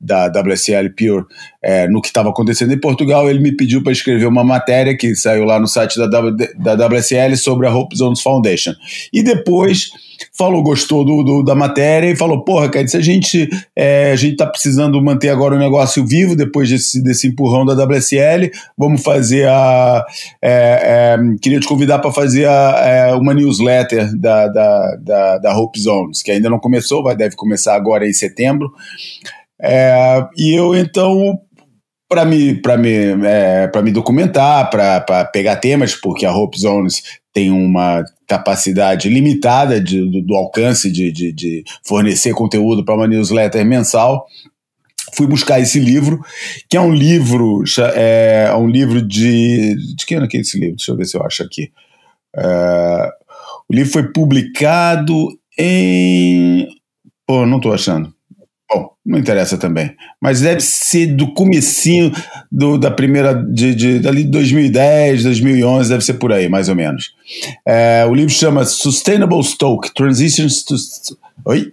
da 0.00 0.26
WSL 0.26 0.90
Pure 0.96 1.26
é, 1.62 1.88
no 1.88 2.00
que 2.00 2.08
estava 2.08 2.30
acontecendo 2.30 2.45
em 2.50 2.80
Portugal, 2.80 3.28
ele 3.28 3.40
me 3.40 3.52
pediu 3.52 3.82
para 3.82 3.92
escrever 3.92 4.26
uma 4.26 4.44
matéria 4.44 4.96
que 4.96 5.14
saiu 5.14 5.44
lá 5.44 5.58
no 5.58 5.66
site 5.66 5.98
da, 5.98 6.06
w, 6.06 6.48
da 6.58 6.86
WSL 6.86 7.36
sobre 7.36 7.66
a 7.66 7.74
Hope 7.74 7.96
Zones 7.96 8.20
Foundation. 8.20 8.72
E 9.12 9.22
depois 9.22 9.90
falou, 10.36 10.62
gostou 10.62 11.04
do, 11.04 11.22
do, 11.22 11.42
da 11.42 11.54
matéria 11.54 12.10
e 12.10 12.16
falou: 12.16 12.44
Porra, 12.44 12.68
cara, 12.68 12.86
se 12.86 12.96
a 12.96 13.00
gente 13.00 13.48
é, 13.74 14.12
a 14.12 14.16
gente 14.16 14.36
tá 14.36 14.46
precisando 14.46 15.00
manter 15.02 15.28
agora 15.28 15.54
o 15.54 15.58
negócio 15.58 16.06
vivo 16.06 16.36
depois 16.36 16.68
desse, 16.68 17.02
desse 17.02 17.26
empurrão 17.26 17.64
da 17.64 17.74
WSL, 17.84 18.50
vamos 18.76 19.02
fazer 19.02 19.48
a. 19.48 20.04
É, 20.42 21.16
é, 21.16 21.38
queria 21.40 21.60
te 21.60 21.66
convidar 21.66 21.98
para 21.98 22.12
fazer 22.12 22.46
a, 22.46 22.80
é, 22.84 23.14
uma 23.14 23.34
newsletter 23.34 24.14
da, 24.18 24.48
da, 24.48 24.96
da, 24.96 25.38
da 25.38 25.56
Hope 25.56 25.80
Zones, 25.80 26.22
que 26.22 26.30
ainda 26.30 26.50
não 26.50 26.58
começou, 26.58 27.02
vai, 27.02 27.16
deve 27.16 27.36
começar 27.36 27.74
agora 27.74 28.06
em 28.06 28.12
setembro. 28.12 28.72
É, 29.60 30.26
e 30.36 30.54
eu 30.54 30.74
então 30.74 31.40
para 32.08 32.24
me, 32.24 32.54
para 32.54 32.76
me, 32.76 32.94
é, 33.24 33.70
me 33.82 33.90
documentar, 33.90 34.70
para 34.70 35.24
pegar 35.26 35.56
temas, 35.56 35.94
porque 35.94 36.24
a 36.24 36.34
Hope 36.34 36.58
Zones 36.58 37.02
tem 37.32 37.50
uma 37.50 38.04
capacidade 38.26 39.08
limitada 39.08 39.80
de, 39.80 40.00
do, 40.10 40.22
do 40.22 40.34
alcance 40.34 40.90
de, 40.90 41.12
de, 41.12 41.32
de 41.32 41.64
fornecer 41.84 42.32
conteúdo 42.32 42.84
para 42.84 42.94
uma 42.94 43.06
newsletter 43.06 43.64
mensal. 43.64 44.26
Fui 45.14 45.26
buscar 45.26 45.60
esse 45.60 45.78
livro, 45.78 46.20
que 46.68 46.76
é 46.76 46.80
um 46.80 46.92
livro, 46.92 47.62
é, 47.94 48.48
é 48.50 48.56
um 48.56 48.68
livro 48.68 49.00
de. 49.00 49.76
De 49.94 50.06
que 50.06 50.14
ano 50.14 50.26
é 50.32 50.36
esse 50.36 50.58
livro? 50.58 50.76
Deixa 50.76 50.92
eu 50.92 50.96
ver 50.96 51.04
se 51.04 51.16
eu 51.16 51.22
acho 51.22 51.42
aqui. 51.42 51.70
É, 52.36 53.10
o 53.68 53.74
livro 53.74 53.92
foi 53.92 54.12
publicado 54.12 55.28
em. 55.58 56.68
Pô, 57.26 57.44
não 57.46 57.58
estou 57.58 57.72
achando. 57.72 58.15
Bom, 58.68 58.90
não 59.04 59.18
interessa 59.18 59.56
também. 59.56 59.94
Mas 60.20 60.40
deve 60.40 60.60
ser 60.60 61.06
do 61.06 61.32
comecinho 61.32 62.12
do, 62.50 62.76
da 62.76 62.90
primeira, 62.90 63.32
de, 63.32 63.74
de, 63.74 63.98
dali 64.00 64.24
de 64.24 64.30
2010, 64.30 65.22
2011, 65.22 65.88
deve 65.88 66.04
ser 66.04 66.14
por 66.14 66.32
aí, 66.32 66.48
mais 66.48 66.68
ou 66.68 66.74
menos. 66.74 67.14
É, 67.64 68.04
o 68.08 68.14
livro 68.14 68.32
chama 68.32 68.64
Sustainable 68.64 69.42
Stoke, 69.44 69.94
Transitions 69.94 70.64
to... 70.64 70.74
Oi? 71.44 71.72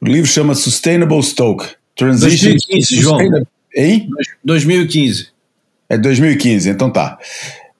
O 0.00 0.06
livro 0.06 0.28
chama 0.28 0.54
Sustainable 0.54 1.22
Stoke, 1.22 1.66
Transitions 1.96 2.66
2015, 2.68 2.96
João. 2.96 3.18
Hein? 3.74 4.08
2015. 4.44 5.28
É 5.88 5.96
2015, 5.96 6.68
então 6.68 6.90
tá. 6.90 7.18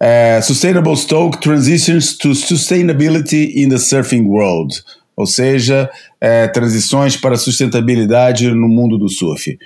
É, 0.00 0.40
Sustainable 0.40 0.96
Stoke, 0.96 1.40
Transitions 1.40 2.16
to 2.16 2.34
Sustainability 2.34 3.52
in 3.54 3.68
the 3.68 3.78
Surfing 3.78 4.22
World 4.22 4.82
ou 5.22 5.26
seja, 5.26 5.88
é, 6.20 6.48
transições 6.48 7.16
para 7.16 7.36
sustentabilidade 7.36 8.50
no 8.50 8.68
mundo 8.68 8.98
do 8.98 9.08
surf. 9.08 9.56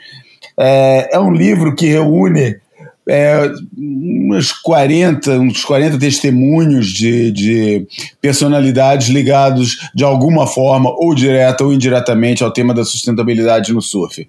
É, 0.58 1.16
é 1.16 1.18
um 1.18 1.32
livro 1.32 1.74
que 1.74 1.86
reúne 1.86 2.56
é, 3.08 3.50
uns 3.78 4.52
40, 4.52 5.38
uns 5.38 5.64
40 5.64 5.98
testemunhos 5.98 6.88
de, 6.88 7.30
de 7.30 7.86
personalidades 8.20 9.08
ligados 9.08 9.76
de 9.94 10.04
alguma 10.04 10.46
forma, 10.46 10.90
ou 10.90 11.14
direta 11.14 11.64
ou 11.64 11.72
indiretamente, 11.72 12.44
ao 12.44 12.52
tema 12.52 12.74
da 12.74 12.84
sustentabilidade 12.84 13.72
no 13.72 13.80
surf. 13.80 14.28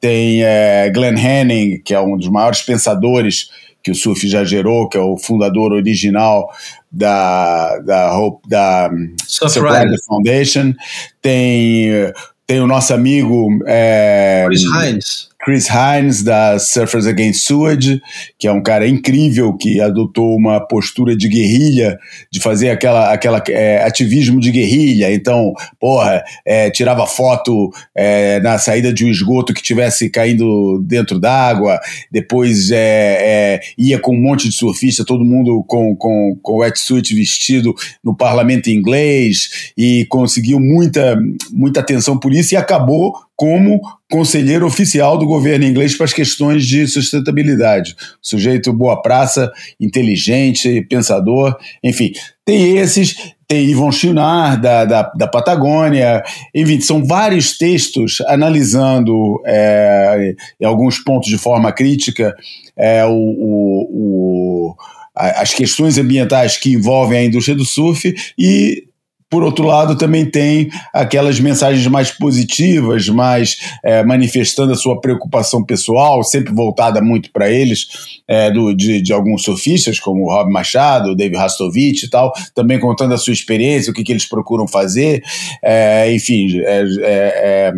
Tem 0.00 0.44
é, 0.44 0.90
Glenn 0.90 1.18
Henning, 1.18 1.80
que 1.84 1.92
é 1.92 2.00
um 2.00 2.16
dos 2.16 2.28
maiores 2.28 2.62
pensadores 2.62 3.48
que 3.82 3.90
o 3.90 3.94
surf 3.94 4.28
já 4.28 4.44
gerou, 4.44 4.88
que 4.88 4.98
é 4.98 5.00
o 5.00 5.16
fundador 5.16 5.72
original 5.72 6.50
da, 6.90 7.78
da, 7.78 8.18
da 8.48 8.90
Surf 9.26 9.58
Rider 9.60 9.98
Foundation. 10.06 10.74
Tem, 11.20 12.12
tem 12.46 12.60
o 12.60 12.66
nosso 12.66 12.94
amigo 12.94 13.58
é, 13.66 14.44
Chris 14.46 14.62
Hines 14.62 15.27
Chris 15.40 15.68
Hines, 15.68 16.22
da 16.22 16.58
Surfers 16.58 17.06
Against 17.06 17.46
Sewage, 17.46 18.00
que 18.38 18.48
é 18.48 18.52
um 18.52 18.62
cara 18.62 18.88
incrível 18.88 19.56
que 19.56 19.80
adotou 19.80 20.36
uma 20.36 20.60
postura 20.60 21.16
de 21.16 21.28
guerrilha, 21.28 21.96
de 22.30 22.40
fazer 22.40 22.70
aquela, 22.70 23.12
aquela 23.12 23.42
é, 23.48 23.84
ativismo 23.84 24.40
de 24.40 24.50
guerrilha. 24.50 25.12
Então, 25.12 25.52
porra, 25.78 26.24
é, 26.44 26.70
tirava 26.70 27.06
foto 27.06 27.70
é, 27.94 28.40
na 28.40 28.58
saída 28.58 28.92
de 28.92 29.04
um 29.04 29.08
esgoto 29.08 29.54
que 29.54 29.62
tivesse 29.62 30.10
caindo 30.10 30.82
dentro 30.84 31.20
d'água, 31.20 31.78
depois 32.10 32.70
é, 32.72 32.78
é, 33.20 33.60
ia 33.78 33.98
com 33.98 34.14
um 34.14 34.20
monte 34.20 34.48
de 34.48 34.54
surfista, 34.54 35.04
todo 35.04 35.24
mundo 35.24 35.64
com, 35.68 35.94
com, 35.94 36.36
com 36.42 36.58
wetsuit 36.58 37.14
vestido 37.14 37.74
no 38.02 38.14
parlamento 38.14 38.70
inglês 38.70 39.72
e 39.76 40.04
conseguiu 40.08 40.58
muita, 40.58 41.16
muita 41.52 41.80
atenção 41.80 42.18
por 42.18 42.32
isso 42.32 42.54
e 42.54 42.56
acabou 42.56 43.27
como 43.38 43.80
conselheiro 44.10 44.66
oficial 44.66 45.16
do 45.16 45.24
governo 45.24 45.64
inglês 45.64 45.96
para 45.96 46.06
as 46.06 46.12
questões 46.12 46.66
de 46.66 46.88
sustentabilidade. 46.88 47.94
Sujeito 48.20 48.72
boa 48.72 49.00
praça, 49.00 49.48
inteligente, 49.80 50.84
pensador, 50.90 51.56
enfim. 51.82 52.10
Tem 52.44 52.78
esses, 52.78 53.14
tem 53.46 53.70
Yvon 53.70 53.92
Chouinard, 53.92 54.60
da, 54.60 54.84
da, 54.84 55.02
da, 55.16 55.28
Patagônia, 55.28 56.24
enfim, 56.52 56.80
são 56.80 57.04
vários 57.04 57.56
textos 57.56 58.20
analisando, 58.26 59.40
é, 59.46 60.34
alguns 60.64 60.98
pontos 60.98 61.28
de 61.28 61.38
forma 61.38 61.70
crítica, 61.70 62.34
é, 62.76 63.06
o, 63.06 63.12
o, 63.12 64.72
o 64.72 64.76
as 65.14 65.52
questões 65.52 65.98
ambientais 65.98 66.56
que 66.56 66.72
envolvem 66.72 67.18
a 67.18 67.24
indústria 67.24 67.56
do 67.56 67.64
surf 67.64 68.14
e 68.38 68.87
por 69.30 69.42
outro 69.42 69.66
lado, 69.66 69.96
também 69.96 70.24
tem 70.24 70.70
aquelas 70.92 71.38
mensagens 71.38 71.86
mais 71.86 72.10
positivas, 72.10 73.08
mais 73.08 73.58
é, 73.84 74.02
manifestando 74.02 74.72
a 74.72 74.76
sua 74.76 75.00
preocupação 75.00 75.62
pessoal, 75.62 76.24
sempre 76.24 76.54
voltada 76.54 77.02
muito 77.02 77.30
para 77.30 77.50
eles, 77.50 77.88
é, 78.26 78.50
do, 78.50 78.74
de, 78.74 79.02
de, 79.02 79.12
alguns 79.12 79.42
surfistas, 79.42 80.00
como 80.00 80.24
o 80.24 80.30
Rob 80.30 80.50
Machado, 80.50 81.10
o 81.10 81.14
David 81.14 81.36
Rastovich 81.36 82.06
e 82.06 82.10
tal, 82.10 82.32
também 82.54 82.80
contando 82.80 83.12
a 83.12 83.18
sua 83.18 83.32
experiência, 83.32 83.90
o 83.90 83.94
que, 83.94 84.02
que 84.02 84.12
eles 84.12 84.26
procuram 84.26 84.66
fazer, 84.66 85.22
é, 85.62 86.10
enfim, 86.12 86.60
é, 86.60 86.80
é, 86.80 86.86
é, 87.02 87.72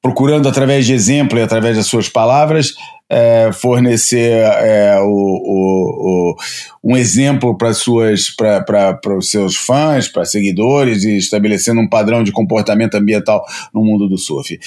procurando 0.00 0.48
através 0.48 0.86
de 0.86 0.92
exemplo 0.92 1.38
e 1.38 1.42
através 1.42 1.76
das 1.76 1.86
suas 1.86 2.08
palavras 2.08 2.74
é, 3.08 3.52
fornecer 3.52 4.42
é, 4.42 4.98
o, 5.00 5.04
o, 5.04 6.32
o, 6.32 6.36
um 6.82 6.96
exemplo 6.96 7.56
para 7.56 7.68
os 7.68 9.28
seus 9.28 9.54
fãs, 9.54 10.08
para 10.08 10.24
seguidores 10.24 11.04
e 11.04 11.18
estabelecendo 11.18 11.80
um 11.80 11.88
padrão 11.88 12.24
de 12.24 12.32
comportamento 12.32 12.94
ambiental 12.94 13.44
no 13.74 13.84
mundo 13.84 14.08
do 14.08 14.16
surf. 14.16 14.58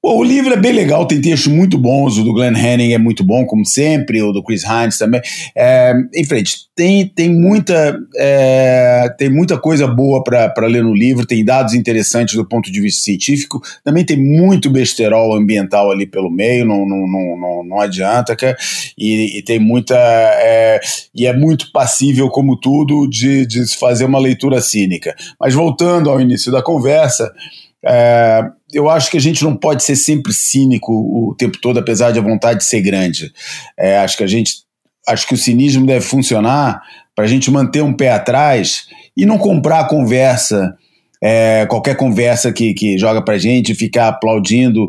O 0.00 0.22
livro 0.22 0.54
é 0.54 0.56
bem 0.56 0.72
legal, 0.72 1.04
tem 1.06 1.20
textos 1.20 1.52
muito 1.52 1.76
bons, 1.76 2.18
o 2.18 2.22
do 2.22 2.32
Glenn 2.32 2.56
Henning 2.56 2.92
é 2.92 2.98
muito 2.98 3.24
bom, 3.24 3.44
como 3.44 3.66
sempre, 3.66 4.22
o 4.22 4.30
do 4.30 4.44
Chris 4.44 4.62
Hines 4.62 4.96
também. 4.96 5.20
É, 5.56 5.92
em 6.14 6.24
frente, 6.24 6.54
tem, 6.76 7.04
tem, 7.08 7.28
muita, 7.28 7.98
é, 8.16 9.12
tem 9.18 9.28
muita 9.28 9.58
coisa 9.58 9.88
boa 9.88 10.22
para 10.22 10.68
ler 10.68 10.84
no 10.84 10.94
livro, 10.94 11.26
tem 11.26 11.44
dados 11.44 11.74
interessantes 11.74 12.36
do 12.36 12.46
ponto 12.46 12.70
de 12.70 12.80
vista 12.80 13.02
científico, 13.02 13.60
também 13.84 14.04
tem 14.04 14.16
muito 14.16 14.70
besterol 14.70 15.34
ambiental 15.34 15.90
ali 15.90 16.06
pelo 16.06 16.30
meio, 16.30 16.64
não, 16.64 16.86
não, 16.86 17.04
não, 17.04 17.64
não, 17.64 17.80
adianta, 17.80 18.36
cara, 18.36 18.56
e, 18.96 19.40
e 19.40 19.42
tem 19.42 19.58
muita. 19.58 19.96
É, 19.96 20.78
e 21.12 21.26
é 21.26 21.36
muito 21.36 21.72
passível, 21.72 22.28
como 22.28 22.56
tudo, 22.56 23.08
de, 23.10 23.44
de 23.44 23.66
se 23.66 23.76
fazer 23.76 24.04
uma 24.04 24.20
leitura 24.20 24.60
cínica. 24.60 25.16
Mas 25.40 25.54
voltando 25.54 26.08
ao 26.08 26.20
início 26.20 26.52
da 26.52 26.62
conversa. 26.62 27.32
É, 27.84 28.42
eu 28.72 28.90
acho 28.90 29.10
que 29.10 29.16
a 29.16 29.20
gente 29.20 29.42
não 29.42 29.56
pode 29.56 29.82
ser 29.82 29.96
sempre 29.96 30.32
cínico 30.32 30.92
o 30.92 31.34
tempo 31.36 31.58
todo, 31.60 31.78
apesar 31.78 32.10
de 32.10 32.18
a 32.18 32.22
vontade 32.22 32.60
de 32.60 32.64
ser 32.64 32.80
grande. 32.80 33.32
É, 33.78 33.98
acho 33.98 34.16
que 34.16 34.24
a 34.24 34.26
gente, 34.26 34.62
acho 35.06 35.26
que 35.26 35.34
o 35.34 35.38
cinismo 35.38 35.86
deve 35.86 36.04
funcionar 36.04 36.82
para 37.14 37.24
a 37.24 37.28
gente 37.28 37.50
manter 37.50 37.82
um 37.82 37.92
pé 37.92 38.10
atrás 38.10 38.86
e 39.16 39.24
não 39.24 39.38
comprar 39.38 39.80
a 39.80 39.88
conversa. 39.88 40.74
É, 41.20 41.66
qualquer 41.66 41.96
conversa 41.96 42.52
que, 42.52 42.72
que 42.74 42.96
joga 42.96 43.20
pra 43.20 43.38
gente, 43.38 43.74
ficar 43.74 44.08
aplaudindo. 44.08 44.88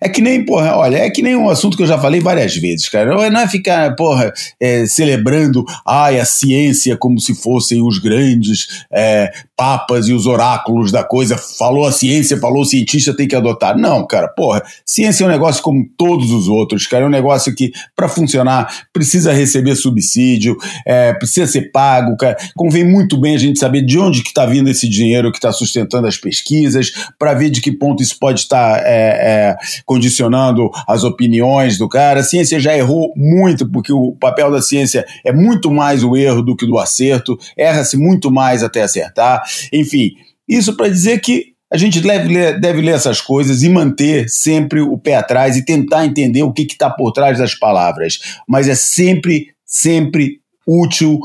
É, 0.00 0.06
é 0.06 0.10
é 0.10 0.12
que 0.12 0.20
nem, 0.20 0.44
porra, 0.44 0.76
olha, 0.76 0.96
é 0.96 1.08
que 1.08 1.22
nem 1.22 1.36
um 1.36 1.48
assunto 1.48 1.76
que 1.76 1.84
eu 1.84 1.86
já 1.86 1.98
falei 1.98 2.20
várias 2.20 2.56
vezes, 2.56 2.88
cara. 2.88 3.14
Não 3.14 3.22
é, 3.22 3.44
é 3.44 3.48
ficar, 3.48 3.94
porra, 3.94 4.32
é, 4.58 4.84
celebrando 4.84 5.64
ai, 5.86 6.18
a 6.18 6.24
ciência 6.24 6.96
como 6.96 7.20
se 7.20 7.32
fossem 7.32 7.80
os 7.80 7.98
grandes 7.98 8.84
é, 8.92 9.30
papas 9.56 10.08
e 10.08 10.12
os 10.12 10.26
oráculos 10.26 10.90
da 10.90 11.04
coisa. 11.04 11.38
Falou 11.38 11.86
a 11.86 11.92
ciência, 11.92 12.36
falou 12.38 12.62
o 12.62 12.64
cientista, 12.64 13.16
tem 13.16 13.28
que 13.28 13.36
adotar. 13.36 13.78
Não, 13.78 14.04
cara, 14.04 14.26
porra, 14.26 14.62
ciência 14.84 15.22
é 15.22 15.26
um 15.26 15.30
negócio 15.30 15.62
como 15.62 15.88
todos 15.96 16.32
os 16.32 16.48
outros, 16.48 16.86
cara. 16.86 17.04
É 17.04 17.06
um 17.06 17.10
negócio 17.10 17.54
que, 17.54 17.70
para 17.94 18.08
funcionar, 18.08 18.88
precisa 18.92 19.32
receber 19.32 19.76
subsídio, 19.76 20.56
é, 20.84 21.12
precisa 21.12 21.46
ser 21.46 21.70
pago, 21.70 22.16
cara. 22.16 22.36
Convém 22.56 22.84
muito 22.84 23.16
bem 23.16 23.36
a 23.36 23.38
gente 23.38 23.60
saber 23.60 23.82
de 23.82 23.96
onde 23.96 24.22
que 24.22 24.30
está 24.30 24.44
vindo 24.44 24.68
esse 24.68 24.88
dinheiro 24.88 25.30
que 25.30 25.38
está 25.38 25.52
sustentando 25.52 26.08
as 26.08 26.16
pesquisas, 26.16 26.90
para 27.16 27.32
ver 27.32 27.50
de 27.50 27.60
que 27.60 27.70
ponto 27.70 28.02
isso 28.02 28.18
pode 28.18 28.40
estar 28.40 28.80
tá, 28.80 28.82
é, 28.84 29.54
é 29.54 29.56
condicionando 29.90 30.70
as 30.86 31.02
opiniões 31.02 31.76
do 31.76 31.88
cara. 31.88 32.20
A 32.20 32.22
ciência 32.22 32.60
já 32.60 32.76
errou 32.76 33.12
muito, 33.16 33.68
porque 33.68 33.92
o 33.92 34.12
papel 34.12 34.48
da 34.48 34.62
ciência 34.62 35.04
é 35.24 35.32
muito 35.32 35.68
mais 35.68 36.04
o 36.04 36.16
erro 36.16 36.42
do 36.42 36.54
que 36.54 36.64
do 36.64 36.78
acerto, 36.78 37.36
erra-se 37.58 37.96
muito 37.96 38.30
mais 38.30 38.62
até 38.62 38.82
acertar. 38.82 39.42
Enfim, 39.72 40.12
isso 40.48 40.76
para 40.76 40.88
dizer 40.88 41.20
que 41.20 41.54
a 41.72 41.76
gente 41.76 42.00
deve 42.00 42.28
ler, 42.28 42.60
deve 42.60 42.80
ler 42.80 42.94
essas 42.94 43.20
coisas 43.20 43.64
e 43.64 43.68
manter 43.68 44.28
sempre 44.28 44.80
o 44.80 44.96
pé 44.96 45.16
atrás 45.16 45.56
e 45.56 45.64
tentar 45.64 46.06
entender 46.06 46.44
o 46.44 46.52
que 46.52 46.62
está 46.62 46.88
por 46.88 47.10
trás 47.10 47.38
das 47.38 47.56
palavras. 47.56 48.20
Mas 48.46 48.68
é 48.68 48.76
sempre, 48.76 49.48
sempre 49.66 50.38
útil 50.64 51.18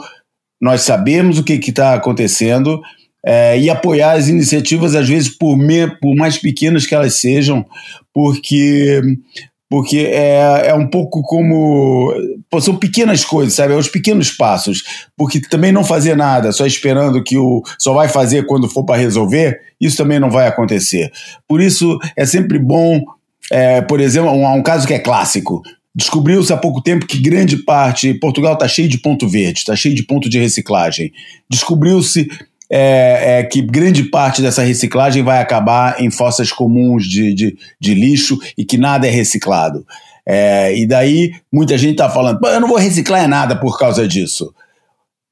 nós 0.60 0.82
sabemos 0.82 1.38
o 1.38 1.44
que 1.44 1.54
está 1.54 1.94
acontecendo 1.94 2.82
é, 3.24 3.60
e 3.60 3.70
apoiar 3.70 4.14
as 4.14 4.28
iniciativas, 4.28 4.96
às 4.96 5.08
vezes, 5.08 5.30
por, 5.30 5.58
me, 5.58 5.88
por 6.00 6.16
mais 6.16 6.38
pequenas 6.38 6.86
que 6.86 6.94
elas 6.94 7.16
sejam, 7.16 7.66
porque 8.16 9.02
porque 9.70 9.98
é, 9.98 10.68
é 10.68 10.74
um 10.74 10.88
pouco 10.88 11.22
como. 11.22 12.14
Pô, 12.50 12.62
são 12.62 12.78
pequenas 12.78 13.26
coisas, 13.26 13.56
sabe? 13.56 13.74
É 13.74 13.76
os 13.76 13.90
pequenos 13.90 14.32
passos. 14.32 14.84
Porque 15.18 15.42
também 15.42 15.72
não 15.72 15.84
fazer 15.84 16.16
nada, 16.16 16.54
só 16.54 16.66
esperando 16.66 17.22
que 17.22 17.38
o. 17.38 17.62
só 17.78 17.94
vai 17.94 18.08
fazer 18.08 18.46
quando 18.46 18.70
for 18.70 18.86
para 18.86 19.02
resolver, 19.02 19.60
isso 19.82 19.98
também 19.98 20.18
não 20.18 20.30
vai 20.30 20.48
acontecer. 20.48 21.12
Por 21.46 21.60
isso 21.60 21.98
é 22.16 22.26
sempre 22.26 22.58
bom, 22.58 23.04
é, 23.52 23.82
por 23.82 24.00
exemplo, 24.00 24.32
um, 24.32 24.48
um 24.48 24.64
caso 24.64 24.88
que 24.88 24.94
é 24.94 25.00
clássico. 25.00 25.62
Descobriu-se 25.94 26.54
há 26.54 26.58
pouco 26.58 26.82
tempo 26.82 27.06
que 27.06 27.18
grande 27.18 27.58
parte. 27.58 28.14
Portugal 28.14 28.54
está 28.54 28.68
cheio 28.68 28.88
de 28.88 28.98
ponto 28.98 29.28
verde, 29.28 29.60
está 29.60 29.76
cheio 29.76 29.96
de 29.96 30.04
ponto 30.04 30.30
de 30.30 30.40
reciclagem. 30.40 31.12
Descobriu-se 31.50 32.28
é, 32.70 33.40
é, 33.40 33.44
que 33.44 33.62
grande 33.62 34.04
parte 34.04 34.42
dessa 34.42 34.64
reciclagem 34.64 35.24
vai 35.24 35.40
acabar 35.40 36.02
em 36.02 36.10
fossas 36.10 36.52
comuns 36.52 37.06
de, 37.06 37.34
de, 37.34 37.58
de 37.80 37.94
lixo 37.94 38.38
e 38.58 38.66
que 38.66 38.78
nada 38.78 39.08
é 39.08 39.10
reciclado. 39.10 39.86
É, 40.28 40.76
e 40.76 40.88
daí 40.88 41.34
muita 41.52 41.78
gente 41.78 41.92
está 41.92 42.10
falando, 42.10 42.40
eu 42.48 42.60
não 42.60 42.68
vou 42.68 42.78
reciclar 42.78 43.28
nada 43.28 43.56
por 43.56 43.78
causa 43.78 44.08
disso. 44.08 44.54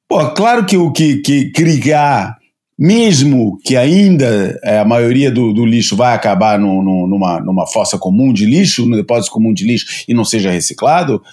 Pô, 0.07 0.29
claro 0.31 0.65
que 0.65 0.77
o 0.77 0.91
que, 0.91 1.17
que 1.17 1.49
criar, 1.51 2.37
mesmo 2.77 3.57
que 3.63 3.75
ainda 3.75 4.59
é, 4.63 4.77
a 4.77 4.85
maioria 4.85 5.31
do, 5.31 5.51
do, 5.51 5.65
lixo 5.65 5.95
vai 5.95 6.13
acabar 6.13 6.59
no, 6.59 6.83
no, 6.83 7.07
numa, 7.07 7.39
numa 7.39 7.65
fossa 7.65 7.97
comum 7.97 8.31
de 8.31 8.45
lixo, 8.45 8.85
no 8.85 8.95
depósito 8.95 9.33
comum 9.33 9.51
de 9.51 9.65
lixo 9.65 10.03
e 10.07 10.13
não 10.13 10.23
seja 10.23 10.51
reciclado, 10.51 11.23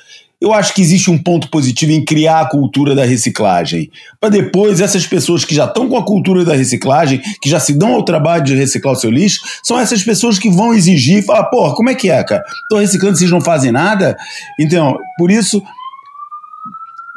eu 0.40 0.54
acho 0.54 0.72
que 0.72 0.80
existe 0.80 1.10
um 1.10 1.18
ponto 1.18 1.50
positivo 1.50 1.92
em 1.92 2.02
criar 2.02 2.40
a 2.40 2.48
cultura 2.48 2.94
da 2.94 3.04
reciclagem. 3.04 3.90
Para 4.18 4.30
depois, 4.30 4.80
essas 4.80 5.06
pessoas 5.06 5.44
que 5.44 5.54
já 5.54 5.66
estão 5.66 5.86
com 5.86 5.98
a 5.98 6.04
cultura 6.04 6.44
da 6.44 6.54
reciclagem, 6.54 7.20
que 7.42 7.50
já 7.50 7.60
se 7.60 7.74
dão 7.74 7.92
ao 7.92 8.02
trabalho 8.02 8.42
de 8.42 8.54
reciclar 8.54 8.94
o 8.94 8.96
seu 8.96 9.10
lixo, 9.10 9.40
são 9.62 9.78
essas 9.78 10.02
pessoas 10.02 10.38
que 10.38 10.48
vão 10.48 10.72
exigir 10.72 11.18
e 11.18 11.22
falar: 11.22 11.44
porra, 11.44 11.74
como 11.74 11.90
é 11.90 11.94
que 11.94 12.10
é, 12.10 12.24
cara? 12.24 12.42
Estou 12.62 12.78
reciclando, 12.78 13.18
vocês 13.18 13.30
não 13.30 13.40
fazem 13.40 13.70
nada? 13.70 14.16
Então, 14.58 14.96
por 15.18 15.30
isso. 15.30 15.62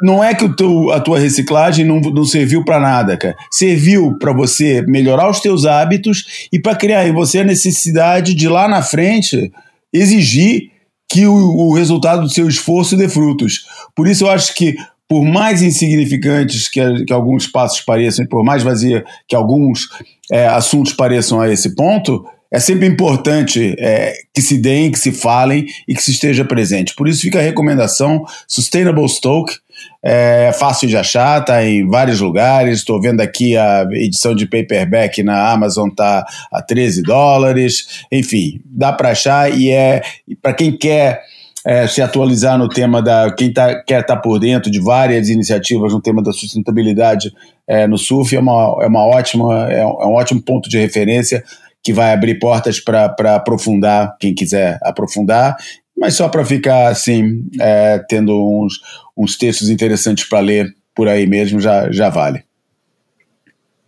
Não 0.02 0.22
é 0.22 0.34
que 0.34 0.44
o 0.44 0.54
teu, 0.54 0.90
a 0.90 1.00
tua 1.00 1.18
reciclagem 1.18 1.86
não, 1.86 1.98
não 1.98 2.24
serviu 2.24 2.62
para 2.62 2.78
nada, 2.78 3.16
cara. 3.16 3.34
Serviu 3.50 4.18
para 4.18 4.34
você 4.34 4.82
melhorar 4.82 5.30
os 5.30 5.40
teus 5.40 5.64
hábitos 5.64 6.48
e 6.52 6.58
para 6.58 6.74
criar 6.74 7.08
em 7.08 7.12
você 7.12 7.38
a 7.38 7.44
necessidade 7.44 8.34
de 8.34 8.46
lá 8.46 8.68
na 8.68 8.82
frente 8.82 9.50
exigir 9.94 10.73
que 11.08 11.26
o, 11.26 11.34
o 11.34 11.74
resultado 11.74 12.22
do 12.22 12.28
seu 12.28 12.48
esforço 12.48 12.96
dê 12.96 13.08
frutos. 13.08 13.66
Por 13.94 14.08
isso 14.08 14.24
eu 14.24 14.30
acho 14.30 14.54
que 14.54 14.74
por 15.08 15.22
mais 15.22 15.62
insignificantes 15.62 16.68
que, 16.68 17.04
que, 17.04 17.12
alguns 17.12 17.46
passos 17.46 17.80
pareçam, 17.80 18.26
por 18.26 18.42
mais 18.42 18.62
vazia 18.62 19.04
que 19.28 19.36
alguns 19.36 19.88
é, 20.32 20.46
assuntos 20.46 20.92
pareçam 20.92 21.40
a 21.40 21.50
esse 21.50 21.74
ponto, 21.74 22.24
é 22.50 22.58
sempre 22.58 22.86
importante 22.86 23.74
é, 23.78 24.14
que 24.32 24.40
se 24.40 24.56
deem, 24.56 24.90
que 24.90 24.98
se 24.98 25.12
falem 25.12 25.66
e 25.88 25.94
que 25.94 26.02
se 26.02 26.12
esteja 26.12 26.44
presente. 26.44 26.94
Por 26.94 27.08
isso 27.08 27.20
fica 27.20 27.38
a 27.38 27.42
recomendação 27.42 28.24
Sustainable 28.46 29.08
Stoke. 29.08 29.54
É 30.02 30.52
fácil 30.52 30.88
de 30.88 30.96
achar, 30.96 31.40
está 31.40 31.64
em 31.64 31.88
vários 31.88 32.20
lugares. 32.20 32.78
Estou 32.78 33.00
vendo 33.00 33.20
aqui 33.20 33.56
a 33.56 33.86
edição 33.92 34.34
de 34.34 34.46
paperback 34.46 35.22
na 35.22 35.50
Amazon 35.50 35.88
tá 35.88 36.24
a 36.52 36.62
13 36.62 37.02
dólares. 37.02 38.04
Enfim, 38.12 38.60
dá 38.64 38.92
para 38.92 39.10
achar 39.10 39.50
e 39.52 39.70
é 39.70 40.02
para 40.42 40.52
quem 40.52 40.76
quer 40.76 41.22
é, 41.66 41.86
se 41.86 42.02
atualizar 42.02 42.58
no 42.58 42.68
tema 42.68 43.00
da. 43.00 43.32
Quem 43.34 43.52
tá, 43.52 43.82
quer 43.82 44.02
estar 44.02 44.16
tá 44.16 44.20
por 44.20 44.38
dentro 44.38 44.70
de 44.70 44.80
várias 44.80 45.30
iniciativas 45.30 45.92
no 45.92 46.00
tema 46.00 46.22
da 46.22 46.32
sustentabilidade 46.32 47.32
é, 47.66 47.86
no 47.86 47.96
surf 47.96 48.34
é, 48.36 48.38
uma, 48.38 48.76
é, 48.82 48.86
uma 48.86 49.06
ótima, 49.06 49.70
é, 49.70 49.84
um, 49.84 50.02
é 50.02 50.06
um 50.06 50.14
ótimo 50.14 50.42
ponto 50.42 50.68
de 50.68 50.78
referência 50.78 51.42
que 51.82 51.92
vai 51.92 52.12
abrir 52.12 52.38
portas 52.38 52.80
para 52.80 53.34
aprofundar, 53.34 54.16
quem 54.18 54.34
quiser 54.34 54.78
aprofundar, 54.82 55.56
mas 56.04 56.16
só 56.16 56.28
para 56.28 56.44
ficar 56.44 56.88
assim, 56.88 57.48
é, 57.58 57.98
tendo 57.98 58.34
uns, 58.36 58.78
uns 59.16 59.38
textos 59.38 59.70
interessantes 59.70 60.28
para 60.28 60.40
ler 60.40 60.76
por 60.94 61.08
aí 61.08 61.26
mesmo, 61.26 61.58
já, 61.58 61.90
já 61.90 62.10
vale. 62.10 62.44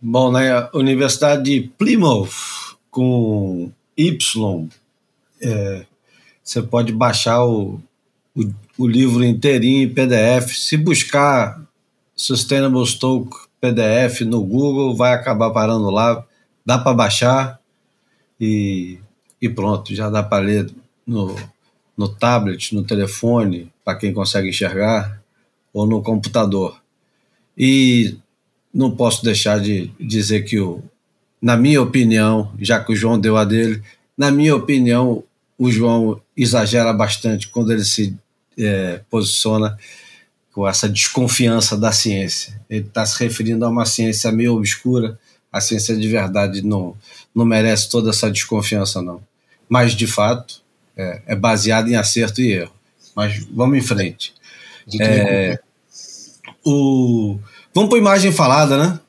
Bom, 0.01 0.31
na 0.31 0.39
né, 0.39 0.69
Universidade 0.73 1.43
de 1.43 1.69
Plymouth, 1.77 2.31
com 2.89 3.69
Y, 3.95 4.67
é, 5.39 5.85
você 6.43 6.59
pode 6.59 6.91
baixar 6.91 7.45
o, 7.45 7.79
o, 8.35 8.43
o, 8.79 8.87
livro 8.87 9.23
inteirinho 9.23 9.83
em 9.83 9.93
PDF. 9.93 10.57
Se 10.57 10.75
buscar 10.75 11.61
Sustainable 12.15 12.87
Stoke 12.87 13.37
PDF 13.61 14.21
no 14.21 14.41
Google, 14.43 14.95
vai 14.95 15.13
acabar 15.13 15.51
parando 15.51 15.91
lá. 15.91 16.25
Dá 16.65 16.79
para 16.79 16.95
baixar 16.95 17.59
e, 18.41 18.97
e 19.39 19.47
pronto, 19.47 19.93
já 19.93 20.09
dá 20.09 20.23
para 20.23 20.43
ler 20.43 20.71
no, 21.05 21.35
no 21.97 22.07
tablet, 22.07 22.75
no 22.75 22.83
telefone, 22.83 23.71
para 23.83 23.97
quem 23.97 24.13
consegue 24.13 24.49
enxergar, 24.49 25.19
ou 25.73 25.87
no 25.87 26.01
computador. 26.01 26.79
E 27.57 28.15
não 28.73 28.91
posso 28.91 29.23
deixar 29.23 29.59
de 29.59 29.91
dizer 29.99 30.43
que, 30.43 30.59
o, 30.59 30.83
na 31.41 31.57
minha 31.57 31.81
opinião, 31.81 32.53
já 32.59 32.79
que 32.83 32.93
o 32.93 32.95
João 32.95 33.19
deu 33.19 33.35
a 33.35 33.43
dele, 33.43 33.81
na 34.17 34.31
minha 34.31 34.55
opinião, 34.55 35.23
o 35.57 35.71
João 35.71 36.21
exagera 36.35 36.93
bastante 36.93 37.47
quando 37.47 37.71
ele 37.71 37.83
se 37.83 38.15
é, 38.57 39.01
posiciona 39.09 39.77
com 40.51 40.67
essa 40.67 40.89
desconfiança 40.89 41.77
da 41.77 41.91
ciência. 41.91 42.59
Ele 42.69 42.85
está 42.85 43.05
se 43.05 43.23
referindo 43.23 43.65
a 43.65 43.69
uma 43.69 43.85
ciência 43.85 44.31
meio 44.31 44.55
obscura. 44.55 45.19
A 45.51 45.61
ciência 45.61 45.95
de 45.95 46.07
verdade 46.07 46.61
não, 46.61 46.95
não 47.33 47.45
merece 47.45 47.89
toda 47.89 48.09
essa 48.09 48.29
desconfiança, 48.29 49.01
não. 49.01 49.21
Mas, 49.69 49.93
de 49.93 50.07
fato, 50.07 50.61
é, 50.97 51.21
é 51.27 51.35
baseado 51.35 51.89
em 51.89 51.95
acerto 51.95 52.41
e 52.41 52.51
erro. 52.51 52.73
Mas 53.15 53.45
vamos 53.51 53.77
em 53.77 53.81
frente. 53.81 54.33
É, 54.99 55.59
o, 56.65 57.39
vamos 57.73 57.89
para 57.89 57.99
imagem 57.99 58.31
falada, 58.31 58.77
né? 58.77 58.99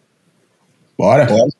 Bora. 0.96 1.24
Bora. 1.26 1.50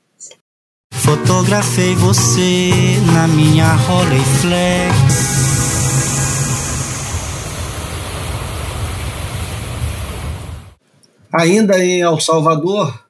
Fotografei 0.92 1.94
você 1.94 2.70
na 3.12 3.26
minha 3.28 3.72
Rolleiflex. 3.74 4.94
Ainda 11.32 11.82
em 11.84 12.00
El 12.00 12.18
Salvador, 12.20 13.06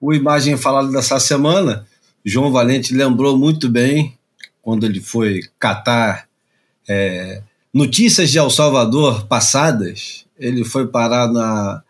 o 0.00 0.14
imagem 0.14 0.56
falada 0.56 0.88
dessa 0.90 1.18
semana, 1.18 1.86
João 2.24 2.50
Valente 2.52 2.94
lembrou 2.94 3.36
muito 3.36 3.68
bem 3.68 4.15
quando 4.66 4.84
ele 4.84 5.00
foi 5.00 5.42
catar 5.60 6.26
é, 6.88 7.40
notícias 7.72 8.32
de 8.32 8.38
El 8.38 8.50
Salvador 8.50 9.24
passadas. 9.28 10.24
Ele 10.36 10.64
foi 10.64 10.88
parar 10.88 11.32
na, 11.32 11.82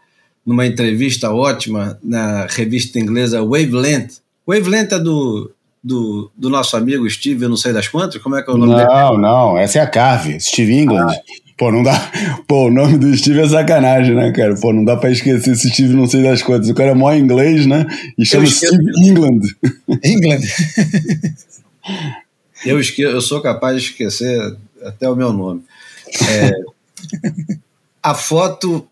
numa 0.44 0.66
entrevista 0.66 1.32
ótima 1.32 1.98
na 2.04 2.46
revista 2.46 2.98
inglesa 2.98 3.42
Wavelength, 3.42 4.20
Wavelength 4.46 4.92
é 4.92 4.98
do, 4.98 5.50
do, 5.82 6.30
do, 6.36 6.50
nosso 6.50 6.76
amigo 6.76 7.08
Steve, 7.08 7.44
eu 7.44 7.48
não 7.48 7.56
sei 7.56 7.72
das 7.72 7.88
quantas, 7.88 8.20
como 8.20 8.36
é 8.36 8.42
que 8.42 8.50
é 8.50 8.52
o 8.52 8.58
nome 8.58 8.72
não, 8.72 8.78
dele? 8.78 8.90
Não, 8.90 9.18
não, 9.18 9.58
essa 9.58 9.78
é 9.78 9.82
a 9.82 9.86
Carve, 9.86 10.38
Steve 10.38 10.74
England. 10.74 11.08
Ah. 11.08 11.16
Pô, 11.56 11.72
não 11.72 11.82
dá. 11.82 11.98
Pô, 12.46 12.66
o 12.66 12.70
nome 12.70 12.98
do 12.98 13.16
Steve 13.16 13.40
é 13.40 13.48
sacanagem, 13.48 14.14
né, 14.14 14.30
cara? 14.32 14.54
Pô, 14.56 14.74
não 14.74 14.84
dá 14.84 14.98
pra 14.98 15.10
esquecer 15.10 15.52
esse 15.52 15.70
Steve 15.70 15.94
não 15.94 16.06
sei 16.06 16.22
das 16.22 16.42
quantas. 16.42 16.68
O 16.68 16.74
cara 16.74 16.90
é 16.90 16.94
mó 16.94 17.10
inglês, 17.14 17.64
né? 17.64 17.86
E 18.18 18.26
chama 18.26 18.44
Steve 18.44 18.92
England. 19.02 19.40
England. 20.04 20.42
eu, 22.64 22.80
esque... 22.80 23.02
eu 23.02 23.20
sou 23.20 23.40
capaz 23.40 23.80
de 23.80 23.90
esquecer 23.90 24.56
até 24.82 25.08
o 25.08 25.16
meu 25.16 25.32
nome. 25.32 25.64
É... 26.28 26.52
a 28.02 28.14
foto. 28.14 28.86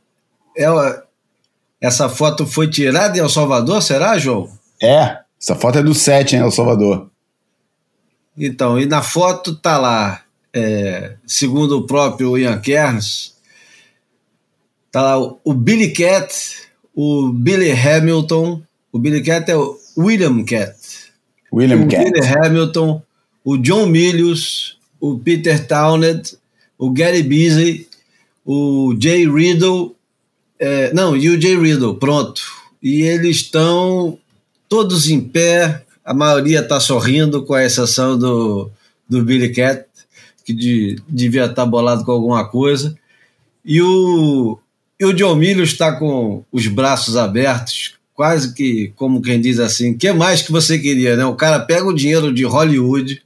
Ela... 0.56 1.04
Essa 1.80 2.08
foto 2.08 2.46
foi 2.46 2.68
tirada 2.68 3.16
em 3.16 3.20
El 3.20 3.28
Salvador, 3.28 3.82
será, 3.82 4.16
João? 4.16 4.50
É, 4.82 5.18
essa 5.40 5.54
foto 5.54 5.78
é 5.78 5.82
do 5.82 5.94
7 5.94 6.36
em 6.36 6.38
El 6.38 6.50
Salvador. 6.50 7.10
Então, 8.36 8.80
e 8.80 8.86
na 8.86 9.02
foto 9.02 9.54
tá 9.54 9.78
lá, 9.78 10.22
é, 10.52 11.16
segundo 11.26 11.78
o 11.78 11.86
próprio 11.86 12.36
Ian 12.36 12.60
Kearns, 12.60 13.34
tá 14.90 15.02
lá 15.02 15.18
o, 15.20 15.38
o 15.44 15.54
Billy 15.54 15.92
Cat, 15.92 16.68
o 16.94 17.30
Billy 17.32 17.70
Hamilton, 17.70 18.62
o 18.92 18.98
Billy 18.98 19.22
Cat 19.22 19.50
é 19.50 19.56
o 19.56 19.78
William 19.96 20.44
Cat. 20.44 20.74
William 21.52 21.84
o 21.84 21.88
Cat. 21.88 22.04
Billy 22.04 22.26
Hamilton, 22.26 23.02
o 23.44 23.58
John 23.58 23.86
Milius, 23.86 24.78
o 24.98 25.18
Peter 25.18 25.66
Townend, 25.66 26.36
o 26.78 26.90
Gary 26.90 27.22
Beasley, 27.22 27.86
o 28.44 28.96
Jay 28.98 29.28
Riddle, 29.28 29.94
é, 30.58 30.92
não, 30.94 31.16
e 31.16 31.28
o 31.28 31.40
Jay 31.40 31.56
Riddle, 31.56 31.96
pronto. 31.96 32.42
E 32.82 33.02
eles 33.02 33.36
estão 33.36 34.18
todos 34.68 35.08
em 35.08 35.20
pé, 35.20 35.84
a 36.04 36.14
maioria 36.14 36.60
está 36.60 36.80
sorrindo, 36.80 37.44
com 37.44 37.54
a 37.54 37.64
exceção 37.64 38.18
do, 38.18 38.70
do 39.08 39.22
Billy 39.22 39.52
Cat, 39.52 39.86
que 40.44 40.52
de, 40.52 41.00
devia 41.08 41.42
estar 41.42 41.54
tá 41.54 41.66
bolado 41.66 42.04
com 42.04 42.12
alguma 42.12 42.46
coisa. 42.48 42.96
E 43.64 43.80
o, 43.80 44.58
e 45.00 45.04
o 45.04 45.12
John 45.12 45.36
Milho 45.36 45.62
está 45.62 45.92
com 45.92 46.44
os 46.52 46.66
braços 46.66 47.16
abertos, 47.16 47.94
quase 48.14 48.54
que 48.54 48.92
como 48.96 49.22
quem 49.22 49.40
diz 49.40 49.58
assim: 49.58 49.96
que 49.96 50.12
mais 50.12 50.42
que 50.42 50.52
você 50.52 50.78
queria? 50.78 51.16
Né? 51.16 51.24
O 51.24 51.34
cara 51.34 51.60
pega 51.60 51.86
o 51.86 51.94
dinheiro 51.94 52.32
de 52.32 52.44
Hollywood, 52.44 53.22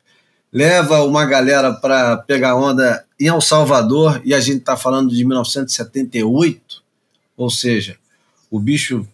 leva 0.53 1.03
uma 1.05 1.25
galera 1.25 1.73
para 1.73 2.17
pegar 2.17 2.57
onda 2.57 3.05
em 3.21 3.27
El 3.27 3.41
Salvador, 3.41 4.21
e 4.25 4.33
a 4.33 4.41
gente 4.41 4.59
está 4.59 4.77
falando 4.77 5.11
de 5.11 5.25
1978, 5.25 6.83
ou 7.37 7.51
seja, 7.51 7.97
o 8.51 8.59
bicho 8.59 9.07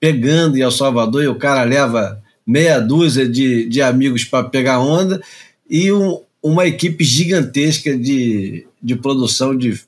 pegando 0.00 0.56
em 0.56 0.62
El 0.62 0.70
Salvador 0.70 1.22
e 1.22 1.28
o 1.28 1.38
cara 1.38 1.62
leva 1.62 2.22
meia 2.46 2.80
dúzia 2.80 3.28
de, 3.28 3.68
de 3.68 3.80
amigos 3.80 4.24
para 4.24 4.48
pegar 4.48 4.80
onda 4.80 5.22
e 5.68 5.92
um, 5.92 6.20
uma 6.42 6.66
equipe 6.66 7.04
gigantesca 7.04 7.96
de, 7.96 8.66
de 8.82 8.96
produção 8.96 9.56
de, 9.56 9.80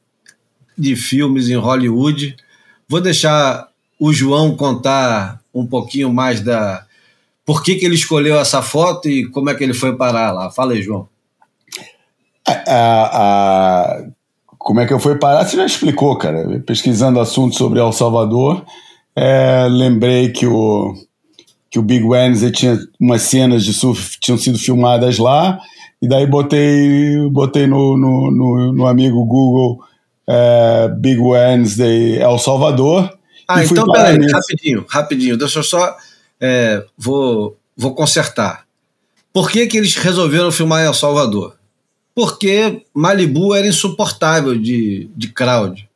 de 0.79 0.95
filmes 0.95 1.49
em 1.49 1.57
Hollywood. 1.57 2.37
Vou 2.89 3.01
deixar 3.01 3.69
o 3.99 4.13
João 4.13 4.57
contar 4.57 5.41
um 5.53 5.67
pouquinho 5.67 6.13
mais 6.13 6.41
da 6.41 6.87
por 7.45 7.63
que, 7.63 7.75
que 7.75 7.85
ele 7.85 7.95
escolheu 7.95 8.39
essa 8.39 8.63
foto 8.63 9.09
e 9.09 9.29
como 9.29 9.51
é 9.51 9.55
que 9.55 9.63
ele 9.63 9.75
foi 9.75 9.97
parar 9.97 10.33
lá. 10.33 10.51
Fala 10.51 10.73
aí, 10.73 10.83
João. 10.83 11.09
A, 12.47 12.53
a, 12.53 13.05
a, 13.13 14.05
como 14.59 14.81
é 14.81 14.87
que 14.87 14.93
eu 14.93 15.01
fui 15.01 15.17
parar? 15.17 15.45
Você 15.45 15.57
já 15.57 15.67
explicou, 15.67 16.17
cara. 16.17 16.63
Pesquisando 16.67 17.21
assuntos 17.21 17.59
sobre 17.59 17.81
El 17.81 17.93
Salvador, 17.93 18.65
é, 19.15 19.67
lembrei 19.69 20.31
que 20.31 20.47
o, 20.47 20.95
que 21.71 21.79
o 21.79 21.83
Big 21.83 22.05
Wednesday 22.05 22.51
tinha 22.51 22.79
umas 22.99 23.23
cenas 23.23 23.65
de 23.65 23.73
surf 23.73 24.19
tinham 24.21 24.39
sido 24.39 24.59
filmadas 24.59 25.19
lá, 25.19 25.59
e 26.01 26.09
daí 26.09 26.27
botei, 26.27 27.29
botei 27.31 27.67
no, 27.67 27.97
no, 27.97 28.31
no, 28.31 28.73
no 28.73 28.87
amigo 28.87 29.25
Google 29.25 29.81
é, 30.27 30.89
Big 30.99 31.19
Wednesday 31.19 32.19
El 32.19 32.39
Salvador. 32.39 33.13
Ah, 33.47 33.63
então 33.63 33.87
peraí, 33.87 34.19
rapidinho, 34.31 34.85
rapidinho, 34.89 35.37
deixa 35.37 35.59
eu 35.59 35.63
só. 35.63 35.95
É, 36.47 36.85
vou, 36.99 37.57
vou 37.75 37.95
consertar. 37.95 38.67
Por 39.33 39.51
que, 39.51 39.67
que 39.67 39.79
eles 39.79 39.95
resolveram 39.97 40.53
filmar 40.53 40.85
El 40.85 40.93
Salvador? 40.93 41.57
Porque 42.15 42.85
Malibu 42.93 43.55
era 43.55 43.67
insuportável 43.67 44.57
de, 44.59 45.09
de 45.17 45.29
crowd. 45.29 45.89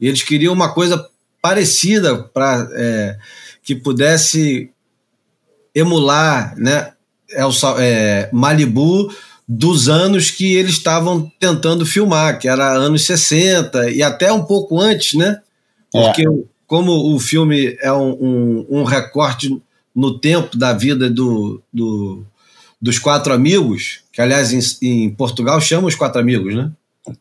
E 0.00 0.08
eles 0.08 0.22
queriam 0.22 0.52
uma 0.52 0.74
coisa 0.74 1.08
parecida 1.40 2.18
para 2.18 2.68
é, 2.72 3.16
que 3.62 3.74
pudesse 3.74 4.70
emular 5.74 6.54
né, 6.58 6.92
El, 7.30 7.50
é, 7.78 8.28
Malibu 8.32 9.14
dos 9.46 9.88
anos 9.88 10.30
que 10.30 10.54
eles 10.54 10.72
estavam 10.72 11.30
tentando 11.38 11.86
filmar, 11.86 12.38
que 12.38 12.48
era 12.48 12.72
anos 12.72 13.04
60 13.06 13.90
e 13.90 14.02
até 14.02 14.32
um 14.32 14.42
pouco 14.42 14.80
antes, 14.80 15.14
né? 15.14 15.40
Porque 15.92 16.22
é. 16.22 16.32
como 16.66 17.14
o 17.14 17.20
filme 17.20 17.76
é 17.80 17.92
um, 17.92 18.10
um, 18.10 18.66
um, 18.80 18.84
recorte 18.84 19.62
no 19.94 20.18
tempo 20.18 20.56
da 20.56 20.72
vida 20.72 21.08
do, 21.08 21.62
do, 21.72 22.24
dos 22.80 22.98
quatro 22.98 23.32
amigos, 23.32 24.00
que 24.12 24.20
aliás 24.20 24.52
em, 24.52 24.60
em 24.82 25.10
Portugal 25.10 25.60
chamam 25.60 25.86
os 25.86 25.94
quatro 25.94 26.20
amigos, 26.20 26.54
né? 26.54 26.70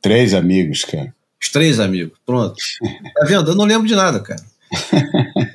Três 0.02 0.34
amigos, 0.34 0.84
cara. 0.84 1.14
Os 1.42 1.50
três 1.50 1.80
amigos, 1.80 2.18
pronto. 2.26 2.56
Tá 3.16 3.26
vendo? 3.26 3.52
Eu 3.52 3.56
não 3.56 3.66
lembro 3.66 3.88
de 3.88 3.96
nada, 3.96 4.20
cara. 4.20 4.44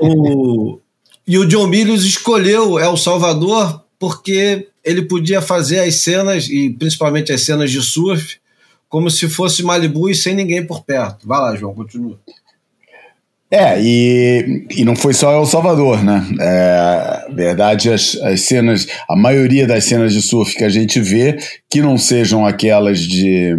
o, 0.00 0.78
e 1.26 1.38
o 1.38 1.47
John 1.47 1.66
Milius 1.66 2.05
escolheu 2.05 2.78
El 2.78 2.97
Salvador 2.97 3.82
porque 3.98 4.68
ele 4.84 5.02
podia 5.02 5.42
fazer 5.42 5.80
as 5.80 5.97
cenas, 5.97 6.48
e 6.48 6.70
principalmente 6.70 7.32
as 7.32 7.42
cenas 7.42 7.70
de 7.70 7.82
surf, 7.82 8.38
como 8.88 9.10
se 9.10 9.28
fosse 9.28 9.62
Malibu 9.62 10.08
e 10.08 10.14
sem 10.14 10.34
ninguém 10.34 10.64
por 10.66 10.84
perto. 10.84 11.26
Vai 11.26 11.40
lá, 11.40 11.56
João, 11.56 11.74
continua. 11.74 12.18
É, 13.50 13.80
e, 13.80 14.66
e 14.76 14.84
não 14.84 14.94
foi 14.94 15.14
só 15.14 15.32
El 15.32 15.46
Salvador, 15.46 16.04
né? 16.04 16.22
É, 16.38 17.32
verdade, 17.32 17.90
as, 17.90 18.14
as 18.16 18.42
cenas, 18.42 18.86
a 19.08 19.16
maioria 19.16 19.66
das 19.66 19.84
cenas 19.84 20.12
de 20.12 20.20
surf 20.20 20.54
que 20.54 20.64
a 20.64 20.68
gente 20.68 21.00
vê, 21.00 21.38
que 21.70 21.80
não 21.80 21.96
sejam 21.96 22.46
aquelas 22.46 23.00
de. 23.00 23.56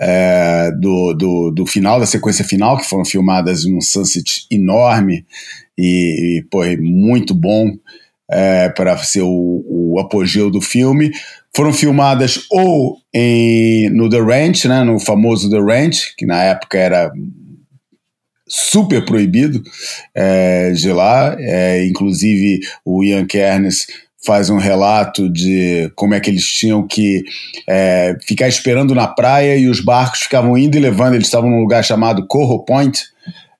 É, 0.00 0.70
do, 0.80 1.12
do, 1.12 1.50
do 1.50 1.66
final, 1.66 2.00
da 2.00 2.06
sequência 2.06 2.42
final, 2.42 2.78
que 2.78 2.88
foram 2.88 3.04
filmadas 3.04 3.66
num 3.66 3.82
sunset 3.82 4.46
enorme 4.50 5.26
e, 5.76 6.38
e 6.38 6.42
pô, 6.50 6.62
muito 6.80 7.34
bom 7.34 7.70
é, 8.30 8.70
para 8.70 8.96
ser 8.96 9.20
o, 9.20 9.62
o 9.68 10.00
apogeu 10.00 10.50
do 10.50 10.62
filme. 10.62 11.12
Foram 11.54 11.74
filmadas 11.74 12.46
ou 12.50 12.96
em, 13.14 13.90
no 13.90 14.08
The 14.08 14.20
Ranch, 14.20 14.66
né, 14.66 14.82
no 14.82 14.98
famoso 14.98 15.50
The 15.50 15.58
Ranch, 15.58 16.14
que 16.16 16.24
na 16.24 16.42
época 16.42 16.78
era 16.78 17.12
super 18.52 19.02
proibido 19.02 19.62
é, 20.14 20.72
de 20.72 20.92
lá. 20.92 21.34
É, 21.38 21.86
inclusive, 21.86 22.60
o 22.84 23.02
Ian 23.02 23.24
Kernes 23.24 23.86
faz 24.24 24.50
um 24.50 24.58
relato 24.58 25.32
de 25.32 25.90
como 25.96 26.12
é 26.12 26.20
que 26.20 26.28
eles 26.28 26.46
tinham 26.46 26.86
que 26.86 27.24
é, 27.66 28.14
ficar 28.26 28.46
esperando 28.46 28.94
na 28.94 29.08
praia 29.08 29.56
e 29.56 29.68
os 29.68 29.80
barcos 29.80 30.20
ficavam 30.20 30.56
indo 30.58 30.76
e 30.76 30.80
levando. 30.80 31.14
Eles 31.14 31.26
estavam 31.26 31.48
num 31.48 31.60
lugar 31.60 31.82
chamado 31.82 32.26
Corro 32.26 32.62
Point. 32.62 33.00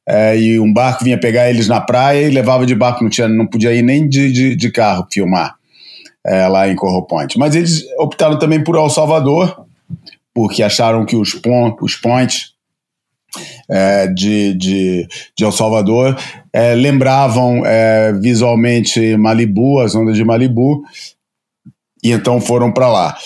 É, 0.07 0.37
e 0.37 0.61
um 0.61 0.71
barco 0.71 1.05
vinha 1.05 1.19
pegar 1.19 1.49
eles 1.49 1.69
na 1.69 1.81
praia 1.81 2.27
e 2.27 2.31
levava 2.31 2.67
de 2.67 2.75
barco, 2.75 3.05
não, 3.05 3.11
tinha, 3.11 3.29
não 3.29 3.47
podia 3.47 3.73
ir 3.73 3.83
nem 3.83 4.09
de, 4.09 4.33
de, 4.33 4.57
de 4.57 4.71
carro 4.71 5.07
filmar 5.11 5.55
é, 6.27 6.47
lá 6.49 6.69
em 6.69 6.77
Corro 6.77 7.07
Point. 7.07 7.39
Mas 7.39 7.55
eles 7.55 7.87
optaram 7.99 8.39
também 8.39 8.63
por 8.63 8.77
El 8.77 8.91
Salvador, 8.91 9.65
porque 10.35 10.63
acharam 10.63 11.07
que 11.07 11.17
os, 11.17 11.35
pon 11.35 11.77
os 11.81 11.95
points 11.95 12.52
é, 13.69 14.07
de, 14.09 14.55
de, 14.55 15.09
de 15.37 15.45
El 15.45 15.53
Salvador 15.53 16.17
é, 16.53 16.75
lembravam 16.75 17.65
é, 17.65 18.13
visualmente 18.13 19.17
Malibu, 19.17 19.81
as 19.81 19.95
ondas 19.95 20.17
de 20.17 20.25
Malibu, 20.25 20.83
e 22.03 22.11
então 22.11 22.41
foram 22.41 22.73
para 22.73 22.89
lá. 22.89 23.17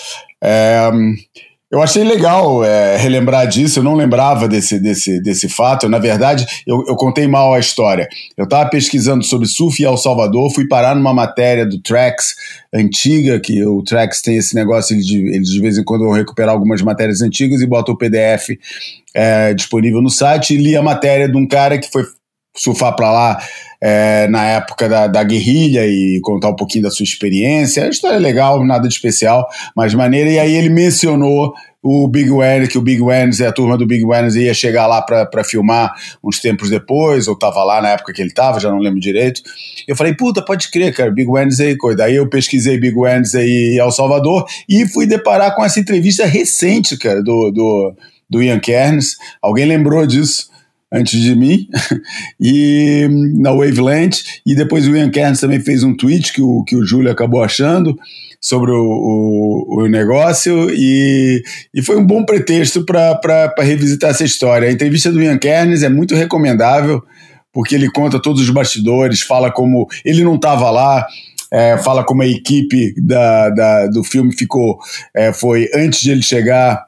Eu 1.69 1.81
achei 1.81 2.01
legal 2.01 2.63
é, 2.63 2.95
relembrar 2.95 3.45
disso, 3.45 3.79
eu 3.79 3.83
não 3.83 3.93
lembrava 3.93 4.47
desse, 4.47 4.79
desse, 4.79 5.21
desse 5.21 5.49
fato. 5.49 5.89
Na 5.89 5.99
verdade, 5.99 6.45
eu, 6.65 6.81
eu 6.87 6.95
contei 6.95 7.27
mal 7.27 7.53
a 7.53 7.59
história. 7.59 8.07
Eu 8.37 8.45
estava 8.45 8.69
pesquisando 8.69 9.21
sobre 9.25 9.47
surf 9.47 9.83
em 9.83 9.85
El 9.85 9.97
Salvador, 9.97 10.49
fui 10.53 10.65
parar 10.65 10.95
numa 10.95 11.13
matéria 11.13 11.65
do 11.65 11.81
Trax 11.81 12.35
antiga, 12.73 13.37
que 13.37 13.65
o 13.65 13.83
Trax 13.83 14.21
tem 14.21 14.37
esse 14.37 14.55
negócio, 14.55 14.93
eles 14.93 15.05
de, 15.05 15.17
eles 15.35 15.49
de 15.49 15.59
vez 15.59 15.77
em 15.77 15.83
quando 15.83 16.05
vão 16.05 16.13
recuperar 16.13 16.53
algumas 16.53 16.81
matérias 16.81 17.21
antigas 17.21 17.59
e 17.59 17.67
botam 17.67 17.93
o 17.93 17.97
PDF 17.97 18.57
é, 19.13 19.53
disponível 19.53 20.01
no 20.01 20.09
site. 20.09 20.53
E 20.53 20.57
li 20.57 20.73
a 20.73 20.81
matéria 20.81 21.27
de 21.27 21.35
um 21.35 21.45
cara 21.45 21.77
que 21.77 21.91
foi 21.91 22.05
surfar 22.55 22.95
para 22.95 23.11
lá 23.11 23.43
é, 23.81 24.27
na 24.27 24.45
época 24.45 24.89
da, 24.89 25.07
da, 25.07 25.23
guerrilha 25.23 25.85
e 25.85 26.19
contar 26.21 26.49
um 26.49 26.55
pouquinho 26.55 26.83
da 26.83 26.89
sua 26.89 27.03
experiência. 27.03 27.83
A 27.83 27.89
história 27.89 28.15
é 28.15 28.19
legal, 28.19 28.63
nada 28.65 28.87
de 28.87 28.93
especial, 28.93 29.47
mas 29.75 29.93
maneira. 29.93 30.29
E 30.29 30.39
aí 30.39 30.55
ele 30.55 30.69
mencionou 30.69 31.53
o 31.81 32.07
Big 32.07 32.29
Wendy, 32.29 32.67
que 32.67 32.77
o 32.77 32.81
Big 32.81 33.01
Wendy, 33.01 33.45
a 33.45 33.51
turma 33.51 33.77
do 33.77 33.85
Big 33.85 34.03
Wendy 34.03 34.41
ia 34.41 34.53
chegar 34.53 34.87
lá 34.87 35.01
para 35.01 35.43
filmar 35.43 35.93
uns 36.23 36.39
tempos 36.39 36.69
depois, 36.69 37.27
ou 37.27 37.35
tava 37.37 37.63
lá 37.63 37.81
na 37.81 37.89
época 37.89 38.11
que 38.11 38.21
ele 38.21 38.33
tava, 38.33 38.59
já 38.59 38.69
não 38.69 38.79
lembro 38.79 38.99
direito. 38.99 39.41
Eu 39.87 39.95
falei, 39.95 40.13
puta, 40.13 40.41
pode 40.43 40.69
crer, 40.69 40.93
cara, 40.93 41.11
Big 41.11 41.29
Wednesday, 41.29 41.77
coisa. 41.77 41.99
Daí 41.99 42.15
eu 42.15 42.27
pesquisei 42.27 42.77
Big 42.77 42.97
Wednesday 42.97 43.47
e 43.47 43.79
El 43.79 43.91
Salvador 43.91 44.45
e 44.67 44.85
fui 44.87 45.05
deparar 45.05 45.55
com 45.55 45.63
essa 45.63 45.79
entrevista 45.79 46.25
recente, 46.25 46.97
cara, 46.97 47.21
do, 47.23 47.51
do, 47.51 47.93
do 48.29 48.43
Ian 48.43 48.59
Kerns. 48.59 49.15
Alguém 49.41 49.65
lembrou 49.65 50.05
disso? 50.05 50.49
Antes 50.91 51.19
de 51.19 51.35
mim, 51.35 51.67
e 52.39 53.07
na 53.35 53.51
Wavelength, 53.51 54.23
e 54.45 54.55
depois 54.55 54.87
o 54.87 54.95
Ian 54.95 55.09
Kerns 55.09 55.39
também 55.39 55.59
fez 55.59 55.83
um 55.83 55.95
tweet 55.95 56.31
que 56.33 56.41
o, 56.41 56.63
que 56.63 56.75
o 56.75 56.85
Júlio 56.85 57.11
acabou 57.11 57.43
achando 57.43 57.97
sobre 58.39 58.71
o, 58.71 58.77
o, 58.77 59.83
o 59.83 59.87
negócio, 59.87 60.69
e, 60.71 61.43
e 61.73 61.81
foi 61.81 61.97
um 61.97 62.05
bom 62.05 62.23
pretexto 62.23 62.85
para 62.85 63.53
revisitar 63.59 64.11
essa 64.11 64.23
história. 64.23 64.69
A 64.69 64.71
entrevista 64.71 65.11
do 65.11 65.21
Ian 65.21 65.37
Kerns 65.37 65.83
é 65.83 65.89
muito 65.89 66.15
recomendável, 66.15 67.03
porque 67.51 67.75
ele 67.75 67.89
conta 67.91 68.21
todos 68.21 68.41
os 68.41 68.49
bastidores, 68.49 69.21
fala 69.21 69.51
como 69.51 69.87
ele 70.05 70.23
não 70.23 70.35
estava 70.35 70.69
lá, 70.69 71.05
é, 71.51 71.77
fala 71.77 72.03
como 72.03 72.21
a 72.21 72.27
equipe 72.27 72.93
da, 73.01 73.49
da, 73.49 73.87
do 73.87 74.03
filme 74.03 74.35
ficou, 74.35 74.77
é, 75.15 75.33
foi 75.33 75.69
antes 75.73 76.01
de 76.01 76.11
ele 76.11 76.21
chegar, 76.21 76.85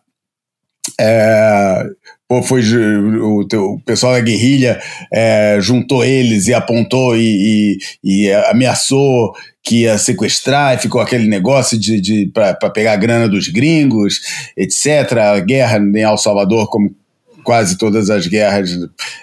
é, 1.00 1.86
pô, 2.30 2.44
foi 2.44 2.62
o, 2.62 3.42
o, 3.42 3.80
pessoal 3.82 4.14
da 4.14 4.20
guerrilha 4.20 4.80
é, 5.12 5.58
juntou 5.60 6.06
eles 6.06 6.48
e 6.48 6.54
apontou 6.54 7.18
e, 7.18 7.80
e, 8.04 8.28
e, 8.28 8.34
ameaçou 8.52 9.34
que 9.64 9.82
ia 9.82 9.98
sequestrar 9.98 10.76
e 10.76 10.78
ficou 10.78 11.02
aquele 11.02 11.28
negócio 11.28 11.78
de, 11.78 12.00
de 12.00 12.28
para 12.28 12.54
pegar 12.70 12.94
a 12.94 12.98
grana 12.98 13.28
dos 13.28 13.48
gringos, 13.48 14.20
etc. 14.56 15.18
A 15.18 15.40
guerra 15.40 15.80
em 15.80 16.02
El 16.02 16.18
Salvador, 16.18 16.70
como 16.70 16.96
quase 17.44 17.78
todas 17.78 18.12
as 18.12 18.28
guerras. 18.28 18.72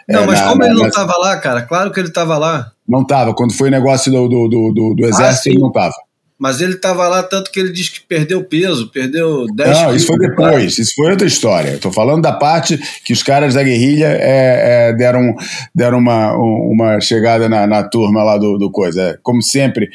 É, 0.08 0.12
não, 0.12 0.24
é, 0.24 0.26
mas 0.26 0.40
na, 0.40 0.48
como 0.48 0.64
ele 0.64 0.74
não 0.74 0.86
estava 0.88 1.16
lá, 1.18 1.36
cara? 1.36 1.62
Claro 1.62 1.92
que 1.92 2.00
ele 2.00 2.08
estava 2.08 2.36
lá. 2.36 2.72
Não 2.88 3.02
estava. 3.02 3.32
Quando 3.34 3.54
foi 3.54 3.68
o 3.68 3.70
negócio 3.70 4.10
do, 4.10 4.28
do, 4.28 4.48
do, 4.48 4.94
do 4.94 5.06
exército, 5.06 5.48
ah, 5.48 5.52
ele 5.52 5.60
não 5.60 5.68
estava. 5.68 5.94
Mas 6.38 6.60
ele 6.60 6.74
estava 6.74 7.08
lá 7.08 7.22
tanto 7.22 7.50
que 7.50 7.58
ele 7.58 7.72
disse 7.72 7.92
que 7.92 8.00
perdeu 8.00 8.44
peso, 8.44 8.90
perdeu 8.90 9.46
10 9.54 9.70
Não, 9.70 9.96
isso 9.96 10.06
foi 10.06 10.18
depois, 10.18 10.78
isso 10.78 10.92
foi 10.94 11.10
outra 11.10 11.26
história. 11.26 11.70
Estou 11.70 11.90
falando 11.90 12.22
da 12.22 12.32
parte 12.32 12.78
que 13.04 13.12
os 13.12 13.22
caras 13.22 13.54
da 13.54 13.62
guerrilha 13.62 14.08
é, 14.08 14.90
é, 14.90 14.92
deram, 14.92 15.34
deram 15.74 15.98
uma, 15.98 16.36
uma 16.36 17.00
chegada 17.00 17.48
na, 17.48 17.66
na 17.66 17.82
turma 17.82 18.22
lá 18.22 18.36
do, 18.36 18.58
do 18.58 18.70
coisa. 18.70 19.00
É, 19.00 19.18
como 19.22 19.42
sempre, 19.42 19.88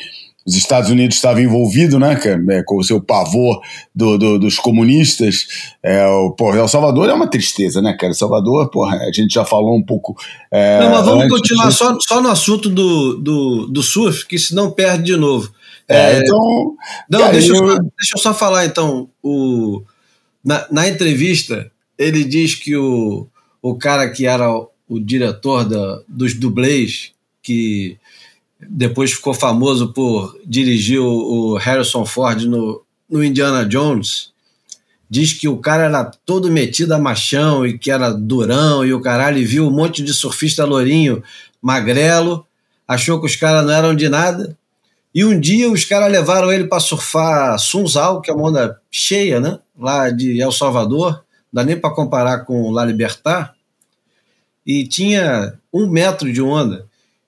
os 0.45 0.55
Estados 0.55 0.89
Unidos 0.89 1.17
estavam 1.17 1.43
envolvidos, 1.43 1.99
né, 1.99 2.19
é, 2.49 2.63
com 2.63 2.77
o 2.77 2.83
seu 2.83 2.99
pavor 2.99 3.61
do, 3.93 4.17
do, 4.17 4.39
dos 4.39 4.57
comunistas. 4.57 5.45
É, 5.83 6.05
o, 6.07 6.31
porra, 6.31 6.57
El 6.57 6.67
Salvador 6.67 7.07
é 7.07 7.13
uma 7.13 7.29
tristeza, 7.29 7.81
né, 7.81 7.93
cara? 7.93 8.11
El 8.11 8.15
Salvador, 8.15 8.69
porra, 8.71 8.97
a 8.97 9.11
gente 9.11 9.31
já 9.31 9.45
falou 9.45 9.77
um 9.77 9.83
pouco. 9.83 10.15
É, 10.51 10.79
não, 10.79 10.89
mas 10.89 11.05
vamos 11.05 11.27
continuar 11.27 11.67
de... 11.67 11.75
só, 11.75 11.95
só 11.99 12.19
no 12.19 12.29
assunto 12.29 12.67
do, 12.67 13.17
do, 13.17 13.67
do 13.67 13.83
surf, 13.83 14.25
que 14.25 14.39
senão 14.39 14.71
perde 14.71 15.03
de 15.03 15.15
novo. 15.15 15.51
É, 15.91 16.13
é, 16.13 16.19
então. 16.19 16.75
Não, 17.09 17.19
cara, 17.19 17.31
deixa, 17.33 17.51
eu... 17.51 17.55
Só, 17.55 17.65
deixa, 17.65 18.17
eu 18.17 18.21
só, 18.21 18.33
falar 18.33 18.65
então. 18.65 19.09
O, 19.21 19.83
na, 20.43 20.65
na 20.71 20.87
entrevista, 20.87 21.71
ele 21.97 22.23
diz 22.23 22.55
que 22.55 22.75
o, 22.75 23.27
o 23.61 23.75
cara 23.75 24.09
que 24.09 24.25
era 24.25 24.51
o, 24.51 24.69
o 24.87 24.99
diretor 24.99 25.65
da, 25.65 26.01
dos 26.07 26.33
dublês, 26.33 27.11
que 27.43 27.97
depois 28.59 29.11
ficou 29.11 29.33
famoso 29.33 29.91
por 29.91 30.39
dirigir 30.45 30.99
o, 30.99 31.53
o 31.53 31.57
Harrison 31.57 32.05
Ford 32.05 32.43
no, 32.43 32.81
no 33.09 33.23
Indiana 33.23 33.65
Jones, 33.65 34.31
diz 35.09 35.33
que 35.33 35.47
o 35.47 35.57
cara 35.57 35.83
era 35.83 36.05
todo 36.25 36.49
metido 36.49 36.93
a 36.93 36.99
machão 36.99 37.65
e 37.65 37.77
que 37.77 37.91
era 37.91 38.11
durão 38.11 38.85
e 38.85 38.93
o 38.93 39.01
caralho, 39.01 39.39
e 39.39 39.45
viu 39.45 39.67
um 39.67 39.71
monte 39.71 40.01
de 40.01 40.13
surfista 40.13 40.63
lourinho, 40.63 41.21
magrelo, 41.61 42.45
achou 42.87 43.19
que 43.19 43.25
os 43.25 43.35
caras 43.35 43.65
não 43.65 43.73
eram 43.73 43.95
de 43.95 44.07
nada 44.07 44.57
e 45.14 45.25
um 45.25 45.38
dia 45.40 45.69
os 45.69 45.83
caras 45.83 46.11
levaram 46.11 46.51
ele 46.51 46.65
para 46.65 46.80
surfar 46.80 47.59
Sunzal, 47.59 48.22
que 48.22 48.31
é 48.31 48.33
uma 48.33 48.48
onda 48.48 48.80
cheia, 48.90 49.40
né? 49.40 49.59
Lá 49.77 50.09
de 50.09 50.41
El 50.41 50.51
Salvador, 50.51 51.23
não 51.51 51.61
dá 51.61 51.64
nem 51.64 51.77
para 51.77 51.93
comparar 51.93 52.45
com 52.45 52.72
La 52.72 52.85
Libertad. 52.85 53.49
E 54.65 54.88
tinha 54.88 55.53
um 55.73 55.88
metro 55.88 56.31
de 56.31 56.41
onda. 56.41 56.85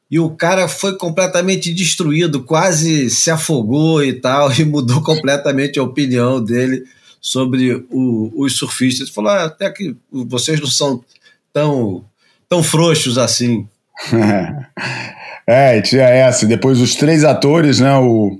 E 0.09 0.19
o 0.19 0.29
cara 0.29 0.67
foi 0.67 0.95
completamente 0.95 1.73
destruído, 1.73 2.43
quase 2.43 3.09
se 3.09 3.31
afogou 3.31 4.03
e 4.03 4.13
tal, 4.13 4.51
e 4.57 4.63
mudou 4.63 5.01
completamente 5.01 5.77
a 5.77 5.83
opinião 5.83 6.41
dele 6.41 6.85
sobre 7.19 7.85
o, 7.89 8.31
os 8.35 8.57
surfistas. 8.57 9.09
Falou: 9.09 9.31
ah, 9.31 9.43
até 9.45 9.69
que 9.69 9.95
vocês 10.09 10.59
não 10.59 10.67
são 10.67 11.03
tão, 11.51 12.05
tão 12.47 12.63
frouxos 12.63 13.17
assim. 13.17 13.67
É, 15.45 15.81
tinha 15.81 16.03
essa. 16.03 16.45
Depois 16.45 16.79
os 16.79 16.95
três 16.95 17.23
atores, 17.23 17.79
né? 17.79 17.95
O, 17.97 18.39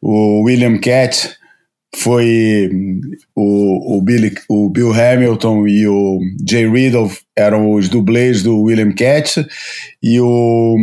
o 0.00 0.42
William 0.42 0.78
Cat 0.78 1.30
foi 1.96 2.70
o, 3.34 3.96
o, 3.96 4.02
Billy, 4.02 4.34
o 4.48 4.68
Bill 4.68 4.92
Hamilton 4.92 5.66
e 5.66 5.86
o 5.86 6.20
Jay 6.48 6.68
Riddle 6.68 7.10
eram 7.36 7.72
os 7.72 7.88
dublês 7.88 8.42
do 8.42 8.62
William 8.62 8.92
Cat 8.92 9.46
e 10.02 10.20
o 10.20 10.76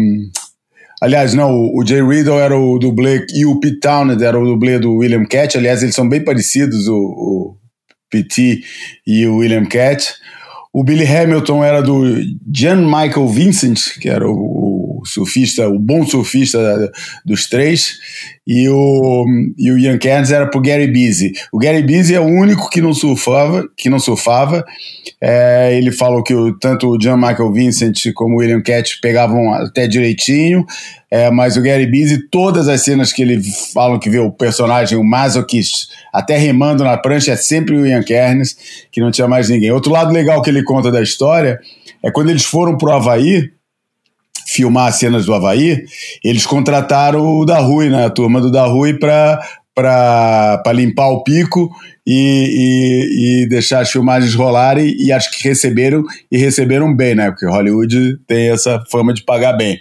Aliás, 1.02 1.34
não, 1.34 1.72
o, 1.74 1.84
Jay 1.84 2.02
Riddle 2.02 2.40
era 2.40 2.56
o 2.56 2.78
dublê 2.78 3.26
e 3.34 3.44
o 3.44 3.60
Pete 3.60 3.80
Townend 3.80 4.24
era 4.24 4.40
o 4.40 4.46
dublê 4.46 4.78
do 4.78 4.98
William 4.98 5.26
Cat. 5.26 5.58
Aliás, 5.58 5.82
eles 5.82 5.96
são 5.96 6.08
bem 6.08 6.24
parecidos, 6.24 6.88
o, 6.88 6.96
o 6.96 7.58
Pete 8.08 8.64
e 9.06 9.26
o 9.26 9.38
William 9.38 9.66
Cat. 9.66 10.14
O 10.72 10.84
Billy 10.84 11.06
Hamilton 11.06 11.64
era 11.64 11.82
do 11.82 12.04
Jan 12.54 12.86
Michael 12.86 13.28
Vincent, 13.30 14.00
que 14.00 14.10
era 14.10 14.30
o, 14.30 14.32
o 14.32 14.81
surfista, 15.06 15.68
o 15.68 15.80
bom 15.80 16.06
surfista 16.06 16.92
dos 17.26 17.48
três, 17.48 17.98
e 18.46 18.68
o, 18.68 19.26
e 19.58 19.72
o 19.72 19.78
Ian 19.78 19.98
Cairns 19.98 20.32
era 20.32 20.48
pro 20.48 20.62
Gary 20.62 20.88
Busey. 20.88 21.32
O 21.54 21.60
Gary 21.60 21.84
Busey 21.84 22.16
é 22.16 22.20
o 22.20 22.26
único 22.26 22.70
que 22.70 22.82
não 22.82 22.94
surfava, 22.94 23.68
que 23.78 23.90
não 23.90 24.00
surfava. 24.00 24.66
É, 25.22 25.78
ele 25.78 25.92
falou 25.92 26.24
que 26.24 26.34
o, 26.34 26.58
tanto 26.58 26.90
o 26.90 27.02
Jan 27.02 27.18
Michael 27.18 27.54
Vincent 27.54 28.12
como 28.16 28.36
o 28.36 28.40
William 28.40 28.62
Cat 28.62 29.00
pegavam 29.02 29.54
até 29.54 29.88
direitinho. 29.88 30.66
É, 31.10 31.30
mas 31.30 31.56
o 31.56 31.62
Gary 31.62 31.86
Busey, 31.86 32.20
todas 32.32 32.68
as 32.68 32.84
cenas 32.84 33.14
que 33.14 33.22
ele 33.22 33.42
falam 33.74 34.00
que 34.00 34.10
vê 34.10 34.20
o 34.20 34.32
personagem, 34.32 34.98
o 34.98 35.04
Masochist, 35.04 35.88
até 36.12 36.38
remando 36.38 36.84
na 36.84 36.98
prancha, 36.98 37.34
é 37.34 37.36
sempre 37.36 37.78
o 37.78 37.86
Ian 37.86 38.02
Kernes, 38.02 38.58
que 38.92 39.02
não 39.02 39.12
tinha 39.12 39.28
mais 39.28 39.50
ninguém. 39.50 39.72
Outro 39.72 39.92
lado 39.92 40.12
legal 40.12 40.42
que 40.42 40.50
ele 40.50 40.64
conta 40.64 40.92
da 40.92 41.02
história 41.02 41.60
é 42.04 42.10
quando 42.10 42.30
eles 42.30 42.44
foram 42.44 42.78
pro 42.78 42.92
Havaí, 42.92 43.52
filmar 44.52 44.88
as 44.88 44.96
cenas 44.96 45.26
do 45.26 45.34
Havaí, 45.34 45.84
eles 46.24 46.46
contrataram 46.46 47.26
o 47.26 47.46
da 47.46 47.60
Rui, 47.60 47.90
né, 47.90 48.06
a 48.06 48.10
turma 48.10 48.42
do 48.42 48.52
da 48.52 48.66
Rui, 48.66 48.94
para 48.94 49.40
para 49.74 50.74
limpar 50.74 51.08
o 51.08 51.24
pico 51.24 51.72
e, 52.06 53.44
e, 53.44 53.44
e, 53.44 53.50
deixar 53.50 53.80
as 53.80 53.90
filmagens 53.90 54.36
rolarem 54.36 54.94
e 55.00 55.12
acho 55.14 55.32
que 55.32 55.48
receberam 55.48 56.04
e 56.30 56.38
receberam 56.38 56.94
bem, 56.94 57.16
né? 57.16 57.32
Porque 57.32 57.46
Hollywood 57.46 58.18
tem 58.28 58.50
essa 58.50 58.84
fama 58.92 59.14
de 59.14 59.24
pagar 59.24 59.54
bem. 59.54 59.80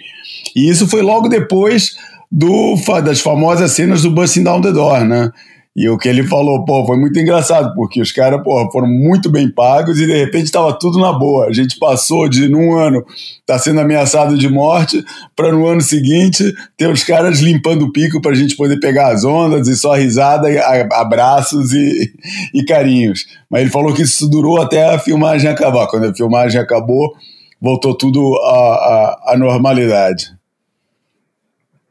E 0.55 0.69
isso 0.69 0.87
foi 0.87 1.01
logo 1.01 1.27
depois 1.27 1.97
do, 2.31 2.75
das 3.03 3.19
famosas 3.19 3.73
cenas 3.73 4.03
do 4.03 4.11
Busting 4.11 4.43
Down 4.43 4.61
the 4.61 4.71
Door, 4.71 5.03
né? 5.03 5.29
E 5.73 5.87
o 5.87 5.97
que 5.97 6.09
ele 6.09 6.23
falou, 6.23 6.65
pô, 6.65 6.85
foi 6.85 6.97
muito 6.97 7.17
engraçado, 7.17 7.73
porque 7.73 8.01
os 8.01 8.11
caras, 8.11 8.43
pô, 8.43 8.69
foram 8.71 8.89
muito 8.89 9.29
bem 9.29 9.49
pagos 9.49 9.99
e 10.01 10.05
de 10.05 10.13
repente 10.17 10.45
estava 10.45 10.77
tudo 10.77 10.99
na 10.99 11.13
boa. 11.13 11.45
A 11.45 11.53
gente 11.53 11.79
passou 11.79 12.27
de, 12.27 12.49
num 12.49 12.77
ano, 12.77 13.05
tá 13.45 13.57
sendo 13.57 13.79
ameaçado 13.79 14.37
de 14.37 14.49
morte, 14.49 15.01
para 15.33 15.53
no 15.53 15.65
ano 15.65 15.79
seguinte 15.79 16.53
ter 16.75 16.89
os 16.89 17.05
caras 17.05 17.39
limpando 17.39 17.85
o 17.85 17.91
pico 17.91 18.21
para 18.21 18.31
a 18.31 18.35
gente 18.35 18.57
poder 18.57 18.81
pegar 18.81 19.13
as 19.13 19.23
ondas 19.23 19.69
e 19.69 19.77
só 19.77 19.95
risada, 19.95 20.49
abraços 20.91 21.71
e, 21.71 22.13
e 22.53 22.65
carinhos. 22.65 23.25
Mas 23.49 23.61
ele 23.61 23.71
falou 23.71 23.93
que 23.93 24.01
isso 24.01 24.29
durou 24.29 24.61
até 24.61 24.93
a 24.93 24.99
filmagem 24.99 25.49
acabar. 25.49 25.87
Quando 25.87 26.07
a 26.07 26.13
filmagem 26.13 26.59
acabou, 26.59 27.15
voltou 27.61 27.95
tudo 27.95 28.35
à, 28.39 28.57
à, 28.57 29.33
à 29.33 29.37
normalidade. 29.37 30.33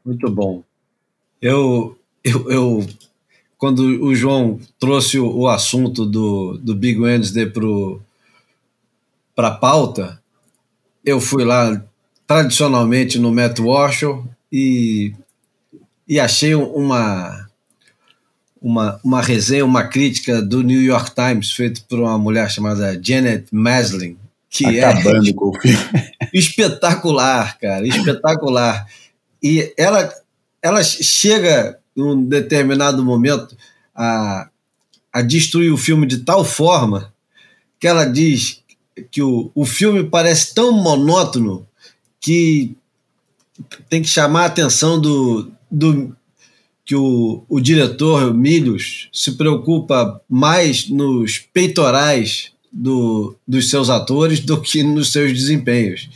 Muito 0.05 0.29
bom. 0.29 0.61
Eu, 1.41 1.97
eu, 2.23 2.51
eu, 2.51 2.85
quando 3.61 3.81
o 4.03 4.15
João 4.15 4.59
trouxe 4.79 5.19
o, 5.19 5.31
o 5.31 5.47
assunto 5.47 6.03
do, 6.03 6.57
do 6.57 6.73
Big 6.73 6.99
Wednesday 6.99 7.45
para 9.35 9.49
a 9.49 9.51
pauta, 9.51 10.19
eu 11.05 11.21
fui 11.21 11.45
lá 11.45 11.79
tradicionalmente 12.25 13.19
no 13.19 13.31
Matt 13.31 13.59
Warshall 13.59 14.25
e, 14.51 15.13
e 16.07 16.19
achei 16.19 16.55
uma, 16.55 17.47
uma, 18.59 18.99
uma 19.03 19.21
resenha, 19.21 19.63
uma 19.63 19.83
crítica 19.83 20.41
do 20.41 20.63
New 20.63 20.81
York 20.81 21.11
Times 21.13 21.51
feita 21.51 21.81
por 21.87 21.99
uma 21.99 22.17
mulher 22.17 22.49
chamada 22.49 22.99
Janet 22.99 23.45
Maslin, 23.51 24.17
que 24.49 24.79
é 24.79 24.85
Acabando 24.85 25.29
é 25.29 25.33
com 25.33 25.49
o 25.49 25.61
filme. 25.61 25.77
espetacular, 26.33 27.59
cara, 27.59 27.85
espetacular. 27.85 28.87
E 29.43 29.71
ela, 29.77 30.11
ela 30.63 30.83
chega 30.83 31.79
num 31.95 32.23
determinado 32.23 33.03
momento 33.03 33.55
a, 33.95 34.49
a 35.11 35.21
destruir 35.21 35.71
o 35.71 35.77
filme 35.77 36.05
de 36.05 36.19
tal 36.19 36.43
forma 36.43 37.13
que 37.79 37.87
ela 37.87 38.05
diz 38.05 38.61
que 39.09 39.21
o, 39.21 39.51
o 39.55 39.65
filme 39.65 40.03
parece 40.03 40.53
tão 40.53 40.71
monótono 40.71 41.67
que 42.19 42.75
tem 43.89 44.01
que 44.01 44.07
chamar 44.07 44.43
a 44.43 44.45
atenção 44.45 44.99
do, 44.99 45.51
do 45.69 46.15
que 46.85 46.95
o, 46.95 47.43
o 47.47 47.59
diretor 47.59 48.33
Milhos 48.33 49.09
se 49.11 49.33
preocupa 49.33 50.21
mais 50.29 50.89
nos 50.89 51.39
peitorais 51.39 52.51
do, 52.71 53.35
dos 53.47 53.69
seus 53.69 53.89
atores 53.89 54.39
do 54.39 54.61
que 54.61 54.83
nos 54.83 55.11
seus 55.11 55.33
desempenhos. 55.33 56.09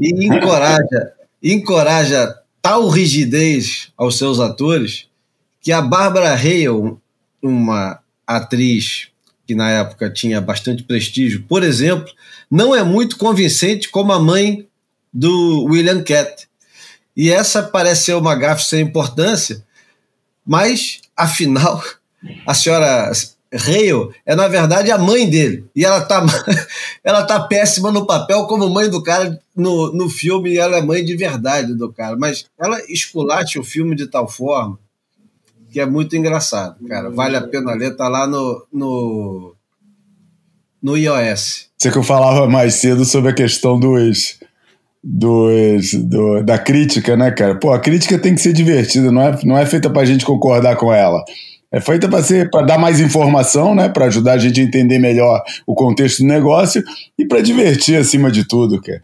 E 0.00 0.26
encoraja, 0.26 1.12
encoraja 1.42 2.39
tal 2.62 2.88
rigidez 2.88 3.92
aos 3.96 4.18
seus 4.18 4.40
atores 4.40 5.06
que 5.60 5.72
a 5.72 5.82
Barbara 5.82 6.34
Hale, 6.34 6.96
uma 7.42 8.00
atriz 8.26 9.08
que 9.46 9.54
na 9.54 9.70
época 9.70 10.08
tinha 10.08 10.40
bastante 10.40 10.82
prestígio, 10.82 11.44
por 11.48 11.62
exemplo, 11.62 12.12
não 12.50 12.74
é 12.74 12.82
muito 12.82 13.16
convincente 13.16 13.88
como 13.88 14.12
a 14.12 14.20
mãe 14.20 14.66
do 15.12 15.64
William 15.64 16.02
Cat. 16.02 16.48
E 17.16 17.30
essa 17.30 17.62
parece 17.62 18.04
ser 18.04 18.14
uma 18.14 18.34
gafe 18.36 18.64
sem 18.64 18.82
importância, 18.82 19.64
mas 20.46 21.00
afinal 21.16 21.82
a 22.46 22.54
senhora 22.54 23.10
Hale 23.52 24.14
é, 24.24 24.36
na 24.36 24.46
verdade, 24.46 24.90
a 24.90 24.98
mãe 24.98 25.28
dele. 25.28 25.64
E 25.74 25.84
ela 25.84 26.00
tá, 26.02 26.24
ela 27.02 27.24
tá 27.24 27.40
péssima 27.40 27.90
no 27.90 28.06
papel 28.06 28.46
como 28.46 28.68
mãe 28.70 28.88
do 28.88 29.02
cara 29.02 29.40
no, 29.56 29.92
no 29.92 30.08
filme, 30.08 30.50
e 30.50 30.58
ela 30.58 30.76
é 30.76 30.82
mãe 30.82 31.04
de 31.04 31.16
verdade 31.16 31.74
do 31.74 31.92
cara. 31.92 32.16
Mas 32.16 32.46
ela 32.58 32.80
esculacha 32.88 33.58
o 33.58 33.64
filme 33.64 33.96
de 33.96 34.06
tal 34.06 34.28
forma 34.28 34.78
que 35.70 35.80
é 35.80 35.86
muito 35.86 36.16
engraçado, 36.16 36.76
cara. 36.86 37.10
Vale 37.10 37.36
a 37.36 37.42
pena 37.42 37.72
ler, 37.74 37.96
tá 37.96 38.08
lá 38.08 38.26
no, 38.26 38.66
no, 38.72 39.54
no 40.82 40.96
iOS. 40.96 41.68
Você 41.78 41.90
que 41.90 41.98
eu 41.98 42.02
falava 42.02 42.48
mais 42.48 42.74
cedo 42.74 43.04
sobre 43.04 43.30
a 43.30 43.34
questão 43.34 43.78
dos. 43.78 44.38
Dos, 45.02 45.94
do, 45.94 46.42
da 46.42 46.58
crítica, 46.58 47.16
né, 47.16 47.30
cara? 47.30 47.54
Pô, 47.54 47.72
a 47.72 47.78
crítica 47.78 48.18
tem 48.18 48.34
que 48.34 48.42
ser 48.42 48.52
divertida, 48.52 49.10
não 49.10 49.22
é, 49.22 49.38
não 49.44 49.56
é 49.56 49.64
feita 49.64 49.88
pra 49.88 50.04
gente 50.04 50.26
concordar 50.26 50.76
com 50.76 50.92
ela. 50.92 51.24
É 51.72 51.80
feita 51.80 52.08
para 52.50 52.66
dar 52.66 52.78
mais 52.78 53.00
informação, 53.00 53.74
né, 53.74 53.88
para 53.88 54.06
ajudar 54.06 54.32
a 54.32 54.38
gente 54.38 54.60
a 54.60 54.64
entender 54.64 54.98
melhor 54.98 55.42
o 55.66 55.74
contexto 55.74 56.18
do 56.18 56.26
negócio 56.26 56.82
e 57.16 57.24
para 57.24 57.40
divertir 57.40 57.96
acima 57.96 58.30
de 58.30 58.44
tudo, 58.44 58.80
cara. 58.80 59.00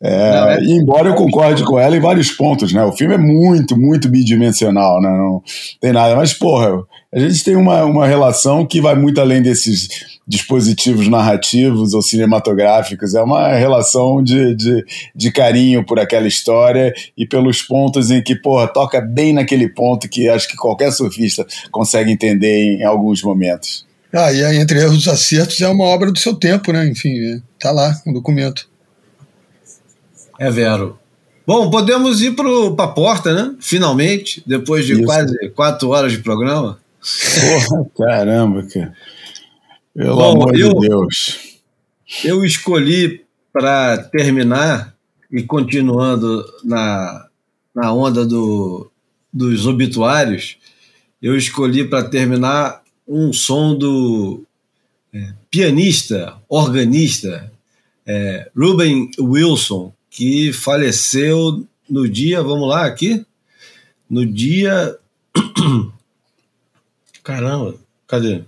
É, 0.00 0.40
não, 0.40 0.48
é, 0.50 0.64
embora 0.64 1.08
eu 1.08 1.14
concorde 1.14 1.64
com 1.64 1.78
ela 1.78 1.96
em 1.96 2.00
vários 2.00 2.30
pontos, 2.30 2.72
né? 2.72 2.84
O 2.84 2.92
filme 2.92 3.14
é 3.14 3.18
muito, 3.18 3.76
muito 3.76 4.08
bidimensional, 4.08 5.00
né? 5.00 5.08
Não 5.10 5.42
tem 5.80 5.92
nada. 5.92 6.14
Mas, 6.14 6.32
porra, 6.32 6.84
a 7.12 7.18
gente 7.18 7.42
tem 7.42 7.56
uma, 7.56 7.84
uma 7.84 8.06
relação 8.06 8.64
que 8.64 8.80
vai 8.80 8.94
muito 8.94 9.20
além 9.20 9.42
desses 9.42 9.88
dispositivos 10.26 11.08
narrativos 11.08 11.94
ou 11.94 12.02
cinematográficos. 12.02 13.14
É 13.14 13.22
uma 13.22 13.54
relação 13.54 14.22
de, 14.22 14.54
de, 14.54 14.84
de 15.16 15.32
carinho 15.32 15.84
por 15.84 15.98
aquela 15.98 16.28
história 16.28 16.92
e 17.16 17.26
pelos 17.26 17.62
pontos 17.62 18.10
em 18.10 18.22
que, 18.22 18.36
porra, 18.36 18.68
toca 18.68 19.00
bem 19.00 19.32
naquele 19.32 19.68
ponto 19.68 20.08
que 20.08 20.28
acho 20.28 20.46
que 20.46 20.56
qualquer 20.56 20.92
surfista 20.92 21.44
consegue 21.72 22.12
entender 22.12 22.76
em, 22.76 22.84
alguns 22.84 23.20
momentos. 23.22 23.84
Ah, 24.12 24.32
e 24.32 24.44
aí, 24.44 24.58
entre 24.58 24.78
erros 24.78 25.06
e 25.06 25.10
acertos, 25.10 25.60
é 25.60 25.68
uma 25.68 25.84
obra 25.84 26.12
do 26.12 26.18
seu 26.18 26.34
tempo, 26.34 26.72
né? 26.72 26.86
Enfim, 26.86 27.18
é, 27.18 27.40
tá 27.58 27.72
lá, 27.72 28.00
um 28.06 28.12
documento. 28.12 28.68
É 30.38 30.50
vero. 30.50 30.98
Bom, 31.46 31.70
podemos 31.70 32.20
ir 32.22 32.36
para 32.36 32.84
a 32.84 32.88
porta, 32.88 33.34
né? 33.34 33.56
Finalmente, 33.60 34.42
depois 34.46 34.86
de 34.86 34.92
Isso. 34.92 35.04
quase 35.04 35.48
quatro 35.50 35.88
horas 35.88 36.12
de 36.12 36.18
programa. 36.18 36.78
Porra, 37.00 37.86
caramba, 37.96 38.62
cara. 38.64 38.94
Pelo 39.94 40.16
Bom, 40.16 40.32
amor 40.32 40.58
eu, 40.58 40.74
de 40.74 40.88
Deus. 40.88 41.58
Eu 42.24 42.44
escolhi 42.44 43.24
para 43.52 43.98
terminar 43.98 44.94
e 45.30 45.42
continuando 45.42 46.44
na, 46.64 47.26
na 47.74 47.92
onda 47.92 48.24
do, 48.24 48.90
dos 49.32 49.66
obituários, 49.66 50.56
eu 51.20 51.36
escolhi 51.36 51.84
para 51.84 52.08
terminar 52.08 52.82
um 53.06 53.32
som 53.32 53.76
do 53.76 54.44
é, 55.12 55.32
pianista, 55.50 56.36
organista 56.48 57.50
é, 58.06 58.50
Ruben 58.56 59.10
Wilson, 59.18 59.92
que 60.10 60.52
faleceu 60.52 61.66
no 61.88 62.08
dia, 62.08 62.42
vamos 62.42 62.68
lá 62.68 62.84
aqui, 62.84 63.24
no 64.08 64.26
dia. 64.26 64.96
Caramba, 67.22 67.74
cadê? 68.06 68.42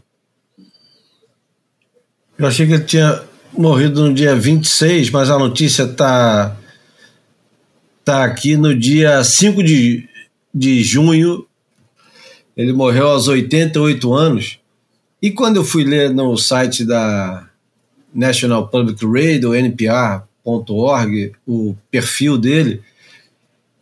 Eu 2.39 2.47
achei 2.47 2.67
que 2.67 2.73
ele 2.73 2.85
tinha 2.85 3.23
morrido 3.53 4.09
no 4.09 4.15
dia 4.15 4.35
26, 4.35 5.11
mas 5.11 5.29
a 5.31 5.39
notícia 5.39 5.87
tá 5.87 6.57
tá 8.05 8.25
aqui 8.25 8.57
no 8.57 8.75
dia 8.75 9.23
5 9.23 9.63
de, 9.63 10.09
de 10.53 10.83
junho. 10.83 11.47
Ele 12.57 12.73
morreu 12.73 13.09
aos 13.09 13.29
88 13.29 14.13
anos. 14.13 14.59
E 15.23 15.31
quando 15.31 15.57
eu 15.57 15.65
fui 15.65 15.85
ler 15.85 16.13
no 16.13 16.37
site 16.37 16.85
da 16.85 17.49
National 18.13 18.69
Public 18.69 19.05
Radio, 19.05 19.55
NPR, 19.55 20.23
org 20.44 21.33
o 21.47 21.75
perfil 21.91 22.39
dele, 22.39 22.83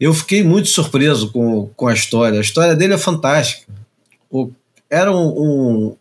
eu 0.00 0.14
fiquei 0.14 0.42
muito 0.42 0.68
surpreso 0.68 1.30
com, 1.32 1.70
com 1.76 1.88
a 1.88 1.94
história. 1.94 2.38
A 2.38 2.42
história 2.42 2.74
dele 2.74 2.94
é 2.94 2.98
fantástica. 2.98 3.72
O, 4.30 4.50
era 4.88 5.14
um, 5.14 5.26
um, 5.26 5.96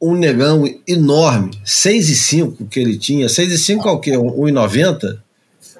um 0.00 0.14
negão 0.14 0.64
enorme, 0.86 1.58
6 1.64 2.10
e 2.10 2.16
5 2.16 2.66
que 2.66 2.80
ele 2.80 2.98
tinha. 2.98 3.28
6 3.28 3.52
e 3.52 3.58
5 3.58 3.88
é 3.88 3.92
o 3.92 4.00
quê? 4.00 4.12
1,90? 4.12 5.18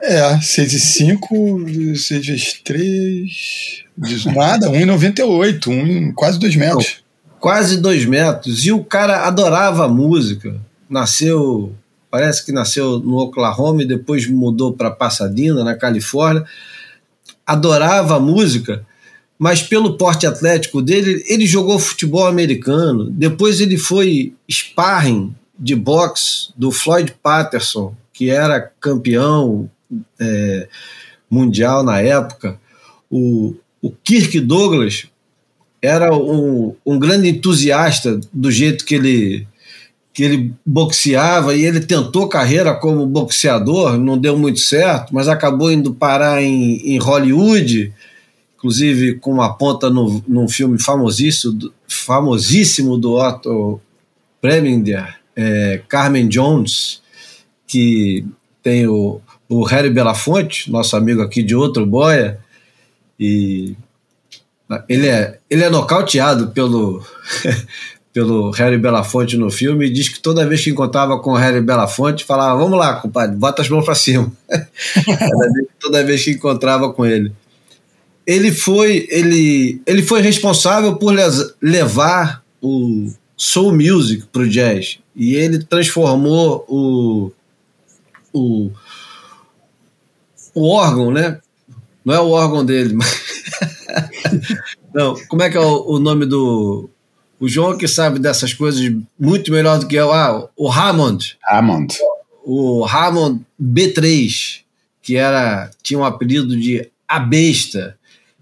É, 0.01 0.39
6 0.41 0.73
e 0.73 0.81
5, 0.81 1.97
6 1.97 2.27
vezes 2.27 2.61
3, 2.63 3.85
nada, 4.35 4.69
1,98, 4.69 5.69
um, 5.69 6.13
quase 6.13 6.39
2 6.39 6.57
metros. 6.57 7.05
quase 7.41 7.79
2 7.79 8.05
metros. 8.07 8.65
E 8.65 8.73
o 8.73 8.85
cara 8.85 9.27
adorava 9.27 9.85
a 9.85 9.89
música. 9.89 10.61
Nasceu, 10.89 11.75
parece 12.15 12.47
que 12.47 12.53
nasceu 12.53 13.01
no 13.01 13.17
Oklahoma 13.17 13.83
e 13.83 13.87
depois 13.87 14.31
mudou 14.31 14.73
para 14.73 14.89
Pasadena, 14.89 15.65
na 15.65 15.75
Califórnia. 15.75 16.45
Adorava 17.45 18.15
a 18.15 18.21
música 18.21 18.87
mas 19.37 19.61
pelo 19.61 19.97
porte 19.97 20.27
atlético 20.27 20.81
dele, 20.81 21.25
ele 21.29 21.45
jogou 21.45 21.79
futebol 21.79 22.27
americano. 22.27 23.11
Depois 23.11 23.61
ele 23.61 23.77
foi 23.77 24.33
sparring 24.49 25.35
de 25.59 25.75
boxe 25.75 26.51
do 26.57 26.71
Floyd 26.71 27.15
Patterson, 27.23 27.95
que 28.13 28.31
era 28.31 28.61
campeão 28.81 29.69
é, 30.21 30.69
mundial 31.29 31.83
na 31.83 32.01
época. 32.01 32.61
O, 33.11 33.55
o 33.83 33.91
Kirk 33.91 34.39
Douglas 34.41 35.07
era 35.83 36.15
um, 36.15 36.75
um 36.87 36.99
grande 36.99 37.29
entusiasta 37.29 38.21
do 38.33 38.51
jeito 38.51 38.85
que 38.85 38.95
ele 38.95 39.49
que 40.15 40.23
ele 40.23 40.55
boxeava 40.65 41.55
e 41.55 41.65
ele 41.65 41.81
tentou 41.81 42.29
carreira 42.29 42.73
como 42.75 43.05
boxeador, 43.05 43.99
não 43.99 44.17
deu 44.17 44.39
muito 44.39 44.61
certo, 44.61 45.13
mas 45.13 45.29
acabou 45.29 45.71
indo 45.71 45.93
parar 45.93 46.41
em, 46.41 46.77
em 46.95 46.99
Hollywood 46.99 47.93
inclusive 48.65 49.17
com 49.17 49.31
uma 49.31 49.53
ponta 49.53 49.91
no, 49.91 50.25
num 50.27 50.49
filme 50.49 50.83
famosíssimo, 50.83 51.71
famosíssimo 51.87 52.97
do 52.97 53.13
Otto 53.13 53.79
Preminger, 54.41 55.19
é, 55.37 55.83
Carmen 55.87 56.27
Jones, 56.27 57.03
que 57.67 58.25
tem 58.63 58.87
o, 58.87 59.21
o 59.51 59.65
Harry 59.65 59.91
Belafonte, 59.91 60.71
nosso 60.71 60.97
amigo 60.97 61.21
aqui 61.21 61.43
de 61.43 61.55
outro 61.55 61.85
boia, 61.85 62.41
e 63.21 63.77
ele 64.89 65.09
é, 65.09 65.39
ele 65.51 65.63
é 65.63 65.69
nocauteado 65.69 66.49
pelo, 66.53 67.05
pelo 68.15 68.51
Harry 68.53 68.79
Belafonte 68.79 69.37
no 69.37 69.51
filme 69.51 69.87
e 69.87 69.93
diz 69.93 70.09
que 70.09 70.21
toda 70.21 70.47
vez 70.47 70.65
que 70.65 70.71
encontrava 70.71 71.19
com 71.19 71.33
o 71.33 71.37
Harry 71.37 71.61
Belafonte, 71.61 72.25
falava: 72.25 72.59
Vamos 72.59 72.79
lá, 72.79 72.95
compadre, 72.95 73.37
bota 73.37 73.61
as 73.61 73.69
mãos 73.69 73.85
para 73.85 73.95
cima. 73.95 74.33
toda 75.79 76.03
vez 76.03 76.25
que 76.25 76.31
encontrava 76.31 76.91
com 76.93 77.05
ele 77.05 77.31
ele 78.27 78.53
foi, 78.53 79.07
ele, 79.11 79.81
ele 79.87 80.03
foi 80.03 80.21
responsável 80.21 80.97
por 80.97 81.15
levar 81.61 82.43
o 82.61 83.11
soul 83.37 83.75
music 83.75 84.27
para 84.33 84.43
o 84.43 84.49
jazz 84.49 84.99
e 85.15 85.35
ele 85.35 85.63
transformou 85.65 86.65
o, 86.69 87.31
o, 88.33 88.71
o 90.55 90.69
órgão, 90.69 91.11
né? 91.11 91.39
Não 92.05 92.15
é 92.15 92.21
o 92.21 92.31
órgão 92.31 92.65
dele, 92.65 92.95
mas 92.95 93.25
não. 94.95 95.15
Como 95.29 95.43
é 95.43 95.51
que 95.51 95.57
é 95.57 95.61
o, 95.61 95.95
o, 95.95 95.99
nome 95.99 96.27
do 96.27 96.89
o 97.45 97.49
João 97.49 97.77
que 97.77 97.87
sabe 97.87 98.19
dessas 98.19 98.55
coisas 98.55 98.81
muito 99.21 99.53
melhor 99.53 99.79
do 99.79 99.87
que 99.87 99.97
eu? 99.97 100.11
Ah, 100.11 100.49
o 100.57 100.71
Hammond. 100.71 101.37
Hammond. 101.47 101.95
O 102.43 102.87
Hammond 102.87 103.45
B3, 103.61 104.61
que 105.03 105.17
era 105.17 105.71
tinha 105.83 106.01
um 106.01 106.05
apelido 106.05 106.59
de 106.59 106.91
a 107.07 107.19
besta 107.21 107.99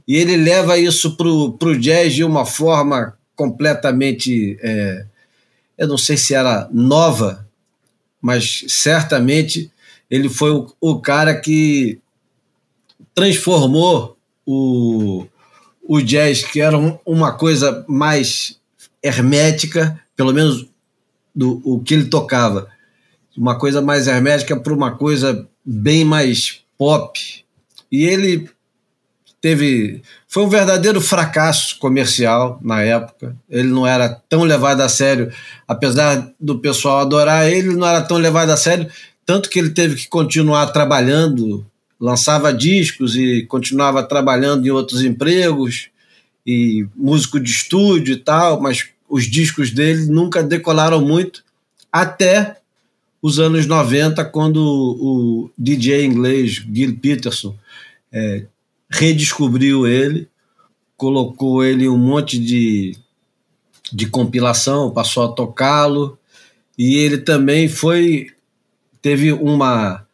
e 0.07 0.17
ele 0.17 0.37
leva 0.37 0.79
isso 0.79 1.17
para 1.17 1.27
o 1.29 1.79
jazz 1.79 2.15
de 2.15 2.23
uma 2.23 2.47
forma 2.47 3.19
completamente. 3.35 4.57
É, 4.63 5.05
eu 5.77 5.89
não 5.89 5.99
sei 5.99 6.17
se 6.17 6.33
era 6.33 6.69
nova, 6.73 7.45
mas 8.21 8.65
certamente 8.69 9.69
ele 10.09 10.29
foi 10.29 10.53
o, 10.53 10.73
o 10.81 11.01
cara 11.01 11.35
que 11.41 11.99
transformou 13.13 14.17
o, 14.47 15.27
o 15.83 16.01
jazz, 16.01 16.45
que 16.45 16.61
era 16.61 16.79
um, 16.79 16.97
uma 17.05 17.33
coisa 17.33 17.85
mais 17.89 18.61
hermética, 19.03 20.01
pelo 20.17 20.33
menos 20.33 20.67
do 21.35 21.61
o 21.65 21.81
que 21.81 21.95
ele 21.95 22.05
tocava, 22.05 22.69
uma 23.37 23.59
coisa 23.59 23.81
mais 23.81 24.07
hermética 24.07 24.59
para 24.59 24.73
uma 24.73 24.93
coisa 24.93 25.49
bem 25.65 26.05
mais 26.05 26.61
pop. 26.77 27.45
E 27.91 28.05
ele 28.05 28.49
teve 29.41 30.03
foi 30.29 30.45
um 30.45 30.49
verdadeiro 30.49 31.01
fracasso 31.01 31.79
comercial 31.79 32.59
na 32.63 32.83
época. 32.83 33.37
Ele 33.51 33.69
não 33.69 33.87
era 33.87 34.09
tão 34.09 34.45
levado 34.45 34.81
a 34.81 34.89
sério, 34.89 35.31
apesar 35.67 36.33
do 36.41 36.59
pessoal 36.59 37.01
adorar 37.01 37.51
ele, 37.51 37.75
não 37.75 37.87
era 37.87 38.01
tão 38.01 38.17
levado 38.17 38.51
a 38.51 38.57
sério, 38.57 38.89
tanto 39.27 39.51
que 39.51 39.59
ele 39.59 39.71
teve 39.71 39.97
que 39.97 40.09
continuar 40.09 40.69
trabalhando, 40.69 41.67
lançava 42.01 42.53
discos 42.53 43.15
e 43.17 43.45
continuava 43.47 44.03
trabalhando 44.03 44.67
em 44.67 44.71
outros 44.71 45.03
empregos 45.03 45.92
e 46.47 46.87
músico 46.97 47.39
de 47.39 47.51
estúdio 47.51 48.15
e 48.15 48.19
tal, 48.19 48.61
mas 48.61 48.89
os 49.09 49.25
discos 49.25 49.71
dele 49.71 50.07
nunca 50.07 50.43
decolaram 50.43 51.01
muito 51.01 51.45
até 51.93 52.57
os 53.21 53.39
anos 53.39 53.67
90, 53.67 54.25
quando 54.27 54.59
o 54.59 55.51
DJ 55.57 56.05
inglês 56.05 56.65
Gil 56.73 56.97
Peterson 56.97 57.55
é, 58.11 58.47
redescobriu 58.91 59.87
ele, 59.87 60.29
colocou 60.97 61.65
ele 61.65 61.89
um 61.89 61.97
monte 61.97 62.39
de, 62.39 62.97
de 63.93 64.07
compilação, 64.07 64.91
passou 64.91 65.25
a 65.25 65.33
tocá-lo, 65.33 66.19
e 66.77 66.97
ele 66.97 67.19
também 67.19 67.69
foi. 67.69 68.29
teve 69.01 69.33
uma 69.33 70.05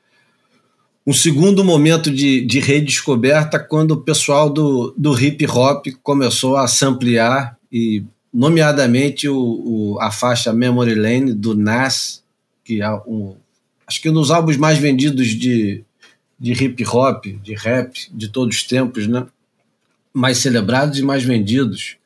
um 1.09 1.13
segundo 1.15 1.65
momento 1.65 2.11
de, 2.11 2.45
de 2.45 2.61
redescoberta 2.61 3.59
quando 3.59 3.93
o 3.93 4.03
pessoal 4.03 4.51
do, 4.51 4.95
do 4.95 5.19
hip 5.19 5.47
hop 5.47 5.87
começou 6.03 6.55
a 6.55 6.69
se 6.69 6.85
ampliar 6.85 7.57
e 7.73 8.05
nomeadamente 8.31 9.27
o, 9.27 9.35
o, 9.35 9.99
a 10.03 10.11
faixa 10.11 10.53
Memory 10.53 10.95
Lane 10.95 11.33
do 11.33 11.57
Nas, 11.57 12.23
que 12.63 12.83
é 12.83 12.91
um, 13.07 13.35
acho 13.87 14.03
que 14.03 14.11
um 14.11 14.13
dos 14.13 14.31
álbuns 14.31 14.59
mais 14.59 14.77
vendidos 14.77 15.29
de, 15.29 15.83
de 16.39 16.53
hip 16.53 16.85
hop, 16.87 17.25
de 17.43 17.55
rap 17.55 17.95
de 18.13 18.29
todos 18.29 18.57
os 18.57 18.63
tempos, 18.65 19.07
né? 19.07 19.27
mais 20.13 20.37
celebrados 20.37 20.99
e 20.99 21.03
mais 21.03 21.25
vendidos. 21.25 21.97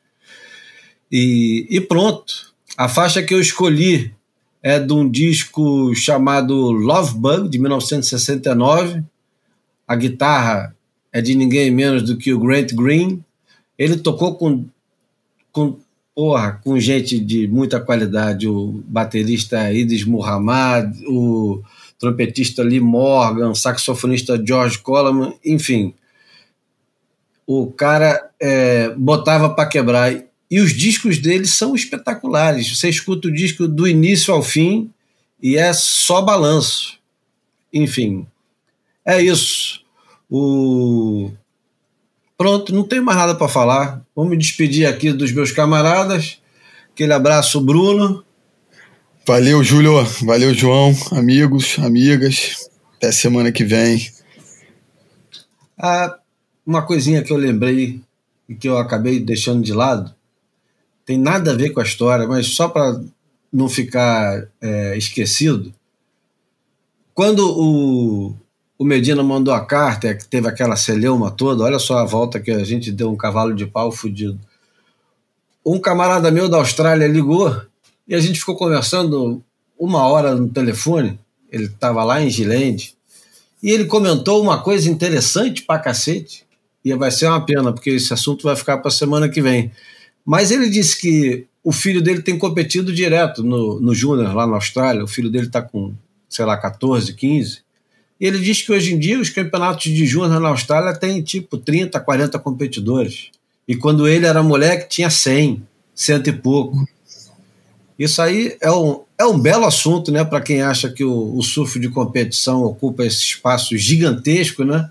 E, 1.11 1.67
e 1.69 1.81
pronto. 1.81 2.53
A 2.77 2.87
faixa 2.87 3.21
que 3.21 3.33
eu 3.33 3.41
escolhi 3.41 4.15
é 4.63 4.79
de 4.79 4.93
um 4.93 5.09
disco 5.09 5.93
chamado 5.93 6.55
Love 6.71 7.17
Bug, 7.17 7.49
de 7.49 7.59
1969. 7.59 9.03
A 9.85 9.95
guitarra 9.97 10.73
é 11.11 11.21
de 11.21 11.35
ninguém 11.35 11.69
menos 11.69 12.01
do 12.01 12.15
que 12.15 12.33
o 12.33 12.39
Grant 12.39 12.73
Green. 12.73 13.23
Ele 13.77 13.97
tocou 13.97 14.35
com, 14.35 14.65
com, 15.51 15.77
porra, 16.15 16.61
com 16.63 16.79
gente 16.79 17.19
de 17.19 17.45
muita 17.45 17.81
qualidade, 17.81 18.47
o 18.47 18.81
baterista 18.87 19.71
Idris 19.73 20.05
Muhammad, 20.05 20.95
o 21.07 21.61
trompetista 21.99 22.63
Lee 22.63 22.79
Morgan, 22.79 23.53
saxofonista 23.53 24.41
George 24.43 24.79
Coleman, 24.79 25.33
enfim. 25.43 25.93
O 27.45 27.67
cara 27.67 28.31
é, 28.39 28.89
botava 28.95 29.49
para 29.49 29.67
quebrar. 29.67 30.13
E 30.49 30.59
os 30.59 30.71
discos 30.73 31.17
dele 31.17 31.45
são 31.45 31.75
espetaculares. 31.75 32.77
Você 32.77 32.89
escuta 32.89 33.27
o 33.27 33.33
disco 33.33 33.67
do 33.67 33.87
início 33.87 34.33
ao 34.33 34.43
fim 34.43 34.91
e 35.41 35.57
é 35.57 35.73
só 35.73 36.21
balanço. 36.21 36.99
Enfim, 37.73 38.25
é 39.05 39.21
isso. 39.21 39.83
O... 40.29 41.31
Pronto, 42.37 42.73
não 42.73 42.83
tenho 42.83 43.03
mais 43.03 43.17
nada 43.17 43.35
para 43.35 43.47
falar. 43.47 44.01
Vou 44.15 44.25
me 44.25 44.37
despedir 44.37 44.85
aqui 44.85 45.11
dos 45.11 45.31
meus 45.31 45.51
camaradas. 45.51 46.39
Aquele 46.91 47.13
abraço, 47.13 47.59
Bruno. 47.59 48.23
Valeu, 49.25 49.63
Júlio. 49.63 50.03
Valeu, 50.21 50.53
João. 50.53 50.95
Amigos, 51.11 51.77
amigas. 51.79 52.69
Até 52.97 53.11
semana 53.11 53.51
que 53.51 53.63
vem. 53.63 54.11
Ah, 55.77 56.17
uma 56.65 56.85
coisinha 56.85 57.23
que 57.23 57.33
eu 57.33 57.37
lembrei 57.37 58.01
e 58.47 58.53
que 58.53 58.69
eu 58.69 58.77
acabei 58.77 59.19
deixando 59.19 59.63
de 59.63 59.73
lado 59.73 60.13
tem 61.05 61.17
nada 61.17 61.51
a 61.51 61.55
ver 61.55 61.71
com 61.71 61.79
a 61.79 61.83
história, 61.83 62.27
mas 62.27 62.47
só 62.47 62.67
para 62.67 63.01
não 63.51 63.69
ficar 63.69 64.47
é, 64.61 64.97
esquecido. 64.97 65.73
Quando 67.13 67.47
o, 67.47 68.35
o 68.77 68.83
Medina 68.83 69.21
mandou 69.21 69.53
a 69.53 69.65
carta, 69.65 70.15
que 70.15 70.27
teve 70.27 70.47
aquela 70.47 70.75
celeuma 70.75 71.29
toda, 71.29 71.63
olha 71.63 71.77
só 71.77 71.99
a 71.99 72.05
volta 72.05 72.39
que 72.39 72.51
a 72.51 72.63
gente 72.63 72.91
deu 72.91 73.11
um 73.11 73.15
cavalo 73.15 73.53
de 73.53 73.65
pau 73.65 73.91
fudido. 73.91 74.39
Um 75.65 75.79
camarada 75.79 76.31
meu 76.31 76.49
da 76.49 76.57
Austrália 76.57 77.07
ligou 77.07 77.61
e 78.07 78.15
a 78.15 78.19
gente 78.19 78.39
ficou 78.39 78.55
conversando 78.55 79.43
uma 79.77 80.05
hora 80.07 80.33
no 80.35 80.49
telefone. 80.49 81.19
Ele 81.51 81.65
estava 81.65 82.03
lá 82.03 82.21
em 82.21 82.29
Gilende. 82.29 82.95
E 83.61 83.71
ele 83.71 83.85
comentou 83.85 84.41
uma 84.41 84.61
coisa 84.61 84.89
interessante 84.89 85.61
pra 85.61 85.79
cacete. 85.79 86.45
e 86.83 86.93
vai 86.95 87.11
ser 87.11 87.27
uma 87.27 87.45
pena, 87.45 87.71
porque 87.71 87.91
esse 87.91 88.13
assunto 88.13 88.43
vai 88.43 88.57
ficar 88.57 88.79
para 88.79 88.91
semana 88.91 89.29
que 89.29 89.41
vem. 89.41 89.71
Mas 90.25 90.51
ele 90.51 90.69
disse 90.69 90.99
que 90.99 91.45
o 91.63 91.71
filho 91.71 92.01
dele 92.01 92.21
tem 92.21 92.37
competido 92.37 92.93
direto 92.93 93.43
no, 93.43 93.79
no 93.79 93.93
Júnior, 93.95 94.33
lá 94.33 94.45
na 94.45 94.55
Austrália. 94.55 95.03
O 95.03 95.07
filho 95.07 95.29
dele 95.29 95.47
está 95.47 95.61
com, 95.61 95.93
sei 96.29 96.45
lá, 96.45 96.57
14, 96.57 97.13
15. 97.13 97.61
E 98.19 98.25
ele 98.25 98.39
diz 98.39 98.61
que 98.61 98.71
hoje 98.71 98.93
em 98.93 98.99
dia 98.99 99.19
os 99.19 99.29
campeonatos 99.29 99.91
de 99.91 100.05
Júnior 100.05 100.39
na 100.39 100.49
Austrália 100.49 100.93
têm 100.93 101.21
tipo 101.21 101.57
30, 101.57 101.99
40 101.99 102.39
competidores. 102.39 103.31
E 103.67 103.75
quando 103.75 104.07
ele 104.07 104.25
era 104.25 104.43
moleque, 104.43 104.89
tinha 104.89 105.09
100, 105.09 105.63
cento 105.95 106.27
e 106.27 106.33
pouco. 106.33 106.87
Isso 107.97 108.21
aí 108.21 108.57
é 108.59 108.71
um, 108.71 109.01
é 109.17 109.25
um 109.25 109.39
belo 109.39 109.65
assunto, 109.65 110.11
né, 110.11 110.23
para 110.23 110.41
quem 110.41 110.61
acha 110.61 110.89
que 110.89 111.03
o, 111.03 111.37
o, 111.37 111.43
surf 111.43 111.79
de 111.79 111.89
competição 111.89 112.63
ocupa 112.63 113.05
esse 113.05 113.21
espaço 113.21 113.77
gigantesco, 113.77 114.63
né? 114.63 114.89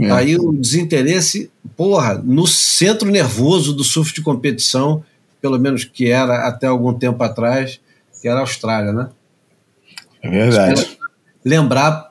É. 0.00 0.10
Aí 0.10 0.36
o 0.36 0.52
desinteresse, 0.52 1.50
porra, 1.76 2.14
no 2.24 2.46
centro 2.46 3.10
nervoso 3.10 3.74
do 3.74 3.84
surf 3.84 4.14
de 4.14 4.22
competição, 4.22 5.04
pelo 5.40 5.58
menos 5.58 5.84
que 5.84 6.10
era 6.10 6.48
até 6.48 6.66
algum 6.66 6.94
tempo 6.94 7.22
atrás, 7.22 7.80
que 8.20 8.28
era 8.28 8.38
a 8.38 8.42
Austrália, 8.42 8.92
né? 8.92 9.08
É 10.22 10.30
verdade. 10.30 10.98
Lembrar 11.44 12.10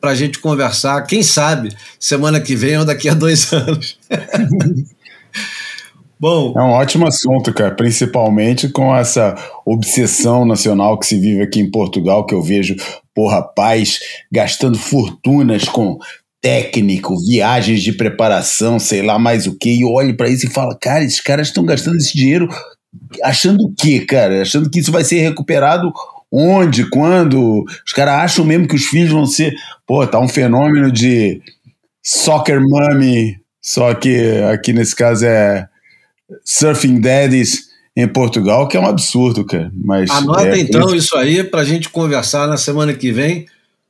para 0.00 0.10
a 0.10 0.14
gente 0.14 0.38
conversar, 0.38 1.02
quem 1.02 1.22
sabe, 1.22 1.74
semana 1.98 2.40
que 2.40 2.56
vem 2.56 2.78
ou 2.78 2.84
daqui 2.84 3.08
a 3.08 3.14
dois 3.14 3.52
anos. 3.52 3.98
Bom. 6.18 6.52
É 6.54 6.62
um 6.62 6.72
ótimo 6.72 7.06
assunto, 7.06 7.52
cara, 7.52 7.74
principalmente 7.74 8.68
com 8.68 8.94
essa 8.94 9.34
obsessão 9.64 10.44
nacional 10.44 10.98
que 10.98 11.06
se 11.06 11.18
vive 11.18 11.42
aqui 11.42 11.60
em 11.60 11.70
Portugal, 11.70 12.26
que 12.26 12.34
eu 12.34 12.42
vejo, 12.42 12.76
porra, 13.14 13.42
pais 13.42 13.98
gastando 14.30 14.78
fortunas 14.78 15.64
com 15.64 15.98
técnico, 16.40 17.14
viagens 17.26 17.82
de 17.82 17.92
preparação, 17.92 18.78
sei 18.78 19.02
lá 19.02 19.18
mais 19.18 19.46
o 19.46 19.56
que, 19.56 19.80
e 19.80 19.84
olhe 19.84 20.12
para 20.12 20.28
isso 20.28 20.46
e 20.46 20.50
fala, 20.50 20.76
cara, 20.80 21.04
esses 21.04 21.20
caras 21.20 21.48
estão 21.48 21.64
gastando 21.64 21.96
esse 21.96 22.16
dinheiro 22.16 22.48
achando 23.22 23.64
o 23.64 23.74
quê, 23.74 24.00
cara? 24.00 24.42
Achando 24.42 24.70
que 24.70 24.80
isso 24.80 24.92
vai 24.92 25.04
ser 25.04 25.20
recuperado 25.20 25.92
onde, 26.30 26.88
quando? 26.88 27.64
Os 27.86 27.92
caras 27.92 28.14
acham 28.14 28.44
mesmo 28.44 28.68
que 28.68 28.76
os 28.76 28.84
filhos 28.84 29.10
vão 29.10 29.26
ser, 29.26 29.54
pô, 29.86 30.06
tá 30.06 30.18
um 30.20 30.28
fenômeno 30.28 30.90
de 30.90 31.40
soccer 32.02 32.60
mommy, 32.60 33.38
só 33.60 33.94
que 33.94 34.38
aqui 34.52 34.72
nesse 34.72 34.94
caso 34.94 35.26
é 35.26 35.68
Surfing 36.44 37.00
Daddies 37.00 37.70
em 37.96 38.06
Portugal, 38.06 38.68
que 38.68 38.76
é 38.76 38.80
um 38.80 38.86
absurdo, 38.86 39.44
cara. 39.44 39.70
Mas 39.74 40.10
Anota 40.10 40.48
é, 40.48 40.60
então 40.60 40.94
isso 40.94 41.16
aí 41.16 41.42
para 41.42 41.60
a 41.60 41.64
gente 41.64 41.88
conversar 41.88 42.46
na 42.46 42.56
semana 42.56 42.94
que 42.94 43.12
vem, 43.12 43.46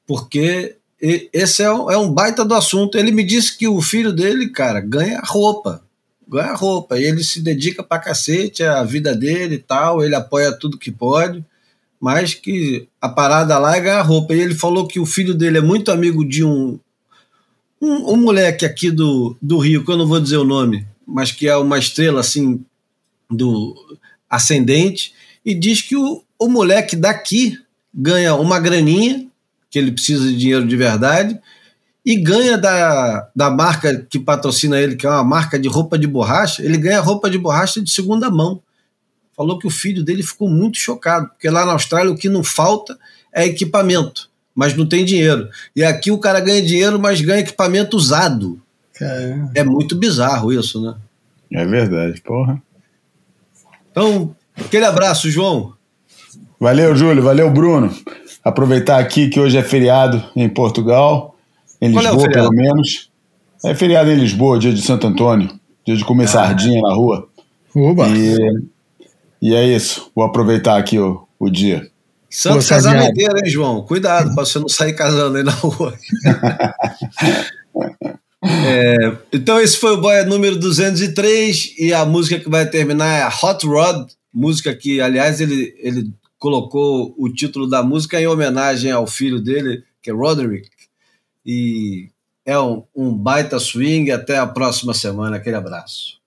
porque 0.06 0.76
esse 1.00 1.62
é 1.62 1.72
um, 1.72 1.90
é 1.90 1.96
um 1.96 2.12
baita 2.12 2.44
do 2.44 2.54
assunto. 2.54 2.98
Ele 2.98 3.10
me 3.10 3.24
disse 3.24 3.56
que 3.56 3.66
o 3.66 3.80
filho 3.80 4.12
dele, 4.12 4.48
cara, 4.48 4.80
ganha 4.80 5.20
roupa. 5.24 5.82
Ganha 6.28 6.54
roupa. 6.54 6.98
E 6.98 7.04
ele 7.04 7.24
se 7.24 7.40
dedica 7.40 7.82
pra 7.82 7.98
cacete 7.98 8.62
à 8.62 8.82
vida 8.84 9.14
dele 9.14 9.56
e 9.56 9.58
tal. 9.58 10.04
Ele 10.04 10.14
apoia 10.14 10.52
tudo 10.52 10.78
que 10.78 10.90
pode. 10.90 11.44
Mas 12.00 12.34
que 12.34 12.88
a 13.00 13.08
parada 13.08 13.58
lá 13.58 13.76
é 13.76 13.80
ganhar 13.80 14.02
roupa. 14.02 14.34
E 14.34 14.40
ele 14.40 14.54
falou 14.54 14.86
que 14.86 15.00
o 15.00 15.06
filho 15.06 15.34
dele 15.34 15.58
é 15.58 15.62
muito 15.62 15.90
amigo 15.90 16.24
de 16.24 16.44
um, 16.44 16.78
um, 17.80 18.12
um 18.12 18.16
moleque 18.16 18.66
aqui 18.66 18.90
do, 18.90 19.36
do 19.40 19.58
Rio, 19.58 19.84
que 19.84 19.90
eu 19.90 19.96
não 19.96 20.06
vou 20.06 20.20
dizer 20.20 20.36
o 20.36 20.44
nome, 20.44 20.86
mas 21.06 21.32
que 21.32 21.48
é 21.48 21.56
uma 21.56 21.78
estrela 21.78 22.20
assim 22.20 22.64
do 23.30 23.74
ascendente, 24.28 25.14
e 25.44 25.54
diz 25.54 25.80
que 25.80 25.96
o, 25.96 26.22
o 26.38 26.48
moleque 26.48 26.94
daqui 26.94 27.58
ganha 27.92 28.34
uma 28.34 28.60
graninha, 28.60 29.26
que 29.70 29.78
ele 29.78 29.92
precisa 29.92 30.26
de 30.26 30.36
dinheiro 30.36 30.66
de 30.66 30.76
verdade, 30.76 31.38
e 32.04 32.16
ganha 32.16 32.58
da, 32.58 33.28
da 33.36 33.50
marca 33.50 34.06
que 34.08 34.18
patrocina 34.18 34.80
ele, 34.80 34.96
que 34.96 35.06
é 35.06 35.10
uma 35.10 35.22
marca 35.22 35.58
de 35.58 35.68
roupa 35.68 35.98
de 35.98 36.06
borracha, 36.06 36.62
ele 36.62 36.76
ganha 36.76 37.00
roupa 37.00 37.30
de 37.30 37.38
borracha 37.38 37.80
de 37.80 37.90
segunda 37.90 38.30
mão. 38.30 38.60
Falou 39.36 39.58
que 39.58 39.66
o 39.66 39.70
filho 39.70 40.02
dele 40.02 40.22
ficou 40.22 40.48
muito 40.48 40.78
chocado, 40.78 41.28
porque 41.28 41.48
lá 41.48 41.64
na 41.64 41.72
Austrália 41.72 42.10
o 42.10 42.16
que 42.16 42.28
não 42.28 42.42
falta 42.42 42.98
é 43.32 43.46
equipamento, 43.46 44.28
mas 44.54 44.76
não 44.76 44.86
tem 44.86 45.04
dinheiro. 45.04 45.48
E 45.76 45.84
aqui 45.84 46.10
o 46.10 46.18
cara 46.18 46.40
ganha 46.40 46.62
dinheiro, 46.62 46.98
mas 46.98 47.20
ganha 47.20 47.40
equipamento 47.40 47.96
usado. 47.96 48.60
Caramba. 48.94 49.52
É 49.54 49.62
muito 49.62 49.94
bizarro 49.94 50.52
isso, 50.52 50.82
né? 50.82 50.94
É 51.52 51.64
verdade, 51.64 52.20
porra. 52.20 52.62
Então, 53.90 54.34
aquele 54.56 54.84
abraço, 54.84 55.30
João. 55.30 55.74
Valeu, 56.58 56.94
Júlio. 56.94 57.22
Valeu, 57.22 57.50
Bruno. 57.50 57.94
Aproveitar 58.42 58.98
aqui 58.98 59.28
que 59.28 59.38
hoje 59.38 59.58
é 59.58 59.62
feriado 59.62 60.22
em 60.34 60.48
Portugal, 60.48 61.36
em 61.80 61.86
é 61.86 62.00
Lisboa, 62.00 62.26
é 62.26 62.30
pelo 62.30 62.50
menos. 62.50 63.10
É 63.64 63.74
feriado 63.74 64.10
em 64.10 64.16
Lisboa, 64.16 64.58
dia 64.58 64.72
de 64.72 64.80
Santo 64.80 65.06
Antônio, 65.06 65.50
dia 65.86 65.96
de 65.96 66.04
comer 66.04 66.24
ah. 66.24 66.28
sardinha 66.28 66.80
na 66.80 66.94
rua. 66.94 67.28
Oba. 67.74 68.08
E, 68.08 68.36
e 69.42 69.54
é 69.54 69.64
isso. 69.64 70.10
Vou 70.14 70.24
aproveitar 70.24 70.78
aqui 70.78 70.98
o, 70.98 71.26
o 71.38 71.50
dia. 71.50 71.88
Santo 72.30 72.66
casamenteiro, 72.66 73.36
hein, 73.36 73.50
João? 73.50 73.82
Cuidado 73.82 74.34
para 74.34 74.44
você 74.44 74.58
não 74.58 74.68
sair 74.68 74.92
casando 74.94 75.36
aí 75.36 75.42
na 75.44 75.52
rua. 75.52 75.94
É, 78.42 78.96
então 79.34 79.60
esse 79.60 79.76
foi 79.76 79.92
o 79.92 80.00
Boia 80.00 80.24
número 80.24 80.58
203 80.58 81.74
e 81.78 81.92
a 81.92 82.06
música 82.06 82.40
que 82.40 82.48
vai 82.48 82.64
terminar 82.66 83.18
é 83.18 83.22
a 83.22 83.28
Hot 83.28 83.66
Rod, 83.66 84.08
música 84.32 84.74
que, 84.74 84.98
aliás, 84.98 85.42
ele, 85.42 85.74
ele 85.78 86.10
colocou 86.40 87.14
o 87.18 87.28
título 87.28 87.68
da 87.68 87.82
música 87.82 88.18
em 88.18 88.26
homenagem 88.26 88.90
ao 88.90 89.06
filho 89.06 89.40
dele, 89.40 89.84
que 90.02 90.10
é 90.10 90.12
Roderick. 90.12 90.70
E 91.44 92.08
é 92.44 92.58
um, 92.58 92.82
um 92.96 93.12
baita 93.12 93.60
swing. 93.60 94.10
Até 94.10 94.38
a 94.38 94.46
próxima 94.46 94.94
semana. 94.94 95.36
Aquele 95.36 95.56
abraço. 95.56 96.18